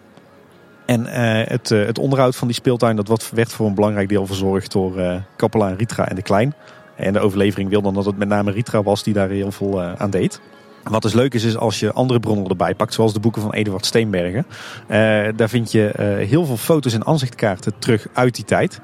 En 0.86 1.06
het, 1.48 1.68
het 1.68 1.98
onderhoud 1.98 2.36
van 2.36 2.46
die 2.46 2.56
speeltuin 2.56 2.96
dat 2.96 3.30
werd 3.30 3.52
voor 3.52 3.66
een 3.66 3.74
belangrijk 3.74 4.08
deel 4.08 4.26
verzorgd 4.26 4.72
door 4.72 5.22
kapelaan 5.36 5.76
Ritra 5.76 6.08
en 6.08 6.16
de 6.16 6.22
Klein. 6.22 6.54
En 6.96 7.12
de 7.12 7.20
overlevering 7.20 7.70
wil 7.70 7.82
dan 7.82 7.94
dat 7.94 8.04
het 8.04 8.16
met 8.18 8.28
name 8.28 8.50
Ritra 8.50 8.82
was 8.82 9.02
die 9.02 9.14
daar 9.14 9.28
heel 9.28 9.52
veel 9.52 9.82
eh, 9.82 9.92
aan 9.92 10.10
deed. 10.10 10.40
Wat 10.82 11.02
dus 11.02 11.12
leuk 11.12 11.34
is, 11.34 11.44
is 11.44 11.56
als 11.56 11.80
je 11.80 11.92
andere 11.92 12.20
bronnen 12.20 12.48
erbij 12.48 12.74
pakt, 12.74 12.94
zoals 12.94 13.12
de 13.12 13.20
boeken 13.20 13.42
van 13.42 13.52
Eduard 13.52 13.86
Steenbergen. 13.86 14.46
eh, 14.86 14.96
daar 15.36 15.48
vind 15.48 15.72
je 15.72 15.88
eh, 15.88 16.28
heel 16.28 16.44
veel 16.44 16.56
foto's 16.56 16.92
en 16.92 17.06
aanzichtkaarten 17.06 17.72
terug 17.78 18.06
uit 18.12 18.34
die 18.34 18.44
tijd. 18.44 18.80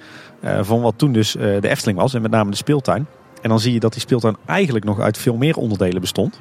van 0.60 0.80
wat 0.80 0.94
toen 0.96 1.12
dus 1.12 1.32
de 1.32 1.68
Efteling 1.68 1.98
was 1.98 2.14
en 2.14 2.22
met 2.22 2.30
name 2.30 2.50
de 2.50 2.56
speeltuin. 2.56 3.06
En 3.42 3.48
dan 3.48 3.60
zie 3.60 3.72
je 3.72 3.80
dat 3.80 3.92
die 3.92 4.00
speeltuin 4.00 4.36
eigenlijk 4.46 4.84
nog 4.84 5.00
uit 5.00 5.18
veel 5.18 5.36
meer 5.36 5.56
onderdelen 5.56 6.00
bestond. 6.00 6.40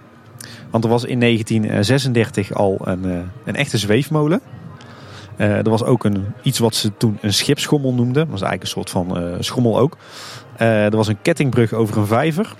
Want 0.69 0.83
er 0.83 0.89
was 0.89 1.03
in 1.03 1.19
1936 1.19 2.53
al 2.53 2.77
een, 2.83 3.03
een 3.45 3.55
echte 3.55 3.77
zweefmolen. 3.77 4.41
Er 5.37 5.69
was 5.69 5.83
ook 5.83 6.03
een, 6.03 6.25
iets 6.41 6.59
wat 6.59 6.75
ze 6.75 6.97
toen 6.97 7.17
een 7.21 7.33
schipschommel 7.33 7.93
noemden. 7.93 8.23
Dat 8.23 8.39
was 8.39 8.41
eigenlijk 8.41 8.61
een 8.63 8.83
soort 8.83 8.89
van 8.89 9.35
schommel 9.39 9.79
ook. 9.79 9.97
Eh, 10.59 10.85
er 10.85 10.95
was 10.95 11.07
een 11.07 11.21
kettingbrug 11.21 11.73
over 11.73 11.97
een 11.97 12.07
vijver. 12.07 12.53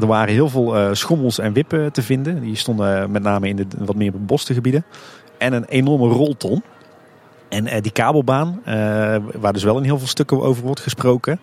Er 0.00 0.06
waren 0.06 0.34
heel 0.34 0.48
veel 0.48 0.76
eh, 0.76 0.88
schommels 0.92 1.38
en 1.38 1.52
wippen 1.52 1.92
te 1.92 2.02
vinden. 2.02 2.40
Die 2.40 2.56
stonden 2.56 3.02
eh, 3.02 3.08
met 3.08 3.22
name 3.22 3.48
in 3.48 3.56
de 3.56 3.66
wat 3.78 3.96
meer 3.96 4.12
beboste 4.12 4.54
gebieden. 4.54 4.84
En 5.38 5.52
een 5.52 5.64
enorme 5.64 6.08
rolton. 6.08 6.62
En 7.48 7.82
die 7.82 7.92
kabelbaan, 7.92 8.60
waar 9.40 9.52
dus 9.52 9.62
wel 9.62 9.76
in 9.76 9.84
heel 9.84 9.98
veel 9.98 10.06
stukken 10.06 10.42
over 10.42 10.62
wordt 10.62 10.80
gesproken, 10.80 11.40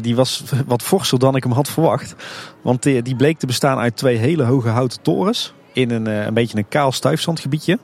die 0.00 0.16
was 0.16 0.44
wat 0.66 0.82
forser 0.82 1.18
dan 1.18 1.36
ik 1.36 1.42
hem 1.42 1.52
had 1.52 1.68
verwacht. 1.68 2.14
Want 2.62 2.82
die, 2.82 3.16
bleek 3.16 3.38
te 3.38 3.46
bestaan 3.46 3.78
uit 3.78 3.96
twee 3.96 4.16
hele 4.16 4.42
hoge 4.42 4.68
houten 4.68 5.02
torens 5.02 5.54
in 5.72 5.90
een, 5.90 6.06
een 6.06 6.34
beetje 6.34 6.58
een 6.58 6.68
kaal 6.68 6.92
stuifzandgebiedje. 6.92 7.78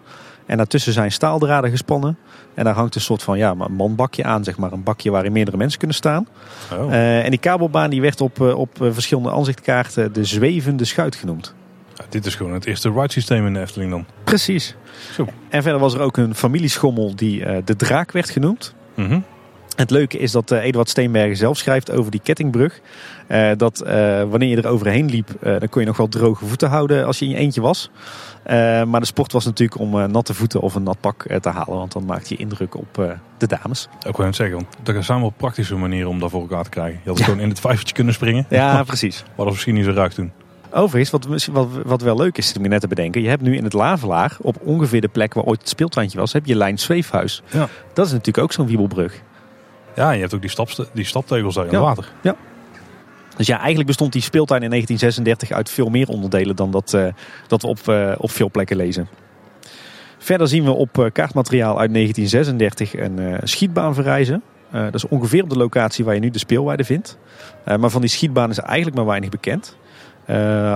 En 0.50 0.56
daartussen 0.56 0.92
zijn 0.92 1.12
staaldraden 1.12 1.70
gespannen. 1.70 2.18
En 2.54 2.64
daar 2.64 2.74
hangt 2.74 2.94
een 2.94 3.00
soort 3.00 3.22
van 3.22 3.38
ja, 3.38 3.54
een 3.58 3.72
manbakje 3.72 4.24
aan, 4.24 4.44
zeg 4.44 4.58
maar. 4.58 4.72
Een 4.72 4.82
bakje 4.82 5.10
waarin 5.10 5.32
meerdere 5.32 5.56
mensen 5.56 5.78
kunnen 5.78 5.96
staan. 5.96 6.28
Oh. 6.72 6.94
Eh, 6.94 7.24
en 7.24 7.30
die 7.30 7.38
kabelbaan 7.38 7.90
die 7.90 8.00
werd 8.00 8.20
op, 8.20 8.40
eh, 8.40 8.58
op 8.58 8.82
eh, 8.82 8.88
verschillende 8.92 9.30
aanzichtkaarten 9.30 10.12
de 10.12 10.24
zwevende 10.24 10.84
schuit 10.84 11.14
genoemd. 11.14 11.54
Ja, 11.94 12.04
dit 12.08 12.26
is 12.26 12.34
gewoon 12.34 12.52
het 12.52 12.66
eerste 12.66 12.90
ride 12.90 13.12
systeem 13.12 13.46
in 13.46 13.54
de 13.54 13.60
Efteling 13.60 13.90
dan. 13.90 14.06
Precies. 14.24 14.76
Zo. 15.12 15.26
En 15.48 15.62
verder 15.62 15.80
was 15.80 15.94
er 15.94 16.00
ook 16.00 16.16
een 16.16 16.34
familieschommel 16.34 17.14
die 17.14 17.62
de 17.64 17.76
draak 17.76 18.12
werd 18.12 18.30
genoemd. 18.30 18.74
Mhm. 18.94 19.20
Het 19.76 19.90
leuke 19.90 20.18
is 20.18 20.32
dat 20.32 20.50
Eduard 20.50 20.88
Steenbergen 20.88 21.36
zelf 21.36 21.56
schrijft 21.56 21.90
over 21.90 22.10
die 22.10 22.20
kettingbrug. 22.22 22.80
Eh, 23.30 23.50
dat 23.56 23.80
eh, 23.80 24.22
wanneer 24.22 24.48
je 24.48 24.56
er 24.56 24.68
overheen 24.68 25.10
liep, 25.10 25.30
eh, 25.40 25.58
dan 25.58 25.68
kon 25.68 25.80
je 25.80 25.86
nog 25.86 25.96
wel 25.96 26.08
droge 26.08 26.46
voeten 26.46 26.68
houden 26.68 27.06
als 27.06 27.18
je 27.18 27.24
in 27.24 27.30
je 27.30 27.36
eentje 27.36 27.60
was. 27.60 27.90
Maar 28.86 29.00
de 29.00 29.06
sport 29.06 29.32
was 29.32 29.44
natuurlijk 29.44 29.80
om 29.80 30.10
natte 30.10 30.34
voeten 30.34 30.60
of 30.60 30.74
een 30.74 30.82
nat 30.82 31.00
pak 31.00 31.26
te 31.40 31.48
halen. 31.48 31.76
Want 31.78 31.92
dan 31.92 32.04
maakte 32.04 32.34
je 32.34 32.40
indruk 32.40 32.76
op 32.76 33.16
de 33.38 33.46
dames. 33.46 33.88
Ook 34.06 34.14
gewoon 34.16 34.34
zeggen, 34.34 34.56
want 34.56 34.88
er 34.96 35.04
zijn 35.04 35.20
wel 35.20 35.32
praktische 35.36 35.76
manieren 35.76 36.08
om 36.08 36.18
dat 36.20 36.30
voor 36.30 36.40
elkaar 36.40 36.64
te 36.64 36.70
krijgen. 36.70 37.00
Je 37.02 37.08
had 37.08 37.18
Ja. 37.18 37.24
gewoon 37.24 37.40
in 37.40 37.48
het 37.48 37.60
vijvertje 37.60 37.94
kunnen 37.94 38.14
springen. 38.14 38.46
Ja, 38.48 38.82
precies. 38.92 39.22
Maar 39.26 39.44
dat 39.44 39.54
misschien 39.54 39.74
niet 39.74 39.84
zo 39.84 39.90
ruik 39.90 40.12
toen. 40.12 40.32
Overigens, 40.72 41.10
wat, 41.10 41.46
wat, 41.52 41.68
wat 41.84 42.02
wel 42.02 42.16
leuk 42.16 42.38
is 42.38 42.54
om 42.56 42.62
je 42.62 42.68
net 42.68 42.80
te 42.80 42.88
bedenken. 42.88 43.22
Je 43.22 43.28
hebt 43.28 43.42
nu 43.42 43.56
in 43.56 43.64
het 43.64 43.72
Lavelaar, 43.72 44.36
op 44.40 44.56
ongeveer 44.64 45.00
de 45.00 45.08
plek 45.08 45.34
waar 45.34 45.44
ooit 45.44 45.60
het 45.60 45.68
speeltuintje 45.68 46.18
was, 46.18 46.32
heb 46.32 46.46
je 46.46 46.56
Lijn 46.56 46.78
Zweefhuis. 46.78 47.42
Ja. 47.50 47.68
Dat 47.92 48.06
is 48.06 48.12
natuurlijk 48.12 48.44
ook 48.44 48.52
zo'n 48.52 48.66
wiebelbrug. 48.66 49.20
Ja, 49.96 50.08
en 50.08 50.14
je 50.14 50.20
hebt 50.20 50.34
ook 50.34 50.40
die, 50.40 50.50
stapste, 50.50 50.86
die 50.92 51.04
staptegels 51.04 51.54
daar 51.54 51.64
in 51.66 51.70
Ja. 51.70 51.76
het 51.78 51.86
water. 51.86 52.12
Dus 53.40 53.48
ja, 53.48 53.58
eigenlijk 53.58 53.86
bestond 53.86 54.12
die 54.12 54.22
speeltuin 54.22 54.62
in 54.62 54.68
1936 54.68 55.56
uit 55.56 55.70
veel 55.70 55.88
meer 55.88 56.08
onderdelen 56.08 56.56
dan 56.56 56.70
dat, 56.70 56.94
eh, 56.94 57.06
dat 57.46 57.62
we 57.62 57.68
op, 57.68 57.88
eh, 57.88 58.12
op 58.18 58.30
veel 58.30 58.50
plekken 58.50 58.76
lezen. 58.76 59.08
Verder 60.18 60.48
zien 60.48 60.64
we 60.64 60.70
op 60.70 60.98
eh, 60.98 61.04
kaartmateriaal 61.12 61.78
uit 61.78 61.90
1936 61.90 62.96
een 62.96 63.40
schietbaan 63.42 63.94
verrijzen. 63.94 64.42
Dat 64.70 64.94
is 64.94 65.08
ongeveer 65.08 65.42
op 65.42 65.50
de 65.50 65.56
locatie 65.56 66.04
waar 66.04 66.14
je 66.14 66.20
nu 66.20 66.30
de 66.30 66.38
speelweide 66.38 66.84
vindt. 66.84 67.18
Maar 67.64 67.90
van 67.90 68.00
die 68.00 68.10
schietbaan 68.10 68.50
is 68.50 68.58
eigenlijk 68.58 68.96
maar 68.96 69.06
weinig 69.06 69.28
bekend. 69.28 69.76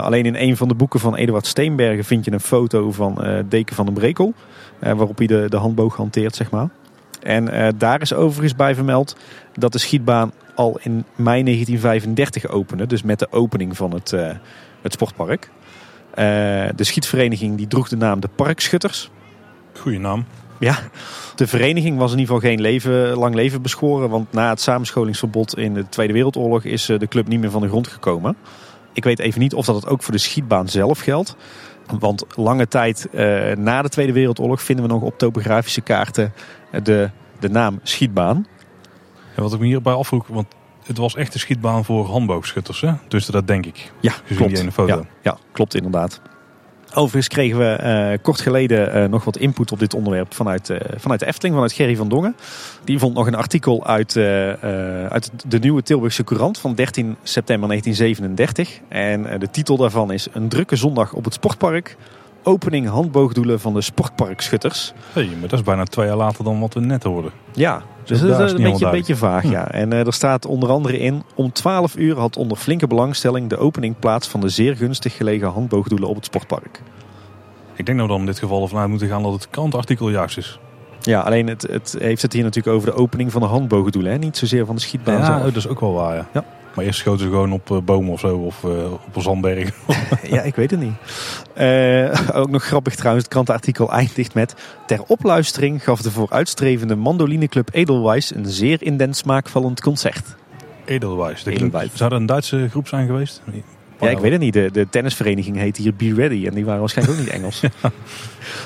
Alleen 0.01 0.27
in 0.27 0.35
een 0.35 0.57
van 0.57 0.69
de 0.69 0.75
boeken 0.75 1.01
van 1.01 1.17
Eduard 1.17 1.47
Steenbergen 1.47 2.05
vind 2.05 2.25
je 2.25 2.33
een 2.33 2.41
foto 2.41 2.93
van 2.93 3.45
Deken 3.49 3.77
van 3.77 3.85
den 3.85 3.95
Brekel. 3.95 4.35
waarop 4.79 5.19
hij 5.19 5.27
de, 5.27 5.47
de 5.49 5.57
handboog 5.57 5.97
hanteert, 5.97 6.35
zeg 6.35 6.51
maar. 6.51 6.69
En 7.25 7.49
eh, 7.49 7.69
daar 7.77 8.01
is 8.01 8.15
overigens 8.15 8.57
bij 8.57 8.75
vermeld 8.75 9.17
dat 9.55 9.73
de 9.73 9.79
schietbaan 9.79 10.33
al 10.55 10.79
in 10.83 11.05
mei 11.15 11.43
1935 11.43 12.47
opende. 12.49 12.87
Dus 12.87 13.03
met 13.03 13.19
de 13.19 13.33
opening 13.33 13.77
van 13.77 13.93
het, 13.93 14.13
eh, 14.13 14.31
het 14.83 14.93
sportpark. 14.93 15.51
Eh, 16.11 16.25
de 16.77 16.85
schietvereniging 16.85 17.57
die 17.57 17.67
droeg 17.67 17.89
de 17.89 17.97
naam 17.97 18.21
de 18.21 18.29
Parkschutters. 18.35 19.11
Goeie 19.79 19.99
naam. 19.99 20.25
Ja, 20.59 20.79
de 21.35 21.47
vereniging 21.47 21.99
was 21.99 22.13
in 22.13 22.19
ieder 22.19 22.35
geval 22.35 22.51
geen 22.51 22.61
leven, 22.61 23.17
lang 23.17 23.35
leven 23.35 23.63
beschoren. 23.63 24.11
Want 24.11 24.33
na 24.33 24.49
het 24.49 24.61
samenscholingsverbod 24.61 25.59
in 25.59 25.75
de 25.75 25.89
Tweede 25.89 26.13
Wereldoorlog 26.13 26.65
is 26.65 26.87
de 26.87 27.09
club 27.09 27.29
niet 27.29 27.41
meer 27.41 27.51
van 27.51 27.61
de 27.61 27.69
grond 27.69 27.89
gekomen. 27.89 28.37
Ik 28.93 29.05
weet 29.05 29.19
even 29.19 29.41
niet 29.41 29.55
of 29.55 29.67
dat 29.67 29.75
het 29.75 29.89
ook 29.89 30.03
voor 30.03 30.13
de 30.13 30.19
schietbaan 30.19 30.69
zelf 30.69 30.99
geldt. 30.99 31.37
Want 31.99 32.25
lange 32.37 32.69
tijd 32.69 33.09
eh, 33.13 33.53
na 33.57 33.83
de 33.83 33.89
Tweede 33.89 34.13
Wereldoorlog 34.13 34.63
vinden 34.63 34.87
we 34.87 34.93
nog 34.93 35.03
op 35.03 35.19
topografische 35.19 35.81
kaarten 35.81 36.33
de, 36.83 37.11
de 37.41 37.49
naam 37.49 37.81
schietbaan. 37.83 38.47
En 39.35 39.43
wat 39.43 39.53
ik 39.53 39.61
me 39.61 39.67
hierbij 39.67 39.93
afvroeg, 39.93 40.27
want 40.27 40.47
het 40.87 40.99
was 40.99 41.15
echt 41.15 41.35
een 41.35 41.41
schietbaan 41.41 41.85
voor 41.85 42.07
handboogschutters, 42.07 42.81
hè? 42.81 42.93
Dus 43.09 43.27
dat 43.27 43.47
denk 43.47 43.67
ik. 43.67 43.93
Ja, 44.01 44.13
Gezien 44.13 44.37
klopt. 44.37 44.53
die 44.53 44.61
ene 44.61 44.73
foto. 44.73 44.97
Ja, 44.97 45.05
ja, 45.23 45.39
klopt 45.53 45.75
inderdaad. 45.75 46.21
Overigens 46.97 47.29
kregen 47.29 47.59
we 47.59 47.65
eh, 47.65 48.19
kort 48.23 48.41
geleden 48.41 48.93
eh, 48.93 49.09
nog 49.09 49.25
wat 49.25 49.37
input 49.37 49.73
op 49.73 49.79
dit 49.79 49.95
onderwerp 49.95 50.35
vanuit, 50.35 50.71
eh, 50.71 50.79
vanuit 50.97 51.21
de 51.21 51.27
Efteling, 51.27 51.55
vanuit 51.55 51.73
Gerry 51.73 51.97
van 51.97 52.09
Dongen. 52.09 52.37
Die 52.85 52.99
vond 52.99 53.15
nog 53.15 53.27
een 53.27 53.35
artikel 53.35 53.87
uit, 53.87 54.17
uit 54.17 55.31
de 55.47 55.59
nieuwe 55.59 55.83
Tilburgse 55.83 56.25
Courant 56.25 56.59
van 56.59 56.75
13 56.75 57.17
september 57.23 57.69
1937. 57.69 58.81
En 58.89 59.39
de 59.39 59.51
titel 59.51 59.77
daarvan 59.77 60.13
is 60.13 60.29
Een 60.33 60.49
drukke 60.49 60.77
zondag 60.77 61.13
op 61.13 61.25
het 61.25 61.35
sportpark. 61.35 61.97
Opening 62.47 62.89
handboogdoelen 62.89 63.61
van 63.61 63.75
de 63.75 63.81
sportparkschutters. 63.81 64.93
Hey, 65.13 65.29
maar 65.41 65.49
dat 65.49 65.59
is 65.59 65.65
bijna 65.65 65.85
twee 65.85 66.07
jaar 66.07 66.17
later 66.17 66.45
dan 66.45 66.61
wat 66.61 66.75
we 66.75 66.81
net 66.81 67.03
hoorden. 67.03 67.31
Ja, 67.53 67.83
dus 68.05 68.21
daar 68.21 68.29
dat 68.29 68.41
is 68.41 68.53
een 68.53 68.63
beetje, 68.63 68.85
een 68.85 68.91
beetje 68.91 69.17
vaag. 69.17 69.43
Hm. 69.43 69.51
Ja. 69.51 69.71
En 69.71 69.93
eh, 69.93 70.07
er 70.07 70.13
staat 70.13 70.47
onder 70.47 70.71
andere 70.71 70.99
in: 70.99 71.23
om 71.35 71.53
12 71.53 71.97
uur 71.97 72.19
had 72.19 72.37
onder 72.37 72.57
flinke 72.57 72.87
belangstelling 72.87 73.49
de 73.49 73.57
opening 73.57 73.99
plaats 73.99 74.29
van 74.29 74.41
de 74.41 74.49
zeer 74.49 74.77
gunstig 74.77 75.17
gelegen 75.17 75.49
handboogdoelen 75.49 76.09
op 76.09 76.15
het 76.17 76.25
sportpark. 76.25 76.83
Ik 77.77 77.87
denk 77.87 77.99
nou 77.99 78.11
dan 78.11 78.21
in 78.21 78.27
dit 78.27 78.39
geval 78.39 78.69
vanuit 78.69 78.89
moeten 78.89 79.09
gaan 79.09 79.23
dat 79.23 79.33
het 79.33 79.51
krantartikel 79.51 80.11
juist 80.11 80.37
is. 80.39 80.59
Ja, 81.01 81.21
alleen 81.21 81.47
het, 81.47 81.63
het 81.63 81.97
heeft 81.99 82.23
het 82.23 82.33
hier 82.33 82.43
natuurlijk 82.43 82.77
over 82.77 82.91
de 82.91 82.97
opening 82.97 83.33
van 83.33 83.41
de 83.41 83.47
handboogdoelen, 83.47 84.13
hè? 84.13 84.19
niet 84.19 84.37
zozeer 84.37 84.67
van 84.67 84.75
de 84.75 84.81
schietbaan 84.81 85.19
Ja, 85.19 85.25
zelf. 85.25 85.43
dat 85.43 85.57
is 85.57 85.69
ook 85.69 85.81
wel 85.81 85.93
waar, 85.93 86.17
ja. 86.17 86.27
Ja. 86.33 86.45
Maar 86.75 86.85
eerst 86.85 86.99
schoten 86.99 87.25
ze 87.25 87.31
gewoon 87.31 87.53
op 87.53 87.71
eh, 87.71 87.79
bomen 87.79 88.13
of 88.13 88.21
zo, 88.21 88.37
of 88.37 88.65
eh, 88.65 88.93
op 88.93 89.17
een 89.17 89.23
zandberg. 89.23 89.71
Ja, 90.23 90.43
ik 90.43 90.55
weet 90.55 90.71
het 90.71 90.81
niet. 90.81 90.95
Eh, 91.53 92.37
ook 92.41 92.51
nog 92.51 92.65
grappig 92.65 92.95
trouwens, 92.95 93.25
het 93.25 93.33
krantenartikel 93.33 93.93
eindigt 93.93 94.35
met... 94.35 94.55
Ter 94.87 95.03
opluistering 95.07 95.85
gaf 95.85 96.03
de 96.03 96.11
vooruitstrevende 96.11 96.95
mandolineclub 96.95 97.69
Edelweiss 97.73 98.35
een 98.35 98.47
zeer 98.47 98.83
indens 98.83 99.19
smaakvallend 99.19 99.81
concert. 99.81 100.37
Edelweiss. 100.85 101.45
Dat 101.45 101.55
Edelweiss. 101.55 101.97
Zou 101.97 102.11
dat 102.11 102.21
een 102.21 102.27
Duitse 102.27 102.67
groep 102.71 102.89
zijn 102.89 103.07
geweest? 103.07 103.43
Ja, 104.01 104.11
ik 104.11 104.19
weet 104.19 104.33
het 104.33 104.41
niet. 104.41 104.53
De, 104.53 104.71
de 104.73 104.89
tennisvereniging 104.89 105.57
heet 105.57 105.77
hier 105.77 105.95
Be 105.95 106.15
Ready 106.15 106.47
en 106.47 106.55
die 106.55 106.65
waren 106.65 106.81
waarschijnlijk 106.81 107.19
ook 107.19 107.25
niet 107.25 107.35
Engels. 107.35 107.63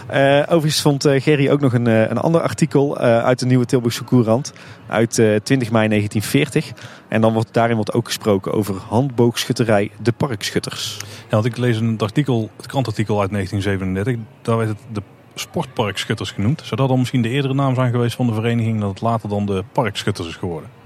Eh, 0.06 0.42
overigens 0.42 0.80
vond 0.80 1.04
eh, 1.04 1.22
Gerry 1.22 1.50
ook 1.50 1.60
nog 1.60 1.72
een, 1.72 1.86
eh, 1.86 2.00
een 2.00 2.18
ander 2.18 2.40
artikel 2.40 2.98
uit 2.98 3.38
de 3.38 3.46
nieuwe 3.46 3.64
Tilburgse 3.64 4.04
Courant 4.04 4.52
uit 4.86 5.18
eh, 5.18 5.36
20 5.36 5.70
mei 5.70 5.88
1940. 5.88 6.72
En 7.08 7.20
dan 7.20 7.32
wordt, 7.32 7.54
daarin 7.54 7.74
wordt 7.76 7.92
ook 7.92 8.06
gesproken 8.06 8.52
over 8.52 8.74
handboogschutterij 8.74 9.90
De 10.02 10.12
Parkschutters. 10.12 10.96
Ja, 11.02 11.30
want 11.30 11.44
ik 11.44 11.56
lees 11.56 11.76
een 11.76 11.98
artikel, 11.98 12.50
het 12.56 12.66
krantartikel 12.66 13.20
uit 13.20 13.30
1937. 13.30 14.26
Daar 14.42 14.56
werd 14.56 14.68
het 14.68 14.78
de 14.92 15.02
sportparkschutters 15.34 16.30
genoemd. 16.30 16.62
Zou 16.64 16.80
dat 16.80 16.88
dan 16.88 16.98
misschien 16.98 17.22
de 17.22 17.28
eerdere 17.28 17.54
naam 17.54 17.74
zijn 17.74 17.90
geweest 17.90 18.16
van 18.16 18.26
de 18.26 18.34
vereniging... 18.34 18.80
dat 18.80 18.90
het 18.90 19.00
later 19.00 19.28
dan 19.28 19.46
de 19.46 19.64
parkschutters 19.72 20.28
is 20.28 20.36
geworden? 20.36 20.77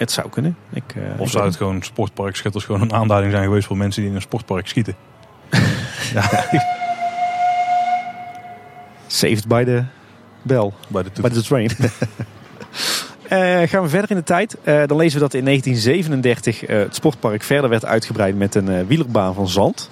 Het 0.00 0.12
zou 0.12 0.28
kunnen. 0.28 0.56
Ik, 0.72 0.82
eh, 0.94 1.20
Of 1.20 1.30
zou 1.30 1.44
het 1.44 1.56
gewoon 1.56 1.82
sportparkschutters 1.82 2.64
gewoon 2.64 2.80
een 2.80 2.92
aanduiding 2.92 3.32
zijn 3.32 3.44
geweest... 3.44 3.66
voor 3.66 3.76
mensen 3.76 4.00
die 4.00 4.10
in 4.10 4.16
een 4.16 4.22
sportpark 4.22 4.68
schieten? 4.68 4.94
Saved 9.06 9.48
by 9.48 9.64
the 9.64 9.84
bell. 10.42 10.70
Bij 10.88 11.02
de 11.02 11.10
By 11.20 11.28
the 11.28 11.42
train. 11.42 11.70
Eh, 13.28 13.68
gaan 13.68 13.82
we 13.82 13.88
verder 13.88 14.10
in 14.10 14.16
de 14.16 14.22
tijd. 14.22 14.56
Eh, 14.62 14.82
dan 14.86 14.96
lezen 14.96 15.14
we 15.14 15.24
dat 15.24 15.34
in 15.34 15.44
1937 15.44 16.64
eh, 16.64 16.78
het 16.78 16.94
sportpark 16.94 17.42
verder 17.42 17.70
werd 17.70 17.84
uitgebreid 17.84 18.36
met 18.36 18.54
een 18.54 18.86
wielerbaan 18.86 19.34
van 19.34 19.48
zand. 19.48 19.90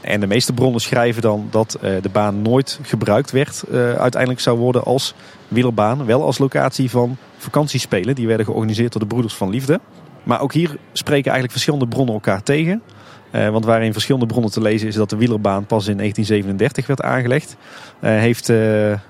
En 0.00 0.20
de 0.20 0.26
meeste 0.26 0.52
bronnen 0.52 0.80
schrijven 0.80 1.22
dan 1.22 1.48
dat 1.50 1.74
eh, 1.74 1.92
de 2.02 2.08
baan 2.08 2.42
nooit 2.42 2.78
gebruikt 2.82 3.30
werd. 3.30 3.62
eh, 3.62 3.92
uiteindelijk 3.92 4.40
zou 4.40 4.58
worden 4.58 4.84
als 4.84 5.14
wielerbaan. 5.48 6.04
Wel 6.04 6.24
als 6.24 6.38
locatie 6.38 6.90
van 6.90 7.16
vakantiespelen. 7.36 8.14
Die 8.14 8.26
werden 8.26 8.46
georganiseerd 8.46 8.92
door 8.92 9.00
de 9.00 9.06
Broeders 9.06 9.34
van 9.34 9.50
Liefde. 9.50 9.80
Maar 10.22 10.40
ook 10.40 10.52
hier 10.52 10.76
spreken 10.92 11.24
eigenlijk 11.24 11.52
verschillende 11.52 11.88
bronnen 11.88 12.14
elkaar 12.14 12.42
tegen. 12.42 12.82
Eh, 13.30 13.48
want 13.48 13.64
waarin 13.64 13.92
verschillende 13.92 14.26
bronnen 14.26 14.50
te 14.50 14.60
lezen 14.60 14.88
is 14.88 14.94
dat 14.94 15.10
de 15.10 15.16
wielerbaan 15.16 15.66
pas 15.66 15.86
in 15.86 15.96
1937 15.96 16.86
werd 16.86 17.02
aangelegd. 17.02 17.56
Heeft 18.00 18.52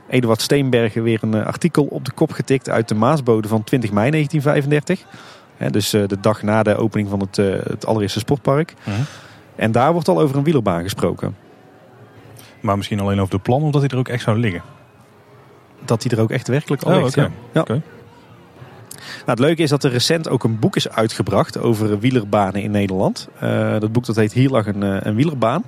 Eduard 0.08 0.40
Steenbergen 0.40 1.02
weer 1.02 1.18
een 1.22 1.44
artikel 1.44 1.84
op 1.84 2.04
de 2.04 2.12
kop 2.12 2.32
getikt 2.32 2.68
uit 2.68 2.88
de 2.88 2.94
Maasbode 2.94 3.48
van 3.48 3.64
20 3.64 3.90
mei 3.92 4.10
1935. 4.10 5.06
Hè, 5.56 5.70
dus 5.70 5.90
de 5.90 6.20
dag 6.20 6.42
na 6.42 6.62
de 6.62 6.76
opening 6.76 7.08
van 7.08 7.20
het, 7.20 7.36
het 7.68 7.86
allereerste 7.86 8.18
sportpark. 8.18 8.74
Mhm. 8.84 9.00
En 9.60 9.72
daar 9.72 9.92
wordt 9.92 10.08
al 10.08 10.20
over 10.20 10.36
een 10.36 10.44
wielerbaan 10.44 10.82
gesproken. 10.82 11.36
Maar 12.60 12.76
misschien 12.76 13.00
alleen 13.00 13.20
over 13.20 13.34
de 13.34 13.40
plan, 13.42 13.62
of 13.62 13.70
dat 13.72 13.80
hij 13.80 13.90
er 13.90 13.98
ook 13.98 14.08
echt 14.08 14.22
zou 14.22 14.38
liggen. 14.38 14.62
Dat 15.84 16.02
die 16.02 16.10
er 16.10 16.20
ook 16.20 16.30
echt 16.30 16.48
werkelijk 16.48 16.82
al 16.82 16.96
Oh, 16.96 17.02
ligt. 17.02 17.14
ja. 17.14 17.30
Ja. 17.52 17.60
Oké. 17.60 17.82
Nou, 19.00 19.24
het 19.24 19.38
leuke 19.38 19.62
is 19.62 19.70
dat 19.70 19.84
er 19.84 19.90
recent 19.90 20.28
ook 20.28 20.44
een 20.44 20.58
boek 20.58 20.76
is 20.76 20.88
uitgebracht 20.88 21.58
over 21.58 21.98
wielerbanen 21.98 22.62
in 22.62 22.70
Nederland. 22.70 23.28
Eh, 23.38 23.78
dat 23.78 23.92
boek 23.92 24.04
dat 24.06 24.16
heet 24.16 24.32
Hier 24.32 24.50
lag 24.50 24.66
een, 24.66 24.82
eh, 24.82 24.96
een 25.00 25.14
wielerbaan. 25.14 25.64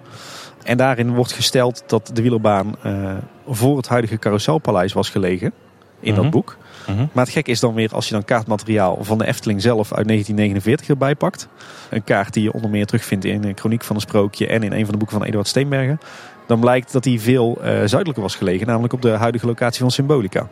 En 0.62 0.76
daarin 0.76 1.14
wordt 1.14 1.32
gesteld 1.32 1.82
dat 1.86 2.10
de 2.14 2.22
wielerbaan 2.22 2.74
eh, 2.82 3.14
voor 3.48 3.76
het 3.76 3.88
huidige 3.88 4.18
Carouselpaleis 4.18 4.92
was 4.92 5.10
gelegen. 5.10 5.52
In 6.00 6.12
Mhm. 6.12 6.22
dat 6.22 6.30
boek. 6.30 6.56
Mhm. 6.86 7.06
Maar 7.12 7.24
het 7.24 7.32
gek 7.32 7.48
is 7.48 7.60
dan 7.60 7.74
weer 7.74 7.94
als 7.94 8.08
je 8.08 8.14
dan 8.14 8.24
kaartmateriaal 8.24 8.98
van 9.00 9.18
de 9.18 9.26
Efteling 9.26 9.62
zelf 9.62 9.92
uit 9.92 10.06
1949 10.06 10.88
erbij 10.88 11.14
pakt. 11.14 11.48
Een 11.90 12.04
kaart 12.04 12.32
die 12.32 12.42
je 12.42 12.52
onder 12.52 12.70
meer 12.70 12.86
terugvindt 12.86 13.24
in 13.24 13.44
een 13.44 13.58
Chroniek 13.58 13.84
van 13.84 13.96
een 13.96 14.02
Sprookje 14.02 14.46
en 14.46 14.62
in 14.62 14.72
een 14.72 14.84
van 14.84 14.92
de 14.92 14.98
boeken 14.98 15.18
van 15.18 15.26
Eduard 15.26 15.48
Steenbergen. 15.48 16.00
Dan 16.46 16.60
blijkt 16.60 16.92
dat 16.92 17.02
die 17.02 17.20
veel 17.20 17.56
eh, 17.56 17.64
zuidelijker 17.64 18.22
was 18.22 18.34
gelegen, 18.34 18.66
namelijk 18.66 18.92
op 18.92 19.02
de 19.02 19.10
huidige 19.10 19.46
locatie 19.46 19.80
van 19.80 19.90
Symbolica. 19.90 20.48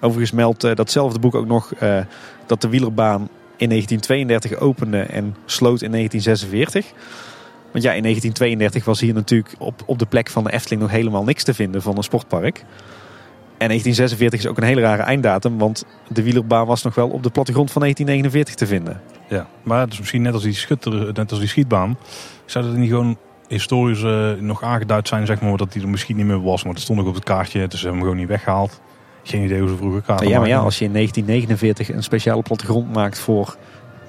Overigens 0.00 0.32
meldt 0.32 0.64
eh, 0.64 0.74
datzelfde 0.74 1.18
boek 1.18 1.34
ook 1.34 1.46
nog 1.46 1.74
eh, 1.74 1.98
dat 2.46 2.60
de 2.60 2.68
wielerbaan 2.68 3.28
in 3.56 3.68
1932 3.68 4.58
opende 4.58 5.00
en 5.00 5.36
sloot 5.44 5.82
in 5.82 5.90
1946. 5.90 6.92
Want 7.72 7.84
ja, 7.84 7.92
in 7.92 8.02
1932 8.02 8.84
was 8.84 9.00
hier 9.00 9.14
natuurlijk 9.14 9.54
op, 9.58 9.82
op 9.86 9.98
de 9.98 10.06
plek 10.06 10.30
van 10.30 10.44
de 10.44 10.52
Efteling 10.52 10.82
nog 10.82 10.90
helemaal 10.90 11.24
niks 11.24 11.44
te 11.44 11.54
vinden 11.54 11.82
van 11.82 11.96
een 11.96 12.02
sportpark. 12.02 12.64
En 13.64 13.70
1946 13.70 14.40
is 14.40 14.46
ook 14.46 14.56
een 14.56 14.62
hele 14.62 14.80
rare 14.80 15.02
einddatum, 15.02 15.58
want 15.58 15.84
de 16.08 16.22
wielerbaan 16.22 16.66
was 16.66 16.82
nog 16.82 16.94
wel 16.94 17.08
op 17.08 17.22
de 17.22 17.30
plattegrond 17.30 17.70
van 17.70 17.80
1949 17.80 18.54
te 18.54 18.74
vinden. 18.74 19.00
Ja, 19.28 19.46
maar 19.62 19.80
het 19.80 19.92
is 19.92 19.98
misschien 19.98 20.22
net 20.22 20.32
als 20.32 20.42
die, 20.42 20.54
schutter, 20.54 21.12
net 21.12 21.30
als 21.30 21.38
die 21.38 21.48
schietbaan. 21.48 21.98
Zou 22.44 22.64
dat 22.64 22.76
niet 22.76 22.88
gewoon 22.88 23.16
historisch 23.48 24.02
eh, 24.02 24.30
nog 24.40 24.62
aangeduid 24.62 25.08
zijn, 25.08 25.26
zeg 25.26 25.40
maar, 25.40 25.56
dat 25.56 25.72
die 25.72 25.82
er 25.82 25.88
misschien 25.88 26.16
niet 26.16 26.26
meer 26.26 26.42
was. 26.42 26.64
Maar 26.64 26.72
het 26.72 26.82
stond 26.82 27.00
ook 27.00 27.06
op 27.06 27.14
het 27.14 27.24
kaartje, 27.24 27.68
dus 27.68 27.80
ze 27.80 27.86
hebben 27.86 27.92
hem 27.92 28.00
gewoon 28.00 28.16
niet 28.16 28.28
weggehaald. 28.28 28.80
Geen 29.22 29.44
idee 29.44 29.60
hoe 29.60 29.68
ze 29.68 29.76
vroeger 29.76 30.02
kaarten 30.02 30.28
ja, 30.28 30.38
maar 30.38 30.48
ja, 30.48 30.58
als 30.58 30.78
je 30.78 30.84
in 30.84 30.92
1949 30.92 31.96
een 31.96 32.02
speciale 32.02 32.42
plattegrond 32.42 32.92
maakt 32.92 33.18
voor, 33.18 33.56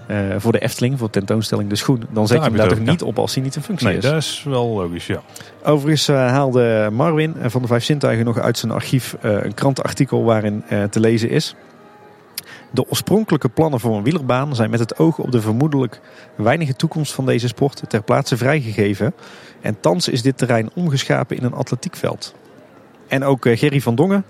eh, 0.08 0.18
voor 0.38 0.51
de 0.51 0.60
Efteling, 0.60 0.99
voor 0.99 1.10
tentoonstelling 1.10 1.70
De 1.70 1.76
Schoen, 1.76 2.03
dan 2.10 2.28
zet 2.28 2.30
je 2.30 2.34
Daar 2.36 2.43
hem 2.43 2.51
heb 2.51 2.70
daar 2.70 2.70
je 2.70 2.84
toch 2.84 2.93
niet 2.93 3.03
op 3.03 3.20
als 3.20 3.34
hij 3.34 3.43
niet 3.43 3.56
in 3.56 3.62
functie 3.62 3.88
Nee, 3.88 3.97
is. 3.97 4.03
dat 4.03 4.16
is 4.16 4.43
wel 4.47 4.68
logisch, 4.68 5.08
ja. 5.08 5.22
Overigens 5.64 6.08
eh, 6.08 6.16
haalde 6.16 6.89
Marwin 6.91 7.36
eh, 7.38 7.49
van 7.49 7.62
de 7.62 7.68
Vijf 7.68 7.84
Zintuigen 7.84 8.26
nog 8.26 8.39
uit 8.39 8.58
zijn 8.58 8.72
archief 8.72 9.16
een 9.22 9.53
krantenartikel 9.53 10.24
waarin 10.24 10.64
te 10.89 10.99
lezen 10.99 11.30
is. 11.30 11.56
De 12.72 12.89
oorspronkelijke 12.89 13.49
plannen 13.49 13.80
voor 13.80 13.97
een 13.97 14.03
wielerbaan 14.03 14.56
zijn 14.56 14.70
met 14.70 14.80
het 14.80 14.97
oog 14.97 15.18
op 15.18 15.32
de 15.32 15.41
vermoedelijk 15.41 16.01
weinige 16.36 16.76
toekomst 16.76 17.14
van 17.14 17.26
deze 17.26 17.47
sport 17.47 17.82
ter 17.88 18.03
plaatse 18.03 18.38
vrijgegeven. 18.38 19.14
En 19.62 19.80
thans 19.80 20.08
is 20.08 20.22
dit 20.22 20.38
terrein 20.38 20.70
omgeschapen 20.76 21.38
in 21.38 21.43
een 21.43 21.53
atletiekveld. 21.53 22.36
En 23.08 23.24
ook 23.24 23.47
Gerry 23.49 23.82
van 23.82 23.95
Dongen 23.95 24.26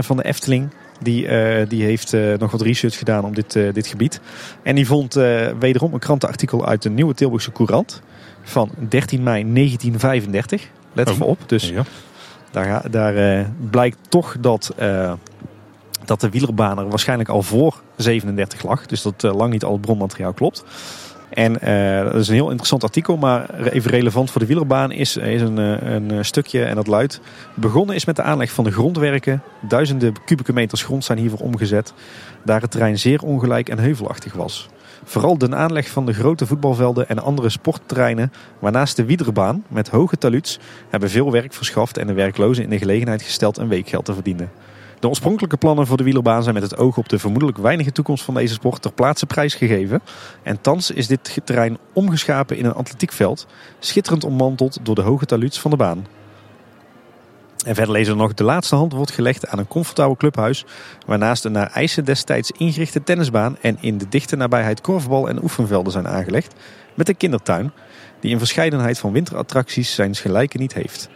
van 0.00 0.16
de 0.16 0.24
Efteling, 0.24 0.70
die, 1.00 1.26
eh, 1.26 1.68
die 1.68 1.84
heeft 1.84 2.12
eh, 2.12 2.38
nog 2.38 2.50
wat 2.50 2.60
research 2.60 2.98
gedaan 2.98 3.24
op 3.24 3.34
dit, 3.34 3.56
eh, 3.56 3.72
dit 3.72 3.86
gebied. 3.86 4.20
En 4.62 4.74
die 4.74 4.86
vond 4.86 5.14
wederom 5.58 5.92
een 5.92 5.98
krantenartikel 5.98 6.66
uit 6.66 6.82
de 6.82 6.90
Nieuwe 6.90 7.14
Tilburgse 7.14 7.52
Courant 7.52 8.02
van 8.42 8.70
13 8.88 9.22
mei 9.22 9.44
1935. 9.44 10.68
Let 10.92 11.08
Oh. 11.08 11.14
even 11.14 11.26
op, 11.26 11.38
dus 11.46 11.68
ja. 11.68 11.82
daar, 12.50 12.90
daar 12.90 13.46
blijkt 13.70 13.98
toch 14.08 14.36
dat, 14.40 14.74
dat 16.04 16.20
de 16.20 16.28
wielerbaan 16.30 16.78
er 16.78 16.88
waarschijnlijk 16.88 17.28
al 17.28 17.42
voor 17.42 17.82
37 17.96 18.62
lag. 18.62 18.86
Dus 18.86 19.02
dat 19.02 19.22
lang 19.22 19.52
niet 19.52 19.64
al 19.64 19.72
het 19.72 19.80
bronmateriaal 19.80 20.32
klopt. 20.32 20.64
En 21.34 21.60
eh, 21.60 22.04
dat 22.04 22.20
is 22.20 22.28
een 22.28 22.34
heel 22.34 22.48
interessant 22.48 22.82
artikel, 22.82 23.16
maar 23.16 23.60
even 23.64 23.90
relevant 23.90 24.30
voor 24.30 24.40
de 24.40 24.46
wielerbaan 24.46 24.92
is, 24.92 25.16
is 25.16 25.40
een, 25.40 25.58
eh, 25.58 25.92
een 25.92 26.24
stukje 26.24 26.64
en 26.64 26.74
dat 26.74 26.86
luidt. 26.86 27.20
Begonnen 27.54 27.94
is 27.94 28.04
met 28.04 28.16
de 28.16 28.22
aanleg 28.22 28.52
van 28.52 28.64
de 28.64 28.70
grondwerken. 28.70 29.42
Duizenden 29.60 30.12
kubieke 30.24 30.52
meters 30.52 30.82
grond 30.82 31.04
zijn 31.04 31.18
hiervoor 31.18 31.38
omgezet, 31.38 31.92
daar 32.44 32.60
het 32.60 32.70
terrein 32.70 32.98
zeer 32.98 33.22
ongelijk 33.22 33.68
en 33.68 33.78
heuvelachtig 33.78 34.32
was. 34.32 34.68
Vooral 35.04 35.38
de 35.38 35.56
aanleg 35.56 35.88
van 35.88 36.06
de 36.06 36.12
grote 36.12 36.46
voetbalvelden 36.46 37.08
en 37.08 37.18
andere 37.18 37.48
sportterreinen, 37.48 38.32
waarnaast 38.58 38.96
de 38.96 39.04
wielerbaan 39.04 39.64
met 39.68 39.88
hoge 39.88 40.18
taluds, 40.18 40.58
hebben 40.90 41.10
veel 41.10 41.32
werk 41.32 41.52
verschaft 41.52 41.98
en 41.98 42.06
de 42.06 42.12
werklozen 42.12 42.64
in 42.64 42.70
de 42.70 42.78
gelegenheid 42.78 43.22
gesteld 43.22 43.56
een 43.56 43.68
weekgeld 43.68 44.04
te 44.04 44.14
verdienen. 44.14 44.50
De 45.04 45.10
oorspronkelijke 45.10 45.56
plannen 45.56 45.86
voor 45.86 45.96
de 45.96 46.04
wielerbaan 46.04 46.42
zijn 46.42 46.54
met 46.54 46.62
het 46.62 46.76
oog 46.76 46.96
op 46.96 47.08
de 47.08 47.18
vermoedelijk 47.18 47.58
weinige 47.58 47.92
toekomst 47.92 48.24
van 48.24 48.34
deze 48.34 48.54
sport 48.54 48.82
ter 48.82 48.92
plaatse 48.92 49.26
prijsgegeven. 49.26 50.00
En 50.42 50.60
thans 50.60 50.90
is 50.90 51.06
dit 51.06 51.38
terrein 51.44 51.78
omgeschapen 51.92 52.56
in 52.56 52.64
een 52.64 52.74
atletiekveld, 52.74 53.46
schitterend 53.78 54.24
ommanteld 54.24 54.78
door 54.82 54.94
de 54.94 55.02
hoge 55.02 55.26
taluds 55.26 55.60
van 55.60 55.70
de 55.70 55.76
baan. 55.76 56.06
En 57.64 57.74
verder 57.74 57.92
lezen 57.92 58.12
we 58.16 58.22
nog 58.22 58.34
de 58.34 58.44
laatste 58.44 58.74
hand 58.74 58.92
wordt 58.92 59.10
gelegd 59.10 59.48
aan 59.48 59.58
een 59.58 59.68
comfortabel 59.68 60.16
clubhuis, 60.16 60.64
waarnaast 61.06 61.44
een 61.44 61.52
naar 61.52 61.70
eisen 61.70 62.04
destijds 62.04 62.50
ingerichte 62.50 63.02
tennisbaan 63.02 63.56
en 63.60 63.78
in 63.80 63.98
de 63.98 64.08
dichte 64.08 64.36
nabijheid 64.36 64.80
korfbal- 64.80 65.28
en 65.28 65.42
oefenvelden 65.42 65.92
zijn 65.92 66.08
aangelegd, 66.08 66.54
met 66.94 67.08
een 67.08 67.16
kindertuin, 67.16 67.72
die 68.20 68.32
een 68.32 68.38
verscheidenheid 68.38 68.98
van 68.98 69.12
winterattracties 69.12 69.94
zijn 69.94 70.14
gelijke 70.14 70.58
niet 70.58 70.74
heeft. 70.74 71.08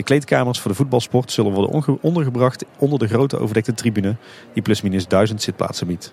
De 0.00 0.06
kleedkamers 0.06 0.60
voor 0.60 0.70
de 0.70 0.76
voetbalsport 0.76 1.32
zullen 1.32 1.52
worden 1.52 1.98
ondergebracht 2.00 2.64
onder 2.78 2.98
de 2.98 3.08
grote 3.08 3.38
overdekte 3.38 3.74
tribune, 3.74 4.16
die 4.52 4.62
plusminus 4.62 5.08
duizend 5.08 5.42
zitplaatsen 5.42 5.86
biedt. 5.86 6.12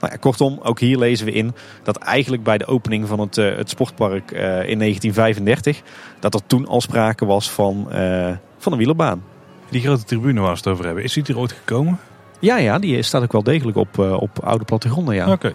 Nou 0.00 0.12
ja, 0.12 0.18
kortom, 0.18 0.58
ook 0.62 0.80
hier 0.80 0.98
lezen 0.98 1.26
we 1.26 1.32
in 1.32 1.54
dat 1.82 1.96
eigenlijk 1.96 2.42
bij 2.42 2.58
de 2.58 2.66
opening 2.66 3.08
van 3.08 3.20
het, 3.20 3.36
uh, 3.36 3.56
het 3.56 3.68
sportpark 3.68 4.30
uh, 4.30 4.38
in 4.40 4.78
1935, 4.78 5.82
dat 6.20 6.34
er 6.34 6.40
toen 6.46 6.66
al 6.66 6.80
sprake 6.80 7.24
was 7.24 7.50
van, 7.50 7.88
uh, 7.92 8.30
van 8.58 8.72
een 8.72 8.78
wielerbaan. 8.78 9.24
Die 9.70 9.80
grote 9.80 10.04
tribune 10.04 10.40
waar 10.40 10.50
we 10.50 10.56
het 10.56 10.66
over 10.66 10.84
hebben, 10.84 11.04
is 11.04 11.12
die 11.12 11.24
er 11.26 11.38
ooit 11.38 11.52
gekomen? 11.52 11.98
Ja, 12.38 12.56
ja 12.56 12.78
die 12.78 13.02
staat 13.02 13.22
ook 13.22 13.32
wel 13.32 13.42
degelijk 13.42 13.76
op, 13.76 13.98
op 13.98 14.38
oude 14.44 14.64
plattegronden. 14.64 15.14
Ja. 15.14 15.32
Oké. 15.32 15.52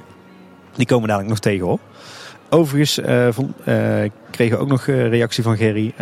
Die 0.75 0.85
komen 0.85 1.07
dadelijk 1.07 1.29
nog 1.29 1.39
tegen 1.39 1.65
hoor. 1.65 1.79
Overigens 2.49 2.99
van, 3.35 3.53
uh, 3.59 3.65
kregen 4.31 4.57
we 4.57 4.63
ook 4.63 4.67
nog 4.67 4.85
reactie 4.85 5.43
van 5.43 5.57
Gerry. 5.57 5.93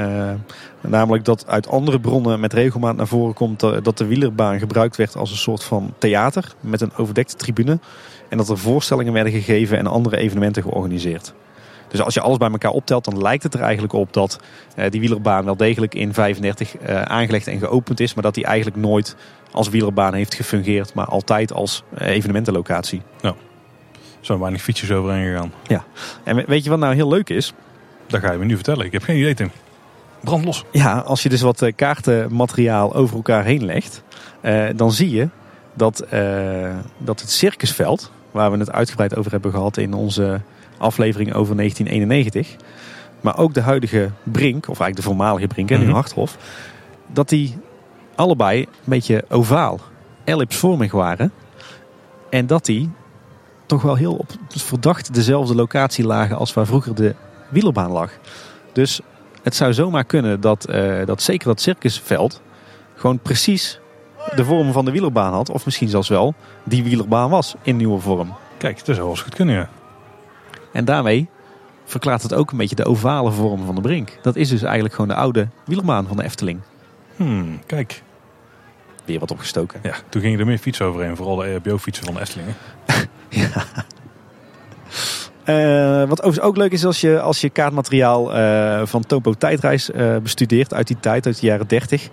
Namelijk 0.82 1.26
dat 1.26 1.48
uit 1.48 1.68
andere 1.68 2.00
bronnen 2.00 2.40
met 2.40 2.54
regelmaat 2.54 2.96
naar 2.96 3.08
voren 3.08 3.34
komt 3.34 3.60
dat 3.60 3.98
de 3.98 4.06
wielerbaan 4.06 4.60
gebruikt 4.60 4.96
werd 4.96 5.16
als 5.16 5.32
een 5.32 5.38
soort 5.38 5.64
van 5.64 5.94
theater 5.98 6.54
met 6.60 6.82
een 6.82 6.96
overdekte 6.96 7.36
tribune. 7.36 7.80
En 8.30 8.38
dat 8.38 8.50
er 8.50 8.58
voorstellingen 8.58 9.14
werden 9.14 9.34
gegeven 9.34 9.78
en 9.78 9.88
andere 9.88 10.18
evenementen 10.18 10.64
georganiseerd. 10.64 11.34
Dus 11.88 12.02
als 12.02 12.14
je 12.14 12.22
alles 12.22 12.38
bij 12.38 12.50
elkaar 12.50 12.72
optelt, 12.72 13.06
dan 13.06 13.22
lijkt 13.22 13.44
het 13.44 13.54
er 13.54 13.62
eigenlijk 13.62 13.94
op 13.94 14.14
dat 14.14 14.40
die 14.90 15.00
wielerbaan 15.00 15.46
wel 15.46 15.58
degelijk 15.58 15.96
in 15.96 16.14
35 16.14 16.78
aangelegd 16.88 17.48
en 17.48 17.60
geopend 17.60 18.00
is. 18.00 18.14
Maar 18.14 18.24
dat 18.24 18.34
die 18.34 18.46
eigenlijk 18.46 18.78
nooit 18.78 19.16
als 19.52 19.70
wielerbaan 19.70 20.14
heeft 20.14 20.34
gefungeerd, 20.34 20.94
maar 20.94 21.06
altijd 21.06 21.54
als 21.54 21.84
evenementenlocatie. 21.98 23.02
Ja. 23.22 23.36
Zo 24.26 24.40
weinig 24.40 24.62
fietsjes 24.62 24.92
overheen 24.92 25.26
gegaan. 25.26 25.54
Ja. 25.68 25.84
En 26.24 26.46
weet 26.46 26.64
je 26.64 26.70
wat 26.70 26.80
nou 26.80 26.96
heel 26.96 27.08
leuk 27.08 27.30
is? 27.30 27.54
Dat 28.08 28.22
ga 28.22 28.32
je 28.32 28.38
me 28.38 28.46
nu 28.46 28.56
vertellen. 28.56 28.86
Ik 28.86 28.92
heb 28.92 29.04
geen 29.04 29.18
idee, 29.18 29.34
Tim. 29.34 29.52
Brand 30.20 30.46
los. 30.46 30.64
Ja, 30.72 30.98
als 30.98 31.24
je 31.24 31.30
dus 31.30 31.42
wat 31.42 31.72
kaartenmateriaal 31.76 32.96
over 32.96 33.16
elkaar 33.16 33.44
heen 33.44 33.66
legt, 33.66 34.04
uh, 34.42 34.66
dan 34.76 34.92
zie 34.92 35.10
je 35.10 35.30
dat, 35.74 36.06
uh, 36.14 36.76
dat 36.98 37.22
het 37.22 37.32
circusveld, 37.32 38.12
waar 38.32 38.52
we 38.52 38.58
het 38.58 38.72
uitgebreid 38.72 39.16
over 39.16 39.32
hebben 39.32 39.52
gehad 39.52 39.78
in 39.78 39.94
onze 39.94 40.42
aflevering 40.78 41.34
over 41.34 41.56
1991, 41.56 42.56
maar 43.22 43.38
ook 43.38 43.54
de 43.54 43.62
huidige 43.62 44.12
Brink, 44.24 44.62
of 44.62 44.80
eigenlijk 44.80 44.96
de 44.96 45.02
voormalige 45.02 45.48
Brink 45.48 45.70
en 45.70 45.76
mm 45.76 45.82
-hmm. 45.82 45.90
nu 45.90 45.96
Harthof, 45.96 46.38
dat 47.08 47.30
die 47.30 47.58
allebei 48.16 48.62
een 48.62 48.68
beetje 48.84 49.26
ovaal, 49.30 49.80
ellipsvormig 50.24 50.92
waren. 50.92 51.32
En 52.30 52.48
dat 52.48 52.66
die 52.66 52.90
toch 53.66 53.82
wel 53.82 53.96
heel 53.96 54.14
op 54.14 54.32
verdacht 54.48 55.14
dezelfde 55.14 55.56
locatie 55.56 56.06
lagen 56.06 56.38
als 56.38 56.54
waar 56.54 56.66
vroeger 56.66 56.96
de 56.96 57.16
wielerbaan 57.50 57.92
lag. 57.92 58.12
Dus 58.74 59.02
het 59.44 59.56
zou 59.56 59.74
zomaar 59.74 60.04
kunnen 60.04 60.42
dat, 60.42 60.70
uh, 60.70 61.06
dat 61.06 61.22
zeker 61.22 61.48
dat 61.48 61.62
circusveld 61.62 62.42
gewoon 62.96 63.20
precies 63.20 63.80
de 64.36 64.46
vorm 64.46 64.72
van 64.72 64.86
de 64.86 64.92
wielerbaan 64.92 65.34
had. 65.34 65.50
Of 65.50 65.66
misschien 65.66 65.90
zelfs 65.90 66.10
wel 66.10 66.34
die 66.64 66.84
wielerbaan 66.84 67.30
was 67.30 67.56
in 67.62 67.78
nieuwe 67.78 68.00
vorm. 68.00 68.34
Kijk, 68.58 68.86
dat 68.86 68.96
zou 68.96 69.08
wel 69.08 69.16
goed 69.16 69.36
kunnen, 69.36 69.56
ja. 69.56 69.70
En 70.72 70.86
daarmee 70.86 71.30
verklaart 71.86 72.22
het 72.22 72.34
ook 72.34 72.52
een 72.52 72.58
beetje 72.58 72.76
de 72.76 72.86
ovale 72.86 73.32
vorm 73.32 73.66
van 73.66 73.76
de 73.76 73.82
brink. 73.82 74.18
Dat 74.22 74.36
is 74.36 74.50
dus 74.50 74.62
eigenlijk 74.62 74.94
gewoon 74.94 75.10
de 75.10 75.16
oude 75.16 75.48
wielerbaan 75.66 76.08
van 76.08 76.18
de 76.18 76.24
Efteling. 76.24 76.60
Hmm, 77.16 77.60
kijk. 77.66 78.04
Weer 79.06 79.20
wat 79.20 79.32
opgestoken. 79.32 79.80
Ja, 79.84 79.96
toen 80.10 80.22
gingen 80.22 80.40
er 80.40 80.46
meer 80.46 80.58
fietsen 80.58 80.86
overheen. 80.86 81.16
Vooral 81.16 81.36
de 81.36 81.46
EHBO-fietsen 81.46 82.06
van 82.06 82.14
de 82.14 82.20
Efteling. 82.20 82.48
ja. 83.36 83.66
Uh, 85.46 86.00
wat 86.00 86.20
overigens 86.20 86.40
ook 86.40 86.58
leuk 86.58 86.72
is 86.72 86.86
als 86.86 87.02
je, 87.02 87.20
als 87.20 87.42
je 87.42 87.50
kaartmateriaal 87.50 88.38
uh, 88.38 88.82
van 88.86 89.06
Topo 89.06 89.34
Tijdreis 89.34 89.90
uh, 89.90 90.18
bestudeert 90.18 90.74
uit 90.74 90.88
die 90.88 91.00
tijd, 91.00 91.26
uit 91.26 91.40
de 91.40 91.46
jaren 91.46 91.68
30. 91.68 92.10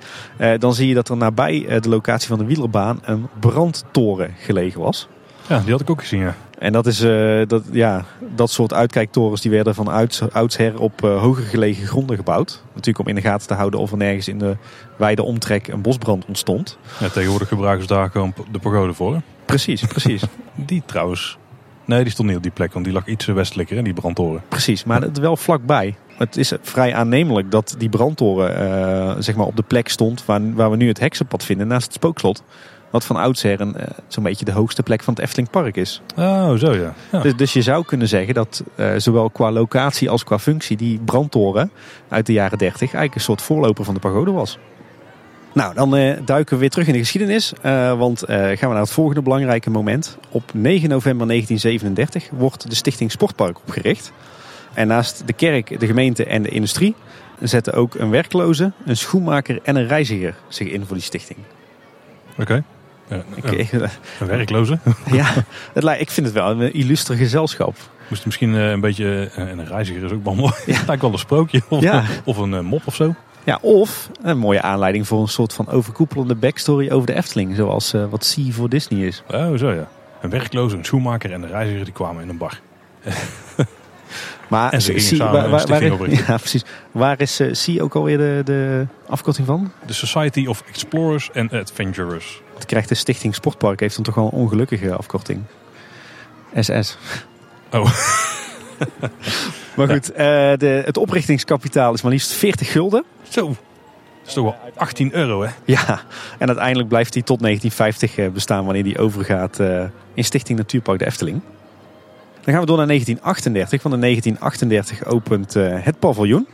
dan 0.58 0.74
zie 0.74 0.88
je 0.88 0.94
dat 0.94 1.08
er 1.08 1.16
nabij 1.16 1.80
de 1.80 1.88
locatie 1.88 2.28
van 2.28 2.38
de 2.38 2.44
wielerbaan 2.44 3.00
een 3.04 3.28
brandtoren 3.40 4.34
gelegen 4.38 4.80
was. 4.80 5.08
Ja, 5.48 5.58
die 5.58 5.70
had 5.70 5.80
ik 5.80 5.90
ook 5.90 6.00
gezien, 6.00 6.20
ja. 6.20 6.34
En 6.58 6.72
dat, 6.72 6.86
is, 6.86 6.98
dat, 7.46 7.62
ja, 7.70 8.04
dat 8.34 8.50
soort 8.50 8.72
uitkijktorens 8.72 9.40
die 9.40 9.50
werden 9.50 9.74
van 9.74 9.88
ouds, 9.88 10.22
oudsher 10.32 10.80
op 10.80 11.00
hoger 11.00 11.44
gelegen 11.44 11.86
gronden 11.86 12.16
gebouwd. 12.16 12.62
Natuurlijk 12.68 12.98
om 12.98 13.08
in 13.08 13.14
de 13.14 13.28
gaten 13.28 13.46
te 13.46 13.54
houden 13.54 13.80
of 13.80 13.90
er 13.90 13.96
nergens 13.96 14.28
in 14.28 14.38
de 14.38 14.56
wijde 14.96 15.22
omtrek 15.22 15.68
een 15.68 15.82
bosbrand 15.82 16.24
ontstond. 16.26 16.78
Ja, 17.00 17.08
tegenwoordig 17.08 17.48
gebruiken 17.48 17.82
ze 17.88 17.94
daar 17.94 18.10
gewoon 18.10 18.34
de 18.50 18.58
pagode 18.58 18.92
voor. 18.92 19.14
Hè? 19.14 19.20
Precies, 19.52 19.84
precies. 19.84 20.22
die 20.54 20.82
trouwens 20.86 21.38
Nee, 21.84 22.02
die 22.02 22.12
stond 22.12 22.28
niet 22.28 22.36
op 22.36 22.42
die 22.42 22.52
plek, 22.52 22.72
want 22.72 22.84
die 22.84 22.94
lag 22.94 23.06
iets 23.06 23.26
westelijker 23.26 23.76
in 23.76 23.84
die 23.84 23.94
brandtoren. 23.94 24.42
Precies, 24.48 24.84
maar 24.84 25.02
het 25.02 25.18
wel 25.18 25.36
vlakbij. 25.36 25.94
Het 26.16 26.36
is 26.36 26.52
vrij 26.62 26.94
aannemelijk 26.94 27.50
dat 27.50 27.74
die 27.78 27.88
brandtoren 27.88 28.62
uh, 28.62 29.14
zeg 29.18 29.36
maar 29.36 29.46
op 29.46 29.56
de 29.56 29.62
plek 29.62 29.88
stond 29.88 30.24
waar, 30.24 30.54
waar 30.54 30.70
we 30.70 30.76
nu 30.76 30.88
het 30.88 31.00
heksenpad 31.00 31.44
vinden, 31.44 31.66
naast 31.66 31.84
het 31.84 31.94
spookslot. 31.94 32.42
Wat 32.90 33.04
van 33.04 33.16
oudsher 33.16 33.60
een, 33.60 33.74
uh, 33.76 33.82
zo'n 34.06 34.22
beetje 34.22 34.44
de 34.44 34.52
hoogste 34.52 34.82
plek 34.82 35.02
van 35.02 35.14
het 35.14 35.22
Eftelingpark 35.22 35.76
is. 35.76 36.02
Oh, 36.16 36.54
zo 36.54 36.72
ja. 36.74 36.94
ja. 37.12 37.20
Dus, 37.20 37.36
dus, 37.36 37.52
je 37.52 37.62
zou 37.62 37.84
kunnen 37.84 38.08
zeggen 38.08 38.34
dat 38.34 38.62
uh, 38.76 38.92
zowel 38.96 39.30
qua 39.30 39.52
locatie 39.52 40.10
als 40.10 40.24
qua 40.24 40.38
functie 40.38 40.76
die 40.76 41.00
brandtoren 41.04 41.70
uit 42.08 42.26
de 42.26 42.32
jaren 42.32 42.58
30 42.58 42.80
eigenlijk 42.80 43.14
een 43.14 43.20
soort 43.20 43.42
voorloper 43.42 43.84
van 43.84 43.94
de 43.94 44.00
pagode 44.00 44.30
was. 44.30 44.58
Nou, 45.54 45.74
dan 45.74 45.96
uh, 45.96 46.16
duiken 46.24 46.54
we 46.54 46.60
weer 46.60 46.70
terug 46.70 46.86
in 46.86 46.92
de 46.92 46.98
geschiedenis. 46.98 47.52
Uh, 47.64 47.98
want 47.98 48.22
uh, 48.22 48.36
gaan 48.36 48.46
we 48.46 48.66
naar 48.66 48.76
het 48.76 48.90
volgende 48.90 49.22
belangrijke 49.22 49.70
moment. 49.70 50.18
Op 50.30 50.50
9 50.54 50.88
november 50.88 51.26
1937 51.26 52.38
wordt 52.38 52.68
de 52.68 52.74
Stichting 52.74 53.10
Sportpark 53.10 53.58
opgericht. 53.58 54.12
En 54.72 54.86
naast 54.86 55.22
de 55.26 55.32
kerk, 55.32 55.80
de 55.80 55.86
gemeente 55.86 56.24
en 56.24 56.42
de 56.42 56.48
industrie 56.48 56.94
zetten 57.40 57.72
ook 57.72 57.94
een 57.94 58.10
werkloze, 58.10 58.72
een 58.84 58.96
schoenmaker 58.96 59.58
en 59.62 59.76
een 59.76 59.86
reiziger 59.86 60.34
zich 60.48 60.68
in 60.68 60.86
voor 60.86 60.96
die 60.96 61.04
stichting. 61.04 61.38
Oké. 62.38 62.40
Okay. 62.40 62.62
Ja, 63.08 63.22
een, 63.42 63.88
een 64.20 64.26
werkloze? 64.26 64.78
ja, 65.10 65.34
het, 65.72 66.00
ik 66.00 66.10
vind 66.10 66.26
het 66.26 66.34
wel 66.34 66.50
een 66.50 66.72
illustre 66.72 67.16
gezelschap. 67.16 67.76
Moest 68.08 68.24
misschien 68.24 68.52
een 68.52 68.80
beetje, 68.80 69.30
en 69.34 69.58
een 69.58 69.66
reiziger 69.66 70.04
is 70.04 70.10
ook 70.12 70.24
wel 70.24 70.34
mooi. 70.34 70.52
Ja. 70.66 70.80
Lijkt 70.86 71.02
wel 71.02 71.12
een 71.12 71.18
sprookje 71.18 71.62
of, 71.68 71.82
ja. 71.82 72.04
of 72.24 72.36
een 72.36 72.64
mop 72.64 72.82
of 72.86 72.94
zo. 72.94 73.14
Ja, 73.44 73.58
of 73.60 74.10
een 74.22 74.38
mooie 74.38 74.62
aanleiding 74.62 75.06
voor 75.06 75.20
een 75.20 75.28
soort 75.28 75.52
van 75.52 75.68
overkoepelende 75.68 76.34
backstory 76.34 76.90
over 76.90 77.06
de 77.06 77.14
Efteling. 77.14 77.56
Zoals 77.56 77.94
uh, 77.94 78.04
wat 78.10 78.24
Sea 78.24 78.52
voor 78.52 78.68
Disney 78.68 79.06
is. 79.06 79.22
Oh, 79.30 79.56
zo 79.56 79.72
ja. 79.72 79.88
Een 80.20 80.30
werkloze, 80.30 80.76
een 80.76 80.84
schoenmaker 80.84 81.32
en 81.32 81.40
de 81.40 81.46
reiziger 81.46 81.84
die 81.84 81.92
kwamen 81.92 82.22
in 82.22 82.28
een 82.28 82.36
bar. 82.36 82.60
maar 84.48 84.72
en 84.72 84.82
ze 84.82 84.92
gingen 84.92 85.16
samen 85.16 85.50
waar, 85.50 85.66
waar, 85.66 85.98
waar, 85.98 86.10
Ja, 86.10 86.36
precies. 86.36 86.64
Waar 86.90 87.20
is 87.20 87.40
uh, 87.40 87.52
Sea 87.52 87.82
ook 87.82 87.94
alweer 87.94 88.18
de, 88.18 88.40
de 88.44 88.86
afkorting 89.08 89.46
van? 89.46 89.72
De 89.86 89.92
Society 89.92 90.46
of 90.46 90.62
Explorers 90.68 91.30
and 91.34 91.52
Adventurers. 91.52 92.42
Het 92.54 92.66
krijgt 92.66 92.88
de 92.88 92.94
Stichting 92.94 93.34
Sportpark, 93.34 93.80
heeft 93.80 93.94
dan 93.94 94.04
toch 94.04 94.14
wel 94.14 94.24
een 94.24 94.30
ongelukkige 94.30 94.96
afkorting. 94.96 95.42
SS. 96.54 96.96
Oh. 97.70 97.92
maar 99.76 99.88
goed, 99.88 100.10
uh, 100.10 100.16
de, 100.56 100.82
het 100.84 100.96
oprichtingskapitaal 100.96 101.94
is 101.94 102.02
maar 102.02 102.12
liefst 102.12 102.32
40 102.32 102.72
gulden. 102.72 103.04
Zo. 103.28 103.46
Dat 103.46 103.56
is 104.26 104.32
toch 104.32 104.44
wel 104.44 104.56
18 104.76 105.14
euro, 105.14 105.42
hè? 105.42 105.48
Ja, 105.64 106.00
en 106.38 106.46
uiteindelijk 106.46 106.88
blijft 106.88 107.14
hij 107.14 107.22
tot 107.22 107.40
1950 107.40 108.32
bestaan 108.32 108.64
wanneer 108.64 108.84
hij 108.84 108.98
overgaat 108.98 109.60
uh, 109.60 109.84
in 110.14 110.24
Stichting 110.24 110.58
Natuurpark 110.58 110.98
de 110.98 111.06
Efteling. 111.06 111.40
Dan 112.44 112.54
gaan 112.54 112.60
we 112.60 112.66
door 112.66 112.76
naar 112.76 112.86
1938. 112.86 113.82
Van 113.82 113.92
in 113.92 114.00
1938 114.00 115.04
opent 115.04 115.54
het 115.84 115.98
paviljoen. 115.98 116.46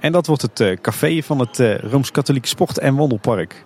En 0.00 0.12
dat 0.12 0.26
wordt 0.26 0.42
het 0.42 0.80
café 0.80 1.22
van 1.22 1.38
het 1.38 1.80
Rooms-Katholiek 1.90 2.46
Sport- 2.46 2.78
en 2.78 2.94
Wandelpark. 2.94 3.64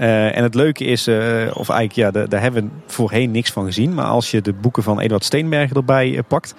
Uh, 0.00 0.36
en 0.36 0.42
het 0.42 0.54
leuke 0.54 0.84
is, 0.84 1.08
uh, 1.08 1.16
of 1.54 1.68
eigenlijk, 1.68 1.92
ja, 1.92 2.10
daar, 2.10 2.28
daar 2.28 2.40
hebben 2.40 2.64
we 2.64 2.92
voorheen 2.92 3.30
niks 3.30 3.50
van 3.50 3.64
gezien. 3.64 3.94
Maar 3.94 4.04
als 4.04 4.30
je 4.30 4.40
de 4.40 4.52
boeken 4.52 4.82
van 4.82 5.00
Eduard 5.00 5.24
Steenbergen 5.24 5.76
erbij 5.76 6.10
uh, 6.10 6.18
pakt, 6.28 6.54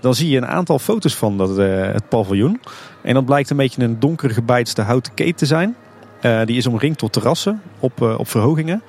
dan 0.00 0.14
zie 0.14 0.28
je 0.28 0.36
een 0.36 0.46
aantal 0.46 0.78
foto's 0.78 1.14
van 1.14 1.36
dat, 1.38 1.56
het 1.92 2.08
paviljoen. 2.08 2.60
En 3.02 3.14
dat 3.14 3.24
blijkt 3.24 3.50
een 3.50 3.56
beetje 3.56 3.82
een 3.82 4.00
donker 4.00 4.30
gebeitste 4.30 4.82
houten 4.82 5.14
keet 5.14 5.38
te 5.38 5.46
zijn. 5.46 5.76
die 6.20 6.56
is 6.56 6.66
omringd 6.66 7.00
door 7.00 7.10
terrassen 7.10 7.62
op, 7.78 8.00
op 8.00 8.28
verhogingen. 8.28 8.82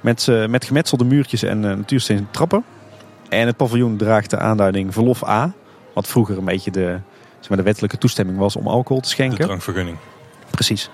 Met, 0.00 0.28
met 0.48 0.64
gemetselde 0.64 1.04
muurtjes 1.04 1.42
en 1.42 1.60
natuursteen 1.60 2.26
trappen. 2.30 2.64
En 3.28 3.46
het 3.46 3.56
paviljoen 3.56 3.96
draagt 3.96 4.30
de 4.30 4.38
aanduiding 4.38 4.92
verlof 4.92 5.24
A. 5.24 5.52
Wat 5.94 6.08
vroeger 6.08 6.38
een 6.38 6.44
beetje 6.44 6.70
de, 6.70 6.98
zeg 7.40 7.48
maar, 7.48 7.58
de 7.58 7.64
wettelijke 7.64 7.98
toestemming 7.98 8.38
was 8.38 8.56
om 8.56 8.66
alcohol 8.66 9.02
te 9.02 9.08
schenken. 9.08 9.38
De 9.38 9.44
drankvergunning. 9.44 9.96
Precies. 10.50 10.90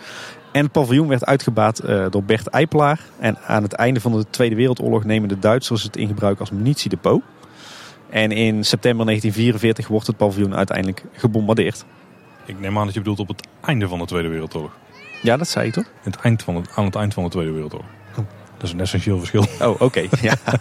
En 0.52 0.62
het 0.62 0.72
paviljoen 0.72 1.08
werd 1.08 1.26
uitgebaat 1.26 1.82
door 2.10 2.24
Bert 2.24 2.46
Eipelaar. 2.46 3.00
En 3.18 3.38
aan 3.46 3.62
het 3.62 3.72
einde 3.72 4.00
van 4.00 4.12
de 4.12 4.24
Tweede 4.30 4.54
Wereldoorlog 4.54 5.04
nemen 5.04 5.28
de 5.28 5.38
Duitsers 5.38 5.82
het 5.82 5.96
in 5.96 6.06
gebruik 6.06 6.40
als 6.40 6.50
munitiedepot. 6.50 7.22
En 8.10 8.32
in 8.32 8.64
september 8.64 9.06
1944 9.06 9.88
wordt 9.88 10.06
het 10.06 10.16
paviljoen 10.16 10.54
uiteindelijk 10.54 11.04
gebombardeerd. 11.12 11.84
Ik 12.44 12.60
neem 12.60 12.78
aan 12.78 12.84
dat 12.84 12.94
je 12.94 13.00
bedoelt 13.00 13.18
op 13.18 13.28
het 13.28 13.46
einde 13.60 13.88
van 13.88 13.98
de 13.98 14.04
Tweede 14.04 14.28
Wereldoorlog. 14.28 14.76
Ja, 15.22 15.36
dat 15.36 15.48
zei 15.48 15.66
je 15.66 15.72
toch? 15.72 15.90
Het 16.02 16.16
eind 16.16 16.42
van 16.42 16.56
het, 16.56 16.68
aan 16.74 16.84
het 16.84 16.94
eind 16.94 17.14
van 17.14 17.24
de 17.24 17.30
Tweede 17.30 17.50
Wereldoorlog. 17.52 17.88
Oh. 18.10 18.24
Dat 18.54 18.62
is 18.62 18.72
een 18.72 18.80
essentieel 18.80 19.18
verschil. 19.18 19.44
Oh, 19.66 19.70
oké. 19.70 19.84
Okay. 19.84 20.08
ja. 20.20 20.34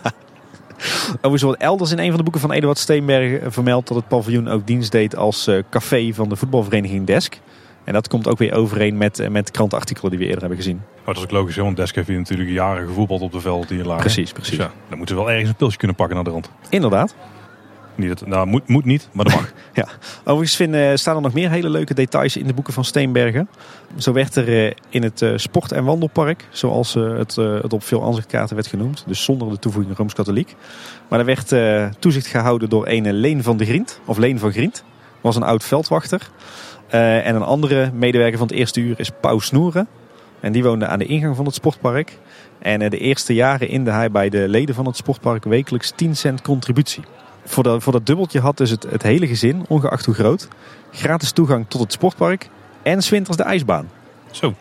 Overigens 1.15 1.41
wordt 1.41 1.61
elders 1.61 1.91
in 1.91 1.99
een 1.99 2.07
van 2.07 2.17
de 2.17 2.23
boeken 2.23 2.41
van 2.41 2.51
Eduard 2.51 2.77
Steenberg 2.77 3.53
vermeld 3.53 3.87
dat 3.87 3.97
het 3.97 4.07
paviljoen 4.07 4.47
ook 4.47 4.67
dienst 4.67 4.91
deed 4.91 5.15
als 5.15 5.47
uh, 5.47 5.63
café 5.69 6.13
van 6.13 6.29
de 6.29 6.35
voetbalvereniging 6.35 7.05
Desk. 7.05 7.39
En 7.83 7.93
dat 7.93 8.07
komt 8.07 8.27
ook 8.27 8.37
weer 8.37 8.53
overeen 8.53 8.97
met, 8.97 9.19
eh, 9.19 9.29
met 9.29 9.51
krantenartikelen 9.51 10.09
die 10.09 10.19
we 10.19 10.25
eerder 10.25 10.39
hebben 10.39 10.57
gezien. 10.57 10.75
Maar 10.75 11.13
dat 11.13 11.17
is 11.17 11.23
ook 11.23 11.31
logisch, 11.31 11.55
want 11.55 11.77
Desk 11.77 11.95
heeft 11.95 12.07
hier 12.07 12.17
natuurlijk 12.17 12.49
jaren 12.49 12.87
gevoetbald 12.87 13.21
op 13.21 13.31
de 13.31 13.39
veld 13.39 13.69
hier 13.69 13.83
lagen. 13.83 14.01
Precies, 14.01 14.31
precies. 14.31 14.57
Dus 14.57 14.65
ja, 14.65 14.71
dan 14.89 14.97
moeten 14.97 15.15
we 15.15 15.21
wel 15.21 15.31
ergens 15.31 15.49
een 15.49 15.55
pilsje 15.55 15.77
kunnen 15.77 15.95
pakken 15.95 16.15
naar 16.15 16.25
de 16.25 16.31
rand. 16.31 16.49
Inderdaad. 16.69 17.15
Niet 17.97 18.19
dat, 18.19 18.27
nou, 18.27 18.47
moet, 18.47 18.67
moet 18.67 18.85
niet, 18.85 19.09
maar 19.11 19.25
dat 19.25 19.33
mag. 19.33 19.51
ja. 19.73 19.87
Overigens 20.19 20.55
vinden, 20.55 20.99
staan 20.99 21.15
er 21.15 21.21
nog 21.21 21.33
meer 21.33 21.49
hele 21.49 21.69
leuke 21.69 21.93
details 21.93 22.37
in 22.37 22.47
de 22.47 22.53
boeken 22.53 22.73
van 22.73 22.85
Steenbergen. 22.85 23.49
Zo 23.97 24.13
werd 24.13 24.35
er 24.35 24.65
eh, 24.65 24.71
in 24.89 25.03
het 25.03 25.21
eh, 25.21 25.31
sport- 25.35 25.71
en 25.71 25.83
wandelpark, 25.83 26.47
zoals 26.49 26.93
het, 26.93 27.35
het 27.35 27.73
op 27.73 27.83
veel 27.83 28.03
aanzichtkaarten 28.03 28.55
werd 28.55 28.67
genoemd, 28.67 29.03
dus 29.07 29.23
zonder 29.23 29.49
de 29.49 29.59
toevoeging 29.59 29.97
Rooms-Katholiek. 29.97 30.55
Maar 31.07 31.19
er 31.19 31.25
werd 31.25 31.55
toezicht 31.99 32.27
gehouden 32.27 32.69
door 32.69 32.87
een 32.87 33.13
Leen 33.13 33.43
van 33.43 33.57
de 33.57 33.65
Grient, 33.65 33.99
of 34.05 34.17
Leen 34.17 34.39
van 34.39 34.51
Grient. 34.51 34.83
Was 35.21 35.35
een 35.35 35.43
oud 35.43 35.63
veldwachter. 35.63 36.29
En 36.87 37.35
een 37.35 37.41
andere 37.41 37.91
medewerker 37.93 38.37
van 38.37 38.47
het 38.47 38.55
eerste 38.55 38.79
uur 38.79 38.99
is 38.99 39.09
Pauw 39.21 39.39
Snoeren. 39.39 39.87
En 40.39 40.51
die 40.51 40.63
woonde 40.63 40.87
aan 40.87 40.99
de 40.99 41.05
ingang 41.05 41.35
van 41.35 41.45
het 41.45 41.53
sportpark. 41.53 42.17
En 42.59 42.89
de 42.89 42.97
eerste 42.97 43.33
jaren 43.33 43.69
inde 43.69 43.91
hij 43.91 44.11
bij 44.11 44.29
de 44.29 44.47
leden 44.47 44.75
van 44.75 44.85
het 44.85 44.95
sportpark 44.95 45.43
wekelijks 45.43 45.91
10 45.95 46.15
cent 46.15 46.41
contributie. 46.41 47.03
Voor 47.47 47.63
dat, 47.63 47.83
voor 47.83 47.93
dat 47.93 48.05
dubbeltje 48.05 48.39
had 48.39 48.57
dus 48.57 48.69
het, 48.69 48.85
het 48.89 49.03
hele 49.03 49.27
gezin, 49.27 49.65
ongeacht 49.67 50.05
hoe 50.05 50.13
groot, 50.13 50.47
gratis 50.91 51.31
toegang 51.31 51.65
tot 51.67 51.81
het 51.81 51.91
sportpark 51.91 52.49
en 52.83 53.03
zwinters 53.03 53.37
de 53.37 53.43
ijsbaan. 53.43 53.89
Zo. 54.31 54.53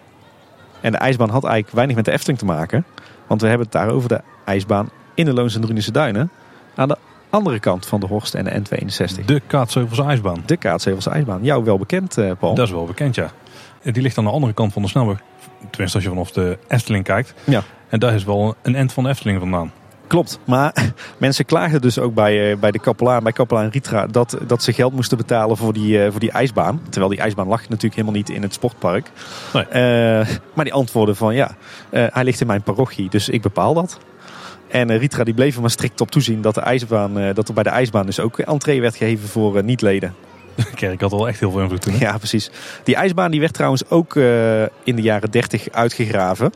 En 0.80 0.92
de 0.92 0.98
ijsbaan 0.98 1.30
had 1.30 1.44
eigenlijk 1.44 1.74
weinig 1.74 1.96
met 1.96 2.04
de 2.04 2.10
Efteling 2.10 2.38
te 2.38 2.44
maken. 2.44 2.84
Want 3.26 3.40
we 3.40 3.46
hebben 3.46 3.66
het 3.66 3.74
daar 3.74 3.90
over 3.90 4.08
de 4.08 4.20
ijsbaan 4.44 4.90
in 5.14 5.24
de 5.24 5.32
Loons 5.32 5.54
en 5.54 5.60
Drunische 5.60 5.92
Duinen. 5.92 6.30
Aan 6.74 6.88
de 6.88 6.96
andere 7.30 7.58
kant 7.58 7.86
van 7.86 8.00
de 8.00 8.06
Horst 8.06 8.34
en 8.34 8.44
de 8.44 8.50
N62. 8.60 9.24
De 9.24 9.40
Kaatsheuvelse 9.46 10.02
ijsbaan. 10.02 10.42
De 10.46 10.56
Kaatsheuvelse 10.56 11.10
ijsbaan. 11.10 11.42
Jou 11.42 11.64
wel 11.64 11.78
bekend, 11.78 12.18
uh, 12.18 12.32
Paul? 12.38 12.54
Dat 12.54 12.66
is 12.66 12.72
wel 12.72 12.84
bekend, 12.84 13.14
ja. 13.14 13.30
Die 13.82 14.02
ligt 14.02 14.18
aan 14.18 14.24
de 14.24 14.30
andere 14.30 14.52
kant 14.52 14.72
van 14.72 14.82
de 14.82 14.88
snelweg. 14.88 15.18
Tenminste, 15.70 15.96
als 15.96 16.04
je 16.04 16.08
vanaf 16.08 16.30
de 16.30 16.58
Efteling 16.68 17.04
kijkt. 17.04 17.34
Ja. 17.44 17.62
En 17.88 17.98
daar 17.98 18.14
is 18.14 18.24
wel 18.24 18.54
een 18.62 18.74
end 18.74 18.92
van 18.92 19.02
de 19.02 19.08
Efteling 19.08 19.38
vandaan. 19.38 19.72
Klopt, 20.06 20.38
maar 20.44 20.74
mensen 21.18 21.44
klaagden 21.44 21.80
dus 21.80 21.98
ook 21.98 22.14
bij, 22.14 22.50
uh, 22.50 22.56
bij 22.56 22.70
de 22.70 22.78
kapelaan, 22.78 23.22
bij 23.22 23.32
kapelaan 23.32 23.68
Ritra, 23.68 24.06
dat, 24.06 24.38
dat 24.46 24.62
ze 24.62 24.72
geld 24.72 24.92
moesten 24.92 25.16
betalen 25.16 25.56
voor 25.56 25.72
die, 25.72 26.04
uh, 26.04 26.10
voor 26.10 26.20
die 26.20 26.30
ijsbaan. 26.30 26.80
Terwijl 26.88 27.10
die 27.10 27.20
ijsbaan 27.20 27.48
lag 27.48 27.60
natuurlijk 27.60 27.94
helemaal 27.94 28.14
niet 28.14 28.28
in 28.28 28.42
het 28.42 28.54
sportpark. 28.54 29.10
Nee. 29.52 29.64
Uh, 29.64 30.28
maar 30.54 30.64
die 30.64 30.74
antwoorden 30.74 31.16
van 31.16 31.34
ja, 31.34 31.56
hij 31.90 32.24
ligt 32.24 32.40
in 32.40 32.46
mijn 32.46 32.62
parochie, 32.62 33.10
dus 33.10 33.28
ik 33.28 33.42
bepaal 33.42 33.74
dat. 33.74 33.98
En 34.68 34.90
uh, 34.90 34.98
Ritra 34.98 35.24
die 35.24 35.34
bleef 35.34 35.54
er 35.54 35.60
maar 35.60 35.70
strikt 35.70 36.00
op 36.00 36.10
toezien 36.10 36.40
dat, 36.40 36.54
de 36.54 36.60
ijsbaan, 36.60 37.32
dat 37.34 37.48
er 37.48 37.54
bij 37.54 37.62
de 37.62 37.70
ijsbaan 37.70 38.06
dus 38.06 38.20
ook 38.20 38.38
entree 38.38 38.80
werd 38.80 38.96
gegeven 38.96 39.28
voor 39.28 39.64
niet-leden. 39.64 40.14
De 40.70 40.74
kerk 40.74 41.00
had 41.00 41.12
al 41.12 41.28
echt 41.28 41.40
heel 41.40 41.50
veel 41.50 41.60
invloed 41.60 41.82
toen. 41.82 41.92
Hè? 41.92 41.98
Ja, 41.98 42.18
precies. 42.18 42.50
Die 42.82 42.96
ijsbaan 42.96 43.30
die 43.30 43.40
werd 43.40 43.52
trouwens 43.52 43.90
ook 43.90 44.14
in 44.84 44.96
de 44.96 45.02
jaren 45.02 45.30
30 45.30 45.70
uitgegraven 45.70 46.52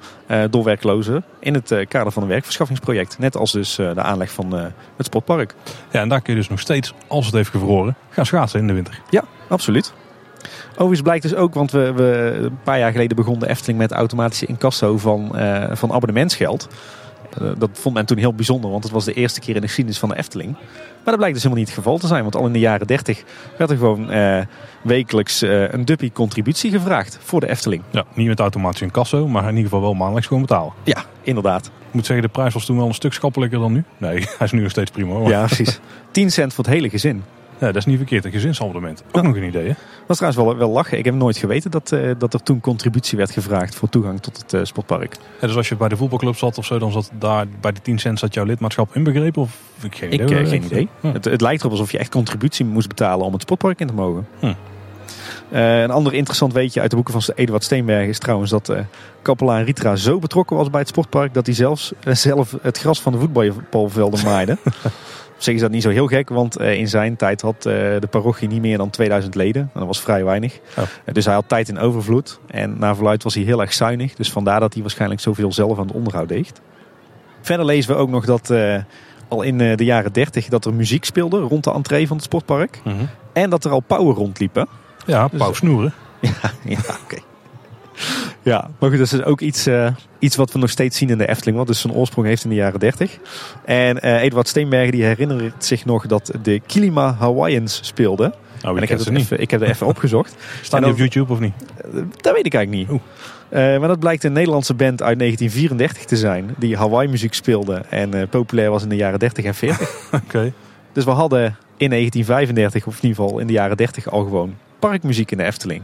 door 0.51 0.65
werklozen 0.65 1.25
in 1.41 1.55
het 1.55 1.75
kader 1.89 2.13
van 2.13 2.23
een 2.23 2.29
werkverschaffingsproject. 2.29 3.19
Net 3.19 3.37
als 3.37 3.53
dus 3.53 3.75
de 3.75 4.03
aanleg 4.03 4.31
van 4.31 4.53
het 4.97 5.07
sportpark. 5.07 5.55
Ja, 5.91 6.01
en 6.01 6.09
daar 6.09 6.21
kun 6.21 6.33
je 6.33 6.39
dus 6.39 6.49
nog 6.49 6.61
steeds, 6.61 6.95
als 7.07 7.27
het 7.27 7.35
heeft 7.35 7.51
gevroren, 7.51 7.97
gaan 8.11 8.27
schaatsen 8.27 8.61
in 8.61 8.67
de 8.67 8.73
winter. 8.73 9.01
Ja, 9.11 9.25
absoluut. 9.49 9.93
Overigens 10.73 11.03
blijkt 11.03 11.23
dus 11.23 11.35
ook, 11.35 11.55
want 11.55 11.71
we, 11.71 11.93
we 11.93 12.39
een 12.43 12.59
paar 12.63 12.79
jaar 12.79 12.93
geleden 12.93 13.17
begon 13.17 13.39
de 13.39 13.49
Efteling 13.49 13.79
met 13.79 13.93
automatische 13.93 14.47
incasso 14.47 14.99
van, 14.99 15.29
van 15.73 15.93
abonnementsgeld. 15.93 16.69
Eh, 17.39 17.49
dat 17.59 17.71
vond 17.73 17.95
men 17.95 18.07
toen 18.07 18.19
heel 18.19 18.35
bijzonder, 18.35 18.71
want 18.71 18.85
het 18.85 18.93
was 18.93 19.05
de 19.05 19.13
eerste 19.13 19.41
keer 19.41 19.55
in 19.55 19.61
de 19.61 19.67
geschiedenis 19.67 19.99
van 19.99 20.09
de 20.09 20.17
Efteling. 20.17 20.53
Maar 20.53 21.05
dat 21.05 21.17
blijkt 21.17 21.35
dus 21.35 21.43
helemaal 21.43 21.65
niet 21.65 21.75
het 21.75 21.85
geval 21.85 21.99
te 21.99 22.07
zijn, 22.07 22.23
want 22.23 22.37
al 22.37 22.47
in 22.47 22.53
de 22.53 22.59
jaren 22.59 22.87
30 22.87 23.23
werd 23.59 23.71
er 23.71 23.77
gewoon 23.77 24.11
eh, 24.11 24.41
wekelijks 24.83 25.43
eh, 25.43 25.73
een 25.73 25.85
duppie 25.85 26.13
contributie 26.13 26.71
gevraagd 26.71 27.19
voor 27.23 27.41
de 27.41 27.49
Efteling. 27.49 27.83
Ja, 27.91 28.05
niet 28.15 28.27
met 28.27 28.41
automatisch 28.41 28.81
in 28.81 28.91
kasso, 28.91 29.29
maar 29.29 29.43
in 29.43 29.49
ieder 29.49 29.65
geval 29.65 29.81
wel 29.81 29.95
maandelijks 29.95 30.27
gewoon 30.27 30.43
betalen. 30.43 30.73
Ja, 30.85 31.05
inderdaad. 31.23 31.67
Ik 31.67 31.97
moet 31.97 32.07
zeggen, 32.07 32.27
de 32.27 32.33
prijs 32.33 32.55
was 32.55 32.65
toen 32.65 32.77
wel 32.77 32.87
een 32.87 32.95
stuk 32.95 33.13
schappelijker 33.13 33.59
dan 33.59 33.73
nu. 33.73 33.85
Nee, 33.99 34.19
hij 34.39 34.47
is 34.47 34.53
nu 34.53 34.61
nog 34.61 34.71
steeds 34.71 34.91
prima 34.91 35.13
hoor. 35.13 35.29
Ja, 35.29 35.47
precies. 35.47 35.81
10 36.11 36.31
cent 36.31 36.55
voor 36.55 36.65
het 36.65 36.73
hele 36.73 36.91
gezin. 36.91 37.23
Ja, 37.61 37.67
dat 37.67 37.77
is 37.77 37.85
niet 37.85 37.97
verkeerd. 37.97 38.25
Een 38.25 38.31
gezinsabonnement. 38.31 39.03
Ook 39.13 39.23
nog 39.23 39.37
een 39.37 39.45
idee, 39.45 39.67
hè? 39.69 39.75
Dat 40.07 40.09
is 40.09 40.17
trouwens 40.17 40.45
wel, 40.45 40.57
wel 40.57 40.71
lachen. 40.71 40.99
Ik 40.99 41.05
heb 41.05 41.15
nooit 41.15 41.37
geweten 41.37 41.71
dat, 41.71 41.93
uh, 41.93 42.11
dat 42.19 42.35
er 42.35 42.43
toen 42.43 42.61
contributie 42.61 43.19
werd 43.19 43.31
gevraagd 43.31 43.75
voor 43.75 43.89
toegang 43.89 44.21
tot 44.21 44.37
het 44.37 44.53
uh, 44.53 44.65
sportpark. 44.65 45.17
Ja, 45.41 45.47
dus 45.47 45.57
als 45.57 45.69
je 45.69 45.77
bij 45.77 45.89
de 45.89 45.97
voetbalclub 45.97 46.37
zat 46.37 46.59
of 46.59 46.65
zo, 46.65 46.79
dan 46.79 46.93
zat 46.93 47.11
daar 47.19 47.47
bij 47.61 47.73
de 47.73 47.81
10 47.83 47.99
cent 47.99 48.19
zat 48.19 48.35
jouw 48.35 48.45
lidmaatschap 48.45 48.97
inbegrepen? 48.97 49.43
Of 49.43 49.59
ik 49.83 49.97
geen 49.97 50.15
idee? 50.15 50.27
Ik, 50.27 50.33
uh, 50.33 50.49
geen 50.49 50.65
idee. 50.65 50.89
Het, 51.01 51.25
het, 51.25 51.41
lijkt 51.41 51.61
erop 51.61 51.73
alsof 51.73 51.93
je 51.93 51.99
echt 51.99 52.11
contributie 52.11 52.65
moest 52.65 52.89
betalen 52.89 53.27
om 53.27 53.33
het 53.33 53.43
sportpark 53.43 53.81
in 53.81 53.87
te 53.87 53.95
mogen. 53.95 54.27
Hm. 54.39 54.53
een 55.51 55.91
ander 55.91 56.15
interessant 56.15 56.53
weetje 56.53 56.81
uit 56.81 56.91
de 56.91 56.97
boeken 56.97 57.21
van 57.21 57.35
Eduard 57.35 57.65
Steenberg 57.65 58.09
is 58.09 58.19
trouwens 58.19 58.51
dat 58.51 58.75
kapelaan 59.23 59.63
Ritra 59.63 59.97
zo 59.97 60.19
betrokken 60.19 60.57
was 60.57 60.71
bij 60.71 60.81
het 60.81 60.89
sportpark 60.89 61.35
dat 61.35 61.47
hij 61.47 61.55
zelfs 61.55 61.93
zelf 62.05 62.55
het 62.63 62.79
gras 62.79 63.01
van 63.01 63.13
de 63.13 63.19
voetbalvelden 63.19 64.25
maaide. 64.25 64.59
Op 65.41 65.47
zich 65.47 65.55
is 65.55 65.61
dat 65.61 65.71
niet 65.71 65.83
zo 65.83 65.91
heel 65.91 66.07
gek, 66.07 66.29
want 66.29 66.57
eh, 66.57 66.75
in 66.75 66.89
zijn 66.89 67.17
tijd 67.17 67.41
had 67.41 67.57
eh, 67.57 67.63
de 67.99 68.09
parochie 68.11 68.49
niet 68.49 68.61
meer 68.61 68.79
dan 68.79 68.91
2000 68.91 69.35
leden. 69.35 69.63
En 69.63 69.79
dat 69.79 69.87
was 69.87 70.01
vrij 70.01 70.25
weinig. 70.25 70.59
Oh. 70.79 70.85
Eh, 71.05 71.15
dus 71.15 71.25
hij 71.25 71.35
had 71.35 71.49
tijd 71.49 71.69
in 71.69 71.79
overvloed. 71.79 72.41
En 72.47 72.79
naar 72.79 72.95
verluid 72.95 73.23
was 73.23 73.35
hij 73.35 73.45
heel 73.45 73.61
erg 73.61 73.73
zuinig. 73.73 74.15
Dus 74.15 74.33
vandaar 74.33 74.61
dat 74.61 74.73
hij 74.73 74.83
waarschijnlijk 74.83 75.21
zoveel 75.21 75.53
zelf 75.53 75.79
aan 75.79 75.87
het 75.87 75.95
onderhoud 75.95 76.29
deed. 76.29 76.61
Verder 77.41 77.67
lezen 77.67 77.95
we 77.95 78.01
ook 78.01 78.11
nog 78.11 78.25
dat 78.25 78.53
al 79.29 79.43
in 79.43 79.59
de 79.59 79.85
jaren 79.85 80.13
30 80.13 80.49
dat 80.49 80.65
er 80.65 80.75
muziek 80.75 81.05
speelde 81.05 81.41
rond 81.41 81.65
de 81.65 81.73
entree 81.73 82.07
van 82.07 82.17
het 82.17 82.25
sportpark. 82.25 82.81
Mhm. 82.85 83.05
En 83.33 83.51
dat 83.51 83.65
er 83.65 83.71
al 83.71 83.81
pauwen 83.81 84.15
rondliepen. 84.15 84.69
Ja, 85.07 85.29
dus, 85.29 85.39
pauw 85.39 85.53
snoeren. 85.53 85.93
Ja, 86.21 86.51
ja 86.65 86.79
oké. 87.05 87.30
Ja, 88.43 88.71
maar 88.79 88.91
goed, 88.91 88.99
dat 88.99 89.13
is 89.13 89.23
ook 89.23 89.41
iets, 89.41 89.67
uh, 89.67 89.89
iets 90.19 90.37
wat 90.37 90.53
we 90.53 90.59
nog 90.59 90.71
steeds 90.71 90.99
zien 90.99 91.09
in 91.09 91.19
de 91.19 91.29
Efteling. 91.29 91.57
Wat 91.57 91.67
dus 91.67 91.81
zijn 91.81 91.93
oorsprong 91.93 92.27
heeft 92.27 92.45
in 92.45 92.51
de 92.51 92.57
jaren 92.57 92.81
30. 92.81 93.19
En 93.65 94.07
uh, 94.07 94.23
Eduard 94.23 94.49
Steenbergen 94.49 94.93
die 94.93 95.05
herinnert 95.05 95.65
zich 95.65 95.85
nog 95.85 96.07
dat 96.07 96.33
de 96.43 96.61
Kilima 96.67 97.15
Hawaiians 97.19 97.81
speelden. 97.83 98.35
Oh, 98.65 98.77
en 98.77 98.83
ik, 98.83 98.89
heb 98.89 98.99
het 98.99 99.09
even, 99.09 99.41
ik 99.41 99.51
heb 99.51 99.61
er 99.61 99.69
even 99.69 99.87
opgezocht. 99.95 100.35
Staan 100.63 100.83
die 100.83 100.91
op 100.91 100.99
YouTube 100.99 101.33
of 101.33 101.41
niet? 101.41 101.53
Uh, 101.95 102.03
dat 102.17 102.35
weet 102.35 102.47
ik 102.47 102.55
eigenlijk 102.55 102.91
niet. 102.91 103.01
maar 103.51 103.89
dat 103.89 103.99
blijkt 103.99 104.25
een 104.25 104.33
Nederlandse 104.33 104.75
band 104.75 105.03
uit 105.03 105.19
1934 105.19 106.05
te 106.05 106.17
zijn. 106.17 106.55
Die 106.59 106.77
Hawaii 106.77 107.09
muziek 107.09 107.35
speelde 107.35 107.83
en 107.89 108.29
populair 108.29 108.71
was 108.71 108.83
in 108.83 108.89
de 108.89 108.97
jaren 108.97 109.19
30 109.19 109.45
en 109.45 109.55
40. 109.55 109.91
Oké. 110.13 110.25
Okay. 110.25 110.53
Dus 110.93 111.05
we 111.05 111.11
hadden 111.11 111.57
in 111.77 111.91
1935, 111.91 112.87
of 112.87 112.95
in 112.95 113.09
ieder 113.09 113.25
geval 113.25 113.39
in 113.39 113.47
de 113.47 113.53
jaren 113.53 113.77
30 113.77 114.11
al 114.11 114.23
gewoon 114.23 114.57
parkmuziek 114.79 115.31
in 115.31 115.39
de 115.39 115.45
Efteling. 115.45 115.83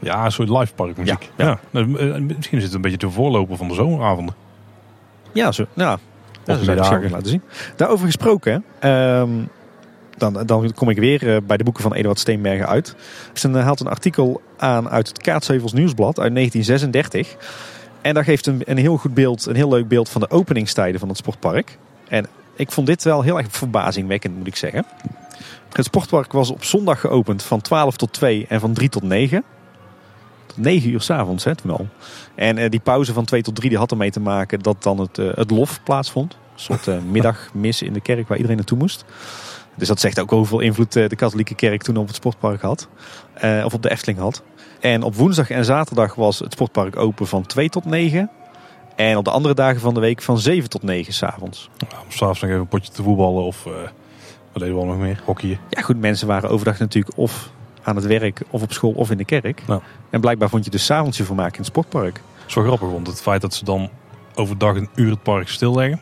Ja, 0.00 0.24
een 0.24 0.32
soort 0.32 0.48
live 0.48 0.74
parkmuziek. 0.74 1.30
Ja, 1.36 1.46
ja. 1.46 1.58
Nou, 1.70 1.98
eh, 1.98 2.20
misschien 2.36 2.58
is 2.58 2.64
het 2.64 2.74
een 2.74 2.80
beetje 2.80 2.96
te 2.96 3.10
voorlopen 3.10 3.56
van 3.56 3.68
de 3.68 3.74
zomeravonden. 3.74 4.34
Ja, 5.32 5.52
zo, 5.52 5.66
ja. 5.72 5.98
dat 6.44 6.64
zou 6.64 7.04
ik 7.04 7.10
laten 7.10 7.28
zien. 7.28 7.42
Daarover 7.76 8.06
gesproken, 8.06 8.64
um, 8.84 9.48
dan, 10.16 10.46
dan 10.46 10.72
kom 10.74 10.90
ik 10.90 10.98
weer 10.98 11.22
uh, 11.22 11.36
bij 11.46 11.56
de 11.56 11.64
boeken 11.64 11.82
van 11.82 11.94
Eduard 11.94 12.18
Steenbergen 12.18 12.68
uit. 12.68 12.94
Hij 13.40 13.62
haalt 13.62 13.80
een 13.80 13.88
artikel 13.88 14.42
aan 14.56 14.88
uit 14.88 15.08
het 15.08 15.22
Kaatshevels 15.22 15.72
Nieuwsblad 15.72 16.18
uit 16.20 16.34
1936. 16.34 17.36
En 18.00 18.14
daar 18.14 18.24
geeft 18.24 18.46
een, 18.46 18.62
een 18.64 18.76
heel 18.76 18.96
goed 18.96 19.14
beeld, 19.14 19.46
een 19.46 19.56
heel 19.56 19.68
leuk 19.68 19.88
beeld 19.88 20.08
van 20.08 20.20
de 20.20 20.30
openingstijden 20.30 21.00
van 21.00 21.08
het 21.08 21.16
sportpark. 21.16 21.78
En 22.08 22.26
ik 22.56 22.72
vond 22.72 22.86
dit 22.86 23.04
wel 23.04 23.22
heel 23.22 23.38
erg 23.38 23.46
verbazingwekkend, 23.50 24.36
moet 24.36 24.46
ik 24.46 24.56
zeggen. 24.56 24.84
Het 25.72 25.84
sportpark 25.84 26.32
was 26.32 26.50
op 26.50 26.64
zondag 26.64 27.00
geopend 27.00 27.42
van 27.42 27.60
12 27.60 27.96
tot 27.96 28.12
2 28.12 28.46
en 28.48 28.60
van 28.60 28.72
3 28.72 28.88
tot 28.88 29.02
9. 29.02 29.44
9 30.58 30.90
uur 30.90 31.00
s'avonds 31.00 31.42
toen 31.42 31.70
al. 31.70 31.86
En 32.34 32.58
eh, 32.58 32.70
die 32.70 32.80
pauze 32.80 33.12
van 33.12 33.24
2 33.24 33.42
tot 33.42 33.54
3 33.54 33.68
die 33.68 33.78
had 33.78 33.90
ermee 33.90 34.10
te 34.10 34.20
maken 34.20 34.60
dat 34.60 34.82
dan 34.82 34.98
het, 34.98 35.18
eh, 35.18 35.26
het 35.34 35.50
lof 35.50 35.82
plaatsvond. 35.82 36.32
Een 36.32 36.60
soort 36.60 36.86
uh, 36.86 36.98
middagmis 37.10 37.82
in 37.82 37.92
de 37.92 38.00
kerk 38.00 38.28
waar 38.28 38.36
iedereen 38.36 38.56
naartoe 38.56 38.78
moest. 38.78 39.04
Dus 39.74 39.88
dat 39.88 40.00
zegt 40.00 40.20
ook 40.20 40.30
hoeveel 40.30 40.60
invloed 40.60 40.92
de 40.92 41.16
katholieke 41.16 41.54
kerk 41.54 41.82
toen 41.82 41.96
op 41.96 42.06
het 42.06 42.16
sportpark 42.16 42.60
had. 42.60 42.88
of 43.64 43.74
op 43.74 43.82
de 43.82 43.90
Efteling 43.90 44.18
had. 44.18 44.42
En 44.80 45.02
op 45.02 45.14
woensdag 45.14 45.50
en 45.50 45.64
zaterdag 45.64 46.14
was 46.14 46.38
het 46.38 46.52
sportpark 46.52 46.96
open 46.96 47.26
van 47.26 47.46
2 47.46 47.68
tot 47.68 47.84
9. 47.84 48.30
En 48.96 49.16
op 49.16 49.24
de 49.24 49.30
andere 49.30 49.54
dagen 49.54 49.80
van 49.80 49.94
de 49.94 50.00
week 50.00 50.22
van 50.22 50.38
7 50.38 50.70
tot 50.70 50.82
9 50.82 51.12
s'avonds. 51.12 51.70
Ja, 51.76 51.98
om 52.04 52.10
s'avonds 52.10 52.40
nog 52.40 52.50
even 52.50 52.62
een 52.62 52.68
potje 52.68 52.92
te 52.92 53.02
voetballen 53.02 53.42
of 53.42 53.66
uh, 53.66 53.72
wat 53.72 54.62
deden 54.62 54.74
we 54.74 54.80
al 54.80 54.86
nog 54.86 54.98
meer? 54.98 55.22
Hockeyen. 55.24 55.58
Ja 55.70 55.82
goed, 55.82 56.00
mensen 56.00 56.26
waren 56.26 56.50
overdag 56.50 56.78
natuurlijk 56.78 57.16
of 57.16 57.50
aan 57.88 57.96
het 57.96 58.06
werk 58.06 58.40
of 58.50 58.62
op 58.62 58.72
school 58.72 58.92
of 58.92 59.10
in 59.10 59.16
de 59.16 59.24
kerk. 59.24 59.62
Nou. 59.66 59.80
En 60.10 60.20
blijkbaar 60.20 60.48
vond 60.48 60.64
je 60.64 60.70
dus 60.70 60.84
s'avonds 60.84 61.16
je 61.16 61.24
vermaak 61.24 61.52
in 61.52 61.58
het 61.58 61.66
sportpark. 61.66 62.20
Zo 62.46 62.62
grappig, 62.62 62.88
want 62.88 63.06
het 63.06 63.22
feit 63.22 63.40
dat 63.40 63.54
ze 63.54 63.64
dan 63.64 63.90
overdag 64.34 64.76
een 64.76 64.88
uur 64.94 65.10
het 65.10 65.22
park 65.22 65.48
stilleggen. 65.48 66.00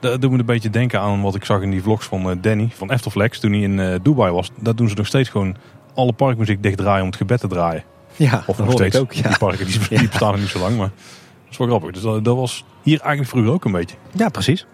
Dat 0.00 0.20
doet 0.20 0.30
me 0.30 0.38
een 0.38 0.46
beetje 0.46 0.70
denken 0.70 1.00
aan 1.00 1.22
wat 1.22 1.34
ik 1.34 1.44
zag 1.44 1.62
in 1.62 1.70
die 1.70 1.82
vlogs 1.82 2.06
van 2.06 2.30
eh, 2.30 2.36
Danny 2.40 2.68
van 2.74 2.90
Eftelflex 2.90 3.40
toen 3.40 3.52
hij 3.52 3.60
in 3.60 3.78
uh, 3.78 3.94
Dubai 4.02 4.32
was. 4.32 4.50
Dat 4.60 4.76
doen 4.76 4.88
ze 4.88 4.94
nog 4.94 5.06
steeds 5.06 5.28
gewoon 5.28 5.56
alle 5.94 6.12
parkmuziek 6.12 6.62
dichtdraaien 6.62 7.00
om 7.00 7.06
het 7.06 7.16
gebed 7.16 7.40
te 7.40 7.48
draaien. 7.48 7.84
Ja, 8.16 8.42
of 8.46 8.58
nog 8.58 8.72
steeds. 8.72 8.96
Ook, 8.96 9.12
ja. 9.12 9.28
Die 9.28 9.38
parken 9.38 9.66
die, 9.66 9.78
die 9.88 10.08
bestaan 10.08 10.30
nog 10.30 10.40
niet 10.40 10.48
zo 10.48 10.58
lang, 10.58 10.76
maar 10.76 10.90
dat 11.42 11.50
is 11.50 11.56
wel 11.56 11.66
grappig. 11.66 11.90
Dus 11.90 12.02
dat, 12.02 12.24
dat, 12.24 12.36
was 12.36 12.64
hier 12.82 13.00
eigenlijk 13.00 13.30
vroeger 13.30 13.52
ook 13.52 13.64
een 13.64 13.72
beetje. 13.72 13.96
Ja, 14.12 14.28
precies. 14.28 14.66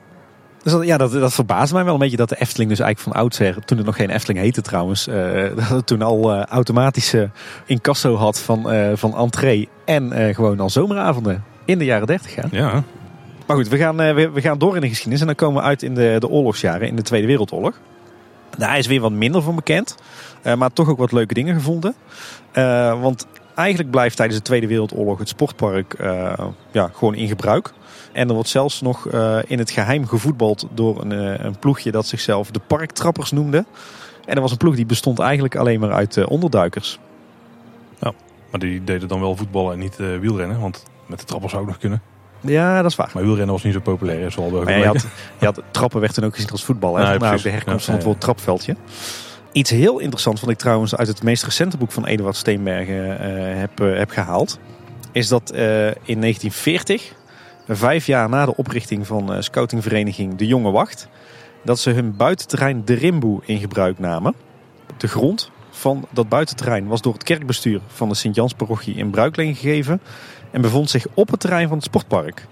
Dus 0.62 0.72
dat, 0.72 0.85
ja, 0.85 0.97
dat, 0.97 1.12
dat 1.12 1.32
verbaasde 1.32 1.74
mij 1.74 1.85
wel 1.85 1.93
een 1.93 1.98
beetje 1.98 2.16
dat 2.16 2.28
de 2.28 2.40
Efteling 2.40 2.70
dus 2.70 2.80
eigenlijk 2.80 3.14
van 3.14 3.22
oudsher, 3.22 3.64
toen 3.64 3.76
het 3.76 3.86
nog 3.86 3.97
geen 3.97 4.10
Efteling 4.10 4.39
heette 4.39 4.62
trouwens, 4.62 5.09
uh, 5.09 5.43
dat 5.56 5.68
het 5.68 5.86
toen 5.86 6.02
al 6.02 6.35
uh, 6.35 6.43
automatische 6.43 7.30
incasso 7.66 8.14
had 8.14 8.40
van, 8.40 8.74
uh, 8.74 8.90
van 8.94 9.16
entree 9.16 9.68
en 9.85 10.35
gewoon 10.35 10.60
al 10.60 10.70
zomeravonden 10.70 11.44
in 11.64 11.78
de 11.78 11.85
jaren 11.85 12.06
30 12.06 12.32
gaan. 12.32 12.48
Ja. 12.51 12.82
Maar 13.47 13.56
goed, 13.56 13.68
we 13.68 13.76
gaan, 13.76 13.97
we, 13.97 14.30
we, 14.30 14.40
gaan 14.40 14.59
door 14.59 14.74
in 14.74 14.80
de 14.80 14.89
geschiedenis 14.89 15.20
en 15.20 15.26
dan 15.26 15.35
komen 15.35 15.62
we 15.62 15.68
uit 15.68 15.82
in 15.82 15.94
de, 15.94 16.16
de 16.18 16.28
oorlogsjaren, 16.28 16.89
in 16.89 16.97
de 16.97 17.02
Tweede 17.02 17.26
Wereldoorlog. 17.26 17.80
Daar 18.56 18.78
is 18.78 18.86
weer 18.86 19.01
wat 19.01 19.12
minder 19.12 19.43
van 19.43 19.55
bekend, 19.55 19.94
maar 20.56 20.72
toch 20.72 20.89
ook 20.89 20.98
wat 20.98 21.12
leuke 21.12 21.35
dingen 21.35 21.55
gevonden. 21.55 21.94
want 23.01 23.26
eigenlijk 23.59 23.90
blijft 23.90 24.16
tijdens 24.16 24.39
de 24.39 24.44
Tweede 24.44 24.66
Wereldoorlog 24.66 25.18
het 25.18 25.28
sportpark 25.28 25.97
ja, 26.70 26.90
gewoon 26.93 27.14
in 27.14 27.28
gebruik. 27.28 27.72
En 28.12 28.28
er 28.28 28.35
wordt 28.35 28.48
zelfs 28.48 28.80
nog 28.80 29.12
uh, 29.12 29.39
in 29.47 29.59
het 29.59 29.70
geheim 29.70 30.06
gevoetbald 30.06 30.66
door 30.74 31.01
een, 31.01 31.12
uh, 31.12 31.44
een, 31.44 31.59
ploegje 31.59 31.90
dat 31.90 32.06
zichzelf 32.06 32.51
de 32.51 32.60
Parktrappers 32.66 33.30
noemde. 33.30 33.56
En 34.26 34.35
dat 34.35 34.39
was 34.39 34.51
een 34.51 34.56
ploeg 34.56 34.76
die 34.76 34.86
bestond 34.86 35.18
eigenlijk 35.18 35.56
alleen 35.56 35.80
maar 35.80 35.93
uit 35.93 36.24
onderduikers. 36.24 36.98
Ja, 38.01 38.12
maar 38.51 38.60
die 38.60 38.85
deden 38.85 39.09
dan 39.09 39.20
wel 39.20 39.36
voetballen 39.36 39.72
en 39.72 39.78
niet 39.78 39.97
wielrennen, 39.97 40.60
want 40.60 40.85
met 41.06 41.18
de 41.18 41.24
trappers 41.24 41.52
zou 41.52 41.64
ook 41.64 41.68
nog 41.68 41.78
kunnen. 41.78 42.02
Ja, 42.40 42.82
dat 42.82 42.90
is 42.90 42.97
waar. 42.97 43.10
Maar 43.14 43.22
wielrennen 43.22 43.55
was 43.55 43.62
niet 43.62 43.72
zo 43.72 43.80
populair. 43.80 44.30
Zoals 44.30 44.52
maar 44.64 44.78
je 44.78 44.86
had, 44.86 45.06
je 45.39 45.44
had, 45.44 45.62
trappen 45.70 46.01
werd 46.01 46.14
toen 46.14 46.24
ook 46.24 46.35
gezien 46.35 46.51
als 46.51 46.64
voetbal. 46.64 46.97
Hè? 46.97 47.09
Nee, 47.09 47.18
nou, 47.18 47.43
de 47.43 47.51
herkomst 47.51 47.85
van 47.85 47.94
het 47.94 48.05
woord 48.05 48.20
trapveldje. 48.20 48.76
Iets 49.53 49.70
heel 49.70 49.99
interessants 49.99 50.41
wat 50.41 50.51
ik 50.51 50.59
trouwens 50.59 50.97
uit 50.97 51.09
het 51.09 51.23
meest 51.23 51.45
recente 51.45 51.77
boek 51.77 51.93
van 51.93 52.07
Eduard 52.07 52.37
Steenbergen 52.37 53.20
heb, 53.59 53.79
heb 53.79 54.11
gehaald. 54.11 54.59
Is 55.12 55.29
dat 55.29 55.51
in 55.51 56.20
1940 56.20 57.12
vijf 57.69 58.07
jaar 58.07 58.29
na 58.29 58.45
de 58.45 58.57
oprichting 58.57 59.07
van 59.07 59.43
scoutingvereniging 59.43 60.35
De 60.35 60.47
Jonge 60.47 60.70
Wacht, 60.70 61.09
dat 61.65 61.79
ze 61.79 61.91
hun 61.91 62.16
buitenterrein 62.16 62.85
De 62.85 62.95
Rimboe 62.95 63.41
in 63.45 63.59
gebruik 63.59 63.99
namen. 63.99 64.35
De 64.97 65.09
grond 65.09 65.51
van 65.70 66.07
dat 66.11 66.29
buitenterrein 66.29 66.87
was 66.87 67.03
door 67.03 67.12
het 67.12 67.23
kerkbestuur 67.23 67.81
van 67.87 68.09
de 68.09 68.15
Sint-Jansparochie 68.15 68.95
in 68.95 69.11
bruikleen 69.11 69.55
gegeven 69.55 70.01
en 70.51 70.61
bevond 70.61 70.91
zich 70.91 71.07
op 71.15 71.31
het 71.31 71.41
terrein 71.41 71.69
van 71.69 71.77
het 71.77 71.87
sportpark. 71.87 72.47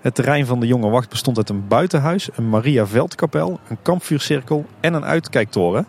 Het 0.00 0.14
terrein 0.14 0.46
van 0.46 0.60
de 0.60 0.66
Jonge 0.66 0.88
Wacht 0.88 1.08
bestond 1.08 1.36
uit 1.36 1.48
een 1.48 1.68
buitenhuis, 1.68 2.28
een 2.34 2.48
Maria 2.48 2.86
Veldkapel, 2.86 3.60
een 3.68 3.78
kampvuurcirkel 3.82 4.66
en 4.80 4.94
een 4.94 5.04
uitkijktoren. 5.04 5.86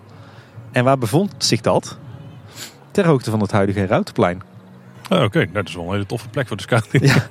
En 0.76 0.84
waar 0.84 0.97
bevond 0.97 1.31
zich 1.38 1.61
dat? 1.61 1.97
Ter 2.91 3.06
hoogte 3.06 3.31
van 3.31 3.41
het 3.41 3.52
huidige 3.52 3.85
Ruitenplein. 3.85 4.41
Oh, 5.10 5.23
Oké, 5.23 5.38
nou, 5.38 5.52
dat 5.52 5.68
is 5.68 5.76
wel 5.76 5.84
een 5.84 5.91
hele 5.91 6.06
toffe 6.06 6.30
plek 6.30 6.47
voor 6.47 6.57
de 6.57 6.64
scouting. 6.64 7.14
Ja. 7.14 7.27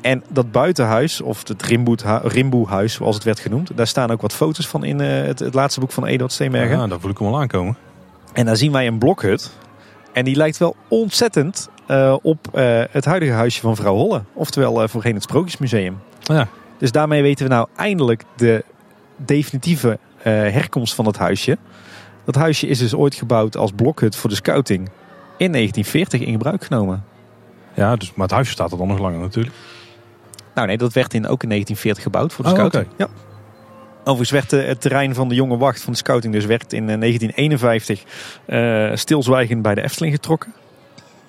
En 0.00 0.22
dat 0.28 0.52
buitenhuis, 0.52 1.20
of 1.20 1.48
het 1.48 1.62
Rimboe-huis 2.22 2.92
zoals 2.92 3.14
het 3.14 3.24
werd 3.24 3.40
genoemd, 3.40 3.76
daar 3.76 3.86
staan 3.86 4.10
ook 4.10 4.20
wat 4.20 4.32
foto's 4.32 4.68
van 4.68 4.84
in 4.84 5.00
uh, 5.00 5.26
het, 5.26 5.38
het, 5.38 5.54
laatste 5.54 5.80
boek 5.80 5.92
van 5.92 6.06
Eduard 6.06 6.32
Steenbergen. 6.32 6.78
Ja, 6.78 6.86
daar 6.86 7.00
voel 7.00 7.10
ik 7.10 7.18
hem 7.18 7.26
al 7.26 7.40
aankomen. 7.40 7.76
En 8.32 8.46
daar 8.46 8.56
zien 8.56 8.72
wij 8.72 8.86
een 8.86 8.98
blokhut. 8.98 9.52
En 10.12 10.24
die 10.24 10.36
lijkt 10.36 10.56
wel 10.56 10.76
ontzettend 10.88 11.68
uh, 11.88 12.16
op 12.22 12.48
uh, 12.54 12.82
het 12.90 13.04
huidige 13.04 13.32
huisje 13.32 13.60
van 13.60 13.76
vrouw 13.76 13.94
Holle. 13.94 14.22
Oftewel 14.32 14.88
voorheen 14.88 15.14
het 15.14 15.22
Sprookjesmuseum. 15.22 15.98
Ja. 16.20 16.48
Dus 16.78 16.92
daarmee 16.92 17.22
weten 17.22 17.46
we 17.46 17.52
nou 17.52 17.68
eindelijk 17.76 18.24
de 18.36 18.64
definitieve 19.16 19.98
herkomst 20.22 20.94
van 20.94 21.06
het 21.06 21.18
huisje. 21.18 21.58
Dat 22.24 22.34
huisje 22.34 22.66
is 22.66 22.78
dus 22.78 22.94
ooit 22.94 23.14
gebouwd 23.14 23.56
als 23.56 23.70
blokhut 23.76 24.16
voor 24.16 24.30
de 24.30 24.36
scouting 24.36 24.88
in 25.36 25.52
1940 25.52 26.20
in 26.20 26.32
gebruik 26.32 26.64
genomen. 26.64 27.04
Ja, 27.74 27.96
dus, 27.96 28.14
maar 28.14 28.26
het 28.26 28.34
huisje 28.34 28.52
staat 28.52 28.72
er 28.72 28.78
dan 28.78 28.88
nog 28.88 28.98
langer 28.98 29.18
natuurlijk. 29.18 29.54
Nou 30.54 30.66
nee, 30.66 30.76
dat 30.76 30.92
werd 30.92 31.14
in, 31.14 31.26
ook 31.26 31.42
in 31.42 31.48
1940 31.48 32.02
gebouwd 32.02 32.32
voor 32.32 32.44
de 32.44 32.50
oh, 32.50 32.56
scouting. 32.56 32.86
Ja. 32.96 33.08
Overigens 34.00 34.30
werd 34.30 34.66
het 34.66 34.80
terrein 34.80 35.14
van 35.14 35.28
de 35.28 35.34
jonge 35.34 35.56
wacht 35.56 35.82
van 35.82 35.92
de 35.92 35.98
scouting 35.98 36.32
dus 36.32 36.44
werd 36.44 36.72
in 36.72 36.86
1951 36.86 38.02
uh, 38.46 38.90
eh, 38.90 38.96
stilzwijgend 38.96 39.62
bij 39.62 39.74
de 39.74 39.82
Efteling 39.82 40.14
getrokken. 40.14 40.52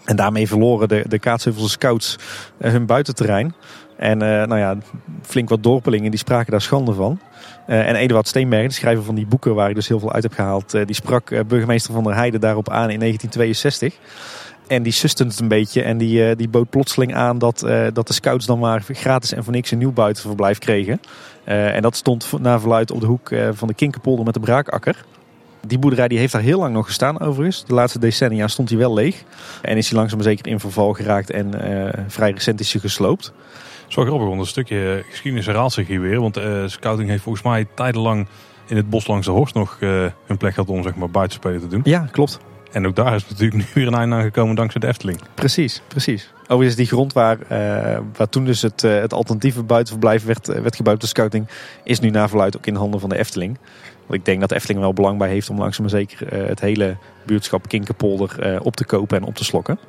En 0.05 0.15
daarmee 0.15 0.47
verloren 0.47 0.87
de, 0.87 1.05
de 1.07 1.19
Kaatsheuvelse 1.19 1.69
scouts 1.69 2.15
uh, 2.61 2.71
hun 2.71 2.85
buitenterrein. 2.85 3.55
En 3.97 4.21
uh, 4.21 4.27
nou 4.27 4.57
ja, 4.57 4.77
flink 5.21 5.49
wat 5.49 5.63
dorpelingen 5.63 6.11
die 6.11 6.19
spraken 6.19 6.51
daar 6.51 6.61
schande 6.61 6.93
van. 6.93 7.19
Uh, 7.67 7.87
en 7.87 7.95
Eduard 7.95 8.27
Steenberg, 8.27 8.67
de 8.67 8.73
schrijver 8.73 9.03
van 9.03 9.15
die 9.15 9.25
boeken 9.25 9.55
waar 9.55 9.69
ik 9.69 9.75
dus 9.75 9.87
heel 9.87 9.99
veel 9.99 10.13
uit 10.13 10.23
heb 10.23 10.33
gehaald, 10.33 10.71
die 10.71 10.95
sprak 10.95 11.47
burgemeester 11.47 11.93
van 11.93 12.03
der 12.03 12.15
Heijden 12.15 12.39
daarop 12.39 12.69
aan 12.69 12.89
in 12.89 12.99
1962. 12.99 13.93
En 14.67 14.83
die 14.83 14.91
suste 14.91 15.23
het 15.23 15.39
een 15.39 15.47
beetje 15.47 15.81
en 15.81 15.97
die, 15.97 16.35
die 16.35 16.49
bood 16.49 16.69
plotseling 16.69 17.15
aan 17.15 17.37
dat, 17.37 17.59
dat 17.93 18.07
de 18.07 18.13
scouts 18.13 18.45
dan 18.45 18.59
maar 18.59 18.83
gratis 18.87 19.33
en 19.33 19.43
voor 19.43 19.53
niks 19.53 19.71
een 19.71 19.77
nieuw 19.77 19.91
buitenverblijf 19.91 20.57
kregen. 20.57 21.01
En 21.43 21.81
dat 21.81 21.95
stond 21.95 22.31
naar 22.39 22.59
verluid 22.59 22.91
op 22.91 22.99
de 22.99 23.05
hoek 23.05 23.29
van 23.51 23.67
de 23.67 23.73
Kinkerpolder 23.73 24.25
met 24.25 24.33
de 24.33 24.39
Braakakker. 24.39 25.05
Die 25.67 25.79
boerderij 25.79 26.07
die 26.07 26.19
heeft 26.19 26.33
daar 26.33 26.41
heel 26.41 26.59
lang 26.59 26.73
nog 26.73 26.85
gestaan 26.85 27.19
overigens. 27.19 27.65
De 27.65 27.73
laatste 27.73 27.99
decennia 27.99 28.47
stond 28.47 28.69
hij 28.69 28.77
wel 28.77 28.93
leeg. 28.93 29.23
En 29.61 29.77
is 29.77 29.89
hij 29.89 29.97
langzaam 29.97 30.21
zeker 30.21 30.47
in 30.47 30.59
verval 30.59 30.93
geraakt 30.93 31.29
en 31.29 31.53
vrij 32.07 32.31
recent 32.31 32.59
is 32.59 32.71
hij 32.71 32.81
gesloopt. 32.81 33.33
Zo 33.93 34.03
grappig, 34.03 34.27
want 34.27 34.39
een 34.39 34.45
stukje 34.45 35.03
geschiedenis 35.09 35.45
herhaalt 35.45 35.73
zich 35.73 35.87
hier 35.87 36.01
weer. 36.01 36.19
Want 36.19 36.39
scouting 36.65 37.09
heeft 37.09 37.23
volgens 37.23 37.43
mij 37.43 37.65
tijdenlang 37.73 38.27
in 38.67 38.75
het 38.75 38.89
bos 38.89 39.07
langs 39.07 39.25
de 39.25 39.31
Horst 39.31 39.53
nog 39.53 39.77
hun 39.79 40.37
plek 40.37 40.53
gehad 40.53 40.69
om 40.69 40.83
zeg 40.83 40.95
maar, 40.95 41.09
buitenspelen 41.09 41.59
te 41.59 41.67
doen. 41.67 41.81
Ja, 41.83 42.07
klopt. 42.11 42.39
En 42.73 42.87
ook 42.87 42.95
daar 42.95 43.15
is 43.15 43.27
natuurlijk 43.29 43.55
nu 43.63 43.65
weer 43.73 43.87
een 43.87 43.93
einde 43.93 44.15
aan 44.15 44.21
gekomen 44.21 44.55
dankzij 44.55 44.81
de 44.81 44.87
Efteling. 44.87 45.19
Precies, 45.33 45.81
precies. 45.87 46.31
Overigens 46.43 46.75
die 46.75 46.85
grond 46.85 47.13
waar, 47.13 47.37
uh, 47.41 47.99
waar 48.17 48.29
toen 48.29 48.45
dus 48.45 48.61
het, 48.61 48.83
uh, 48.83 48.99
het 48.99 49.13
alternatieve 49.13 49.63
buitenverblijf 49.63 50.25
werd, 50.25 50.49
uh, 50.49 50.59
werd 50.59 50.75
gebouwd, 50.75 51.01
de 51.01 51.07
scouting, 51.07 51.47
is 51.83 51.99
nu 51.99 52.09
naar 52.09 52.29
verluid 52.29 52.57
ook 52.57 52.65
in 52.65 52.75
handen 52.75 52.99
van 52.99 53.09
de 53.09 53.17
Efteling. 53.17 53.57
Want 54.05 54.19
ik 54.19 54.25
denk 54.25 54.39
dat 54.39 54.49
de 54.49 54.55
Efteling 54.55 54.79
wel 54.79 54.93
belang 54.93 55.17
bij 55.17 55.29
heeft 55.29 55.49
om 55.49 55.57
langzaam 55.57 55.81
maar 55.81 55.95
zeker 55.95 56.47
het 56.47 56.59
hele 56.59 56.97
buurtschap 57.25 57.67
Kinkerpolder 57.67 58.59
op 58.61 58.75
te 58.75 58.85
kopen 58.85 59.17
en 59.17 59.23
op 59.23 59.35
te 59.35 59.43
slokken. 59.43 59.79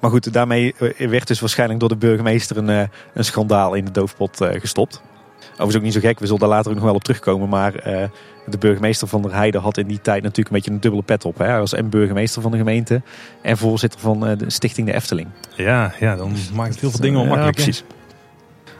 Maar 0.00 0.10
goed, 0.10 0.32
daarmee 0.32 0.74
werd 0.98 1.26
dus 1.26 1.40
waarschijnlijk 1.40 1.80
door 1.80 1.88
de 1.88 1.96
burgemeester 1.96 2.56
een, 2.56 2.88
een 3.14 3.24
schandaal 3.24 3.74
in 3.74 3.84
de 3.84 3.90
doofpot 3.90 4.38
gestopt. 4.40 5.02
Overigens 5.50 5.76
ook 5.76 5.82
niet 5.82 5.92
zo 5.92 6.08
gek, 6.08 6.18
we 6.18 6.24
zullen 6.24 6.40
daar 6.40 6.48
later 6.48 6.70
ook 6.70 6.76
nog 6.76 6.84
wel 6.84 6.94
op 6.94 7.04
terugkomen. 7.04 7.48
Maar 7.48 7.74
uh, 7.86 8.02
de 8.46 8.58
burgemeester 8.58 9.08
van 9.08 9.22
der 9.22 9.34
Heide 9.34 9.58
had 9.58 9.76
in 9.76 9.86
die 9.86 10.00
tijd 10.00 10.22
natuurlijk 10.22 10.48
een 10.48 10.54
beetje 10.54 10.70
een 10.70 10.80
dubbele 10.80 11.02
pet 11.02 11.24
op. 11.24 11.38
Hè? 11.38 11.44
Hij 11.44 11.58
was 11.58 11.72
en 11.72 11.88
burgemeester 11.88 12.42
van 12.42 12.50
de 12.50 12.56
gemeente 12.56 13.02
en 13.42 13.56
voorzitter 13.56 14.00
van 14.00 14.28
uh, 14.28 14.38
de 14.38 14.50
stichting 14.50 14.86
De 14.86 14.94
Efteling. 14.94 15.28
Ja, 15.56 15.92
ja 15.98 16.16
dan 16.16 16.32
maakt 16.54 16.72
het 16.72 16.80
heel 16.80 16.90
veel 16.90 17.00
dingen 17.00 17.20
onmakkelijk. 17.20 17.58
Ja, 17.58 17.64
precies. 17.64 17.84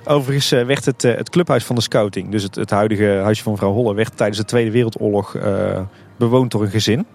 Overigens 0.05 0.53
uh, 0.53 0.67
werd 0.67 0.85
het, 0.85 1.03
het 1.03 1.31
clubhuis 1.31 1.65
van 1.65 1.77
de 1.77 1.83
scouting, 1.83 2.31
dus 2.31 2.43
het, 2.43 2.55
het 2.55 2.71
huidige 2.71 3.21
huisje 3.23 3.43
van 3.43 3.53
mevrouw 3.53 3.73
Holle, 3.73 3.95
werd 3.95 4.17
tijdens 4.17 4.39
de 4.39 4.45
Tweede 4.45 4.71
Wereldoorlog 4.71 5.37
bewoond 6.17 6.51
door 6.51 6.63
een 6.63 6.71
gezin. 6.71 7.07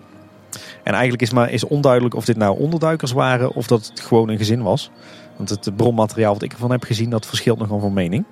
En 0.86 0.94
eigenlijk 0.94 1.22
is, 1.22 1.32
maar, 1.32 1.52
is 1.52 1.64
onduidelijk 1.64 2.16
of 2.16 2.26
dit 2.26 2.38
nou 2.38 2.60
onderduikers 2.60 3.12
waren 3.12 3.54
of 3.54 3.68
dat 3.68 3.86
het 3.86 4.00
gewoon 4.00 4.30
een 4.30 4.38
gezin 4.38 4.62
was. 4.62 4.92
Want 5.36 5.50
het 5.50 5.76
bronmateriaal 5.76 6.34
wat 6.34 6.42
ik 6.42 6.52
ervan 6.52 6.72
heb 6.72 6.84
gezien, 6.84 7.10
dat 7.10 7.26
verschilt 7.26 7.60
nogal 7.60 7.80
van 7.80 7.94
mening. 7.94 8.26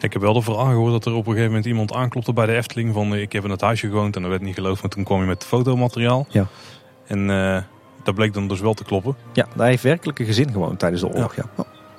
Ik 0.00 0.12
heb 0.12 0.22
wel 0.22 0.32
de 0.32 0.42
verhaal 0.42 0.66
gehoord 0.66 0.92
dat 0.92 1.04
er 1.04 1.12
op 1.12 1.18
een 1.18 1.32
gegeven 1.32 1.46
moment 1.46 1.66
iemand 1.66 1.92
aanklopte 1.92 2.32
bij 2.32 2.46
de 2.46 2.54
Efteling 2.56 2.94
van 2.94 3.14
ik 3.14 3.32
heb 3.32 3.44
in 3.44 3.50
het 3.50 3.60
huisje 3.60 3.86
gewoond 3.86 4.16
en 4.16 4.22
dat 4.22 4.30
werd 4.30 4.42
niet 4.42 4.54
geloofd, 4.54 4.82
maar 4.82 4.90
toen 4.90 5.04
kwam 5.04 5.20
je 5.20 5.26
met 5.26 5.44
fotomateriaal. 5.44 6.26
Ja. 6.28 6.46
En 7.06 7.28
uh, 7.28 7.58
dat 8.02 8.14
bleek 8.14 8.34
dan 8.34 8.48
dus 8.48 8.60
wel 8.60 8.74
te 8.74 8.84
kloppen. 8.84 9.16
Ja, 9.32 9.46
daar 9.56 9.66
heeft 9.66 9.82
werkelijk 9.82 10.18
een 10.18 10.26
gezin 10.26 10.50
gewoond 10.50 10.78
tijdens 10.78 11.02
de 11.02 11.08
oorlog. 11.08 11.36
Ja. 11.36 11.44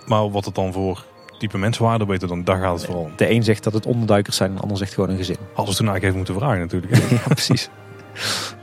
Maar 0.06 0.31
wat 0.31 0.45
het 0.45 0.56
dan 0.56 0.73
voor 0.73 1.06
type 1.38 1.57
mensen 1.57 1.84
waren, 1.84 2.07
beter 2.07 2.27
dan 2.27 2.43
daar 2.43 2.61
gaat 2.61 2.73
het 2.73 2.85
vooral 2.85 3.03
om. 3.03 3.11
De 3.15 3.31
een 3.31 3.43
zegt 3.43 3.64
dat 3.64 3.73
het 3.73 3.85
onderduikers 3.85 4.35
zijn, 4.35 4.56
de 4.56 4.61
ander 4.61 4.77
zegt 4.77 4.93
gewoon 4.93 5.10
een 5.10 5.18
gezin. 5.18 5.38
Hadden 5.53 5.73
ze 5.73 5.80
toen 5.80 5.89
eigenlijk 5.89 6.03
even 6.03 6.18
moeten 6.18 6.35
vragen 6.35 6.60
natuurlijk. 6.60 7.11
ja, 7.26 7.34
precies. 7.34 7.69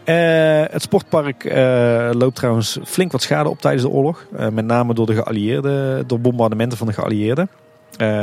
Eh, 0.06 0.62
het 0.70 0.82
sportpark 0.82 1.44
eh, 1.44 2.10
loopt 2.12 2.36
trouwens 2.36 2.78
flink 2.84 3.12
wat 3.12 3.22
schade 3.22 3.48
op 3.48 3.60
tijdens 3.60 3.82
de 3.82 3.88
oorlog. 3.88 4.26
Eh, 4.36 4.48
met 4.48 4.64
name 4.64 4.94
door 4.94 5.06
de 5.06 5.14
geallieerden, 5.14 6.06
door 6.06 6.20
bombardementen 6.20 6.78
van 6.78 6.86
de 6.86 6.92
geallieerden. 6.92 7.48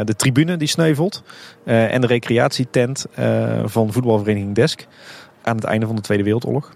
De 0.03 0.13
tribune 0.17 0.57
die 0.57 0.67
sneuvelt. 0.67 1.23
en 1.63 2.01
de 2.01 2.07
recreatietent 2.07 3.05
van 3.65 3.93
voetbalvereniging 3.93 4.55
Desk. 4.55 4.85
Aan 5.41 5.55
het 5.55 5.65
einde 5.65 5.85
van 5.85 5.95
de 5.95 6.01
Tweede 6.01 6.23
Wereldoorlog. 6.23 6.71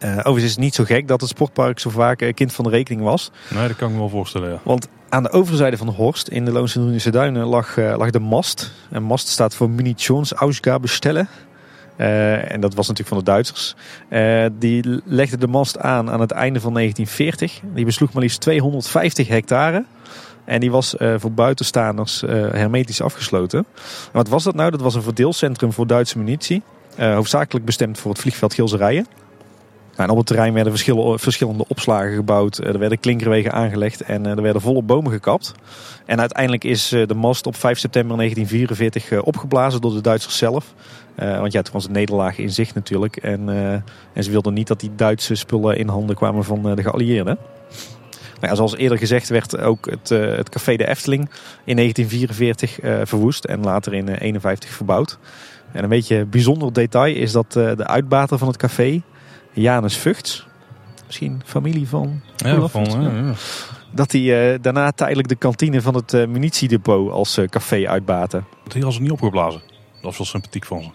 Overigens 0.00 0.44
is 0.44 0.50
het 0.50 0.58
niet 0.58 0.74
zo 0.74 0.84
gek 0.84 1.08
dat 1.08 1.20
het 1.20 1.30
sportpark 1.30 1.78
zo 1.78 1.90
vaak 1.90 2.32
kind 2.34 2.52
van 2.52 2.64
de 2.64 2.70
rekening 2.70 3.02
was. 3.02 3.30
Nee, 3.54 3.68
dat 3.68 3.76
kan 3.76 3.88
ik 3.88 3.94
me 3.94 4.00
wel 4.00 4.08
voorstellen, 4.08 4.50
ja. 4.50 4.58
Want 4.64 4.88
aan 5.08 5.22
de 5.22 5.30
overzijde 5.30 5.76
van 5.76 5.86
de 5.86 5.92
Horst 5.92 6.28
in 6.28 6.44
de 6.44 6.52
Loonse 6.52 7.10
Duinen 7.10 7.46
lag, 7.46 7.76
lag 7.76 8.10
de 8.10 8.20
mast. 8.20 8.72
En 8.90 9.02
mast 9.02 9.28
staat 9.28 9.54
voor 9.54 9.70
Munitionsausgabestelle. 9.70 11.20
Eh 11.20 11.51
en 11.96 12.60
dat 12.60 12.74
was 12.74 12.88
natuurlijk 12.88 13.16
van 13.16 13.18
de 13.18 13.30
Duitsers. 13.30 13.74
Eh, 14.08 14.46
die 14.58 15.00
legde 15.04 15.36
de 15.36 15.46
mast 15.46 15.78
aan 15.78 16.10
aan 16.10 16.20
het 16.20 16.30
einde 16.30 16.60
van 16.60 16.72
1940. 16.72 17.60
Die 17.74 17.84
besloeg 17.84 18.12
maar 18.12 18.22
liefst 18.22 18.40
250 18.40 19.28
hectare. 19.28 19.84
En 20.44 20.60
die 20.60 20.70
was 20.70 20.96
eh, 20.96 21.14
voor 21.16 21.32
buitenstaanders 21.32 22.22
eh, 22.22 22.30
hermetisch 22.30 23.00
afgesloten. 23.00 23.58
En 23.58 23.64
wat 24.12 24.28
was 24.28 24.44
dat 24.44 24.54
nou? 24.54 24.70
Dat 24.70 24.80
was 24.80 24.94
een 24.94 25.02
verdeelcentrum 25.02 25.72
voor 25.72 25.86
Duitse 25.86 26.18
munitie. 26.18 26.62
Eh, 26.96 27.14
hoofdzakelijk 27.14 27.64
bestemd 27.64 27.98
voor 27.98 28.10
het 28.10 28.20
vliegveld 28.20 28.54
Gilserijen. 28.54 29.06
Nou, 29.96 30.04
en 30.04 30.10
op 30.10 30.16
het 30.16 30.26
terrein 30.26 30.52
werden 30.52 30.72
verschil- 30.72 31.18
verschillende 31.18 31.64
opslagen 31.68 32.14
gebouwd. 32.14 32.58
Eh, 32.58 32.68
Er 32.68 32.78
werden 32.78 33.00
klinkerwegen 33.00 33.52
aangelegd 33.52 34.00
en 34.00 34.26
eh, 34.26 34.30
er 34.32 34.42
werden 34.42 34.62
volle 34.62 34.82
bomen 34.82 35.12
gekapt. 35.12 35.54
En 36.06 36.20
uiteindelijk 36.20 36.64
is 36.64 36.92
eh, 36.92 37.06
de 37.06 37.14
mast 37.14 37.46
op 37.46 37.56
5 37.56 37.78
september 37.78 38.16
1944 38.16 39.10
eh, 39.18 39.26
opgeblazen 39.26 39.80
door 39.80 39.92
de 39.94 40.00
Duitsers 40.00 40.36
zelf. 40.36 40.74
Want 41.16 41.52
ja, 41.52 41.62
toen 41.62 41.72
was 41.72 41.82
het 41.82 41.92
nederlaag 41.92 42.38
in 42.38 42.50
zicht 42.50 42.74
natuurlijk. 42.74 43.16
En, 43.16 43.48
en 44.12 44.24
ze 44.24 44.30
wilden 44.30 44.54
niet 44.54 44.66
dat 44.66 44.80
die 44.80 44.90
Duitse 44.96 45.34
spullen 45.34 45.76
in 45.76 45.88
handen 45.88 46.16
kwamen 46.16 46.44
van 46.44 46.74
de 46.74 46.82
geallieerden. 46.82 47.38
Nou 48.40 48.56
zoals 48.56 48.76
eerder 48.76 48.98
gezegd 48.98 49.28
werd 49.28 49.58
ook 49.58 49.90
het, 49.90 50.08
het 50.08 50.48
café 50.48 50.76
de 50.76 50.86
Efteling 50.88 51.30
in 51.64 51.76
1944 51.76 52.80
eh, 52.80 53.00
verwoest. 53.04 53.44
En 53.44 53.60
later 53.62 53.92
in 53.94 54.04
1951 54.04 54.70
verbouwd. 54.70 55.18
En 55.72 55.82
een 55.82 55.88
beetje 55.88 56.24
bijzonder 56.24 56.72
detail 56.72 57.14
is 57.14 57.32
dat 57.32 57.52
de 57.52 57.86
uitbater 57.86 58.38
van 58.38 58.48
het 58.48 58.56
café, 58.56 59.02
Janus 59.52 59.96
Vugts, 59.96 60.46
misschien 61.06 61.42
familie 61.44 61.88
van 61.88 62.20
Ja, 62.36 62.68
van, 62.68 62.84
ja, 62.84 63.00
ja. 63.00 63.34
dat 63.90 64.12
hij 64.12 64.52
eh, 64.52 64.58
daarna 64.60 64.92
tijdelijk 64.92 65.28
de 65.28 65.36
kantine 65.36 65.80
van 65.80 65.94
het 65.94 66.14
eh, 66.14 66.26
munitiedepot 66.26 67.10
als 67.10 67.36
eh, 67.36 67.48
café 67.48 67.88
uitbaten. 67.88 68.46
Die 68.64 68.72
hadden 68.72 68.92
ze 68.92 69.00
niet 69.00 69.10
opgeblazen. 69.10 69.60
Dat 69.92 70.02
was 70.02 70.16
wel 70.18 70.26
sympathiek 70.26 70.64
van 70.64 70.82
ze. 70.82 70.90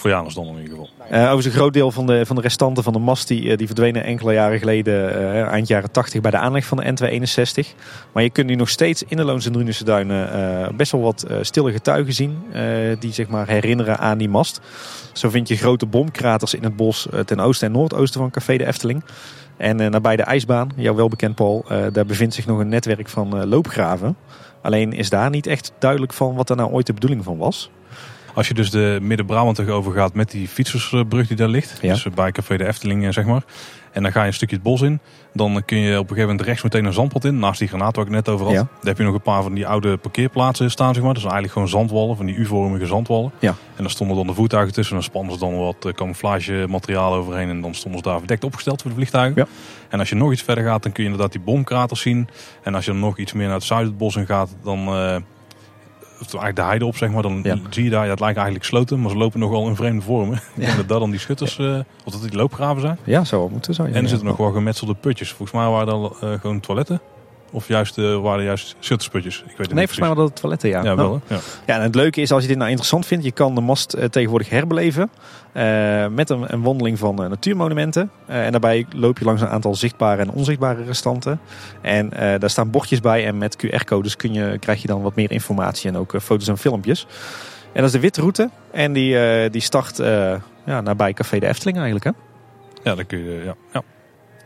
Voor 0.00 0.10
Janus 0.10 0.34
dan 0.34 0.46
in 0.46 0.62
ieder 0.62 0.68
geval. 0.68 0.88
Eh 1.08 1.18
overigens 1.18 1.44
een 1.44 1.52
groot 1.52 1.72
deel 1.72 1.90
van 1.90 2.06
de, 2.06 2.26
van 2.26 2.36
de 2.36 2.42
restanten 2.42 2.82
van 2.82 2.92
de 2.92 2.98
mast 2.98 3.28
die, 3.28 3.50
eh, 3.50 3.56
die 3.56 3.66
verdwenen 3.66 4.04
enkele 4.04 4.32
jaren 4.32 4.58
geleden, 4.58 5.14
eh, 5.14 5.42
eind 5.42 5.68
jaren 5.68 5.90
80, 5.90 6.20
bij 6.20 6.30
de 6.30 6.36
aanleg 6.36 6.64
van 6.64 6.76
de 6.76 6.84
N261. 6.84 7.74
Maar 8.12 8.22
je 8.22 8.30
kunt 8.30 8.46
nu 8.46 8.54
nog 8.54 8.68
steeds 8.68 9.02
in 9.02 9.16
de 9.16 9.24
Loons 9.24 9.46
en 9.46 9.84
Duinen 9.84 10.76
best 10.76 10.92
wel 10.92 11.00
wat 11.00 11.26
stille 11.40 11.72
getuigen 11.72 12.12
zien 12.12 12.42
die 12.98 13.12
zeg 13.12 13.28
maar 13.28 13.48
herinneren 13.48 13.98
aan 13.98 14.18
die 14.18 14.28
mast. 14.28 14.60
Zo 15.12 15.30
vind 15.30 15.48
je 15.48 15.56
grote 15.56 15.86
bomkraters 15.86 16.54
in 16.54 16.64
het 16.64 16.76
bos 16.76 17.08
ten 17.24 17.40
oosten 17.40 17.66
en 17.66 17.72
noordoosten 17.72 18.20
van 18.20 18.30
Café 18.30 18.56
de 18.56 18.66
Efteling. 18.66 19.04
En 19.56 19.76
nabij 19.76 20.16
de 20.16 20.22
ijsbaan, 20.22 20.70
jou 20.76 20.96
wel 20.96 21.08
bekend 21.08 21.34
Paul, 21.34 21.64
daar 21.92 22.06
bevindt 22.06 22.34
zich 22.34 22.46
nog 22.46 22.58
een 22.58 22.68
netwerk 22.68 23.08
van 23.08 23.46
loopgraven. 23.46 24.16
Alleen 24.62 24.92
is 24.92 25.10
daar 25.10 25.30
niet 25.30 25.46
echt 25.46 25.72
duidelijk 25.78 26.12
van 26.12 26.34
wat 26.34 26.50
er 26.50 26.56
nou 26.56 26.70
ooit 26.72 26.86
de 26.86 26.92
bedoeling 26.92 27.24
van 27.24 27.36
was. 27.36 27.70
Als 28.40 28.48
je 28.48 28.54
dus 28.54 28.70
de 28.70 28.98
Midden-Brabant 29.02 29.56
tegenover 29.56 29.92
gaat 29.92 30.14
met 30.14 30.30
die 30.30 30.48
fietsersbrug 30.48 31.26
die 31.26 31.36
daar 31.36 31.48
ligt. 31.48 31.78
Ja. 31.82 31.92
Dus 31.92 32.06
bij 32.14 32.32
Café 32.32 32.56
de 32.56 32.66
Efteling, 32.66 33.06
eh, 33.06 33.12
zeg 33.12 33.24
maar. 33.24 33.42
En 33.92 34.02
dan 34.02 34.12
ga 34.12 34.20
je 34.20 34.26
een 34.26 34.34
stukje 34.34 34.54
het 34.54 34.64
bos 34.64 34.80
in. 34.80 35.00
Dan 35.32 35.62
kun 35.64 35.78
je 35.78 35.90
op 35.90 36.02
een 36.02 36.08
gegeven 36.08 36.28
moment 36.28 36.46
rechts 36.46 36.62
meteen 36.62 36.84
een 36.84 36.92
zandpad 36.92 37.24
in. 37.24 37.38
Naast 37.38 37.58
die 37.58 37.68
granaat 37.68 37.96
waar 37.96 38.04
ik 38.04 38.10
net 38.10 38.28
over 38.28 38.46
had. 38.46 38.54
Ja. 38.54 38.60
Daar 38.60 38.78
heb 38.82 38.98
je 38.98 39.04
nog 39.04 39.14
een 39.14 39.20
paar 39.20 39.42
van 39.42 39.54
die 39.54 39.66
oude 39.66 39.96
parkeerplaatsen 39.96 40.70
staan, 40.70 40.94
zeg 40.94 41.02
maar. 41.02 41.12
Dat 41.12 41.22
zijn 41.22 41.34
eigenlijk 41.34 41.52
gewoon 41.52 41.80
zandwallen, 41.80 42.16
van 42.16 42.26
die 42.26 42.34
U-vormige 42.34 42.86
zandwallen. 42.86 43.32
Ja. 43.38 43.48
En 43.48 43.82
daar 43.82 43.90
stonden 43.90 44.16
dan 44.16 44.26
de 44.26 44.34
voertuigen 44.34 44.72
tussen. 44.74 44.94
En 44.96 45.00
dan 45.00 45.10
spannen 45.10 45.32
ze 45.32 45.38
dan 45.38 45.56
wat 45.56 45.84
eh, 45.84 45.92
camouflagemateriaal 45.92 47.14
overheen. 47.14 47.48
En 47.48 47.60
dan 47.60 47.74
stonden 47.74 48.00
ze 48.02 48.08
daar 48.08 48.18
verdekt 48.18 48.44
opgesteld 48.44 48.82
voor 48.82 48.90
de 48.90 48.96
vliegtuigen. 48.96 49.42
Ja. 49.42 49.46
En 49.88 49.98
als 49.98 50.08
je 50.08 50.14
nog 50.14 50.32
iets 50.32 50.42
verder 50.42 50.64
gaat, 50.64 50.82
dan 50.82 50.92
kun 50.92 51.04
je 51.04 51.10
inderdaad 51.10 51.32
die 51.32 51.44
bomkraters 51.44 52.00
zien. 52.00 52.28
En 52.62 52.74
als 52.74 52.84
je 52.84 52.90
dan 52.90 53.00
nog 53.00 53.18
iets 53.18 53.32
meer 53.32 53.46
naar 53.46 53.54
het 53.54 53.64
zuiden 53.64 53.88
het 53.88 53.98
bos 53.98 54.16
in 54.16 54.26
gaat, 54.26 54.56
dan... 54.62 54.86
eh, 54.86 55.16
eigenlijk 56.28 56.56
de 56.56 56.62
heide 56.62 56.86
op, 56.86 56.96
zeg 56.96 57.10
maar, 57.10 57.22
dan 57.22 57.40
Ja. 57.42 57.56
zie 57.70 57.84
je 57.84 57.90
daar, 57.90 58.04
ja, 58.04 58.10
het 58.10 58.20
lijkt 58.20 58.36
eigenlijk 58.36 58.66
sloten, 58.66 59.00
maar 59.00 59.10
ze 59.10 59.16
lopen 59.16 59.40
nogal 59.40 59.68
in 59.68 59.76
vreemde 59.76 60.02
vormen. 60.02 60.36
Ik 60.36 60.42
denk 60.64 60.76
dat 60.76 60.88
dat 60.88 61.00
dan 61.00 61.10
die 61.10 61.20
schutters, 61.20 61.58
eh, 61.58 61.78
of 62.04 62.12
dat 62.12 62.22
die 62.22 62.36
loopgraven 62.36 62.80
zijn. 62.80 62.98
Ja, 63.04 63.24
zou 63.24 63.40
wel 63.40 63.50
moeten. 63.50 63.74
Je 63.74 63.82
En 63.82 64.02
er 64.02 64.08
zitten 64.08 64.26
nog 64.26 64.36
wel 64.36 64.52
gemetselde 64.52 64.94
putjes. 64.94 65.32
Volgens 65.32 65.58
mij 65.60 65.68
waren 65.68 65.86
dat 65.86 66.16
eh, 66.20 66.32
gewoon 66.40 66.60
toiletten. 66.60 67.00
Of 67.50 67.68
juist, 67.68 67.98
eh, 67.98 68.20
waren 68.20 68.44
juist 68.44 68.76
schuttersputjes. 68.78 69.38
Ik 69.38 69.44
weet 69.44 69.56
het 69.58 69.68
Nee, 69.68 69.68
niet 69.68 69.78
volgens 69.78 69.98
mij 69.98 70.08
wel 70.08 70.16
dat 70.16 70.28
het 70.28 70.40
toiletten, 70.40 70.68
ja. 70.68 70.82
Ja, 70.82 70.96
wel 70.96 71.20
hè? 71.26 71.34
Ja. 71.34 71.40
Ja, 71.66 71.76
en 71.76 71.82
het 71.82 71.94
leuke 71.94 72.20
is 72.20 72.32
als 72.32 72.42
je 72.42 72.48
dit 72.48 72.56
nou 72.56 72.68
interessant 72.68 73.06
vindt, 73.06 73.24
je 73.24 73.32
kan 73.32 73.54
de 73.54 73.60
mast 73.60 73.92
eh, 73.92 74.04
tegenwoordig 74.04 74.48
herbeleven 74.48 75.10
eh, 75.52 76.06
met 76.06 76.30
een, 76.30 76.52
een 76.52 76.62
wandeling 76.62 76.98
van 76.98 77.14
natuurmonumenten. 77.14 78.10
Eh, 78.26 78.44
en 78.44 78.50
daarbij 78.50 78.86
loop 78.94 79.18
je 79.18 79.24
langs 79.24 79.40
een 79.40 79.48
aantal 79.48 79.74
zichtbare 79.74 80.22
en 80.22 80.30
onzichtbare 80.30 80.84
restanten. 80.84 81.40
En 81.80 82.12
eh, 82.12 82.40
daar 82.40 82.50
staan 82.50 82.70
bordjes 82.70 83.00
bij 83.00 83.26
en 83.26 83.38
met 83.38 83.56
QR-codes 83.66 84.16
kun 84.16 84.32
je, 84.32 84.58
krijg 84.58 84.82
je 84.82 84.88
dan 84.88 85.02
wat 85.02 85.14
meer 85.14 85.30
informatie 85.30 85.90
en 85.90 85.96
ook 85.96 86.20
foto's 86.20 86.48
en 86.48 86.58
filmpjes. 86.58 87.06
En 87.72 87.80
dat 87.80 87.84
is 87.84 87.92
de 87.92 88.00
witroute 88.00 88.50
en 88.70 88.92
die, 88.92 89.18
eh, 89.18 89.50
die 89.50 89.60
start 89.60 89.98
eh, 89.98 90.34
ja, 90.64 90.80
nabij 90.80 91.12
Café 91.12 91.38
de 91.38 91.46
Efteling 91.46 91.78
eigenlijk. 91.78 92.04
Hè? 92.04 92.10
ja, 92.90 92.94
dan 92.94 93.06
kun 93.06 93.18
je, 93.18 93.42
ja. 93.44 93.54
ja. 93.72 93.82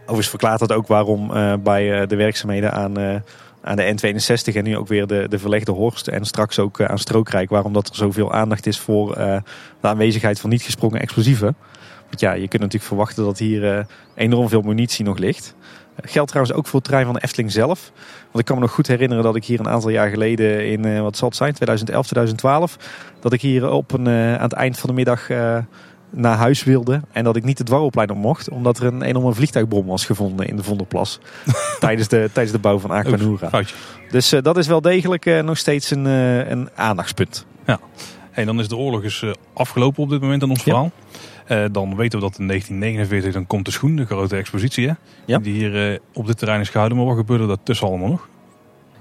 Overigens 0.04 0.28
verklaart 0.28 0.58
dat 0.58 0.72
ook 0.72 0.86
waarom 0.86 1.30
eh, 1.30 1.54
bij 1.62 2.00
eh, 2.00 2.08
de 2.08 2.16
werkzaamheden 2.16 2.72
aan, 2.72 2.98
eh, 2.98 3.16
aan 3.62 3.76
de 3.76 3.94
N62 3.94 4.56
en 4.56 4.64
nu 4.64 4.76
ook 4.76 4.88
weer 4.88 5.06
de, 5.06 5.26
de 5.28 5.38
verlegde 5.38 5.72
Horst 5.72 6.08
en 6.08 6.24
straks 6.24 6.58
ook 6.58 6.80
aan 6.80 6.98
Strookrijk, 6.98 7.50
waarom 7.50 7.72
dat 7.72 7.88
er 7.88 7.94
zoveel 7.94 8.32
aandacht 8.32 8.66
is 8.66 8.78
voor 8.78 9.14
de 9.14 9.88
aanwezigheid 9.88 10.40
van 10.40 10.50
niet 10.50 10.62
gesprongen 10.62 11.00
explosieven. 11.00 11.56
Want 12.08 12.20
ja, 12.20 12.32
je 12.32 12.48
kunt 12.48 12.62
natuurlijk 12.62 12.84
verwachten 12.84 13.24
dat 13.24 13.38
hier 13.38 13.86
enorm 14.14 14.48
veel 14.48 14.60
munitie 14.60 15.04
nog 15.04 15.18
ligt. 15.18 15.54
Geldt 16.02 16.28
trouwens 16.28 16.56
ook 16.56 16.66
voor 16.66 16.74
het 16.74 16.84
terrein 16.84 17.04
van 17.04 17.14
de 17.14 17.22
Efteling 17.22 17.52
zelf. 17.52 17.92
Want 18.24 18.38
ik 18.38 18.44
kan 18.44 18.56
me 18.56 18.62
nog 18.62 18.72
goed 18.72 18.86
herinneren 18.86 19.24
dat 19.24 19.36
ik 19.36 19.44
hier 19.44 19.60
een 19.60 19.68
aantal 19.68 19.90
jaar 19.90 20.08
geleden 20.08 20.66
in, 20.66 21.02
wat 21.02 21.16
zal 21.16 21.28
het 21.28 21.36
zijn, 21.36 21.52
2011, 21.52 22.06
2012, 22.06 22.76
dat 23.20 23.32
ik 23.32 23.40
hier 23.40 23.70
op 23.70 23.92
een, 23.92 24.08
aan 24.08 24.42
het 24.42 24.52
eind 24.52 24.78
van 24.78 24.88
de 24.88 24.96
middag 24.96 25.28
naar 26.14 26.36
huis 26.36 26.64
wilde. 26.64 27.00
En 27.12 27.24
dat 27.24 27.36
ik 27.36 27.44
niet 27.44 27.58
het 27.58 27.66
dwarrelplein 27.66 28.10
op 28.10 28.16
mocht. 28.16 28.48
Omdat 28.48 28.78
er 28.78 28.86
een 28.86 29.02
enorme 29.02 29.34
vliegtuigbom 29.34 29.86
was 29.86 30.04
gevonden 30.06 30.46
in 30.48 30.56
de 30.56 30.62
Vondelplas. 30.62 31.20
tijdens, 31.80 32.08
de, 32.08 32.30
tijdens 32.32 32.52
de 32.56 32.58
bouw 32.62 32.78
van 32.78 32.90
Aquanura. 32.90 33.50
Dus 34.10 34.32
eh, 34.32 34.42
dat 34.42 34.56
is 34.56 34.66
wel 34.66 34.80
degelijk 34.80 35.26
eh, 35.26 35.42
nog 35.42 35.58
steeds 35.58 35.90
een, 35.90 36.06
eh, 36.06 36.50
een 36.50 36.68
aandachtspunt. 36.74 37.46
Hey, 38.30 38.44
dan 38.44 38.58
is 38.60 38.68
de 38.68 38.76
oorlog 38.76 39.04
eh, 39.04 39.30
afgelopen 39.52 40.02
op 40.02 40.10
dit 40.10 40.20
moment 40.20 40.42
in 40.42 40.50
ons 40.50 40.64
Ja. 40.64 40.64
verhaal. 40.64 41.70
Dan 41.72 41.96
weten 41.96 42.18
we 42.18 42.24
dat 42.24 42.38
in 42.38 42.46
1949 42.46 43.32
dan 43.32 43.46
komt 43.46 43.64
de 43.64 43.70
schoen, 43.70 43.96
de 43.96 44.04
grote 44.04 44.36
expositie. 44.36 44.86
Hè? 44.88 44.94
Ja. 45.24 45.38
Die 45.38 45.54
hier 45.54 46.00
op 46.12 46.26
dit 46.26 46.38
terrein 46.38 46.60
is 46.60 46.68
gehouden. 46.68 46.98
Maar 46.98 47.06
wat 47.06 47.16
gebeurde 47.16 47.58
tussen 47.62 47.86
allemaal 47.88 48.08
nog? 48.08 48.28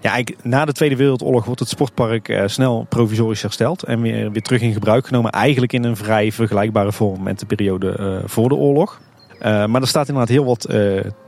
Ja, 0.04 0.24
na 0.42 0.66
de 0.66 0.72
Tweede 0.72 0.96
Wereldoorlog 0.96 1.46
wordt 1.46 1.60
het 1.60 1.70
sportpark 1.70 2.30
eh, 2.30 2.48
snel 2.48 2.86
provisorisch 2.90 3.42
hersteld. 3.42 3.84
En 3.84 4.02
weer, 4.02 4.32
weer 4.32 4.42
terug 4.42 4.62
in 4.62 4.74
gebruik 4.74 5.08
genomen. 5.08 5.32
Eigenlijk 5.32 5.74
in 5.74 5.84
een 5.84 5.96
vrij 5.96 6.32
vergelijkbare 6.32 6.92
vorm 6.92 7.24
met 7.24 7.40
de 7.40 7.46
periode 7.46 7.92
eh, 7.92 8.18
voor 8.26 8.50
de 8.50 8.56
oorlog. 8.56 9.02
Eh, 9.40 9.66
maar 9.66 9.82
er 9.82 9.88
staat 9.88 10.08
inderdaad 10.08 10.32
heel 10.32 10.46
wat 10.46 10.62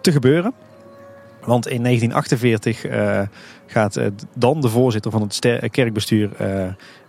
te 0.02 0.12
gebeuren. 0.12 0.54
Want 1.42 1.68
in 1.68 1.84
1948 1.84 2.86
eh, 2.86 3.22
gaat 3.66 4.00
dan 4.34 4.62
de 4.62 4.70
voorzitter 4.70 5.12
van 5.12 5.22
het 5.22 5.70
kerkbestuur, 5.72 6.30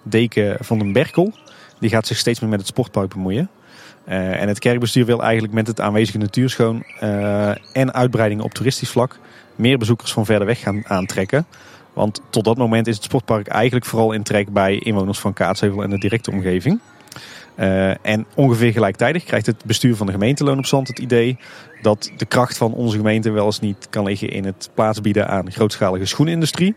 Deken 0.02 0.56
van 0.60 0.78
den 0.78 0.92
Berkel, 0.92 1.32
die 1.80 1.90
gaat 1.90 2.06
zich 2.06 2.16
steeds 2.16 2.40
meer 2.40 2.50
met 2.50 2.58
het 2.58 2.68
sportpark 2.68 3.14
bemoeien. 3.14 3.50
En 4.04 4.48
het 4.48 4.58
kerkbestuur 4.58 5.04
wil 5.04 5.22
eigenlijk 5.22 5.52
met 5.52 5.66
het 5.66 5.80
aanwezige 5.80 6.18
natuurschoon 6.18 6.84
en 7.72 7.94
uitbreidingen 7.94 8.44
op 8.44 8.54
toeristisch 8.54 8.90
vlak 8.90 9.18
meer 9.56 9.78
bezoekers 9.78 10.12
van 10.12 10.24
verder 10.24 10.46
weg 10.46 10.60
gaan 10.60 10.82
aantrekken. 10.86 11.46
Want 11.92 12.20
tot 12.30 12.44
dat 12.44 12.56
moment 12.56 12.86
is 12.86 12.94
het 12.94 13.04
sportpark 13.04 13.46
eigenlijk 13.46 13.84
vooral 13.84 14.12
in 14.12 14.22
trek 14.22 14.52
bij 14.52 14.78
inwoners 14.78 15.18
van 15.18 15.32
Kaatsheuvel 15.32 15.82
en 15.82 15.90
de 15.90 15.98
directe 15.98 16.30
omgeving. 16.30 16.80
Eh, 17.54 18.06
en 18.06 18.26
ongeveer 18.34 18.72
gelijktijdig 18.72 19.24
krijgt 19.24 19.46
het 19.46 19.64
bestuur 19.64 19.96
van 19.96 20.06
de 20.06 20.12
gemeente 20.12 20.44
Loon 20.44 20.58
op 20.58 20.66
Zand 20.66 20.88
het 20.88 20.98
idee 20.98 21.38
dat 21.82 22.10
de 22.16 22.26
kracht 22.26 22.56
van 22.56 22.72
onze 22.72 22.96
gemeente 22.96 23.30
wel 23.30 23.44
eens 23.44 23.60
niet 23.60 23.86
kan 23.90 24.04
liggen 24.04 24.30
in 24.30 24.44
het 24.44 24.70
plaatsbieden 24.74 25.28
aan 25.28 25.52
grootschalige 25.52 26.04
schoenindustrie. 26.04 26.74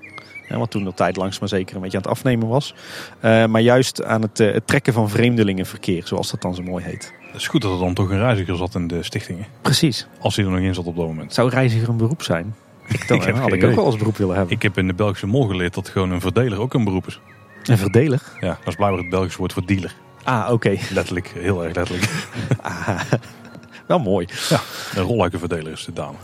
Ja, 0.50 0.58
wat 0.58 0.72
toen 0.72 0.84
de 0.84 0.94
tijd 0.94 1.16
langs 1.16 1.40
maar 1.40 1.50
zeker 1.50 1.76
een 1.76 1.82
beetje 1.82 1.98
aan 1.98 2.04
het 2.04 2.12
afnemen 2.12 2.48
was. 2.48 2.76
Eh, 3.20 3.46
maar 3.46 3.62
juist 3.62 4.04
aan 4.04 4.22
het, 4.22 4.40
eh, 4.40 4.54
het 4.54 4.68
trekken 4.68 4.94
van 4.94 5.10
vreemdelingenverkeer, 5.10 6.08
zoals 6.08 6.32
dat 6.32 6.42
dan 6.42 6.56
zo 6.56 6.64
mooi 6.64 6.84
heet. 6.84 7.14
Het 7.32 7.42
is 7.42 7.48
goed 7.48 7.62
dat 7.62 7.72
er 7.72 7.80
dan 7.80 7.94
toch 7.94 8.10
een 8.10 8.18
reiziger 8.18 8.56
zat 8.56 8.76
in 8.76 8.88
de 8.88 9.04
stichtingen. 9.04 9.46
Precies. 9.62 10.08
Als 10.20 10.36
hij 10.36 10.46
er 10.46 10.52
nog 10.52 10.60
in 10.60 10.74
zat 10.74 10.86
op 10.86 10.96
dat 10.96 11.06
moment. 11.06 11.34
Zou 11.34 11.50
reiziger 11.50 11.90
een 11.90 11.98
beroep 11.98 12.24
zijn? 12.24 12.56
Ik, 12.90 13.08
dan, 13.08 13.22
heb 13.26 13.36
had 13.36 13.54
ik 13.54 13.64
ook 13.64 13.76
wel 13.76 13.86
als 13.86 13.98
beroep 13.98 14.18
willen 14.18 14.36
hebben. 14.36 14.56
Ik 14.56 14.62
heb 14.62 14.78
in 14.78 14.88
de 14.88 14.94
Belgische 14.94 15.28
mol 15.28 15.48
geleerd 15.48 15.74
dat 15.74 15.90
gewoon 15.90 16.12
een 16.12 16.22
verdeler 16.22 16.60
ook 16.60 16.74
een 16.74 16.84
beroep 16.84 17.08
is. 17.08 17.20
Een 17.64 17.78
verdeler? 17.78 18.22
Ja, 18.40 18.48
dat 18.48 18.68
is 18.68 18.76
blijkbaar 18.76 19.02
het 19.02 19.10
Belgisch 19.10 19.36
woord 19.36 19.54
voor 19.54 19.66
dealer. 19.66 19.96
Ah, 20.24 20.52
oké. 20.52 20.78
Letterlijk, 20.92 21.34
heel 21.38 21.64
erg 21.64 21.76
letterlijk. 21.76 22.12
Ah. 22.62 23.02
Wel 23.88 24.00
mooi. 24.00 24.28
Ja, 24.50 24.60
een 24.96 25.04
rolluikenverdeler 25.04 25.72
is 25.72 25.86
de 25.86 25.94
dame. 25.94 26.18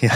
ja. 0.00 0.14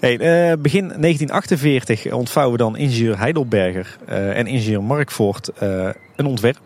Hey, 0.00 0.12
uh, 0.12 0.56
begin 0.58 0.88
1948 0.88 2.12
ontvouwen 2.12 2.58
dan 2.58 2.76
ingenieur 2.76 3.18
Heidelberger 3.18 3.96
uh, 4.08 4.38
en 4.38 4.46
ingenieur 4.46 4.82
Markvoort 4.82 5.50
uh, 5.62 5.88
een 6.16 6.26
ontwerp. 6.26 6.60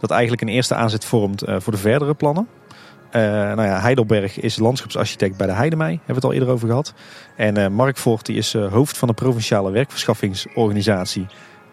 Dat 0.00 0.10
eigenlijk 0.10 0.42
een 0.42 0.48
eerste 0.48 0.74
aanzet 0.74 1.04
vormt 1.04 1.42
voor 1.46 1.72
de 1.72 1.78
verdere 1.78 2.14
plannen. 2.14 2.48
Nou 3.20 3.62
ja, 3.62 3.80
Heidelberg 3.80 4.40
is 4.40 4.58
landschapsarchitect 4.58 5.36
bij 5.36 5.46
de 5.46 5.52
Heidemei, 5.52 5.90
hebben 5.90 6.06
we 6.06 6.14
het 6.14 6.24
al 6.24 6.32
eerder 6.32 6.48
over 6.48 6.68
gehad. 6.68 6.94
En 7.36 7.72
Markvoort 7.72 8.26
die 8.26 8.36
is 8.36 8.52
hoofd 8.52 8.98
van 8.98 9.08
de 9.08 9.14
provinciale 9.14 9.70
werkverschaffingsorganisatie 9.70 11.26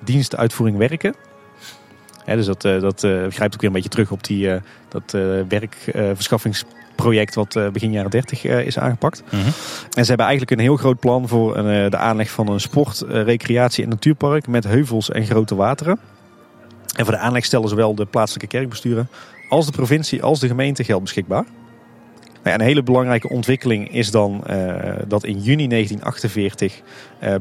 Dienst 0.03 0.35
Uitvoering 0.35 0.77
Werken. 0.77 1.15
dus 2.25 2.45
dat, 2.45 2.61
dat 2.61 2.99
grijpt 3.29 3.53
ook 3.53 3.61
weer 3.61 3.69
een 3.69 3.71
beetje 3.71 3.89
terug 3.89 4.11
op 4.11 4.23
die, 4.23 4.49
dat 4.89 5.11
werkverschaffingsproject 5.47 6.77
project 7.01 7.35
wat 7.35 7.55
eh, 7.55 7.69
begin 7.69 7.91
jaren 7.91 8.11
30 8.11 8.45
eh, 8.45 8.65
is 8.65 8.79
aangepakt. 8.79 9.23
Mhm. 9.25 9.45
En 9.95 10.03
ze 10.03 10.07
hebben 10.07 10.25
eigenlijk 10.25 10.51
een 10.51 10.59
heel 10.59 10.77
groot 10.77 10.99
plan 10.99 11.27
voor 11.27 11.57
een, 11.57 11.85
eh, 11.85 11.91
de 11.91 11.97
aanleg 11.97 12.29
van 12.29 12.47
een 12.47 12.59
sport, 12.59 13.03
recreatie- 13.07 13.83
en 13.83 13.89
natuurpark 13.89 14.47
met 14.47 14.63
heuvels 14.63 15.09
en 15.09 15.25
grote 15.25 15.55
wateren. 15.55 15.99
En 16.95 17.05
voor 17.05 17.13
de 17.13 17.19
aanleg 17.19 17.45
stellen 17.45 17.69
zowel 17.69 17.95
de 17.95 18.05
plaatselijke 18.05 18.57
kerkbesturen 18.57 19.09
als 19.49 19.65
de 19.65 19.71
provincie 19.71 20.23
als 20.23 20.39
de 20.39 20.47
gemeente 20.47 20.83
geld 20.83 21.01
beschikbaar. 21.01 21.45
Nou 22.43 22.55
een 22.55 22.65
hele 22.65 22.83
belangrijke 22.83 23.29
ontwikkeling 23.29 23.93
is 23.93 24.11
dan 24.11 24.43
dat 25.07 25.23
in 25.23 25.39
juni 25.39 25.67
1948 25.67 26.81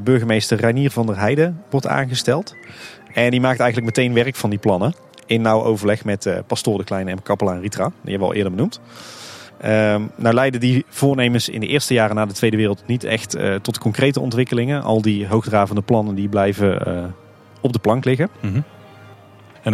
burgemeester 0.01 0.59
Reinier 0.59 0.91
van 0.91 1.07
der 1.07 1.19
Heijden 1.19 1.63
wordt 1.71 1.87
aangesteld. 1.87 2.55
En 3.13 3.31
die 3.31 3.41
maakt 3.41 3.61
eigenlijk 3.61 3.97
meteen 3.97 4.15
werk 4.15 4.37
van 4.37 4.51
die 4.51 4.59
plannen. 4.59 4.95
In 5.27 5.43
nauw 5.43 5.63
overleg 5.63 6.05
met 6.05 6.43
pastoor 6.47 6.79
de 6.79 6.85
Kleine 6.85 7.11
en 7.11 7.23
kapelaan 7.23 7.61
Ritra. 7.61 7.85
Die 7.85 8.11
hebben 8.11 8.21
we 8.21 8.25
al 8.25 8.35
eerder 8.35 8.53
benoemd. 8.53 8.81
Um, 9.65 10.11
nou 10.17 10.35
leiden 10.35 10.61
die 10.61 10.85
voornemens 10.89 11.49
in 11.49 11.61
de 11.61 11.67
eerste 11.67 11.95
jaren 11.95 12.17
na 12.17 12.27
de 12.27 12.33
Tweede 12.33 12.57
Wereld 12.57 12.83
niet 12.87 13.05
echt 13.05 13.37
tot 13.63 13.79
concrete 13.79 14.21
ontwikkelingen. 14.21 14.83
Al 14.83 15.03
die 15.03 15.27
hoogdravende 15.27 15.83
plannen 15.83 16.15
die 16.15 16.29
blijven 16.29 17.15
op 17.61 17.73
de 17.73 17.79
plank 17.79 18.05
liggen. 18.05 18.29
-hmm. 18.41 18.65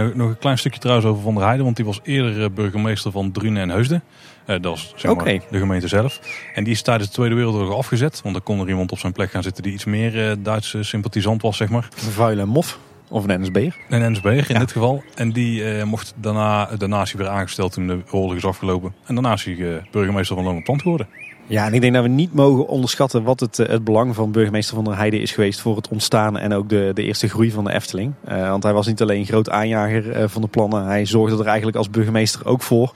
En 0.01 0.12
nog 0.16 0.29
een 0.29 0.39
klein 0.39 0.59
stukje 0.59 0.81
trouwens 0.81 1.09
over 1.09 1.23
Van 1.23 1.35
der 1.35 1.43
Heijden, 1.43 1.65
want 1.65 1.77
die 1.77 1.85
was 1.85 2.01
eerder 2.03 2.43
eh, 2.43 2.51
burgemeester 2.51 3.11
van 3.11 3.33
Drunen 3.33 3.62
en 3.62 3.69
Heusden. 3.69 4.03
Uh, 4.47 4.47
dat 4.47 4.65
was 4.65 4.93
zeg 4.97 5.15
maar, 5.15 5.25
de 5.25 5.59
gemeente 5.59 5.89
zelf. 5.89 6.21
En 6.55 6.65
die 6.65 6.73
is 6.73 6.83
tijdens 6.83 7.09
de 7.09 7.15
Tweede 7.15 7.35
Wereldoorlog 7.35 7.77
afgezet, 7.77 8.21
want 8.23 8.37
er 8.37 8.43
kon 8.43 8.61
er 8.61 8.69
iemand 8.69 8.93
op 8.93 8.99
zijn 8.99 9.12
plek 9.12 9.31
gaan 9.31 9.43
zitten 9.43 9.62
die 9.62 9.73
iets 9.73 9.85
meer 9.85 10.15
uh, 10.15 10.33
Duitse 10.39 10.83
sympathisant 10.83 11.43
was, 11.43 11.57
zeg 11.57 11.69
maar. 11.69 11.89
Een 12.05 12.12
vuile 12.12 12.45
mof. 12.45 12.79
Of 13.09 13.29
een 13.29 13.41
NSB'er? 13.41 13.77
Een 13.89 14.12
NSB'er 14.12 14.51
in 14.51 14.59
dit 14.59 14.73
geval. 14.73 15.03
En 15.15 15.33
die 15.33 15.65
eh, 15.65 15.85
mocht 15.85 16.15
daarna, 16.16 16.71
is 17.03 17.12
hij 17.12 17.16
weer 17.16 17.29
aangesteld 17.29 17.73
toen 17.73 17.87
de 17.87 18.03
oorlog 18.11 18.37
is 18.37 18.45
afgelopen. 18.45 18.95
En 19.07 19.15
daarna 19.15 19.33
is 19.33 19.45
hij 19.45 19.83
burgemeester 19.91 20.37
van 20.37 20.45
Loon 20.45 20.62
Plant 20.62 20.83
geworden. 20.83 21.09
Ja, 21.47 21.66
en 21.66 21.75
ik 21.75 21.81
denk 21.81 21.95
dat 21.95 22.03
we 22.03 22.09
niet 22.09 22.35
mogen 22.35 22.66
onderschatten 22.66 23.23
wat 23.23 23.41
het, 23.41 23.59
eh, 23.59 23.69
het 23.69 23.85
belang 23.85 24.15
van 24.15 24.33
burgemeester 24.33 24.75
van 24.75 24.85
der 24.85 24.97
Heijden 24.97 25.21
is 25.21 25.33
geweest 25.33 25.61
voor 25.61 25.77
het 25.77 25.89
ontstaan 25.89 26.39
en 26.39 26.53
ook 26.53 26.69
de, 26.69 26.91
de 26.95 27.03
eerste 27.03 27.29
groei 27.29 27.51
van 27.51 27.65
de 27.65 27.73
Efteling. 27.73 28.12
Uh, 28.29 28.49
want 28.49 28.62
hij 28.62 28.73
was 28.73 28.87
niet 28.87 29.03
alleen 29.03 29.27
groot 29.27 29.51
aanjager 29.51 30.21
uh, 30.21 30.29
van 30.29 30.43
de 30.43 30.49
plannen, 30.49 30.85
hij 30.85 31.07
zorgde 31.07 31.39
er 31.39 31.47
eigenlijk 31.47 31.77
als 31.77 31.91
burgemeester 31.91 32.47
ook 32.47 32.62
voor 32.62 32.95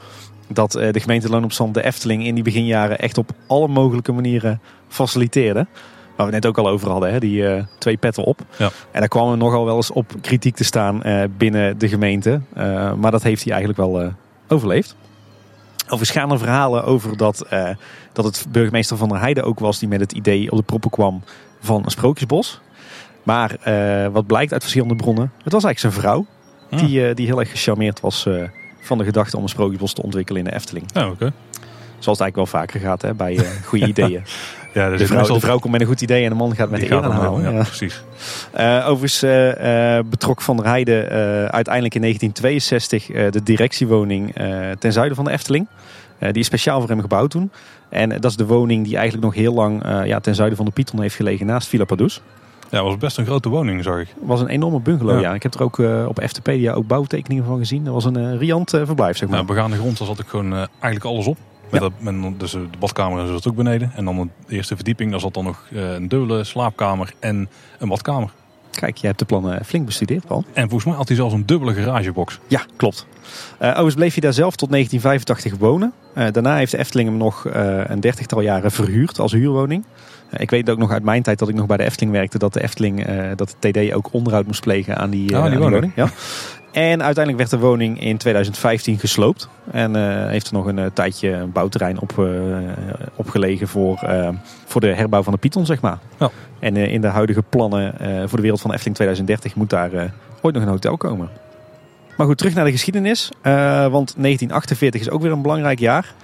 dat 0.53 0.73
de 0.73 1.01
gemeente 1.01 1.29
Loon 1.29 1.45
op 1.45 1.53
Zand 1.53 1.75
de 1.75 1.85
Efteling 1.85 2.25
in 2.27 2.35
die 2.35 2.45
beginjaren 2.45 2.99
echt 2.99 3.19
op 3.19 3.31
alle 3.47 3.69
mogelijke 3.69 4.13
manieren 4.13 4.61
faciliteerde. 4.89 5.67
Waar 6.17 6.27
we 6.27 6.33
net 6.33 6.47
ook 6.47 6.59
al 6.59 6.69
over 6.69 6.91
hadden, 6.91 7.13
hè, 7.13 7.19
die 7.19 7.67
twee 7.79 7.97
petten 7.97 8.25
op. 8.25 8.41
Ja. 8.57 8.71
En 8.91 9.01
daar 9.01 9.09
kwam 9.09 9.31
er 9.31 9.37
nogal 9.37 9.65
wel 9.65 9.77
eens 9.77 9.91
op 9.91 10.13
kritiek 10.21 10.57
te 10.57 10.65
staan 10.65 11.03
binnen 11.37 11.79
de 11.79 11.89
gemeente. 11.89 12.41
Maar 12.97 13.11
dat 13.11 13.23
heeft 13.23 13.45
hij 13.45 13.53
eigenlijk 13.53 13.81
wel 13.91 14.13
overleefd. 14.49 14.97
Overschaande 15.89 16.39
verhalen 16.39 16.85
over 16.85 17.17
dat, 17.17 17.47
dat 18.23 18.37
het 18.37 18.47
burgemeester 18.53 18.97
van 18.97 19.09
der 19.09 19.19
Heijden 19.21 19.45
ook 19.45 19.59
was 19.59 19.79
die 19.79 19.89
met 19.89 20.01
het 20.01 20.13
idee 20.13 20.51
op 20.51 20.57
de 20.57 20.65
proppen 20.65 20.91
kwam 20.91 21.23
van 21.61 21.85
een 21.85 21.91
sprookjesbos. 21.91 22.61
Maar 23.23 23.57
wat 24.13 24.27
blijkt 24.27 24.53
uit 24.53 24.63
verschillende 24.63 24.97
bronnen, 24.97 25.33
het 25.43 25.53
was 25.53 25.65
eigenlijk 25.65 25.79
zijn 25.79 25.93
vrouw. 25.93 26.27
Ah. 26.71 26.79
Die, 26.79 27.15
die 27.15 27.27
heel 27.27 27.41
erg 27.41 27.51
gecharmeerd 27.51 28.01
was 28.01 28.27
van 28.81 28.99
de 28.99 29.05
gedachte 29.05 29.37
om 29.37 29.43
een 29.43 29.49
sprookjesbos 29.49 29.93
te 29.93 30.03
ontwikkelen 30.03 30.41
in 30.41 30.49
de 30.49 30.55
Efteling. 30.55 30.87
Oké. 30.95 31.33
Zoals 31.99 32.19
het 32.19 32.21
eigenlijk 32.21 32.37
wel 32.37 32.47
vaker 32.47 32.81
gaat 32.81 33.03
hè, 33.03 33.15
bij 33.15 33.39
goede 33.65 33.87
ideeën. 33.95 34.23
Ja, 34.75 34.97
de, 34.97 35.07
vrouw, 35.07 35.27
de 35.27 35.41
vrouw 35.41 35.59
komt 35.59 35.73
met 35.73 35.81
een 35.81 35.87
goed 35.87 36.01
idee 36.01 36.25
en 36.25 36.29
de 36.29 36.35
man 36.37 36.55
gaat 36.55 36.71
met 36.71 36.81
de 36.81 36.91
eer 36.91 37.03
aanhalen. 37.03 37.53
Ja, 37.53 37.63
precies. 37.63 38.03
Uh, 38.59 38.85
overigens 38.89 39.23
uh, 39.23 39.99
betrok 40.11 40.43
Van 40.43 40.57
der 40.57 40.67
Heijden 40.67 41.05
uh, 41.05 41.45
uiteindelijk 41.45 41.95
in 41.95 42.01
1962 42.01 43.07
de 43.07 43.43
directiewoning 43.43 44.35
ten 44.79 44.93
zuiden 44.93 45.17
van 45.17 45.25
de 45.25 45.31
Efteling. 45.31 45.67
die 46.19 46.33
is 46.33 46.47
speciaal 46.47 46.81
voor 46.81 46.89
hem 46.89 47.01
gebouwd 47.01 47.31
toen. 47.31 47.51
En 47.89 48.09
dat 48.09 48.25
is 48.25 48.37
de 48.37 48.47
woning 48.47 48.85
die 48.85 48.97
eigenlijk 48.97 49.25
nog 49.25 49.35
heel 49.35 49.55
lang 49.55 49.83
ja, 50.05 50.21
ten 50.21 50.35
zuiden 50.35 50.57
van 50.57 50.67
de 50.67 50.73
Python 50.73 51.01
heeft 51.01 51.15
gelegen 51.15 51.47
naast 51.47 51.69
Villa 51.69 51.85
Padus. 51.85 52.23
Ja, 52.71 52.83
was 52.83 52.97
best 52.97 53.19
een 53.19 53.27
grote 53.27 53.49
woning, 53.49 53.85
zag 53.85 53.99
ik. 54.01 54.09
Het 54.09 54.27
was 54.27 54.41
een 54.41 54.49
enorme 54.49 54.81
bungalow, 54.81 55.21
ja. 55.21 55.35
Ik 55.35 55.43
heb 55.43 55.55
er 55.55 55.63
ook 55.63 55.79
op 56.09 56.23
FTpedia 56.23 56.73
ook 56.73 56.87
bouwtekeningen 56.87 57.45
van 57.45 57.59
gezien. 57.59 57.85
Dat 57.85 57.95
was 57.95 58.05
een 58.05 58.39
riant 58.39 58.71
verblijf, 58.71 59.17
zeg 59.17 59.29
maar. 59.29 59.37
Nou, 59.37 59.53
begaande 59.53 59.77
grond, 59.77 59.99
daar 59.99 60.07
zat 60.07 60.19
ik 60.19 60.27
gewoon 60.27 60.53
eigenlijk 60.53 61.05
alles 61.05 61.27
op. 61.27 61.39
Met, 61.71 61.81
dat, 61.81 61.93
met 61.99 62.41
dus 62.41 62.51
de 62.51 62.69
badkamer 62.79 63.27
zat 63.27 63.49
ook 63.49 63.57
beneden. 63.57 63.93
En 63.95 64.05
dan 64.05 64.31
de 64.47 64.55
eerste 64.55 64.75
verdieping, 64.75 65.11
daar 65.11 65.21
zat 65.21 65.35
dan 65.35 65.45
nog 65.45 65.67
eh, 65.73 65.93
een 65.93 66.09
dubbele 66.09 66.45
slaapkamer 66.45 67.13
en 67.19 67.49
een 67.79 67.89
badkamer. 67.89 68.31
Kijk, 68.71 68.97
je 68.97 69.07
hebt 69.07 69.19
de 69.19 69.25
plannen 69.25 69.65
flink 69.65 69.87
bestudeerd, 69.87 70.27
Paul. 70.27 70.45
En 70.53 70.63
volgens 70.63 70.85
mij 70.85 70.95
had 70.95 71.09
hij 71.09 71.17
zelfs 71.17 71.35
een 71.35 71.47
dubbele 71.47 71.75
garagebox. 71.75 72.39
Ja, 72.47 72.63
klopt. 72.77 73.07
Uh, 73.61 73.69
overigens 73.69 73.95
bleef 73.95 74.13
hij 74.13 74.23
daar 74.23 74.33
zelf 74.33 74.57
tot 74.57 74.71
1985 74.71 75.69
wonen. 75.69 75.93
Uh, 76.15 76.27
daarna 76.33 76.57
heeft 76.57 76.71
de 76.71 76.79
Efteling 76.79 77.09
hem 77.09 77.19
nog 77.19 77.47
uh, 77.47 77.81
een 77.87 78.01
dertigtal 78.01 78.41
jaren 78.41 78.71
verhuurd 78.71 79.19
als 79.19 79.33
huurwoning. 79.33 79.85
ik 80.37 80.51
weet 80.51 80.71
ook 80.71 80.79
nog 80.79 80.91
uit 80.91 81.03
mijn 81.03 81.23
tijd 81.23 81.39
dat 81.39 81.49
ik 81.49 81.55
nog 81.55 81.67
bij 81.67 81.77
de 81.77 81.85
Efteling 81.85 82.13
werkte... 82.13 82.39
dat 82.39 82.53
de 82.53 82.63
Efteling, 82.63 83.07
dat 83.37 83.57
de 83.59 83.71
TD 83.71 83.93
ook 83.93 84.09
onderhoud 84.13 84.47
moest 84.47 84.61
plegen 84.61 84.97
aan 84.97 85.11
die, 85.11 85.37
oh, 85.37 85.51
die 85.51 85.59
woning. 85.59 85.93
Ja. 85.95 86.09
En 86.73 87.03
uiteindelijk 87.03 87.37
werd 87.37 87.51
de 87.51 87.67
woning 87.67 88.01
in 88.01 88.17
2015 88.17 88.99
gesloopt. 88.99 89.49
En 89.71 89.97
uh, 89.97 90.27
heeft 90.27 90.47
er 90.47 90.53
nog 90.53 90.67
een 90.67 90.79
uh, 90.79 90.87
tijdje 90.93 91.31
een 91.31 91.53
bouwterrein 91.53 92.01
op, 92.01 92.13
uh, 92.19 92.57
opgelegen 93.15 93.69
voor, 93.69 93.99
voor 94.65 94.81
de 94.81 94.95
herbouw 94.95 95.23
van 95.23 95.33
de 95.33 95.39
Python, 95.39 95.67
zeg 95.67 95.81
maar. 95.81 95.99
Ja. 96.19 96.31
En 96.59 96.77
in 96.77 97.01
de 97.01 97.07
huidige 97.07 97.43
plannen 97.43 97.95
voor 98.29 98.37
de 98.37 98.43
wereld 98.43 98.61
van 98.61 98.73
Efteling 98.73 98.97
2030 98.97 99.55
moet 99.55 99.71
daar 99.71 99.91
ooit 100.41 100.55
nog 100.55 100.63
een 100.63 100.69
hotel 100.69 100.97
komen. 100.97 101.29
Maar 102.19 102.27
goed, 102.27 102.39
terug 102.39 102.55
naar 102.55 102.65
de 102.65 102.71
geschiedenis. 102.71 103.29
want 103.43 104.15
1948 104.17 105.01
is 105.01 105.11
ook 105.11 105.23
weer 105.23 105.33
een 105.33 105.43
belangrijk 105.43 105.79
jaar. 105.79 106.15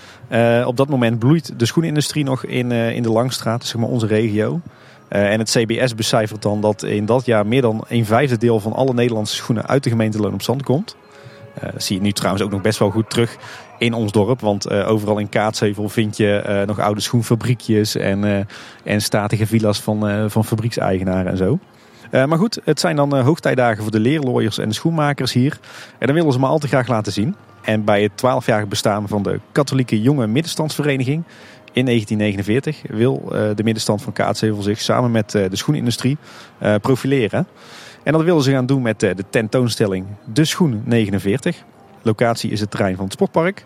op 0.67 0.77
dat 0.77 0.89
moment 0.89 1.19
bloeit 1.19 1.59
de 1.59 1.67
schoenindustrie 1.67 2.25
nog 2.25 2.45
in, 2.45 2.73
in 2.73 3.03
de 3.03 3.11
Langstraat, 3.11 3.65
zeg 3.65 3.81
maar 3.81 3.91
onze 3.91 4.07
regio. 4.07 4.61
En 5.09 5.39
het 5.39 5.51
CBS 5.51 5.95
becijfert 5.95 6.43
dan 6.43 6.61
dat 6.61 6.83
in 6.83 7.07
dat 7.07 7.27
jaar 7.27 7.47
meer 7.47 7.63
dan 7.63 7.85
een 7.89 8.07
vijfde 8.07 8.39
deel 8.39 8.61
van 8.61 8.73
alle 8.73 8.95
Nederlandse 8.95 9.35
schoenen 9.35 9.67
uit 9.67 9.83
de 9.83 9.91
gemeente 9.91 10.19
Loon 10.19 10.35
op 10.35 10.43
Zand 10.43 10.63
komt. 10.63 10.97
Dat 11.61 11.83
zie 11.83 11.97
je 11.97 12.03
nu 12.03 12.13
trouwens 12.13 12.45
ook 12.45 12.51
nog 12.51 12.61
best 12.61 12.79
wel 12.79 12.91
goed 12.91 13.11
terug 13.11 13.37
in 13.79 13.93
ons 13.93 14.13
dorp. 14.13 14.41
Want 14.41 14.71
overal 14.71 15.19
in 15.19 15.29
Kaatsheuvel 15.29 15.89
vind 15.89 16.17
je 16.17 16.63
nog 16.67 16.79
oude 16.79 17.01
schoenfabriekjes 17.01 17.97
en, 17.97 18.49
en 18.85 19.01
statige 19.01 19.47
villa's 19.47 19.81
van, 19.81 20.31
van 20.31 20.45
fabriekseigenaren 20.45 21.31
en 21.31 21.37
zo. 21.37 21.59
Maar 22.15 22.39
goed, 22.39 22.59
het 22.65 22.81
zijn 22.81 22.97
dan 22.97 23.21
hoogtijdagen 23.21 23.83
voor 23.83 23.93
de 23.93 24.01
leerlooiers 24.01 24.59
en 24.59 24.69
de 24.69 24.75
schoenmakers 24.75 25.33
hier. 25.33 25.59
En 25.99 26.07
dan 26.07 26.17
willen 26.17 26.33
ze 26.33 26.39
me 26.39 26.47
al 26.47 26.59
te 26.59 26.69
graag 26.69 26.89
laten 26.89 27.13
zien. 27.13 27.35
En 27.63 27.85
bij 27.85 28.03
het 28.03 28.13
12-jarig 28.13 28.69
bestaan 28.69 29.09
van 29.09 29.23
de 29.23 29.41
katholieke 29.53 30.01
jonge 30.01 30.27
middenstandsvereniging 30.27 31.25
in 31.75 31.85
1949 31.85 32.83
wil 32.89 33.23
eh, 33.25 33.31
de 33.55 33.63
middenstand 33.63 34.03
van 34.03 34.13
Kaatsheuvel 34.13 34.63
zich 34.63 34.81
samen 34.81 35.11
met 35.11 35.35
eh, 35.35 35.51
de 35.51 35.57
schoenindustrie 35.57 36.19
eh, 36.59 36.75
profileren. 36.81 37.47
En 38.03 38.13
dat 38.13 38.23
willen 38.23 38.43
ze 38.43 38.51
gaan 38.51 38.67
doen 38.67 38.83
met 38.83 39.01
de 39.01 39.25
tentoonstelling 39.31 40.07
De 40.33 40.45
Schoen 40.45 40.83
49. 40.85 41.63
Locatie 42.03 42.51
is 42.51 42.61
het 42.61 42.71
terrein 42.71 42.97
van 42.97 43.05
het 43.05 43.13
sportpark. 43.13 43.65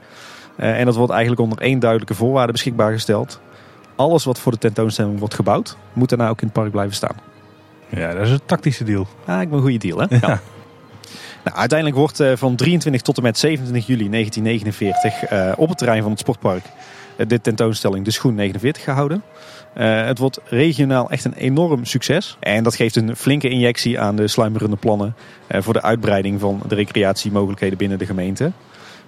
en 0.56 0.84
dat 0.84 0.94
wordt 0.94 1.12
eigenlijk 1.12 1.40
onder 1.40 1.58
één 1.58 1.78
duidelijke 1.78 2.14
voorwaarde 2.14 2.52
beschikbaar 2.52 2.92
gesteld. 2.92 3.40
Alles 3.96 4.24
wat 4.24 4.38
voor 4.38 4.52
de 4.52 4.58
tentoonstelling 4.58 5.18
wordt 5.18 5.34
gebouwd, 5.34 5.76
moet 5.92 6.08
daarna 6.08 6.28
ook 6.28 6.40
in 6.40 6.46
het 6.46 6.56
park 6.56 6.70
blijven 6.70 6.94
staan. 6.94 7.27
Ja, 7.88 8.14
dat 8.14 8.26
is 8.26 8.32
een 8.32 8.40
tactische 8.46 8.84
deal. 8.84 9.06
Ah, 9.24 9.40
ik 9.40 9.48
ben 9.48 9.56
een 9.58 9.64
goede 9.64 9.78
deal, 9.78 9.98
hè? 9.98 10.06
Ja. 10.20 10.40
Nou, 11.44 11.56
uiteindelijk 11.56 11.98
wordt 11.98 12.22
van 12.34 12.56
23 12.56 13.02
tot 13.02 13.16
en 13.16 13.22
met 13.22 13.38
27 13.38 13.86
juli 13.86 14.10
1949 14.10 15.56
op 15.56 15.68
het 15.68 15.78
terrein 15.78 16.02
van 16.02 16.10
het 16.10 16.20
sportpark 16.20 16.64
de 17.26 17.40
tentoonstelling 17.40 18.04
De 18.04 18.10
Schoen 18.10 18.34
49 18.34 18.82
gehouden. 18.84 19.22
Het 19.72 20.18
wordt 20.18 20.40
regionaal 20.44 21.10
echt 21.10 21.24
een 21.24 21.34
enorm 21.34 21.84
succes. 21.84 22.36
En 22.40 22.62
dat 22.62 22.76
geeft 22.76 22.96
een 22.96 23.16
flinke 23.16 23.48
injectie 23.48 24.00
aan 24.00 24.16
de 24.16 24.28
sluimerende 24.28 24.76
plannen 24.76 25.14
voor 25.48 25.72
de 25.72 25.82
uitbreiding 25.82 26.40
van 26.40 26.62
de 26.68 26.74
recreatiemogelijkheden 26.74 27.78
binnen 27.78 27.98
de 27.98 28.06
gemeente. 28.06 28.52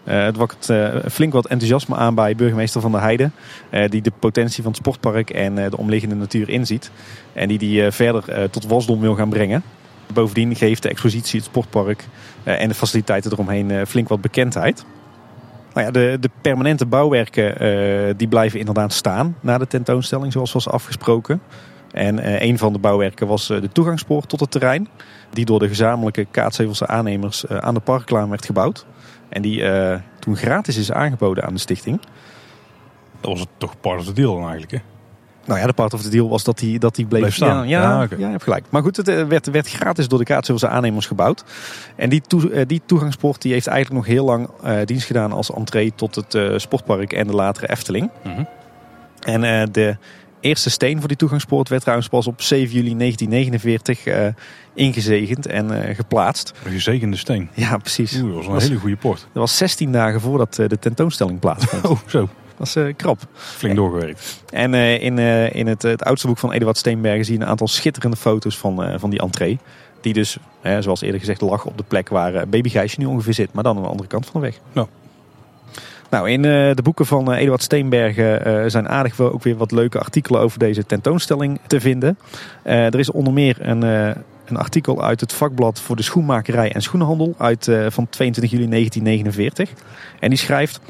Uh, 0.04 0.24
het 0.24 0.36
wacht 0.36 0.72
flink 1.10 1.32
wat 1.32 1.46
enthousiasme 1.46 1.96
aan 1.96 2.14
bij 2.14 2.34
burgemeester 2.34 2.80
Van 2.80 2.92
der 2.92 3.00
Heijden. 3.00 3.32
die 3.88 4.02
de 4.02 4.12
potentie 4.18 4.62
van 4.62 4.72
het 4.72 4.80
sportpark 4.80 5.30
en 5.30 5.54
de 5.54 5.76
omliggende 5.76 6.14
natuur 6.14 6.48
inziet. 6.48 6.90
En 7.32 7.48
die 7.48 7.58
die 7.58 7.90
verder 7.90 8.50
tot 8.50 8.66
wasdom 8.66 9.00
wil 9.00 9.14
gaan 9.14 9.28
brengen. 9.28 9.62
Bovendien 10.12 10.56
geeft 10.56 10.82
de 10.82 10.88
expositie, 10.88 11.38
het 11.38 11.48
sportpark 11.48 12.04
en 12.44 12.68
de 12.68 12.74
faciliteiten 12.74 13.32
eromheen 13.32 13.86
flink 13.86 14.08
wat 14.08 14.20
bekendheid. 14.20 14.84
Nou 15.74 15.86
ja, 15.86 15.92
de, 15.92 16.16
de 16.20 16.30
permanente 16.40 16.86
bouwwerken 16.86 17.58
eh, 17.58 18.14
die 18.16 18.28
blijven 18.28 18.58
inderdaad 18.58 18.92
staan 18.92 19.36
na 19.40 19.58
de 19.58 19.66
tentoonstelling 19.66 20.32
zoals 20.32 20.52
was 20.52 20.68
afgesproken. 20.68 21.40
En 21.92 22.18
eh, 22.18 22.48
een 22.48 22.58
van 22.58 22.72
de 22.72 22.78
bouwwerken 22.78 23.26
was 23.26 23.50
eh, 23.50 23.60
de 23.60 23.68
toegangspoort 23.72 24.28
tot 24.28 24.40
het 24.40 24.50
terrein. 24.50 24.88
Die 25.30 25.44
door 25.44 25.58
de 25.58 25.68
gezamenlijke 25.68 26.26
Kaatshevelse 26.30 26.86
aannemers 26.86 27.46
eh, 27.46 27.56
aan 27.56 27.74
de 27.74 27.80
parklaan 27.80 28.28
werd 28.28 28.46
gebouwd. 28.46 28.86
En 29.30 29.42
die 29.42 29.64
eh, 29.64 29.98
toen 30.18 30.36
gratis 30.36 30.76
is 30.76 30.92
aangeboden 30.92 31.44
aan 31.44 31.54
de 31.54 31.60
stichting. 31.60 32.00
Dat 33.20 33.30
was 33.30 33.40
het 33.40 33.48
toch 33.58 33.80
part 33.80 33.98
of 33.98 34.04
the 34.04 34.12
deal 34.12 34.32
dan 34.32 34.42
eigenlijk, 34.42 34.72
hè? 34.72 34.78
Nou 35.44 35.60
ja, 35.60 35.66
de 35.66 35.72
part 35.72 35.94
of 35.94 36.02
the 36.02 36.08
deal 36.08 36.28
was 36.28 36.44
dat 36.44 36.58
die, 36.58 36.78
dat 36.78 36.94
die 36.94 37.06
bleef, 37.06 37.20
Bleef 37.20 37.34
staan. 37.34 37.68
Ja, 37.68 37.82
ja, 37.82 38.16
je 38.18 38.24
hebt 38.24 38.42
gelijk. 38.42 38.64
Maar 38.68 38.82
goed, 38.82 38.96
het 38.96 39.08
eh, 39.08 39.24
werd, 39.24 39.50
werd 39.50 39.68
gratis 39.68 40.08
door 40.08 40.18
de 40.18 40.24
Kaatshevelse 40.24 40.68
aannemers 40.68 41.06
gebouwd. 41.06 41.44
En 41.96 42.08
die, 42.08 42.20
toe, 42.20 42.50
eh, 42.50 42.66
die 42.66 42.82
toegangspoort 42.86 43.42
die 43.42 43.52
heeft 43.52 43.66
eigenlijk 43.66 44.06
nog 44.06 44.14
heel 44.14 44.24
lang 44.24 44.48
dienst 44.84 45.06
gedaan 45.06 45.32
als 45.32 45.52
entree 45.52 45.92
tot 45.94 46.14
het 46.14 46.62
sportpark 46.62 47.12
en 47.12 47.26
de 47.26 47.34
latere 47.34 47.70
Efteling. 47.70 48.10
Mhm. 48.22 48.44
En 49.20 49.72
de 49.72 49.96
eerste 50.40 50.70
steen 50.70 50.98
voor 50.98 51.08
die 51.08 51.16
toegangspoort 51.16 51.68
werd 51.68 51.80
trouwens 51.80 52.08
pas 52.08 52.26
op 52.26 52.42
7 52.42 52.74
juli 52.74 52.96
1949 52.96 54.06
eh, 54.06 54.26
ingezegend 54.74 55.46
en 55.46 55.82
eh, 55.82 55.94
geplaatst. 55.94 56.52
Een 56.64 56.72
gezegende 56.72 57.16
steen. 57.16 57.48
Ja, 57.54 57.76
precies. 57.76 58.20
Oeh, 58.20 58.34
dat 58.34 58.44
was 58.44 58.62
een 58.62 58.68
hele 58.68 58.80
goede 58.80 58.96
port. 58.96 59.18
Dat 59.18 59.28
was 59.32 59.56
16 59.56 59.92
dagen 59.92 60.20
voordat 60.20 60.58
eh, 60.58 60.68
de 60.68 60.78
tentoonstelling 60.78 61.38
plaatsvond. 61.38 61.84
Oh, 61.90 61.98
zo. 62.06 62.28
Dat 62.56 62.76
is 62.76 62.94
krap. 62.96 63.18
Flink 63.32 63.76
doorgewerkt. 63.76 64.42
En 64.50 64.74
in, 64.74 65.18
in 65.52 65.66
het, 65.66 65.82
het 65.82 66.04
oudste 66.04 66.26
boek 66.26 66.38
van 66.38 66.52
Eduard 66.52 66.78
Steenbergen 66.78 67.24
zie 67.24 67.34
je 67.34 67.40
een 67.40 67.48
aantal 67.48 67.68
schitterende 67.68 68.16
foto's 68.16 68.58
van, 68.58 68.98
van 69.00 69.10
die 69.10 69.20
entree. 69.20 69.58
Die 70.00 70.12
dus, 70.12 70.36
zoals 70.62 71.00
eerder 71.00 71.20
gezegd, 71.20 71.40
lag 71.40 71.64
op 71.64 71.76
de 71.76 71.84
plek 71.88 72.08
waar 72.08 72.48
baby 72.48 72.68
Gijsje 72.68 73.00
nu 73.00 73.06
ongeveer 73.06 73.34
zit. 73.34 73.52
Maar 73.52 73.62
dan 73.62 73.76
aan 73.76 73.82
de 73.82 73.88
andere 73.88 74.08
kant 74.08 74.26
van 74.26 74.40
de 74.40 74.46
weg. 74.46 74.58
Ja. 74.72 74.86
Nou, 76.10 76.30
in 76.30 76.44
eh, 76.44 76.74
de 76.74 76.82
boeken 76.82 77.06
van 77.06 77.32
eh, 77.32 77.40
Eduard 77.40 77.62
Steenbergen 77.62 78.44
eh, 78.44 78.64
zijn 78.66 78.88
aardig 78.88 79.16
wel 79.16 79.32
ook 79.32 79.42
weer 79.42 79.56
wat 79.56 79.72
leuke 79.72 79.98
artikelen 79.98 80.40
over 80.40 80.58
deze 80.58 80.86
tentoonstelling 80.86 81.60
te 81.66 81.80
vinden. 81.80 82.18
Er 82.62 82.98
is 82.98 83.10
onder 83.10 83.32
meer 83.32 83.56
een, 83.60 83.82
een 83.82 84.56
artikel 84.56 85.04
uit 85.04 85.20
het 85.20 85.32
vakblad 85.32 85.80
voor 85.80 85.96
de 85.96 86.02
schoenmakerij 86.02 86.72
en 86.72 86.82
schoenenhandel 86.82 87.34
uit, 87.38 87.64
van 87.88 88.08
22 88.08 88.52
juli 88.52 88.68
1949. 88.68 89.70
En 90.20 90.28
die 90.28 90.38
schrijft... 90.38 90.80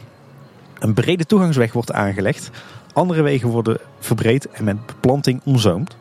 Een 0.78 0.94
brede 0.94 1.26
toegangsweg 1.26 1.72
wordt 1.72 1.92
aangelegd. 1.92 2.50
Andere 2.92 3.22
wegen 3.22 3.48
worden 3.48 3.78
verbreed 3.98 4.48
en 4.50 4.64
met 4.64 4.86
beplanting 4.86 5.40
omzoomd. 5.44 5.96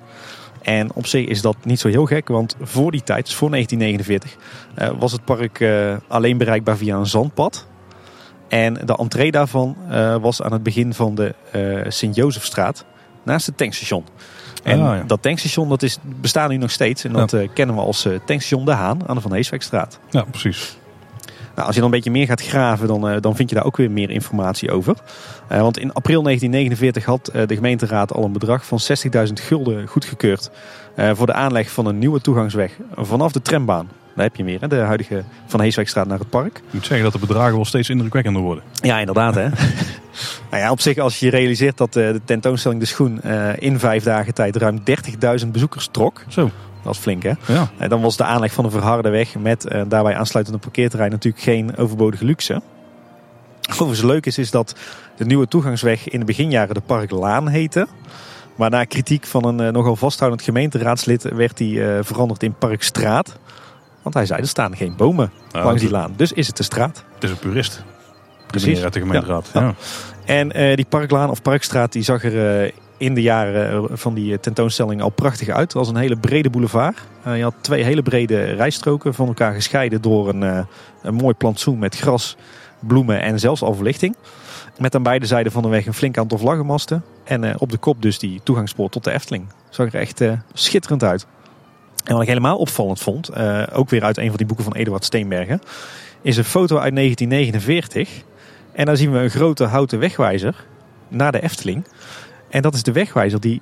En 0.61 0.93
op 0.93 1.05
zich 1.05 1.25
is 1.25 1.41
dat 1.41 1.55
niet 1.63 1.79
zo 1.79 1.87
heel 1.87 2.05
gek, 2.05 2.27
want 2.27 2.55
voor 2.61 2.91
die 2.91 3.03
tijd, 3.03 3.25
dus 3.25 3.35
voor 3.35 3.49
1949, 3.49 4.37
eh, 4.75 4.99
was 4.99 5.11
het 5.11 5.25
park 5.25 5.65
alleen 6.07 6.37
bereikbaar 6.37 6.77
via 6.77 6.95
een 6.95 7.05
zandpad. 7.05 7.67
En 8.49 8.73
de 8.73 8.95
entree 8.95 9.31
daarvan 9.31 9.75
eh, 9.89 10.15
was 10.15 10.41
aan 10.41 10.51
het 10.51 10.63
begin 10.63 10.93
van 10.93 11.15
de 11.15 11.35
eh 11.51 11.91
Sint-Jozefstraat, 11.91 12.85
naast 13.23 13.45
het 13.45 13.57
tankstation. 13.57 14.05
En 14.63 14.81
Ah, 14.81 14.95
ja. 14.97 15.03
dat 15.07 15.21
tankstation 15.21 15.69
dat 15.69 15.83
is, 15.83 15.97
bestaat 16.03 16.49
nu 16.49 16.57
nog 16.57 16.71
steeds 16.71 17.03
en 17.03 17.13
dat 17.13 17.33
eh, 17.33 17.49
kennen 17.53 17.75
we 17.75 17.81
als 17.81 18.01
tankstation 18.01 18.65
De 18.65 18.71
Haan 18.71 19.07
aan 19.07 19.15
de 19.15 19.21
Van 19.21 19.33
Heeswijkstraat. 19.33 19.99
Ja, 20.09 20.23
precies. 20.23 20.77
Nou, 21.59 21.71
als 21.71 21.79
je 21.79 21.83
dan 21.83 21.93
een 21.93 22.01
beetje 22.01 22.19
meer 22.19 22.27
gaat 22.27 22.47
graven, 22.47 22.87
dan, 22.87 23.09
eh, 23.09 23.21
dan 23.21 23.35
vind 23.35 23.49
je 23.49 23.55
daar 23.55 23.65
ook 23.65 23.77
weer 23.77 23.91
meer 23.91 24.09
informatie 24.09 24.71
over. 24.71 24.95
Eh, 25.47 25.61
want 25.61 25.77
in 25.77 25.93
april 25.93 26.21
1949 26.21 27.05
had 27.05 27.27
eh, 27.27 27.47
de 27.47 27.55
gemeenteraad 27.55 28.13
al 28.13 28.23
een 28.23 28.31
bedrag 28.31 28.65
van 28.65 28.79
60.000 28.79 29.39
gulden 29.39 29.87
goedgekeurd 29.87 30.51
voor 31.13 31.25
de 31.25 31.33
aanleg 31.33 31.71
van 31.71 31.85
een 31.85 31.97
nieuwe 31.97 32.21
toegangsweg 32.21 32.77
vanaf 32.95 33.31
de 33.31 33.41
trambaan. 33.41 33.89
Daar 34.15 34.25
heb 34.25 34.35
je 34.35 34.43
meer, 34.43 34.61
hè? 34.61 34.67
de 34.67 34.75
huidige 34.75 35.23
Van 35.45 35.61
Heeswijkstraat 35.61 36.07
naar 36.07 36.19
het 36.19 36.29
park. 36.29 36.57
Ik 36.57 36.73
moet 36.73 36.85
zeggen 36.85 37.11
dat 37.11 37.21
de 37.21 37.27
bedragen 37.27 37.55
wel 37.55 37.65
steeds 37.65 37.89
indrukwekkender 37.89 38.41
worden. 38.41 38.63
Ja, 38.81 38.99
inderdaad 38.99 39.35
hè. 39.35 39.49
nou 40.51 40.63
ja, 40.63 40.71
op 40.71 40.81
zich 40.81 40.97
als 40.97 41.19
je 41.19 41.29
realiseert 41.29 41.77
dat 41.77 41.93
de 41.93 42.21
tentoonstelling 42.25 42.79
De 42.79 42.87
Schoen 42.87 43.21
in 43.55 43.79
vijf 43.79 44.03
dagen 44.03 44.33
tijd 44.33 44.55
ruim 44.55 44.79
30.000 45.41 45.47
bezoekers 45.51 45.87
trok. 45.91 46.23
Zo, 46.27 46.49
Dat 46.83 46.93
is 46.93 46.99
flink 46.99 47.23
hè. 47.23 47.33
ja. 47.47 47.69
Eh, 47.77 47.89
Dan 47.89 48.01
was 48.01 48.17
de 48.17 48.23
aanleg 48.23 48.53
van 48.53 48.65
een 48.65 48.71
verharde 48.71 49.09
weg 49.09 49.35
met 49.35 49.65
eh, 49.65 49.81
daarbij 49.87 50.15
aansluitende 50.15 50.59
parkeerterrein 50.59 51.11
natuurlijk 51.11 51.43
geen 51.43 51.77
overbodige 51.77 52.25
luxe. 52.25 52.61
Overigens 53.71 54.01
leuk 54.01 54.25
is, 54.25 54.37
is 54.37 54.51
dat 54.51 54.75
de 55.17 55.25
nieuwe 55.25 55.47
toegangsweg 55.47 56.09
in 56.09 56.19
de 56.19 56.25
beginjaren 56.25 56.73
de 56.73 56.81
Parklaan 56.81 57.47
heette. 57.47 57.87
Maar 58.55 58.69
na 58.69 58.83
kritiek 58.83 59.25
van 59.25 59.45
een 59.45 59.59
eh, 59.59 59.71
nogal 59.71 59.95
vasthoudend 59.95 60.41
gemeenteraadslid 60.41 61.23
werd 61.23 61.57
die 61.57 61.83
eh, 61.83 61.99
veranderd 62.03 62.43
in 62.43 62.53
Parkstraat. 62.53 63.37
Want 64.01 64.15
hij 64.15 64.25
zei, 64.25 64.41
er 64.41 64.47
staan 64.47 64.75
geen 64.75 64.95
bomen 64.95 65.31
Nou, 65.51 65.65
langs 65.65 65.81
die 65.81 65.91
laan. 65.91 66.13
Dus 66.15 66.31
is 66.31 66.47
het 66.47 66.57
de 66.57 66.63
straat. 66.63 67.03
Het 67.13 67.23
is 67.23 67.29
een 67.29 67.37
purist. 67.37 67.83
Precies. 68.47 68.83
Uit 68.83 68.93
de 68.93 68.99
gemeenteraad. 68.99 69.49
Ja. 69.53 69.61
Ja. 69.61 69.73
En 70.25 70.51
eh, 70.51 70.75
die 70.75 70.85
Parklaan 70.89 71.29
of 71.29 71.41
Parkstraat 71.41 71.91
die 71.91 72.03
zag 72.03 72.23
er 72.23 72.71
in 72.99 73.13
de 73.13 73.21
jaren 73.21 73.71
eh, 73.71 73.83
van 73.91 74.13
die 74.13 74.33
eh, 74.33 74.39
tentoonstelling 74.39 75.01
al 75.01 75.09
prachtig 75.09 75.49
uit. 75.49 75.59
Het 75.59 75.73
was 75.73 75.87
een 75.87 75.95
hele 75.95 76.17
brede 76.17 76.49
boulevard. 76.49 76.97
Eh, 77.23 77.37
je 77.37 77.43
had 77.43 77.53
twee 77.61 77.83
hele 77.83 78.01
brede 78.01 78.41
rijstroken 78.43 79.13
van 79.13 79.27
elkaar 79.27 79.53
gescheiden 79.53 80.01
door 80.01 80.29
een, 80.29 80.65
een 81.01 81.13
mooi 81.13 81.33
plantsoen 81.33 81.79
met 81.79 81.97
gras, 81.97 82.37
bloemen 82.79 83.21
en 83.21 83.39
zelfs 83.39 83.61
al 83.61 83.73
verlichting. 83.73 84.15
Met 84.77 84.95
aan 84.95 85.03
beide 85.03 85.25
zijden 85.25 85.51
van 85.51 85.61
de 85.61 85.69
weg 85.69 85.85
een 85.85 85.93
flink 85.93 86.17
aantal 86.17 86.37
vlaggenmasten. 86.37 87.03
En 87.23 87.59
op 87.59 87.71
de 87.71 87.77
kop 87.77 88.01
dus 88.01 88.19
die 88.19 88.41
toegangspoort 88.43 88.91
tot 88.91 89.03
de 89.03 89.11
Efteling. 89.11 89.45
Zag 89.69 89.93
er 89.93 89.99
echt 89.99 90.23
schitterend 90.53 91.03
uit. 91.03 91.25
En 92.05 92.13
wat 92.13 92.21
ik 92.21 92.27
helemaal 92.27 92.57
opvallend 92.57 92.99
vond, 92.99 93.35
ook 93.71 93.89
weer 93.89 94.03
uit 94.03 94.17
een 94.17 94.27
van 94.27 94.37
die 94.37 94.45
boeken 94.45 94.65
van 94.65 94.75
Eduard 94.75 95.05
Steenbergen, 95.05 95.61
is 96.21 96.37
een 96.37 96.43
foto 96.43 96.77
uit 96.77 96.95
1949. 96.95 98.23
En 98.71 98.85
daar 98.85 98.97
zien 98.97 99.11
we 99.11 99.19
een 99.19 99.29
grote 99.29 99.63
houten 99.63 99.99
wegwijzer 99.99 100.65
naar 101.07 101.31
de 101.31 101.41
Efteling. 101.41 101.83
En 102.49 102.61
dat 102.61 102.73
is 102.73 102.83
de 102.83 102.91
wegwijzer 102.91 103.39
die 103.39 103.61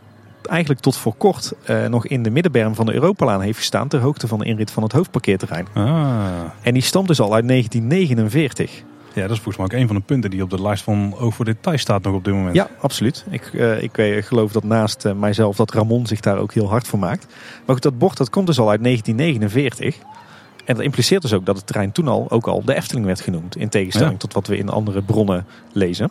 eigenlijk 0.49 0.81
tot 0.81 0.97
voor 0.97 1.13
kort 1.17 1.53
eh, 1.65 1.85
nog 1.85 2.07
in 2.07 2.23
de 2.23 2.29
middenberm 2.29 2.75
van 2.75 2.85
de 2.85 2.93
Europalaan 2.93 3.41
heeft 3.41 3.57
gestaan. 3.57 3.87
Ter 3.87 3.99
hoogte 3.99 4.27
van 4.27 4.39
de 4.39 4.45
inrit 4.45 4.71
van 4.71 4.83
het 4.83 4.91
hoofdparkeerterrein. 4.91 5.67
Ah. 5.73 6.25
En 6.61 6.73
die 6.73 6.81
stamt 6.83 7.07
dus 7.07 7.19
al 7.19 7.33
uit 7.33 7.47
1949. 7.47 8.83
ja, 9.13 9.21
dat 9.21 9.31
is 9.31 9.35
volgens 9.35 9.57
mij 9.57 9.65
ook 9.65 9.81
een 9.81 9.87
van 9.87 9.95
de 9.95 10.01
punten 10.01 10.29
die 10.29 10.43
op 10.43 10.49
de 10.49 10.61
lijst 10.61 10.83
van 10.83 11.15
Oog 11.17 11.35
voor 11.35 11.45
Detail 11.45 11.77
staat 11.77 12.03
nog 12.03 12.13
op 12.13 12.23
dit 12.23 12.33
moment. 12.33 12.55
Ja, 12.55 12.67
absoluut. 12.81 13.25
Ik, 13.29 13.53
eh, 13.53 13.83
ik 13.83 13.97
eh, 13.97 14.23
geloof 14.23 14.51
dat 14.51 14.63
naast 14.63 15.13
mijzelf 15.15 15.55
dat 15.55 15.71
Ramon 15.71 16.07
zich 16.07 16.19
daar 16.19 16.37
ook 16.37 16.53
heel 16.53 16.69
hard 16.69 16.87
voor 16.87 16.99
maakt. 16.99 17.25
Maar 17.65 17.75
goed, 17.75 17.83
dat 17.83 17.97
bord 17.97 18.17
dat 18.17 18.29
komt 18.29 18.47
dus 18.47 18.59
al 18.59 18.69
uit 18.69 18.83
1949. 18.83 19.97
En 20.65 20.75
dat 20.75 20.83
impliceert 20.83 21.21
dus 21.21 21.33
ook 21.33 21.45
dat 21.45 21.55
het 21.55 21.67
terrein 21.67 21.91
toen 21.91 22.07
al 22.07 22.25
ook 22.29 22.47
al 22.47 22.63
de 22.65 22.75
Efteling 22.75 23.05
werd 23.05 23.21
genoemd. 23.21 23.55
In 23.57 23.69
tegenstelling 23.69 24.11
Ja. 24.11 24.17
tot 24.17 24.33
wat 24.33 24.47
we 24.47 24.57
in 24.57 24.69
andere 24.69 25.01
bronnen 25.01 25.45
lezen. 25.73 26.09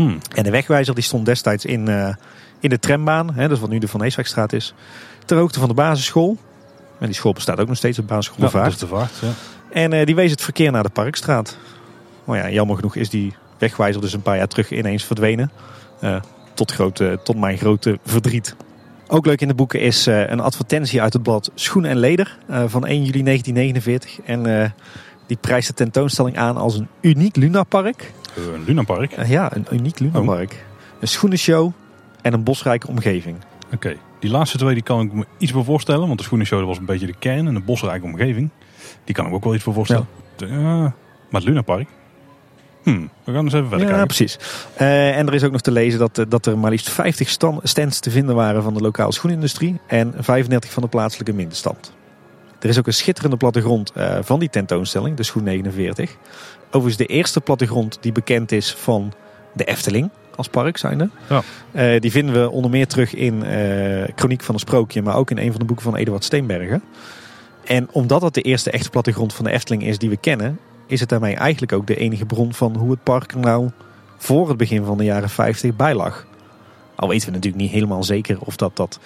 Hmm. 0.00 0.18
En 0.34 0.42
de 0.42 0.50
wegwijzer 0.50 0.94
die 0.94 1.04
stond 1.04 1.26
destijds 1.26 1.64
in, 1.64 1.88
eh, 1.88 2.14
in 2.60 2.68
de 2.68 2.78
trambaan, 2.78 3.34
hè, 3.34 3.48
dus 3.48 3.60
wat 3.60 3.70
nu 3.70 3.78
de 3.78 3.88
Van 3.88 4.04
is, 4.04 4.74
ter 5.24 5.36
hoogte 5.36 5.58
van 5.58 5.68
de 5.68 5.74
basisschool. 5.74 6.36
En 6.98 7.06
die 7.06 7.14
school 7.14 7.32
bestaat 7.32 7.60
ook 7.60 7.68
nog 7.68 7.76
steeds 7.76 7.98
op 7.98 8.06
basisschool 8.06 8.44
Ja, 8.44 8.44
de 8.44 8.50
Vaart. 8.50 8.72
is 8.72 8.78
de 8.78 8.86
vaart. 8.86 9.12
Ja. 9.20 9.28
En 9.72 9.92
eh, 9.92 10.06
die 10.06 10.14
wees 10.14 10.30
het 10.30 10.42
verkeer 10.42 10.72
naar 10.72 10.82
de 10.82 10.88
Parkstraat. 10.88 11.56
Maar 12.24 12.38
ja, 12.38 12.50
jammer 12.50 12.76
genoeg 12.76 12.96
is 12.96 13.10
die 13.10 13.34
wegwijzer 13.58 14.00
dus 14.00 14.12
een 14.12 14.22
paar 14.22 14.36
jaar 14.36 14.48
terug 14.48 14.70
ineens 14.70 15.04
verdwenen. 15.04 15.50
Eh, 16.00 16.16
tot, 16.54 16.72
grote, 16.72 17.20
tot 17.24 17.36
mijn 17.36 17.58
grote 17.58 17.98
verdriet. 18.04 18.56
Ook 19.06 19.26
leuk 19.26 19.40
in 19.40 19.48
de 19.48 19.54
boeken 19.54 19.80
is 19.80 20.06
een 20.06 20.40
advertentie 20.40 21.02
uit 21.02 21.12
het 21.12 21.22
blad 21.22 21.50
Schoen 21.54 21.84
en 21.84 21.98
Leder 21.98 22.38
van 22.66 22.86
1 22.86 23.04
juli 23.04 23.22
1949. 23.22 24.20
En 24.20 24.72
die 25.26 25.36
prijst 25.40 25.68
de 25.68 25.74
tentoonstelling 25.74 26.38
aan 26.38 26.56
als 26.56 26.78
een 26.78 26.88
uniek 27.00 27.36
lunapark. 27.36 28.12
Eh, 28.36 28.42
Een 28.54 28.64
Lunapark. 28.64 29.12
Eh, 29.12 29.30
ja, 29.30 29.56
een 29.56 29.66
uniek 29.72 29.98
lunapark. 29.98 30.64
Een 31.00 31.08
schoenenshow 31.08 31.72
en 32.22 32.32
een 32.32 32.42
bosrijke 32.42 32.86
omgeving. 32.88 33.36
Oké, 33.74 33.96
die 34.18 34.30
laatste 34.30 34.58
twee 34.58 34.74
die 34.74 34.82
kan 34.82 35.00
ik 35.00 35.12
me 35.12 35.24
iets 35.38 35.52
voor 35.52 35.64
voorstellen. 35.64 36.06
Want 36.06 36.18
de 36.18 36.24
schoenenshow 36.24 36.66
was 36.66 36.78
een 36.78 36.84
beetje 36.84 37.06
de 37.06 37.14
kern 37.18 37.46
en 37.46 37.54
de 37.54 37.60
bosrijke 37.60 38.04
omgeving. 38.04 38.50
Die 39.04 39.14
kan 39.14 39.24
ik 39.24 39.30
me 39.30 39.36
ook 39.36 39.44
wel 39.44 39.54
iets 39.54 39.62
voor 39.64 39.74
voorstellen. 39.74 40.06
Ja. 40.36 40.80
maar 41.30 41.40
het 41.40 41.44
Lunapark? 41.44 41.88
Hmm, 42.82 43.10
we 43.24 43.32
gaan 43.32 43.44
eens 43.44 43.52
even 43.52 43.68
verder 43.68 43.86
ja, 43.86 43.92
kijken. 43.92 44.06
precies. 44.06 44.38
Eh, 44.76 45.18
en 45.18 45.26
er 45.26 45.34
is 45.34 45.44
ook 45.44 45.52
nog 45.52 45.60
te 45.60 45.70
lezen 45.70 45.98
dat, 45.98 46.18
eh, 46.18 46.24
dat 46.28 46.46
er 46.46 46.58
maar 46.58 46.70
liefst 46.70 46.90
50 46.90 47.28
stan- 47.28 47.60
stands 47.62 48.00
te 48.00 48.10
vinden 48.10 48.34
waren 48.34 48.62
van 48.62 48.74
de 48.74 48.80
lokale 48.80 49.12
schoenindustrie 49.12 49.80
en 49.86 50.14
35 50.18 50.72
van 50.72 50.82
de 50.82 50.88
plaatselijke 50.88 51.32
middenstand. 51.32 51.92
Er 52.60 52.68
is 52.68 52.78
ook 52.78 52.86
een 52.86 52.92
schitterende 52.92 53.36
plattegrond 53.36 53.92
eh, 53.92 54.18
van 54.20 54.38
die 54.38 54.50
tentoonstelling, 54.50 55.16
de 55.16 55.22
Schoen 55.22 55.42
49. 55.42 56.16
Overigens 56.66 56.96
de 56.96 57.06
eerste 57.06 57.40
plattegrond 57.40 57.98
die 58.00 58.12
bekend 58.12 58.52
is 58.52 58.74
van 58.74 59.12
de 59.52 59.64
Efteling 59.64 60.10
als 60.36 60.48
park 60.48 60.76
zijnde. 60.76 61.10
Ja. 61.28 61.42
Eh, 61.72 62.00
die 62.00 62.10
vinden 62.10 62.42
we 62.42 62.50
onder 62.50 62.70
meer 62.70 62.86
terug 62.86 63.14
in 63.14 63.44
eh 63.44 64.08
Chroniek 64.16 64.42
van 64.42 64.54
een 64.54 64.60
Sprookje, 64.60 65.02
maar 65.02 65.16
ook 65.16 65.30
in 65.30 65.38
een 65.38 65.50
van 65.50 65.60
de 65.60 65.66
boeken 65.66 65.84
van 65.84 65.96
Eduard 65.96 66.24
Steenbergen. 66.24 66.82
En 67.64 67.88
omdat 67.92 68.20
dat 68.20 68.34
de 68.34 68.42
eerste 68.42 68.70
echte 68.70 68.90
plattegrond 68.90 69.34
van 69.34 69.44
de 69.44 69.50
Efteling 69.50 69.82
is 69.84 69.98
die 69.98 70.10
we 70.10 70.16
kennen, 70.16 70.58
is 70.86 71.00
het 71.00 71.08
daarmee 71.08 71.34
eigenlijk 71.34 71.72
ook 71.72 71.86
de 71.86 71.96
enige 71.96 72.26
bron 72.26 72.54
van 72.54 72.76
hoe 72.76 72.90
het 72.90 73.02
park 73.02 73.32
er 73.32 73.38
nou 73.38 73.70
voor 74.16 74.48
het 74.48 74.56
begin 74.56 74.84
van 74.84 74.98
de 74.98 75.04
jaren 75.04 75.30
50 75.30 75.76
bij 75.76 75.94
lag. 75.94 76.26
Al 76.94 77.08
weten 77.08 77.26
we 77.26 77.34
natuurlijk 77.34 77.62
niet 77.62 77.72
helemaal 77.72 78.04
zeker 78.04 78.40
of 78.40 78.56
dat, 78.56 78.76
dat 78.76 78.98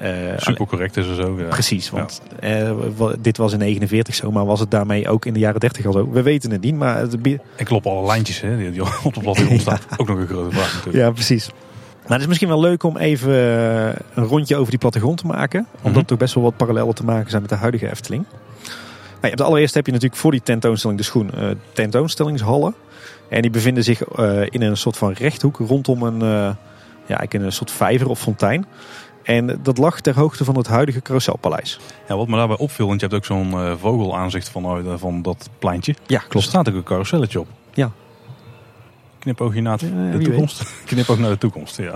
Eh, 0.00 0.10
Super 0.36 0.66
correct 0.66 0.96
is 0.96 1.06
er 1.06 1.14
zo. 1.14 1.38
Ja. 1.38 1.44
Precies, 1.48 1.90
want 1.90 2.22
eh, 2.40 2.70
dit 3.18 3.36
was 3.36 3.52
in 3.52 3.58
49 3.58 4.14
zo, 4.14 4.30
maar 4.30 4.46
was 4.46 4.60
het 4.60 4.70
daarmee 4.70 5.08
ook 5.08 5.24
in 5.26 5.32
de 5.32 5.38
jaren 5.38 5.60
30 5.60 5.86
al 5.86 5.92
zo? 5.92 6.10
We 6.10 6.22
weten 6.22 6.50
het 6.50 6.60
niet, 6.60 6.74
maar 6.74 6.96
het, 6.98 7.22
bi- 7.22 7.38
En 7.56 7.64
kloppen 7.64 7.90
alle 7.90 8.06
lijntjes 8.06 8.40
hè, 8.40 8.56
die 8.56 8.70
die 8.70 8.82
op 9.04 9.14
de 9.14 9.20
plattegrond 9.20 9.60
staan. 9.60 9.78
Ook 9.96 10.08
nog 10.08 10.18
een 10.18 10.26
grote 10.26 10.50
vraag 10.56 10.72
natuurlijk. 10.74 11.04
Ja, 11.04 11.10
precies. 11.10 11.50
Maar 12.02 12.12
het 12.12 12.20
is 12.20 12.26
misschien 12.26 12.48
wel 12.48 12.60
leuk 12.60 12.82
om 12.82 12.96
even 12.96 13.30
eh, 13.32 13.86
een 14.14 14.24
rondje 14.24 14.56
over 14.56 14.70
die 14.70 14.78
plattegrond 14.78 15.18
te 15.18 15.26
maken. 15.26 15.66
Omdat 15.76 15.90
Mhm. 15.90 15.98
er 15.98 16.04
toch 16.06 16.18
best 16.18 16.34
wel 16.34 16.44
wat 16.44 16.56
parallellen 16.56 16.94
te 16.94 17.04
maken 17.04 17.30
zijn 17.30 17.42
met 17.42 17.50
de 17.50 17.56
huidige 17.56 17.90
Efteling. 17.90 18.24
Nou, 19.20 19.34
je 19.36 19.44
allereerst 19.44 19.74
heb 19.74 19.86
je 19.86 19.92
natuurlijk 19.92 20.20
voor 20.20 20.30
die 20.30 20.42
tentoonstelling 20.42 20.98
de 20.98 21.04
schoen 21.04 21.30
eh, 21.34 21.48
tentoonstellingshallen. 21.72 22.74
En 23.28 23.42
die 23.42 23.50
bevinden 23.50 23.84
zich 23.84 24.02
in 24.48 24.62
een 24.62 24.76
soort 24.76 24.96
van 24.96 25.12
rechthoek 25.12 25.56
rondom 25.58 26.02
een, 26.02 26.18
ja, 27.06 27.16
eigenlijk 27.16 27.34
een 27.34 27.52
soort 27.52 27.70
vijver 27.70 28.08
of 28.08 28.20
fontein. 28.20 28.66
En 29.36 29.58
dat 29.62 29.78
lag 29.78 30.00
ter 30.00 30.14
hoogte 30.14 30.44
van 30.44 30.56
het 30.56 30.66
huidige 30.66 31.02
Carouselpaleis. 31.02 31.78
Ja, 32.08 32.16
wat 32.16 32.28
me 32.28 32.36
daarbij 32.36 32.56
opviel, 32.58 32.86
want 32.86 33.00
je 33.00 33.06
hebt 33.06 33.18
ook 33.18 33.24
zo'n 33.24 33.52
eh, 33.52 33.72
vogelaanzicht 33.80 34.48
van, 34.48 34.64
oh, 34.66 34.94
van 34.96 35.22
dat 35.22 35.48
pleintje. 35.58 35.94
Ja, 36.06 36.22
Er 36.30 36.42
staat 36.42 36.68
ook 36.68 36.74
een 36.74 36.82
carouselletje 36.82 37.40
op. 37.40 37.46
Ja. 37.74 37.90
Knipoogje 39.18 39.60
naar 39.60 39.78
de 39.78 40.18
toekomst. 40.22 40.62
Knipoog 40.86 41.18
naar 41.18 41.30
de 41.30 41.38
toekomst, 41.38 41.76
ja. 41.76 41.92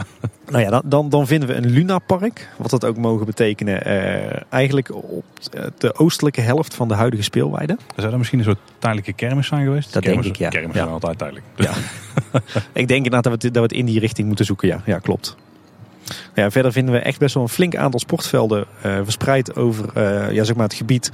Nou 0.51 0.63
ja, 0.63 0.71
dan, 0.71 0.83
dan, 0.85 1.09
dan 1.09 1.27
vinden 1.27 1.49
we 1.49 1.55
een 1.55 1.71
lunapark. 1.71 2.49
Wat 2.59 2.71
dat 2.71 2.85
ook 2.85 2.97
mogen 2.97 3.27
betekenen. 3.27 3.85
eh, 3.85 4.41
eigenlijk 4.51 4.95
op 4.95 5.25
de 5.79 5.95
oostelijke 5.99 6.41
helft 6.41 6.75
van 6.75 6.89
de 6.89 6.95
huidige 6.95 7.23
speelweide. 7.23 7.77
Zou 7.97 8.09
dat 8.09 8.19
misschien 8.19 8.39
een 8.39 8.45
soort 8.45 8.59
tijdelijke 8.79 9.13
kermis 9.13 9.47
zijn 9.47 9.65
geweest? 9.65 9.93
Dat 9.93 10.03
denk 10.03 10.25
ik, 10.25 10.37
ja. 10.37 10.49
Kermis 10.49 10.75
Ja. 10.75 10.81
zijn 10.83 10.93
altijd 10.93 11.19
tijdelijk. 11.19 11.47
Ja. 11.57 11.73
Ik 12.73 12.89
denk 12.89 13.05
inderdaad 13.05 13.23
dat 13.23 13.33
we, 13.33 13.39
het- 13.47 13.55
dat 13.55 13.63
we 13.63 13.69
het 13.69 13.73
in 13.73 13.87
die 13.87 14.01
richting 14.01 14.27
moeten 14.27 14.45
zoeken. 14.45 14.69
Ja, 14.69 14.83
ja 14.87 14.99
klopt. 14.99 15.37
Ja, 16.35 16.51
verder 16.51 16.73
vinden 16.73 16.95
we 16.95 17.01
echt 17.01 17.19
best 17.19 17.35
wel 17.35 17.43
een 17.43 17.49
flink 17.49 17.77
aantal 17.77 18.01
sportvelden 18.01 18.65
eh, 18.83 18.99
verspreid 19.03 19.57
over 19.57 19.89
eh, 19.95 20.31
ja, 20.31 20.45
zeg 20.45 20.57
maar 20.57 20.65
het 20.65 20.75
gebied 20.75 21.13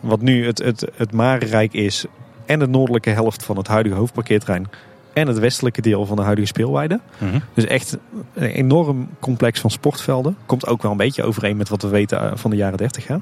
wat 0.00 0.20
nu 0.20 0.46
het, 0.46 0.58
het, 0.58 0.86
het 0.96 1.12
Marenrijk 1.12 1.72
is. 1.72 2.04
En 2.46 2.58
de 2.58 2.66
noordelijke 2.66 3.10
helft 3.10 3.44
van 3.44 3.56
het 3.56 3.66
huidige 3.66 3.94
hoofdparkeerterrein. 3.94 4.68
En 5.12 5.26
het 5.26 5.38
westelijke 5.38 5.80
deel 5.80 6.06
van 6.06 6.16
de 6.16 6.22
huidige 6.22 6.46
speelweide. 6.46 7.00
Mhm. 7.18 7.38
Dus 7.54 7.64
echt 7.64 7.96
een 8.34 8.50
enorm 8.50 9.08
complex 9.20 9.60
van 9.60 9.70
sportvelden. 9.70 10.36
Komt 10.46 10.66
ook 10.66 10.82
wel 10.82 10.90
een 10.90 10.96
beetje 10.96 11.22
overeen 11.22 11.56
met 11.56 11.68
wat 11.68 11.82
we 11.82 11.88
weten 11.88 12.20
eh, 12.20 12.32
van 12.34 12.50
de 12.50 12.56
jaren 12.56 12.78
30. 12.78 13.06
Hè? 13.06 13.16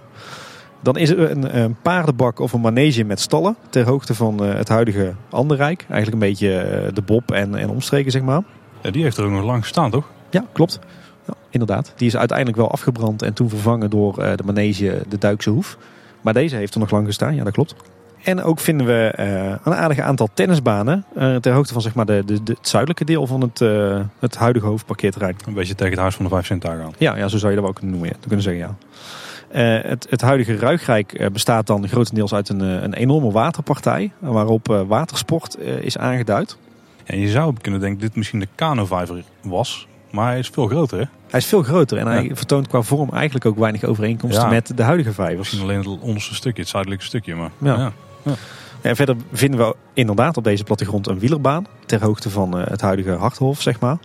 Dan 0.81 0.97
is 0.97 1.11
er 1.11 1.31
een, 1.31 1.59
een 1.59 1.77
paardenbak 1.83 2.39
of 2.39 2.53
een 2.53 2.61
manege 2.61 3.05
met 3.05 3.21
stallen. 3.21 3.57
Ter 3.71 3.85
hoogte 3.85 4.15
van 4.15 4.43
het 4.43 4.69
huidige 4.69 5.15
Anderrijk. 5.31 5.87
Eigenlijk 5.89 6.23
een 6.23 6.29
beetje 6.29 6.91
de 6.95 7.03
Bob 7.03 7.31
en, 7.31 7.55
en 7.55 7.71
omstreken 7.71 8.11
zeg 8.11 8.23
maar. 8.23 8.43
Ja, 8.83 8.91
die 8.91 9.03
heeft 9.03 9.17
er 9.17 9.25
ook 9.25 9.31
nog 9.31 9.45
lang 9.45 9.63
gestaan, 9.63 9.91
toch? 9.91 10.11
Ja, 10.31 10.45
klopt. 10.53 10.79
Ja, 11.27 11.35
inderdaad. 11.51 11.93
Die 11.97 12.07
is 12.07 12.17
uiteindelijk 12.17 12.59
wel 12.59 12.71
afgebrand 12.71 13.23
en 13.23 13.33
toen 13.33 13.49
vervangen 13.49 13.91
door 13.91 14.19
eh, 14.19 14.37
de 14.37 14.43
manege 14.45 15.03
de 15.09 15.19
Duikse 15.19 15.51
Hoef. 15.51 15.77
Maar 16.21 16.33
deze 16.33 16.57
heeft 16.57 16.75
er 16.75 16.81
nog 16.81 16.91
lang 16.91 17.07
gestaan, 17.07 17.35
ja 17.35 17.45
dat 17.45 17.53
klopt. 17.53 17.75
En 18.23 18.43
ook 18.43 18.59
vinden 18.61 18.87
we 18.87 19.13
eh, 19.17 19.45
een 19.65 19.75
aardig 19.75 19.99
aantal 19.99 20.29
tennisbanen 20.35 21.05
eh, 21.15 21.37
ter 21.37 21.53
hoogte 21.53 21.73
van 21.73 21.83
zeg 21.83 21.95
maar, 21.95 22.07
de, 22.07 22.23
de, 22.27 22.43
de- 22.43 22.53
het 22.59 22.69
zuidelijke 22.69 23.05
deel 23.05 23.27
van 23.27 23.41
het, 23.41 23.59
het 24.19 24.37
huidige 24.37 24.67
hoofdparkeerterrein. 24.67 25.37
Een 25.47 25.55
beetje 25.55 25.75
tegen 25.75 25.93
het 25.93 26.01
huis 26.01 26.15
van 26.15 26.25
de 26.25 26.31
vijf 26.31 26.47
centagen 26.47 26.85
aan. 26.85 26.93
Ja, 26.99 27.17
ja, 27.17 27.29
zo 27.29 27.39
zou 27.39 27.53
je 27.53 27.57
dat 27.57 27.61
wel 27.65 27.69
ook 27.69 27.75
kunnen 27.75 27.91
noemen. 27.99 28.09
Ja. 28.09 28.15
Dat 28.21 28.27
kunnen 28.27 28.43
zeggen, 28.45 28.63
ja. 28.63 28.75
Het, 29.89 30.07
het 30.11 30.21
huidige 30.21 30.57
Ruigrijk 30.57 31.29
bestaat 31.33 31.67
dan 31.67 31.89
grotendeels 31.89 32.35
uit 32.35 32.49
een, 32.49 32.61
een 32.61 32.95
enorme 32.95 33.31
waterpartij. 33.31 34.13
Waarop 34.19 34.85
watersport 34.89 35.59
is 35.81 35.99
aangeduid. 35.99 36.57
En 37.05 37.19
je 37.19 37.29
zou 37.29 37.55
kunnen 37.61 37.81
denken 37.81 37.99
dat 37.99 38.09
dit 38.09 38.17
misschien 38.17 38.39
de 38.41 38.49
kanovijver 38.55 39.23
was. 39.43 39.87
Maar 40.13 40.27
hij 40.29 40.39
is 40.39 40.49
veel 40.49 40.67
groter, 40.67 40.99
hè? 40.99 41.05
Hij 41.31 41.41
is 41.41 41.47
veel 41.47 41.63
groter 41.63 41.99
en 41.99 42.07
hij 42.07 42.25
Ja. 42.25 42.35
vertoont 42.35 42.69
qua 42.69 42.83
vorm 42.83 43.11
eigenlijk 43.13 43.45
ook 43.47 43.59
weinig 43.59 43.85
overeenkomsten 43.85 44.43
Ja. 44.45 44.49
met 44.51 44.73
de 44.77 44.83
huidige 44.83 45.13
vijvers. 45.13 45.39
Misschien 45.39 45.63
alleen 45.63 45.79
het 45.79 46.01
onderste 46.01 46.35
stukje, 46.35 46.61
het 46.61 46.71
zuidelijke 46.71 47.05
stukje. 47.05 47.35
Maar 47.35 47.51
Ja. 47.59 47.93
ja. 48.25 48.33
En 48.81 48.97
verder 48.97 49.17
vinden 49.33 49.61
we 49.61 49.75
inderdaad 49.95 50.37
op 50.37 50.45
deze 50.45 50.65
plattegrond 50.65 51.07
een 51.07 51.19
wielerbaan. 51.19 51.67
Ter 51.87 52.03
hoogte 52.05 52.31
van 52.31 52.59
eh, 52.59 52.67
het 52.67 52.81
huidige 52.81 53.11
Harthof, 53.13 53.61
zeg 53.63 53.81
maar. 53.81 53.97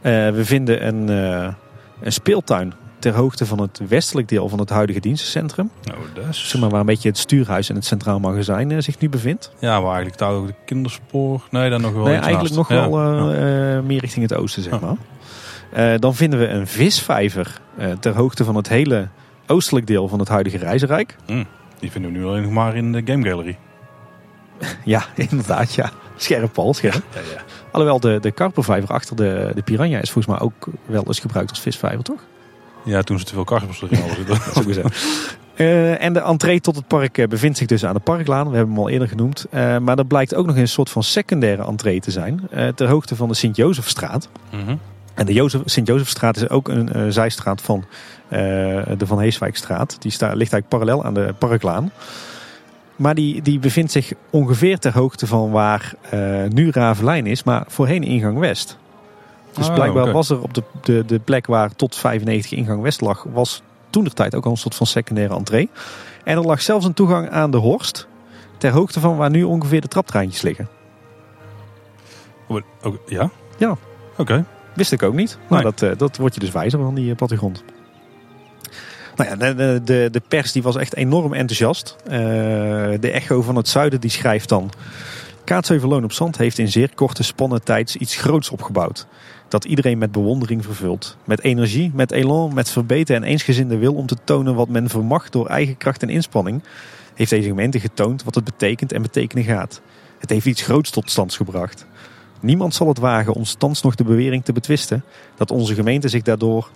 Eh, 0.00 0.12
we 0.30 0.44
vinden 0.44 0.86
een, 0.86 1.08
eh, 1.08 1.52
een 2.00 2.12
speeltuin 2.12 2.72
ter 2.98 3.14
hoogte 3.14 3.46
van 3.46 3.60
het 3.60 3.80
westelijk 3.88 4.28
deel 4.28 4.48
van 4.48 4.58
het 4.58 4.70
huidige 4.70 5.00
dienstencentrum. 5.00 5.70
Nou, 5.84 5.98
dat 6.14 6.24
is... 6.30 6.48
Zeg 6.48 6.60
maar 6.60 6.70
waar 6.70 6.80
een 6.80 6.86
beetje 6.86 7.08
het 7.08 7.18
stuurhuis 7.18 7.68
en 7.68 7.74
het 7.74 7.84
centraal 7.84 8.18
magazijn 8.20 8.82
zich 8.82 8.98
nu 8.98 9.08
bevindt. 9.08 9.52
Ja, 9.58 9.70
waar 9.80 9.88
eigenlijk 9.90 10.18
daar 10.18 10.30
ook 10.32 10.46
de 10.46 10.54
kinderspoor... 10.64 11.42
Nee, 11.50 11.70
dan 11.70 11.80
nog 11.80 11.92
wel 11.92 12.04
Nee, 12.04 12.16
eigenlijk 12.16 12.54
nog 12.54 12.68
wel 12.68 12.98
Ja. 13.34 13.80
meer 13.82 14.00
richting 14.00 14.28
het 14.30 14.38
oosten, 14.38 14.62
zeg 14.62 14.72
Ja. 14.72 14.78
maar. 14.86 14.96
Eh, 15.72 15.94
dan 15.98 16.14
vinden 16.14 16.38
we 16.38 16.48
een 16.48 16.66
visvijver 16.66 17.60
eh, 17.76 17.92
ter 18.00 18.14
hoogte 18.14 18.44
van 18.44 18.56
het 18.56 18.68
hele 18.68 19.08
oostelijk 19.46 19.86
deel 19.86 20.08
van 20.08 20.18
het 20.18 20.28
huidige 20.28 20.58
Reizenrijk. 20.58 21.16
Die 21.78 21.90
vinden 21.90 22.12
we 22.12 22.18
nu 22.18 22.24
alleen 22.24 22.42
nog 22.42 22.52
maar 22.52 22.76
in 22.76 22.92
de 22.92 23.02
Game 23.04 23.28
Gallery. 23.28 23.58
Ja, 24.84 25.04
inderdaad, 25.14 25.74
ja. 25.74 25.90
Scherp, 26.16 26.52
Paul, 26.52 26.74
scherp. 26.74 27.02
Ja, 27.14 27.20
ja. 27.34 27.42
Alhoewel 27.70 28.00
de, 28.00 28.18
de 28.20 28.30
karpervijver 28.30 28.94
achter 28.94 29.16
de, 29.16 29.52
de 29.54 29.62
piranha 29.62 30.00
is 30.00 30.10
volgens 30.10 30.34
mij 30.34 30.46
ook 30.46 30.66
wel 30.86 31.04
eens 31.06 31.18
gebruikt 31.18 31.50
als 31.50 31.60
visvijver, 31.60 32.02
toch? 32.02 32.20
ja 32.84 33.02
toen 33.02 33.18
ze 33.18 33.24
te 33.24 33.34
veel 33.34 33.44
karpers 33.44 33.82
erin 33.82 33.98
hadden 33.98 34.16
zitten. 34.16 34.82
Dat. 34.82 34.94
Eh, 35.54 36.02
en 36.02 36.12
de 36.12 36.20
entree 36.20 36.60
tot 36.60 36.76
het 36.76 36.86
park 36.86 37.28
bevindt 37.28 37.58
zich 37.58 37.66
dus 37.66 37.84
aan 37.84 37.94
de 37.94 38.00
Parklaan. 38.00 38.50
We 38.50 38.56
hebben 38.56 38.74
hem 38.74 38.82
al 38.84 38.90
eerder 38.90 39.08
genoemd. 39.08 39.46
Maar 39.52 39.98
er 39.98 40.06
blijkt 40.06 40.34
ook 40.34 40.46
nog 40.46 40.56
een 40.56 40.68
soort 40.68 40.90
van 40.90 41.02
secundaire 41.02 41.64
entree 41.64 42.00
te 42.00 42.10
zijn. 42.10 42.48
ter 42.74 42.88
hoogte 42.88 43.16
van 43.16 43.28
de 43.28 43.34
Sint-Jozefstraat. 43.34 44.28
Mhm. 44.50 44.76
En 45.14 45.26
de 45.26 45.32
Jozef, 45.32 45.60
Sint-Jozefstraat 45.64 46.36
is 46.36 46.48
ook 46.48 46.68
een 46.68 46.92
eh, 46.92 47.02
zijstraat 47.08 47.60
van 47.62 47.84
eh, 48.28 48.38
de 48.98 49.06
Van 49.06 49.20
Heeswijkstraat. 49.20 49.96
Die 50.02 50.10
sta, 50.10 50.26
ligt 50.26 50.52
eigenlijk 50.52 50.68
parallel 50.68 51.04
aan 51.04 51.14
de 51.14 51.34
Parklaan. 51.38 51.92
Maar 52.96 53.14
die, 53.14 53.42
die 53.42 53.58
bevindt 53.58 53.92
zich 53.92 54.12
ongeveer 54.30 54.78
ter 54.78 54.92
hoogte 54.92 55.26
van 55.26 55.50
waar 55.50 55.94
eh, 56.10 56.44
nu 56.48 56.70
Ravelijn 56.70 57.26
is, 57.26 57.42
maar 57.42 57.64
voorheen 57.66 58.02
ingang 58.02 58.38
West. 58.38 58.78
Dus 59.52 59.68
Ah, 59.68 59.74
blijkbaar 59.74 60.12
was 60.12 60.30
er 60.30 60.42
op 60.42 60.54
de, 60.54 60.62
de, 60.82 61.04
de 61.06 61.18
plek 61.18 61.46
waar 61.46 61.74
tot 61.76 61.96
95 61.96 62.52
ingang 62.52 62.82
West 62.82 63.00
lag, 63.00 63.26
was 63.32 63.62
toen 63.90 64.04
de 64.04 64.10
tijd 64.10 64.34
ook 64.34 64.44
al 64.44 64.50
een 64.50 64.56
soort 64.56 64.74
van 64.74 64.86
secundaire 64.86 65.34
entree. 65.34 65.70
En 66.24 66.36
er 66.36 66.46
lag 66.46 66.62
zelfs 66.62 66.84
een 66.84 66.94
toegang 66.94 67.30
aan 67.30 67.50
de 67.50 67.56
Horst, 67.56 68.08
ter 68.58 68.70
hoogte 68.70 69.00
van 69.00 69.16
waar 69.16 69.30
nu 69.30 69.42
ongeveer 69.42 69.80
de 69.80 69.88
traptreintjes 69.88 70.42
liggen. 70.42 70.68
Oh, 72.46 72.62
ja? 73.06 73.30
Ja. 73.58 73.76
Oké. 74.16 74.44
Wist 74.74 74.92
ik 74.92 75.02
ook 75.02 75.14
niet. 75.14 75.38
Nee. 75.48 75.62
dat, 75.62 75.82
eh, 75.82 75.90
dat 75.96 76.16
wordt 76.16 76.34
je 76.34 76.40
dus 76.40 76.50
wijzer 76.50 76.78
van 76.78 76.94
die 76.94 77.10
eh, 77.10 77.16
plattegrond. 77.16 77.64
Nou 79.16 79.30
ja, 79.30 79.36
de, 79.36 79.80
de- 79.84 80.08
de, 80.12 80.22
pers 80.28 80.52
die 80.52 80.62
was 80.62 80.76
echt 80.76 80.94
enorm 80.96 81.32
enthousiast. 81.34 81.96
Eh, 82.04 82.10
de 83.00 83.10
Echo 83.12 83.42
van 83.42 83.56
het 83.56 83.68
Zuiden 83.68 84.00
die 84.00 84.10
schrijft 84.10 84.48
dan... 84.48 84.70
Kaatsheuvelloon 85.44 86.04
op 86.04 86.12
Zand 86.12 86.36
heeft 86.36 86.58
in 86.58 86.68
zeer 86.68 86.90
korte 86.94 87.22
spannen 87.22 87.64
tijds 87.64 87.96
iets 87.96 88.16
groots 88.16 88.50
opgebouwd. 88.50 89.06
Dat 89.48 89.64
iedereen 89.64 89.98
met 89.98 90.12
bewondering 90.12 90.64
vervult. 90.64 91.16
Met 91.24 91.42
energie, 91.42 91.90
met 91.94 92.12
elan, 92.12 92.54
met 92.54 92.70
verbeten 92.70 93.16
en 93.16 93.22
eensgezinde 93.22 93.76
wil 93.78 93.94
om 93.94 94.06
te 94.06 94.16
tonen 94.24 94.54
wat 94.54 94.68
men 94.68 94.88
vermag 94.88 95.30
door 95.30 95.46
eigen 95.46 95.76
kracht 95.76 96.02
en 96.02 96.08
inspanning... 96.08 96.62
heeft 97.14 97.30
deze 97.30 97.48
gemeente 97.48 97.80
getoond 97.80 98.24
wat 98.24 98.34
het 98.34 98.44
betekent 98.44 98.92
en 98.92 99.02
betekenen 99.02 99.44
gaat. 99.44 99.80
Het 100.18 100.30
heeft 100.30 100.46
iets 100.46 100.62
groots 100.62 100.90
tot 100.90 101.10
stand 101.10 101.34
gebracht. 101.34 101.86
Niemand 102.40 102.74
zal 102.74 102.88
het 102.88 102.98
wagen 102.98 103.32
ons 103.32 103.54
thans 103.54 103.82
nog 103.82 103.94
de 103.94 104.04
bewering 104.04 104.44
te 104.44 104.52
betwisten 104.52 105.04
dat 105.36 105.50
onze 105.50 105.74
gemeente 105.74 106.08
zich 106.08 106.22
daardoor 106.22 106.70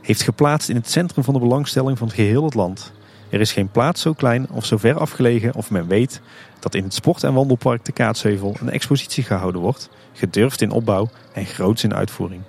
heeft 0.00 0.22
geplaatst 0.22 0.68
in 0.68 0.76
het 0.76 0.90
centrum 0.90 1.24
van 1.24 1.34
de 1.34 1.40
belangstelling 1.40 1.98
van 1.98 2.10
geheel 2.10 2.44
het 2.44 2.54
land. 2.54 2.92
Er 3.28 3.40
is 3.40 3.52
geen 3.52 3.68
plaats 3.68 4.00
zo 4.00 4.12
klein 4.12 4.50
of 4.50 4.64
zo 4.64 4.76
ver 4.76 4.98
afgelegen 4.98 5.54
of 5.54 5.70
men 5.70 5.86
weet 5.86 6.20
dat 6.58 6.74
in 6.74 6.84
het 6.84 6.94
sport- 6.94 7.24
en 7.24 7.34
wandelpark 7.34 7.84
de 7.84 7.92
Kaatsheuvel 7.92 8.56
een 8.60 8.70
expositie 8.70 9.24
gehouden 9.24 9.60
wordt, 9.60 9.90
gedurfd 10.12 10.60
in 10.60 10.70
opbouw 10.70 11.08
en 11.32 11.46
groots 11.46 11.84
in 11.84 11.94
uitvoering. 11.94 12.42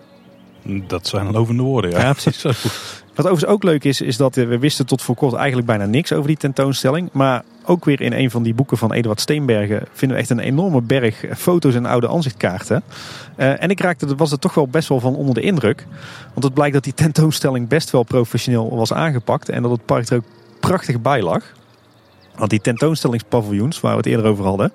Dat 0.88 1.08
zijn 1.08 1.32
lovende 1.32 1.64
woorden, 1.64 1.92
ja. 1.92 2.00
Ja, 2.00 2.14
precies. 2.14 2.46
Wat 3.16 3.26
overigens 3.26 3.52
ook 3.52 3.64
leuk 3.64 3.84
is, 3.84 4.02
is 4.02 4.18
dat 4.18 4.38
eh, 4.38 4.48
we 4.48 4.60
wisten 4.60 4.86
tot 4.86 5.02
voor 5.02 5.16
kort 5.16 5.34
eigenlijk 5.34 5.68
bijna 5.68 5.86
niks 5.86 6.14
over 6.14 6.28
die 6.28 6.38
tentoonstelling. 6.38 7.10
Maar 7.12 7.44
ook 7.66 7.86
weer 7.86 8.02
in 8.02 8.14
een 8.14 8.32
van 8.32 8.44
die 8.44 8.54
boeken 8.54 8.78
van 8.78 8.94
Eduard 8.94 9.22
Steenbergen 9.22 9.84
vinden 9.94 10.18
we 10.18 10.24
echt 10.24 10.32
een 10.32 10.40
enorme 10.40 10.82
berg 10.82 11.26
foto's 11.38 11.76
en 11.76 11.86
oude 11.86 12.10
aanzichtkaarten. 12.10 12.84
Eh, 13.36 13.64
en 13.64 13.70
ik 13.70 13.80
raakte, 13.80 14.16
was 14.16 14.32
er 14.32 14.40
toch 14.40 14.54
wel 14.54 14.68
best 14.68 14.90
wel 14.90 15.00
van 15.00 15.16
onder 15.16 15.34
de 15.36 15.42
indruk. 15.42 15.86
Want 16.34 16.44
het 16.44 16.54
blijkt 16.54 16.74
dat 16.74 16.84
die 16.84 16.94
tentoonstelling 16.94 17.68
best 17.68 17.90
wel 17.90 18.04
professioneel 18.04 18.76
was 18.76 18.94
aangepakt. 18.94 19.50
En 19.50 19.62
dat 19.62 19.72
het 19.72 19.86
park 19.86 20.10
er 20.10 20.18
ook 20.18 20.24
prachtig 20.60 21.02
bij 21.02 21.22
lag. 21.22 21.44
Want 22.36 22.50
die 22.50 22.62
tentoonstellingspaviljoens, 22.62 23.80
waar 23.80 23.92
we 23.92 23.98
het 23.98 24.06
eerder 24.06 24.26
over 24.26 24.46
hadden, 24.46 24.72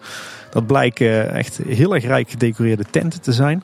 dat 0.50 0.66
blijken 0.66 1.34
echt 1.34 1.60
heel 1.66 1.94
erg 1.94 2.04
rijk 2.04 2.30
gedecoreerde 2.30 2.84
tenten 2.90 3.20
te 3.20 3.32
zijn. 3.32 3.62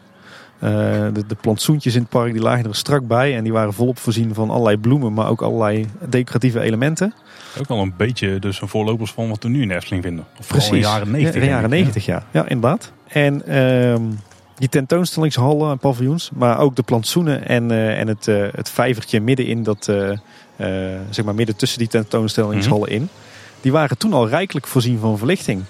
Eh, 0.58 0.70
de, 1.12 1.26
de 1.26 1.36
plantsoentjes 1.40 1.94
in 1.94 2.00
het 2.00 2.08
park 2.08 2.32
die 2.32 2.42
lagen 2.42 2.64
er 2.64 2.74
strak 2.74 3.06
bij 3.06 3.36
en 3.36 3.42
die 3.42 3.52
waren 3.52 3.72
volop 3.72 3.98
voorzien 3.98 4.34
van 4.34 4.50
allerlei 4.50 4.76
bloemen, 4.76 5.12
maar 5.12 5.28
ook 5.28 5.42
allerlei 5.42 5.86
decoratieve 6.08 6.60
elementen. 6.60 7.14
Ook 7.60 7.68
al 7.68 7.82
een 7.82 7.94
beetje 7.96 8.38
dus 8.38 8.60
een 8.60 8.68
voorlopers 8.68 9.12
van 9.12 9.28
wat 9.28 9.42
we 9.42 9.48
nu 9.48 9.62
in 9.62 9.70
Efteling 9.70 10.02
vinden. 10.02 10.24
Of 10.38 10.46
vooral 10.46 10.66
in 10.66 10.72
de 10.72 10.78
jaren 10.78 11.10
90. 11.10 11.34
Ja, 11.34 11.40
in 11.40 11.46
de 11.46 11.52
jaren 11.52 11.70
denk 11.70 11.86
ik. 11.86 11.94
90, 11.94 12.06
ja. 12.06 12.26
Ja, 12.30 12.48
inderdaad. 12.48 12.92
En 13.08 13.46
ehm, 13.46 14.02
die 14.54 14.68
tentoonstellingshallen 14.68 15.70
en 15.70 15.78
paviljoens, 15.78 16.30
maar 16.34 16.58
ook 16.58 16.76
de 16.76 16.82
plantsoenen 16.82 17.48
en, 17.48 17.70
eh, 17.70 17.98
en 17.98 18.08
het, 18.08 18.28
eh, 18.28 18.46
het 18.52 18.70
vijvertje 18.70 19.20
midden 19.20 19.46
in 19.46 19.62
dat, 19.62 19.84
zeg 21.10 21.24
maar 21.24 21.34
midden 21.34 21.56
tussen 21.56 21.78
die 21.78 21.88
tentoonstellingshallen 21.88 22.88
in, 22.88 23.08
die 23.60 23.72
waren 23.72 23.98
toen 23.98 24.12
al 24.12 24.28
rijkelijk 24.28 24.66
voorzien 24.66 24.98
van 24.98 25.18
verlichting. 25.18 25.62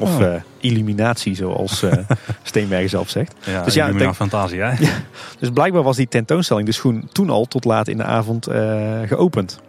Of 0.00 0.16
Oh. 0.16 0.22
eh, 0.24 0.40
illuminatie, 0.60 1.34
zoals 1.34 1.82
eh 1.82 1.92
Steenbergen 2.42 2.88
zelf 2.88 3.08
zegt. 3.08 3.34
Ja, 3.44 3.62
Dus 3.62 3.74
ja, 3.74 3.92
denk- 3.92 4.14
fantasie, 4.14 4.60
hè? 4.60 4.74
Dus 5.40 5.50
blijkbaar 5.50 5.82
was 5.82 5.96
die 5.96 6.08
tentoonstelling 6.08 6.66
dus 6.66 6.78
gewoon 6.78 7.08
toen 7.12 7.30
al 7.30 7.44
tot 7.44 7.64
laat 7.64 7.88
in 7.88 7.96
de 7.96 8.04
avond 8.04 8.46
eh, 8.46 9.00
geopend. 9.06 9.60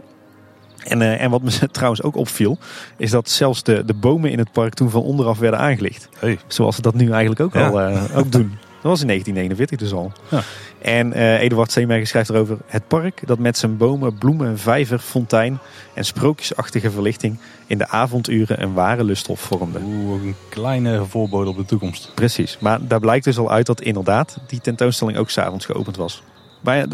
En, 0.84 1.02
en 1.20 1.30
wat 1.30 1.42
me 1.42 1.52
trouwens 1.72 2.02
ook 2.04 2.16
opviel, 2.16 2.58
is 2.98 3.12
dat 3.12 3.30
zelfs 3.30 3.64
de, 3.64 3.86
de 3.86 3.94
bomen 3.94 4.32
in 4.32 4.38
het 4.40 4.52
park 4.52 4.74
toen 4.74 4.90
van 4.90 5.02
onderaf 5.02 5.40
werden 5.40 5.60
aangelicht. 5.60 6.10
Hey. 6.20 6.38
Zoals 6.48 6.76
ze 6.76 6.82
dat 6.82 6.94
nu 6.94 7.10
eigenlijk 7.12 7.42
ook 7.42 7.54
Ja. 7.54 7.68
al 7.68 7.80
ook 8.16 8.32
doen. 8.32 8.58
Dat 8.82 8.92
was 8.92 9.02
in 9.02 9.08
1949 9.08 9.78
dus 9.80 9.92
al. 9.94 10.12
Ja. 10.30 10.42
En 10.84 11.14
eh, 11.14 11.42
Eduard 11.42 11.72
Steenbergen 11.72 12.08
schrijft 12.08 12.30
erover... 12.30 12.58
Het 12.66 12.88
park 12.88 13.28
dat 13.28 13.40
met 13.40 13.58
zijn 13.58 13.78
bomen, 13.78 14.18
bloemen, 14.18 14.60
vijver, 14.60 15.00
fontein 15.00 15.60
en 15.94 16.06
sprookjesachtige 16.06 16.92
verlichting... 16.92 17.40
in 17.68 17.78
de 17.78 17.88
avonduren 17.88 18.62
een 18.62 18.74
ware 18.74 19.04
lusthof 19.04 19.40
vormde. 19.40 19.80
Oeh, 19.84 20.24
een 20.24 20.36
kleine 20.50 21.06
voorbode 21.06 21.50
op 21.50 21.58
de 21.58 21.66
toekomst. 21.66 22.12
Precies, 22.16 22.58
maar 22.60 22.88
daar 22.88 23.00
blijkt 23.00 23.26
dus 23.26 23.38
al 23.38 23.52
uit 23.52 23.66
dat 23.66 23.82
inderdaad 23.82 24.38
die 24.48 24.62
tentoonstelling 24.62 25.18
ook 25.18 25.30
s'avonds 25.30 25.66
geopend 25.66 25.96
was. 25.96 26.24
Maar 26.60 26.86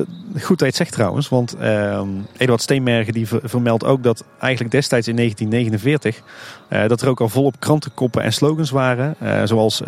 goed 0.42 0.48
dat 0.48 0.60
je 0.60 0.66
het 0.66 0.76
zegt 0.76 0.92
trouwens, 0.92 1.30
want 1.30 1.56
ehm 1.56 2.08
Eduard 2.38 2.62
Steenbergen 2.62 3.14
die 3.14 3.28
ver- 3.28 3.42
vermeldt 3.44 3.86
ook 3.86 4.04
dat 4.04 4.24
eigenlijk 4.40 4.72
destijds 4.72 5.08
in 5.08 5.16
1949 5.16 6.22
eh, 6.68 6.88
dat 6.88 7.02
er 7.02 7.10
ook 7.10 7.22
al 7.22 7.30
volop 7.30 7.60
krantenkoppen 7.60 8.24
en 8.24 8.34
slogans 8.34 8.70
waren, 8.70 9.16
eh, 9.20 9.42
zoals 9.44 9.82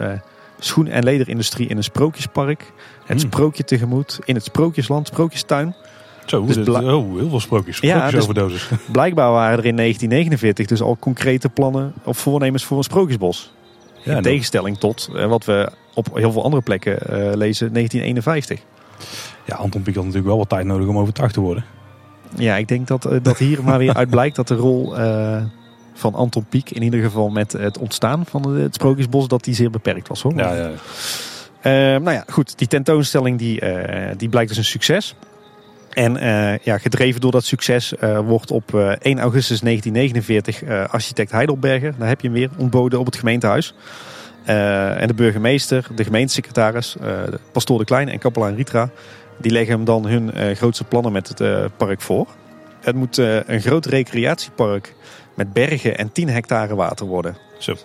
schoen- 0.66 0.88
en 0.88 1.04
lederindustrie 1.04 1.68
in 1.68 1.78
een 1.78 1.84
sprookjespark, 1.84 2.60
het 3.06 3.22
Hmm. 3.22 3.32
sprookje 3.32 3.64
tegemoet 3.64 4.20
in 4.26 4.36
het 4.36 4.44
sprookjesland, 4.44 5.08
sprookjestuin. 5.08 5.76
Zo, 6.26 6.46
Dus 6.46 6.56
dit- 6.56 6.70
oh, 6.70 6.80
heel 6.80 7.30
veel 7.30 7.40
sprookjes. 7.40 7.80
Ja, 7.80 7.96
Sprookjesoverdosis. 7.98 8.70
Blijkbaar 8.92 9.32
waren 9.32 9.58
er 9.60 9.66
in 9.66 9.76
1949 9.76 10.66
dus 10.68 10.82
al 10.82 10.98
concrete 11.00 11.50
plannen 11.50 11.94
of 12.04 12.18
voornemens 12.18 12.64
voor 12.64 12.78
een 12.78 12.84
sprookjesbos. 12.84 13.54
Ja, 14.04 14.16
in 14.16 14.22
tegenstelling 14.22 14.78
tot 14.78 15.10
eh, 15.16 15.26
wat 15.26 15.46
we 15.46 15.72
op 15.94 16.08
heel 16.14 16.32
veel 16.32 16.44
andere 16.44 16.62
plekken 16.62 17.00
eh, 17.00 17.18
lezen, 17.36 17.74
1951. 17.74 18.60
ja, 19.46 19.56
Anton 19.56 19.82
Pieck 19.82 19.96
had 19.96 20.04
natuurlijk 20.04 20.30
wel 20.30 20.38
wat 20.40 20.50
tijd 20.50 20.66
nodig 20.66 20.88
om 20.88 20.98
overtuigd 20.98 21.34
te 21.34 21.40
worden. 21.42 21.66
Ja, 22.36 22.56
ik 22.58 22.68
denk 22.68 22.88
dat, 22.88 23.06
eh, 23.06 23.18
dat 23.22 23.38
hier 23.38 23.64
maar 23.64 23.78
weer 23.78 23.94
uit 23.94 24.10
blijkt 24.10 24.36
dat 24.36 24.48
de 24.48 24.56
rol 24.56 24.96
van 25.94 26.14
Anton 26.14 26.46
Pieck, 26.50 26.70
in 26.70 26.82
ieder 26.82 27.02
geval 27.02 27.30
met 27.30 27.52
het 27.52 27.78
ontstaan 27.78 28.26
van 28.26 28.56
het 28.56 28.76
Sprookjesbos, 28.76 29.28
dat 29.28 29.44
die 29.44 29.56
zeer 29.56 29.70
beperkt 29.70 30.08
was 30.08 30.22
hoor. 30.22 30.36
Ja, 30.36 30.54
ja. 30.54 30.72
Eh, 31.62 31.72
nou 32.02 32.12
ja, 32.12 32.24
goed, 32.28 32.58
die 32.58 32.68
tentoonstelling 32.68 33.38
die, 33.38 33.60
eh, 33.60 34.12
die 34.18 34.30
blijkt 34.30 34.50
dus 34.50 34.58
een 34.58 34.64
succes. 34.64 35.16
En 35.94 36.18
eh, 36.18 36.58
ja, 36.58 36.78
gedreven 36.78 37.22
door 37.22 37.32
dat 37.32 37.46
succes 37.46 37.96
eh, 37.96 38.20
wordt 38.20 38.52
op 38.52 38.76
eh, 38.76 38.90
1 38.90 39.20
augustus 39.20 39.60
1949 39.60 40.64
eh, 40.64 40.94
architect 40.94 41.32
Heidelberger, 41.32 41.94
daar 41.98 42.08
heb 42.08 42.22
je 42.22 42.28
hem 42.28 42.38
weer, 42.38 42.50
ontboden 42.58 43.00
op 43.00 43.06
het 43.06 43.16
gemeentehuis. 43.16 43.74
Eh, 44.46 45.02
en 45.02 45.08
de 45.08 45.14
burgemeester, 45.14 45.88
de 45.96 46.04
gemeentesecretaris, 46.04 46.96
de 47.00 47.40
pastoor 47.52 47.78
de 47.78 47.86
Klein 47.86 48.10
en 48.10 48.20
kapelaan 48.20 48.56
Ritra, 48.56 48.90
die 49.38 49.52
leggen 49.52 49.76
hem 49.76 49.86
dan 49.86 50.06
hun 50.06 50.56
grootste 50.56 50.84
plannen 50.84 51.12
met 51.12 51.28
het 51.28 51.70
park 51.78 52.02
voor. 52.02 52.28
Het 52.82 52.96
moet 52.96 53.18
een 53.18 53.62
groot 53.62 53.86
recreatiepark 53.86 54.96
met 55.34 55.54
bergen 55.54 55.98
en 55.98 56.12
10 56.12 56.30
hectare 56.30 56.76
water 56.76 57.06
worden. 57.06 57.38
Zo. 57.60 57.76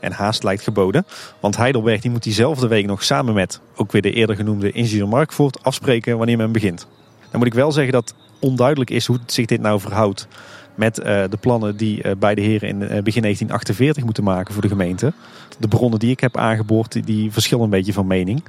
En 0.00 0.12
haast 0.12 0.42
lijkt 0.42 0.62
geboden. 0.62 1.06
Want 1.40 1.56
Heidelberg 1.56 2.00
die 2.00 2.10
moet 2.10 2.22
diezelfde 2.22 2.68
week 2.68 2.86
nog 2.86 3.04
samen 3.04 3.34
met 3.34 3.60
ook 3.76 3.92
weer 3.92 4.02
de 4.02 4.12
eerder 4.12 4.36
genoemde 4.36 4.72
ingenieur 4.72 5.08
Markvoort 5.08 5.62
afspreken 5.62 6.18
wanneer 6.18 6.36
men 6.36 6.52
begint. 6.52 6.86
Dan 7.30 7.38
moet 7.38 7.46
ik 7.46 7.54
wel 7.54 7.72
zeggen 7.72 7.92
dat 7.92 8.14
onduidelijk 8.40 8.90
is 8.90 9.06
hoe 9.06 9.18
zich 9.26 9.46
dit 9.46 9.60
nou 9.60 9.80
verhoudt 9.80 10.28
met 10.78 10.98
eh, 10.98 11.22
de 11.30 11.36
plannen 11.36 11.76
die 11.76 12.02
eh, 12.02 12.12
beide 12.18 12.40
heren 12.40 12.68
in 12.68 12.82
eh, 12.82 13.02
begin 13.02 13.22
1948 13.22 14.04
moeten 14.04 14.24
maken 14.24 14.52
voor 14.52 14.62
de 14.62 14.68
gemeente. 14.68 15.12
De 15.58 15.68
bronnen 15.68 15.98
die 15.98 16.10
ik 16.10 16.20
heb 16.20 16.36
aangeboord, 16.36 16.92
die, 16.92 17.02
die 17.02 17.32
verschillen 17.32 17.64
een 17.64 17.70
beetje 17.70 17.92
van 17.92 18.06
mening. 18.06 18.42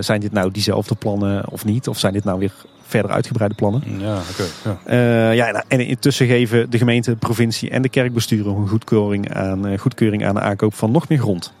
Zijn 0.00 0.20
dit 0.20 0.32
nou 0.32 0.50
diezelfde 0.50 0.94
plannen 0.94 1.50
of 1.50 1.64
niet? 1.64 1.88
Of 1.88 1.98
zijn 1.98 2.12
dit 2.12 2.24
nou 2.24 2.38
weer 2.38 2.52
verder 2.86 3.10
uitgebreide 3.10 3.54
plannen? 3.54 3.82
Ja, 3.98 4.16
oké. 4.30 4.44
ja. 4.64 4.78
Eh, 4.84 5.34
ja, 5.34 5.46
en- 5.52 5.64
en 5.68 5.86
intussen 5.86 6.26
geven 6.26 6.70
de 6.70 6.78
gemeente, 6.78 7.10
de 7.10 7.16
provincie 7.16 7.70
en 7.70 7.82
de 7.82 7.88
kerkbesturen 7.88 8.54
een 8.56 8.68
goedkeuring 8.68 9.34
aan, 9.34 9.66
eh, 9.66 9.78
goedkeuring 9.78 10.26
aan 10.26 10.34
de 10.34 10.40
aankoop 10.40 10.74
van 10.74 10.90
nog 10.90 11.08
meer 11.08 11.18
grond. 11.18 11.52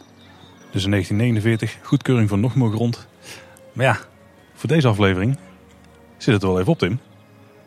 Dus 0.70 0.84
in 0.84 0.90
1949, 0.90 1.78
goedkeuring 1.82 2.28
van 2.28 2.40
nog 2.40 2.54
meer 2.54 2.70
grond. 2.70 3.06
Maar 3.72 3.86
ja, 3.86 3.98
voor 4.54 4.68
deze 4.68 4.88
aflevering 4.88 5.38
zit 6.16 6.34
het 6.34 6.42
er 6.42 6.48
wel 6.48 6.58
even 6.60 6.72
op, 6.72 6.78
Tim. 6.78 6.98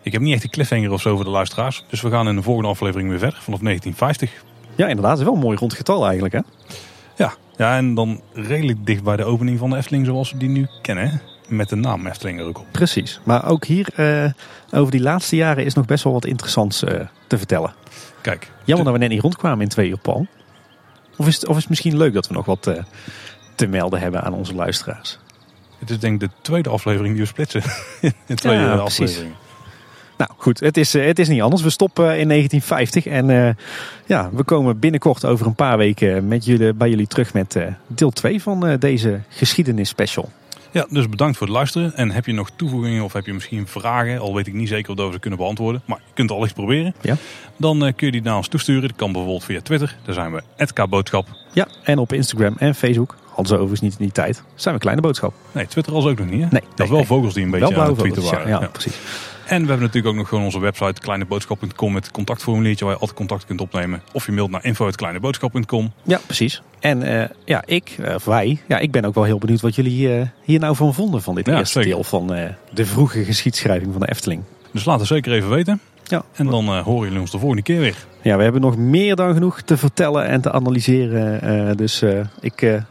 Ik 0.02 0.12
heb 0.12 0.22
niet 0.22 0.34
echt 0.34 0.44
een 0.44 0.50
cliffhanger 0.50 0.92
of 0.92 1.02
zo 1.02 1.16
voor 1.16 1.26
de 1.26 1.30
luisteraars. 1.32 1.86
Dus 1.90 2.02
we 2.02 2.10
gaan 2.10 2.28
in 2.28 2.36
de 2.36 2.42
volgende 2.42 2.70
aflevering 2.70 3.10
weer 3.10 3.20
verder, 3.20 3.40
vanaf 3.42 3.60
1950. 3.60 4.44
Ja, 4.76 4.88
inderdaad. 4.88 5.12
Het 5.12 5.20
is 5.20 5.26
wel 5.26 5.34
een 5.36 5.40
mooi 5.40 5.58
rond 5.58 5.74
getal 5.74 6.04
eigenlijk. 6.06 6.34
Hè? 6.34 6.40
Ja, 7.16 7.34
ja 7.56 7.78
en 7.78 7.94
dan 7.94 8.22
redelijk 8.34 8.86
dicht 8.86 9.04
bij 9.04 9.16
de 9.16 9.24
opening 9.24 9.60
van 9.60 9.70
de 9.70 9.76
Efteling 9.78 10.06
zoals 10.06 10.32
we 10.32 10.38
die 10.38 10.50
nu 10.50 10.68
kennen. 10.82 11.10
hè. 11.10 11.18
Met 11.48 11.70
de 11.70 11.76
naam 11.76 12.08
Efteling 12.08 12.40
er 12.40 12.46
ook 12.46 12.60
op. 12.60 12.66
Precies. 12.72 13.20
Maar 13.24 13.50
ook 13.50 13.66
hier, 13.66 13.90
eh, 13.96 14.32
over 14.72 14.92
die 14.92 15.02
laatste 15.02 15.36
jaren, 15.36 15.66
is 15.66 15.74
nog 15.74 15.86
best 15.86 16.04
wel 16.04 16.14
wat 16.14 16.26
interessants 16.26 16.84
eh, 16.84 17.00
te 17.28 17.38
vertellen. 17.38 17.74
Kijk, 18.22 18.52
Jammer 18.64 18.86
dat 18.86 18.94
we 18.94 19.00
net 19.00 19.10
niet 19.10 19.22
rondkwamen 19.22 19.62
in 19.62 19.68
twee 19.68 19.90
uur, 19.90 19.98
Paul. 19.98 20.28
Of 21.18 21.28
is, 21.28 21.36
het, 21.36 21.48
of 21.48 21.56
is 21.56 21.62
het 21.62 21.70
misschien 21.70 21.98
leuk 21.98 22.14
dat 22.14 22.28
we 22.28 22.34
nog 22.34 22.46
wat 22.46 22.68
eh, 22.68 22.84
te 23.56 23.68
melden 23.68 24.00
hebben 24.00 24.24
aan 24.24 24.34
onze 24.34 24.56
luisteraars? 24.56 25.20
het 25.80 25.90
is 25.90 26.00
denk 26.00 26.22
ik 26.22 26.30
de 26.30 26.36
tweede 26.42 26.70
aflevering 26.70 27.14
die 27.14 27.22
we 27.22 27.28
splitsen. 27.28 27.62
in 28.26 28.36
twee 28.36 28.58
Ja, 28.58 28.76
precies. 28.76 29.00
afleveringen. 29.00 29.36
Nou 30.18 30.32
goed, 30.38 30.60
het 30.60 30.78
is, 30.78 30.94
het 30.94 31.20
is 31.20 31.28
niet 31.28 31.42
anders. 31.42 31.62
We 31.62 31.70
stoppen 31.70 32.20
in 32.20 32.28
1950 32.28 33.06
en 33.06 33.58
ja, 34.06 34.30
we 34.34 34.44
komen 34.44 34.80
binnenkort 34.80 35.26
over 35.26 35.46
een 35.46 35.56
paar 35.56 35.78
weken 35.78 36.28
met 36.28 36.46
jullie, 36.46 36.74
bij 36.74 36.90
jullie 36.90 37.08
terug 37.08 37.34
met 37.34 37.58
deel 37.88 38.10
2 38.12 38.42
van 38.42 38.78
deze 38.80 39.20
geschiedenis 39.30 39.90
special. 39.90 40.32
Ja, 40.78 40.86
dus 40.90 41.10
bedankt 41.10 41.38
voor 41.38 41.48
het 41.48 41.56
luisteren. 41.56 41.96
En 41.96 42.12
heb 42.12 42.26
je 42.26 42.34
nog 42.34 42.50
toevoegingen 42.56 43.04
of 43.04 43.14
heb 43.14 43.26
je 43.26 43.34
misschien 43.34 43.68
vragen, 43.68 44.20
al 44.20 44.36
weet 44.36 44.48
ik 44.48 44.54
niet 44.54 44.68
zeker 44.68 44.92
of 44.92 45.06
we 45.06 45.12
ze 45.12 45.20
kunnen 45.20 45.40
beantwoorden, 45.40 45.82
maar 45.86 45.98
je 45.98 46.14
kunt 46.14 46.32
al 46.32 46.42
eens 46.44 46.54
proberen. 46.54 46.96
Ja. 47.02 47.16
Dan 47.58 47.86
eh, 47.86 47.94
kun 47.96 48.06
je 48.06 48.12
die 48.12 48.22
naar 48.22 48.36
ons 48.36 48.48
toesturen. 48.48 48.82
Dat 48.82 48.96
kan 48.96 49.12
bijvoorbeeld 49.12 49.44
via 49.44 49.62
Twitter. 49.62 49.96
Daar 50.06 50.14
zijn 50.14 50.34
we 50.34 50.66
@kboodschap. 50.74 51.28
Ja, 51.54 51.68
en 51.84 51.98
op 51.98 52.14
Instagram 52.14 52.56
en 52.58 52.76
Facebook, 52.76 53.16
hadden 53.28 53.48
ze 53.48 53.54
overigens 53.54 53.82
niet 53.82 53.92
in 53.92 53.98
die 54.06 54.12
tijd, 54.12 54.44
zijn 54.56 54.76
we 54.76 54.82
Kleine 54.82 55.02
Boodschap. 55.02 55.34
Nee, 55.52 55.68
Twitter 55.68 55.94
als 55.94 56.06
ook 56.06 56.18
nog 56.18 56.30
niet. 56.30 56.42
Hè? 56.42 56.48
Nee, 56.50 56.62
dat 56.62 56.78
nee, 56.78 56.88
is 56.88 56.90
wel 56.90 56.98
nee. 56.98 57.08
vogels 57.08 57.34
die 57.34 57.44
een 57.44 57.52
beetje 57.52 57.78
aan 57.82 57.88
het 57.88 57.98
tweeten 57.98 58.24
waren. 58.24 58.48
ja, 58.48 58.60
Ja. 58.62 58.68
precies. 58.68 58.96
En 59.48 59.62
we 59.62 59.68
hebben 59.68 59.86
natuurlijk 59.86 60.08
ook 60.08 60.16
nog 60.16 60.28
gewoon 60.28 60.44
onze 60.44 60.60
website 60.60 61.02
kleineboodschap.com 61.02 61.94
met 61.94 62.12
contactformuliertje 62.12 62.86
waar 62.86 62.94
je 62.94 63.00
altijd 63.00 63.18
contact 63.18 63.46
kunt 63.46 63.62
opnemen. 63.62 64.02
Of 64.14 64.26
je 64.26 64.32
mailt 64.32 64.52
naar 64.52 64.66
info.kleineboodschap.com. 64.66 65.92
Ja, 66.04 66.20
precies. 66.26 66.62
En 66.80 67.04
eh, 67.04 67.30
ja, 67.46 67.64
ik, 67.66 67.98
of 68.16 68.26
wij, 68.26 68.62
ja, 68.68 68.78
ik 68.78 68.92
ben 68.92 69.06
ook 69.06 69.16
wel 69.16 69.24
heel 69.24 69.38
benieuwd 69.38 69.62
wat 69.62 69.76
jullie 69.76 70.14
eh, 70.14 70.28
hier 70.44 70.60
nou 70.60 70.76
van 70.76 70.94
vonden 70.94 71.22
van 71.22 71.36
dit 71.36 71.46
Ja, 71.46 71.58
eerste 71.58 71.74
zeker. 71.82 71.90
deel 71.96 72.04
van 72.04 72.34
eh, 72.34 72.50
de 72.74 72.86
vroege 72.86 73.24
geschiedschrijving 73.24 73.92
van 73.92 74.02
de 74.02 74.10
Efteling. 74.10 74.42
Dus 74.72 74.86
laat 74.86 75.00
het 75.00 75.08
zeker 75.08 75.32
even 75.34 75.50
weten. 75.50 75.80
Ja. 76.04 76.24
En 76.36 76.46
dan 76.46 76.78
horen 76.80 77.04
jullie 77.04 77.20
ons 77.20 77.32
de 77.32 77.40
volgende 77.40 77.64
keer 77.64 77.80
weer. 77.80 78.06
Ja, 78.22 78.38
we 78.38 78.44
hebben 78.44 78.62
nog 78.62 78.78
meer 78.78 79.16
dan 79.16 79.34
genoeg 79.34 79.62
te 79.62 79.78
vertellen 79.78 80.26
en 80.26 80.42
te 80.42 80.52
analyseren. 80.52 81.78
dus 81.78 82.04
ik, 82.40 82.82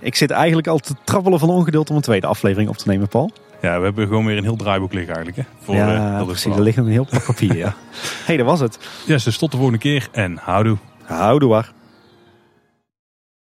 ik 0.00 0.14
zit 0.14 0.30
eigenlijk 0.30 0.66
al 0.66 0.78
te 0.78 0.94
trappelen 1.04 1.38
van 1.38 1.48
ongeduld 1.48 1.90
om 1.90 1.96
een 1.96 2.02
tweede 2.02 2.26
aflevering 2.26 2.68
op 2.68 2.76
te 2.76 2.88
nemen, 2.88 3.08
Paul. 3.08 3.30
Ja, 3.64 3.78
we 3.78 3.84
hebben 3.84 4.06
gewoon 4.06 4.24
weer 4.24 4.36
een 4.36 4.42
heel 4.42 4.56
draaiboek 4.56 4.92
liggen 4.92 5.14
eigenlijk. 5.14 5.48
Hè, 5.48 5.54
voor, 5.64 5.74
ja, 5.74 6.18
dit 6.18 6.26
precies. 6.26 6.54
Er 6.56 6.62
ligt 6.62 6.76
nog 6.76 6.86
een 6.86 6.92
heel 6.92 7.06
pak 7.10 7.24
papier, 7.24 7.56
ja. 7.56 7.74
hey, 8.26 8.36
dat 8.36 8.46
was 8.46 8.60
het. 8.60 8.78
Yes, 9.06 9.24
dus 9.24 9.38
tot 9.38 9.50
de 9.50 9.56
volgende 9.56 9.80
keer 9.80 10.08
en 10.12 10.38
houdoe. 10.42 10.76
Houdoe 11.02 11.48
waar. 11.48 11.72